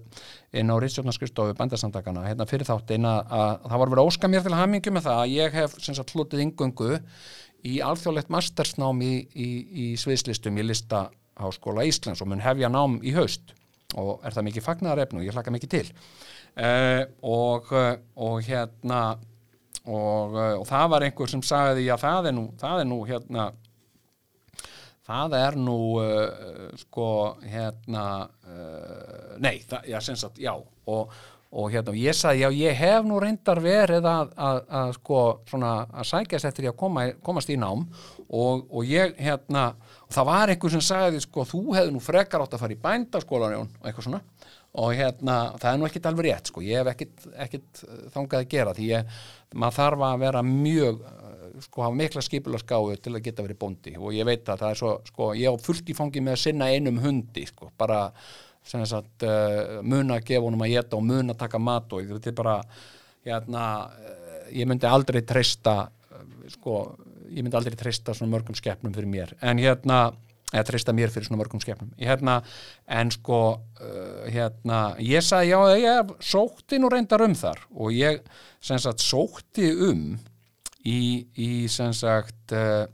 inn 0.57 0.73
á 0.73 0.75
Rítsjóna 0.81 1.13
skristofu 1.13 1.53
bandasamtakana 1.59 2.25
hérna 2.25 2.49
fyrir 2.49 2.65
þáttin 2.65 3.05
að, 3.05 3.21
að 3.29 3.53
það 3.67 3.83
var 3.83 3.93
verið 3.93 4.01
að 4.01 4.09
óska 4.09 4.31
mér 4.31 4.47
til 4.47 4.57
hamingju 4.57 4.95
með 4.95 5.05
það 5.05 5.21
að 5.21 5.35
ég 5.35 5.59
hef 5.59 5.77
sem 5.85 5.99
sagt 5.99 6.15
hlutið 6.15 6.43
yngöngu 6.47 6.97
í 7.67 7.77
alþjóðlegt 7.85 8.31
mastersnám 8.33 9.01
í, 9.05 9.13
í, 9.35 9.49
í 9.69 9.87
sviðslistum 9.99 10.57
í 10.57 10.65
listaháskóla 10.65 11.85
Íslands 11.87 12.23
og 12.23 12.31
mun 12.31 12.43
hefja 12.43 12.71
nám 12.73 12.99
í 13.05 13.13
haust. 13.15 13.53
Og 13.99 14.23
er 14.25 14.33
það 14.33 14.47
mikið 14.47 14.65
fagnaðarefn 14.65 15.19
og 15.19 15.25
ég 15.25 15.35
hlaka 15.35 15.53
mikið 15.53 15.73
til. 15.75 15.87
Uh, 16.51 17.03
og, 17.27 17.69
og 18.15 18.41
hérna 18.47 19.01
og, 19.87 20.35
uh, 20.35 20.53
og 20.59 20.65
það 20.69 20.87
var 20.93 21.07
einhver 21.07 21.31
sem 21.31 21.43
sagði 21.45 21.87
já 21.87 21.95
það 22.01 22.31
er 22.31 22.37
nú, 22.37 22.45
það 22.61 22.83
er 22.83 22.89
nú 22.91 23.01
hérna 23.09 23.49
það 25.07 25.35
er 25.39 25.59
nú 25.59 25.81
uh, 26.01 26.71
sko 26.83 27.09
hérna 27.41 28.05
uh, 28.45 29.37
nei, 29.41 29.59
það, 29.67 29.91
já 29.91 30.01
sem 30.05 30.19
sagt, 30.19 30.41
já 30.41 30.53
og, 30.53 31.15
og 31.51 31.71
hérna, 31.73 31.95
ég 31.97 32.15
sagði 32.15 32.45
já 32.45 32.51
ég 32.59 32.77
hef 32.77 33.07
nú 33.07 33.19
reyndar 33.23 33.61
verið 33.63 34.05
að, 34.07 34.35
að, 34.37 34.61
að 34.81 34.93
sko 34.99 35.23
svona 35.49 35.73
að 35.89 36.09
sækjast 36.13 36.51
eftir 36.51 36.69
ég 36.69 36.75
að 36.75 36.81
koma, 36.83 37.07
komast 37.25 37.51
í 37.51 37.57
nám. 37.59 37.87
Og, 38.31 38.67
og 38.71 38.87
ég 38.87 39.17
hérna, 39.19 39.73
og 40.05 40.13
það 40.15 40.29
var 40.29 40.53
einhver 40.53 40.71
sem 40.71 40.85
sagði 40.85 41.19
sko 41.25 41.43
þú 41.49 41.65
hefði 41.75 41.95
nú 41.97 42.03
frekar 42.03 42.45
átt 42.45 42.55
að 42.55 42.63
fara 42.63 42.77
í 42.77 42.79
bændaskólan 42.85 43.57
og 43.65 43.81
eitthvað 43.81 44.07
svona 44.07 44.21
og 44.79 44.93
hérna, 44.95 45.37
það 45.59 45.71
er 45.71 45.79
nú 45.79 45.87
ekkit 45.87 46.05
alveg 46.07 46.27
rétt 46.29 46.51
sko, 46.51 46.61
ég 46.63 46.79
hef 46.79 46.89
ekkit, 46.93 47.25
ekkit 47.43 47.81
þangað 48.13 48.37
að 48.37 48.51
gera 48.53 48.75
því 48.77 48.85
ég, 48.87 49.17
maður 49.59 49.77
þarf 49.77 50.05
að 50.07 50.21
vera 50.21 50.43
mjög 50.47 51.01
uh, 51.01 51.41
sko, 51.65 51.83
hafa 51.83 51.97
mikla 51.99 52.23
skipulaskáu 52.23 52.95
til 53.03 53.13
að 53.17 53.25
geta 53.25 53.43
verið 53.43 53.59
bóndi. 53.59 53.97
Og 53.99 54.15
ég 54.15 54.27
veit 54.27 54.47
að 54.47 54.63
það 54.63 54.69
er 54.69 54.79
svo, 54.79 54.93
sko, 55.09 55.27
ég 55.35 55.51
á 55.51 55.63
fullt 55.65 55.91
í 55.91 55.97
fangi 55.97 56.23
með 56.23 56.37
að 56.37 56.43
sinna 56.45 56.71
einum 56.71 57.01
hundi, 57.03 57.43
sko, 57.49 57.67
bara 57.79 58.05
sem 58.63 58.83
að 58.85 59.27
uh, 59.27 59.77
muna 59.83 60.21
að 60.21 60.25
gefa 60.31 60.47
honum 60.47 60.63
að 60.63 60.75
geta 60.77 60.99
og 60.99 61.05
muna 61.09 61.35
að 61.35 61.43
taka 61.43 61.59
mat 61.59 61.91
og 61.97 62.07
þetta 62.13 62.31
er 62.31 62.39
bara, 62.39 62.57
hérna 63.27 63.67
uh, 63.91 64.43
ég 64.55 64.69
myndi 64.69 64.87
aldrei 64.87 65.23
treysta 65.27 65.75
sko, 66.55 66.81
ég 67.27 67.43
myndi 67.43 67.57
aldrei 67.59 67.75
treysta 67.79 68.15
svona 68.15 68.37
mörgum 68.37 68.55
skeppnum 68.55 68.93
fyrir 68.95 69.11
mér, 69.11 69.35
en 69.43 69.59
hérna 69.59 70.11
eða 70.51 70.65
treysta 70.67 70.95
mér 70.95 71.11
fyrir 71.11 71.27
svona 71.27 71.41
mörgum 71.41 71.61
skepnum. 71.63 71.91
Hérna, 71.99 72.41
en 72.91 73.11
sko 73.15 73.41
uh, 73.55 74.23
hérna, 74.27 74.81
ég 74.99 75.23
sagði 75.25 75.53
já, 75.53 75.59
ég 75.79 76.15
sótti 76.31 76.79
nú 76.81 76.91
reyndar 76.91 77.23
um 77.25 77.35
þar 77.37 77.63
og 77.71 77.95
ég 77.95 78.21
sagt 78.61 79.03
sótti 79.03 79.71
um 79.89 80.03
í, 80.85 81.27
í 81.37 81.51
sem 81.71 81.93
sagt 81.95 82.55
uh, 82.55 82.85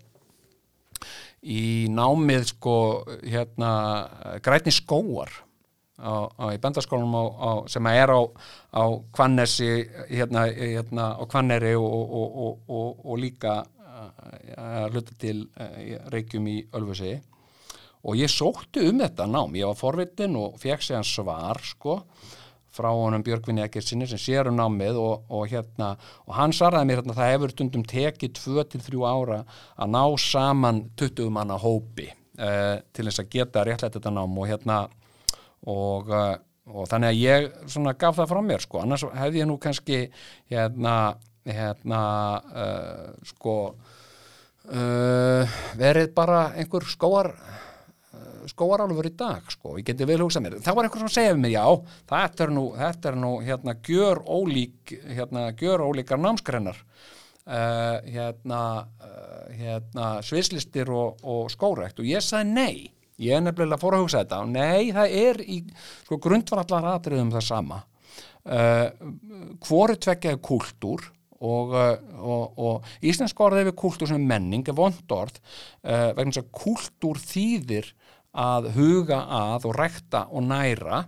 í 1.47 1.87
námið 1.93 2.49
sko 2.53 2.77
hérna 3.23 3.71
grætni 4.43 4.73
skóar 4.73 5.31
á, 5.97 6.29
á, 6.29 6.45
í 6.53 6.59
bendaskólanum 6.61 7.15
á, 7.15 7.51
sem 7.71 7.87
er 7.89 8.11
á, 8.13 8.21
Kvannesi 9.15 9.87
hérna, 10.11 10.47
hérna 10.51 11.13
á 11.17 11.23
Kvanneri 11.29 11.73
og, 11.79 11.87
og, 11.87 12.37
og, 12.67 13.01
og, 13.05 13.17
líka 13.21 13.63
að 14.57 14.93
hluta 14.93 15.15
til 15.17 15.47
uh, 15.57 16.09
Reykjum 16.13 16.47
í 16.51 16.59
Ölfusi 16.77 17.17
og 18.03 18.19
ég 18.19 18.31
sótti 18.31 18.85
um 18.89 18.99
þetta 19.01 19.29
nám, 19.29 19.55
ég 19.57 19.69
var 19.69 19.79
forvitin 19.79 20.35
og 20.39 20.59
fekk 20.61 20.83
sér 20.83 21.01
hans 21.01 21.13
svar 21.17 21.61
sko 21.65 22.01
frá 22.77 22.89
honum 22.93 23.23
Björgvinni 23.25 23.63
Ekkertsinni 23.65 24.07
sem 24.09 24.19
sér 24.21 24.49
um 24.51 24.57
námið 24.57 24.99
og, 25.01 25.25
og 25.33 25.47
hérna 25.49 25.93
og 26.27 26.35
hann 26.37 26.53
svaraði 26.55 26.89
mér 26.89 27.01
hérna 27.01 27.17
það 27.17 27.33
hefur 27.33 27.53
stundum 27.53 27.85
tekið 27.87 28.35
2-3 28.37 29.03
ára 29.07 29.41
að 29.75 29.93
ná 29.95 30.01
saman 30.21 30.83
20 30.99 31.31
manna 31.33 31.57
hópi 31.61 32.09
uh, 32.11 32.77
til 32.93 33.07
þess 33.07 33.23
að 33.23 33.31
geta 33.33 33.65
réttlætt 33.67 33.97
þetta 33.97 34.13
nám 34.13 34.37
og 34.37 34.49
hérna 34.49 34.81
og, 35.67 36.11
uh, 36.11 36.35
og 36.69 36.89
þannig 36.91 37.13
að 37.13 37.21
ég 37.23 37.47
svona 37.65 37.95
gaf 37.97 38.19
það 38.19 38.33
frá 38.33 38.41
mér 38.45 38.63
sko. 38.63 38.81
Annars 38.83 39.05
hefði 39.17 39.41
ég 39.41 39.49
nú 39.49 39.57
kannski 39.61 40.03
hérna 40.51 40.97
hérna 41.47 42.01
uh, 42.51 43.13
sko 43.25 43.59
verið 44.67 46.09
bara 46.11 46.49
einhver 46.59 46.83
skóar 46.91 47.29
skóarálfur 48.51 49.09
í 49.09 49.13
dag 49.17 49.51
sko, 49.53 49.75
ég 49.79 49.87
geti 49.87 50.07
vel 50.07 50.19
hugsað 50.23 50.45
mér. 50.45 50.57
Þá 50.63 50.71
var 50.73 50.87
einhver 50.87 51.03
sem 51.05 51.13
segja 51.17 51.37
mér, 51.37 51.53
já, 51.55 51.65
þetta 52.11 52.47
er 52.47 52.53
nú 52.55 52.65
þetta 52.77 53.11
er 53.11 53.19
nú, 53.21 53.31
hérna, 53.45 53.77
gjör 53.87 54.23
ólík 54.23 54.93
hérna, 55.05 55.47
gjör 55.57 55.85
ólíkar 55.87 56.21
námskrennar 56.21 56.79
uh, 57.47 57.97
hérna 58.05 58.61
uh, 59.01 59.27
hérna, 59.57 60.11
svislistir 60.25 60.91
og, 60.93 61.19
og 61.23 61.51
skórækt 61.53 62.01
og 62.01 62.07
ég 62.07 62.23
sagði 62.23 62.53
nei. 62.53 62.87
Ég 63.17 63.33
er 63.33 63.41
nefnilega 63.41 63.81
fór 63.81 63.95
að 63.97 64.03
hugsa 64.03 64.19
þetta. 64.21 64.43
Nei, 64.45 64.91
það 64.93 65.13
er 65.23 65.39
í, 65.41 65.61
sko, 66.05 66.19
grundvarallar 66.21 66.91
atriðum 66.91 67.31
það 67.33 67.45
sama. 67.47 67.79
Uh, 68.45 68.91
hvori 69.65 69.97
tvekjaði 70.05 70.41
kultúr 70.45 71.07
og, 71.43 71.73
og, 72.17 72.53
og 72.57 73.05
íslensk 73.05 73.39
orðið 73.43 73.71
við 73.71 73.75
kultúr 73.81 74.09
sem 74.09 74.23
menning 74.29 74.69
er 74.69 74.77
vondorð 74.77 75.37
uh, 75.37 76.13
vegna 76.17 76.31
þess 76.31 76.43
að 76.43 76.53
kultúr 76.61 77.19
þýðir 77.21 77.91
að 78.37 78.71
huga 78.77 79.23
að 79.39 79.69
og 79.69 79.77
rekta 79.77 80.27
og 80.29 80.45
næra 80.47 81.03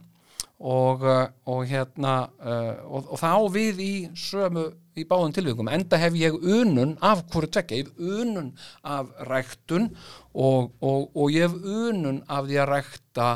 og, 0.60 1.06
og 1.48 1.64
hérna 1.70 2.16
uh, 2.44 2.74
og, 2.84 3.14
og 3.14 3.22
þá 3.22 3.32
við 3.54 3.80
í 3.84 3.94
sömu 4.18 4.66
í 5.00 5.06
báðum 5.08 5.32
tilvíkum, 5.32 5.70
enda 5.72 5.96
hef 6.02 6.18
ég 6.20 6.36
unun 6.36 6.98
af 7.06 7.22
hverju 7.32 7.52
tvekja, 7.56 7.78
ég 7.80 7.88
hef 7.88 8.20
unun 8.20 8.50
af 8.84 9.14
ræktun 9.30 9.88
og, 10.34 10.74
og 10.82 11.32
ég 11.32 11.48
hef 11.48 11.56
unun 11.64 12.20
af 12.28 12.50
því 12.50 12.60
að 12.60 12.72
rækta 12.74 13.30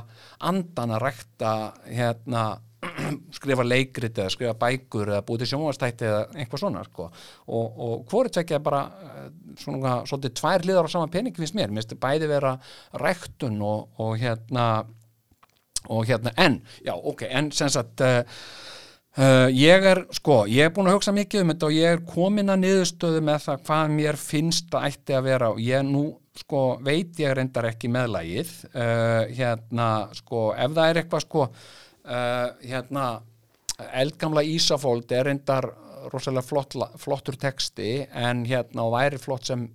andan 0.52 0.95
að 0.98 1.06
rækta 1.06 1.53
hérna 1.88 2.44
skrifa 3.38 3.66
leikrit 3.68 4.18
eða 4.18 4.34
skrifa 4.34 4.56
bækur 4.64 5.14
eða 5.14 5.26
búið 5.28 5.44
til 5.44 5.52
sjónvastætti 5.54 6.10
eða 6.10 6.24
eitthvað 6.38 6.64
svona 6.64 6.84
sko. 6.88 7.08
og, 7.48 7.80
og 7.88 8.04
hvori 8.12 8.34
tvekja 8.34 8.64
bara 8.64 8.84
svona 9.62 10.00
svolítið 10.10 10.36
tvær 10.42 10.68
liðar 10.68 10.90
á 10.90 10.94
sama 10.96 11.12
pening 11.14 11.38
finnst 11.38 11.58
mér, 11.58 11.72
mér 11.72 11.86
finnst 11.86 12.02
bæði 12.02 12.30
vera 12.32 12.58
ræktun 13.04 13.62
og, 13.62 13.90
og 14.02 14.18
hérna 14.22 14.68
og 15.92 16.06
hérna, 16.08 16.32
en, 16.40 16.62
já, 16.80 16.94
ok, 16.96 17.26
en 17.28 17.52
sem 17.52 17.72
sagt 17.72 18.02
uh, 18.02 18.22
Uh, 19.14 19.46
ég 19.54 19.84
er, 19.86 20.00
sko, 20.10 20.40
ég 20.50 20.66
er 20.66 20.72
búin 20.74 20.88
að 20.90 20.96
hugsa 20.96 21.12
mikið 21.14 21.44
um 21.44 21.52
þetta 21.52 21.68
og 21.68 21.76
ég 21.76 21.92
er 21.94 22.00
komin 22.02 22.50
að 22.50 22.64
niðurstöðu 22.64 23.20
með 23.22 23.44
það 23.44 23.60
hvað 23.68 23.92
mér 23.94 24.18
finnst 24.18 24.74
að 24.74 24.88
ætti 24.88 25.14
að 25.14 25.28
vera 25.28 25.50
og 25.54 25.60
ég 25.62 25.84
nú, 25.86 26.02
sko, 26.40 26.62
veit 26.82 27.22
ég 27.22 27.36
reyndar 27.38 27.68
ekki 27.70 27.92
meðlægið 27.94 28.56
uh, 28.72 29.30
hérna, 29.38 29.90
sko, 30.18 30.42
ef 30.58 30.74
það 30.74 30.90
er 30.90 31.02
eitthvað, 31.04 31.26
sko 31.28 31.46
uh, 32.06 32.50
hérna, 32.64 33.06
eldgamla 34.02 34.44
Ísafóld 34.48 35.12
er 35.12 35.28
reyndar 35.30 35.70
rosalega 36.12 36.44
flott, 36.46 36.76
flottur 37.00 37.38
texti 37.40 38.02
en 38.12 38.44
hérna, 38.48 38.84
og 38.86 38.98
væri 38.98 39.22
flott 39.22 39.48
sem 39.52 39.70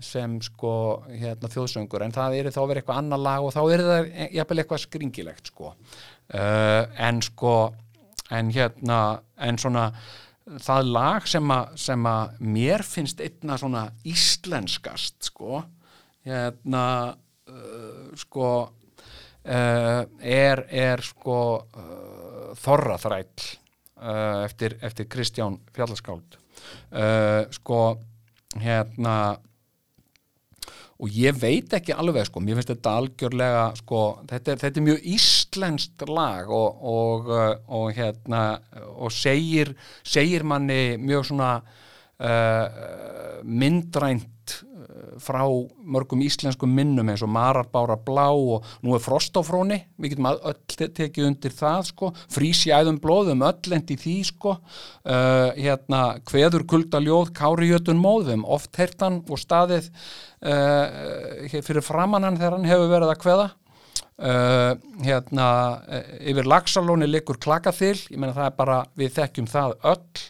sem 0.00 0.38
sko, 0.40 1.02
hérna, 1.12 1.50
þjóðsöngur. 1.52 2.00
En 2.00 2.14
það 2.14 2.38
er 2.38 2.46
þá 2.48 2.62
verið 2.62 2.78
eitthvað 2.80 3.00
annar 3.02 3.20
lag 3.20 3.44
og 3.44 3.52
þá 3.52 3.60
er 3.74 3.82
það 3.84 4.06
jafnvel 4.38 4.62
eitthvað 4.62 4.80
skringilegt, 4.86 5.50
sko. 5.52 5.72
En 6.32 7.20
sko 7.20 7.52
en 8.32 8.48
hérna, 8.54 8.98
en 9.36 9.60
svona 9.60 9.90
það 10.62 10.92
lag 10.94 11.26
sem 11.30 11.54
að, 11.54 11.74
sem 11.78 12.06
að 12.08 12.38
mér 12.54 12.84
finnst 12.86 13.20
einna 13.22 13.58
svona 13.60 13.84
íslenskast 14.08 15.28
sko 15.30 15.62
hérna 16.26 16.84
uh, 17.48 18.08
sko 18.18 18.48
uh, 18.48 18.70
er, 19.44 20.64
er 20.70 21.02
sko 21.02 21.38
uh, 21.58 22.52
Þorraþræll 22.62 23.46
uh, 23.98 24.44
eftir, 24.44 24.76
eftir 24.84 25.08
Kristján 25.10 25.58
Fjallaskáld. 25.74 26.38
Sko 27.56 27.80
hérna 28.60 29.16
og 31.02 31.10
ég 31.18 31.34
veit 31.34 31.72
ekki 31.74 31.94
alveg 31.98 32.28
sko, 32.28 32.40
mér 32.44 32.60
finnst 32.60 32.70
þetta 32.70 32.94
algjörlega 33.00 33.62
sko, 33.80 34.02
þetta 34.30 34.52
er, 34.52 34.60
þetta 34.62 34.78
er 34.78 34.84
mjög 34.86 35.06
íslenskt 35.16 36.04
lag 36.06 36.52
og, 36.54 36.84
og, 36.92 37.32
og 37.66 37.88
hérna, 37.96 38.42
og 38.94 39.10
segir 39.14 39.72
segir 40.06 40.46
manni 40.46 40.94
mjög 41.02 41.26
svona 41.32 41.56
uh, 41.58 43.42
myndrænt 43.42 44.60
frá 45.22 45.42
mörgum 45.84 46.22
íslenskum 46.24 46.72
minnum 46.72 47.08
eins 47.12 47.22
og 47.24 47.30
Mararbára 47.32 47.96
Blá 48.00 48.28
og 48.32 48.66
nú 48.84 48.96
er 48.96 49.02
Frost 49.04 49.36
á 49.38 49.42
fróni, 49.44 49.80
við 50.00 50.14
getum 50.14 50.28
öll 50.32 50.90
tekið 50.98 51.28
undir 51.28 51.54
það 51.56 51.86
sko, 51.90 52.12
frís 52.32 52.64
í 52.68 52.74
æðum 52.74 53.00
blóðum 53.02 53.44
öll 53.46 53.76
endi 53.76 53.96
því 54.00 54.16
sko. 54.32 54.56
Uh, 55.04 55.50
hérna, 55.56 56.02
hveður 56.28 56.66
kuldaljóð 56.70 57.32
Kári 57.36 57.70
Jötun 57.72 58.00
móðum, 58.02 58.46
oft 58.46 58.76
hertan 58.80 59.22
og 59.28 59.40
staðið 59.40 59.90
uh, 60.44 61.58
fyrir 61.58 61.84
framannan 61.84 62.38
þegar 62.38 62.58
hann 62.58 62.70
hefur 62.70 62.94
verið 62.94 63.14
að 63.14 63.26
hveða 63.26 63.50
Uh, 64.22 64.76
hérna 65.02 65.46
yfir 66.20 66.46
Laxalóni 66.46 67.08
likur 67.08 67.40
klakaþil. 67.42 67.96
Ég 68.12 68.20
menna 68.20 68.36
það 68.36 68.44
er 68.46 68.52
bara, 68.58 68.76
við 68.94 69.14
þekkjum 69.16 69.48
það 69.50 69.72
öll 69.88 70.26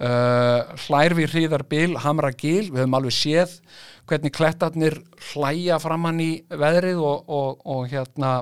uh, 0.00 0.74
hlær 0.86 1.14
við 1.18 1.34
hríðarbil, 1.34 1.98
hamra 2.04 2.32
gil 2.32 2.70
við 2.70 2.82
höfum 2.82 2.98
alveg 2.98 3.16
séð 3.16 3.58
hvernig 4.08 4.34
klettarnir 4.36 4.98
hlæja 5.32 5.78
framann 5.82 6.20
í 6.22 6.32
veðrið 6.50 7.00
og, 7.00 7.30
og, 7.30 7.62
og 7.64 7.86
hérna 7.92 8.34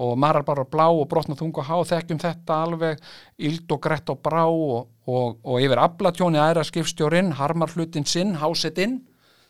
og 0.00 0.16
marar 0.18 0.44
bara 0.46 0.64
blá 0.64 0.86
og 0.88 1.08
brotna 1.10 1.36
þung 1.38 1.56
og 1.58 1.66
há 1.66 1.76
þekkjum 1.92 2.20
þetta 2.22 2.58
alveg 2.64 3.00
ild 3.42 3.72
og 3.74 3.80
grett 3.82 4.10
og 4.12 4.20
brá 4.22 4.44
og, 4.46 4.90
og 5.06 5.56
yfir 5.58 5.82
ablatjóni 5.82 6.38
aðra 6.40 6.64
skipstjórin, 6.66 7.34
harmar 7.38 7.72
hlutin 7.74 8.06
sinn 8.06 8.36
hásettinn 8.40 9.00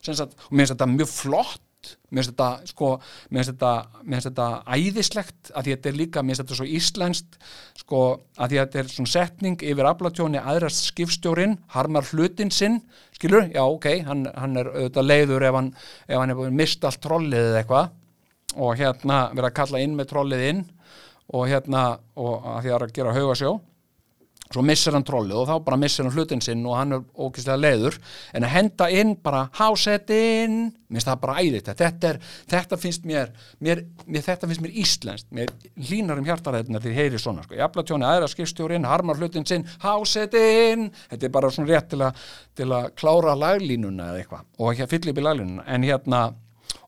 og 0.08 0.16
mér 0.16 0.64
finnst 0.64 0.74
þetta 0.74 0.88
mjög 0.88 1.12
flott 1.12 1.66
mér 2.10 2.24
finnst 2.24 2.32
þetta 2.32 2.48
sko, 2.70 2.90
mér 3.30 3.40
finnst 3.40 3.52
þetta, 3.52 4.00
mér 4.02 4.18
finnst 4.18 4.28
þetta 4.30 4.48
æðislegt 4.76 5.52
að 5.54 5.66
því 5.66 5.74
þetta 5.74 5.90
er 5.90 5.98
líka, 6.00 6.22
mér 6.22 6.34
finnst 6.34 6.42
þetta 6.44 6.58
svo 6.58 6.66
íslenskt 6.78 7.38
sko, 7.82 8.02
að 8.36 8.52
því 8.52 8.58
að 8.58 8.66
þetta 8.66 8.82
er 8.82 8.90
svona 8.94 9.12
setning 9.14 9.64
yfir 9.70 9.90
aflatjóni 9.90 10.42
aðrast 10.42 10.90
skipstjórin 10.90 11.56
harmar 11.76 12.08
hlutin 12.10 12.52
sinn, 12.54 12.80
skilur 13.16 13.48
já 13.54 13.62
ok, 13.62 13.88
hann, 14.08 14.26
hann 14.34 14.60
er 14.60 14.72
auðvitað 14.74 15.08
leiður 15.08 15.48
ef 15.48 15.58
hann, 15.60 15.72
ef 16.08 16.20
hann 16.20 16.34
er 16.34 16.40
búin 16.42 16.60
mist 16.60 16.84
allt 16.84 17.02
trollið 17.04 17.50
eða 17.52 17.62
eitthvað. 17.62 17.96
Og 18.58 18.76
hérna 18.80 19.24
verið 19.30 19.46
að 19.46 19.58
kalla 19.60 19.80
inn 19.84 19.92
með 19.94 20.08
trollið 20.10 20.46
inn 20.48 20.62
og 21.30 21.44
hérna, 21.46 21.82
og 22.18 22.46
að 22.56 22.64
því 22.64 22.70
að 22.70 22.72
það 22.72 22.80
er 22.80 22.86
að 22.88 22.96
gera 22.96 23.12
haugasjó 23.14 23.52
svo 24.50 24.64
missir 24.66 24.96
hann 24.96 25.06
trollið 25.06 25.38
og 25.42 25.48
þá 25.48 25.54
bara 25.66 25.78
missir 25.78 26.06
hann 26.06 26.14
hlutin 26.14 26.42
sinn 26.42 26.66
og 26.66 26.74
hann 26.74 26.96
er 26.96 27.04
ókýrslega 27.14 27.60
leiður. 27.60 27.98
En 28.34 28.46
að 28.46 28.54
henda 28.56 28.90
inn 28.90 29.14
bara 29.22 29.44
hásetinn 29.58 30.70
minnst 30.90 31.06
það 31.06 31.20
bara 31.22 31.36
æðið 31.38 31.70
þetta, 31.70 32.12
þetta 32.50 32.78
finnst 32.82 33.04
mér, 33.06 33.30
mér, 33.62 33.84
mér 34.10 34.24
þetta 34.26 34.48
finnst 34.50 34.64
mér 34.64 34.78
íslenskt, 34.82 35.28
mér 35.34 35.52
línar 35.90 36.18
um 36.18 36.26
hjartaræðina 36.26 36.82
því 36.82 36.94
heyri 36.96 37.20
svona, 37.22 37.44
sko, 37.46 37.54
jafnlatjóni 37.60 38.08
aðra 38.08 38.30
skipstjórin, 38.30 38.88
harmar 38.90 39.20
hlutin 39.20 39.46
sinn, 39.46 39.66
hásetinn 39.84 40.88
þetta 41.12 41.28
er 41.28 41.34
bara 41.36 41.52
svona 41.54 41.70
rétt 41.70 41.92
til 41.92 42.02
að 42.08 42.24
til 42.58 42.66
að 42.74 42.90
klára 42.98 43.36
laglínuna 43.38 44.10
eða 44.10 44.24
eitthvað 44.24 44.46
og 44.58 44.72
ekki 44.72 44.86
að 44.86 44.94
fylla 44.96 45.12
upp 45.12 45.20
í 45.20 45.26
laglínuna, 45.28 45.66
en 45.70 45.86
hérna 45.86 46.24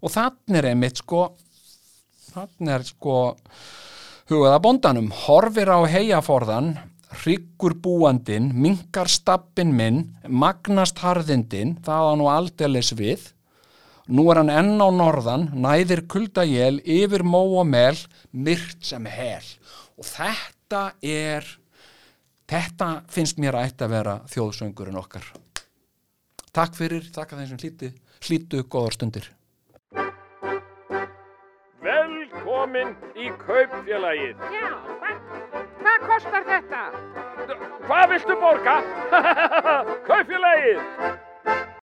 og 0.02 0.12
þannig 0.16 0.58
er 0.58 0.70
einmitt 0.72 1.02
sko 1.02 1.22
þannig 2.32 2.74
er 2.74 2.88
sko 2.90 3.18
hugaða 4.32 4.58
bondanum, 4.64 5.12
horfir 5.26 5.70
á 5.70 5.78
heiaforðan 5.86 6.74
hryggur 7.20 7.74
búandin, 7.82 8.50
mingar 8.56 9.10
stappin 9.10 9.72
minn, 9.76 10.02
magnast 10.28 11.02
harðindin, 11.02 11.76
það 11.84 12.08
á 12.08 12.12
nú 12.18 12.28
aldeilis 12.32 12.92
við. 12.98 13.28
Nú 14.12 14.26
er 14.32 14.40
hann 14.42 14.50
enn 14.50 14.82
á 14.82 14.88
norðan, 14.90 15.46
næðir 15.54 16.04
kuldajél, 16.10 16.80
yfir 16.82 17.22
mó 17.22 17.42
og 17.60 17.68
mel, 17.70 17.94
myrt 18.32 18.80
sem 18.84 19.04
hel. 19.06 19.44
Og 20.00 20.08
þetta 20.08 20.82
er, 21.04 21.46
þetta 22.50 22.88
finnst 23.12 23.38
mér 23.38 23.60
að 23.60 23.68
eitt 23.68 23.84
að 23.84 23.94
vera 23.94 24.16
þjóðsöngurinn 24.32 24.98
okkar. 24.98 25.28
Takk 26.52 26.74
fyrir, 26.76 27.06
takk 27.14 27.32
að 27.32 27.44
þeim 27.44 27.52
sem 27.52 27.62
hlíti, 27.62 27.92
hlítu 28.26 28.64
góðar 28.68 28.98
stundir. 28.98 29.30
Velkomin 31.82 32.92
í 33.16 33.30
kaupfélagið. 33.40 34.42
Já, 34.52 34.68
hvað, 34.98 35.71
hvað 35.82 36.06
kostar 36.08 36.46
þetta? 36.48 36.82
Hvað 37.88 38.04
viltu 38.14 38.38
borga? 38.42 38.76
kaupfélagið. 40.08 40.80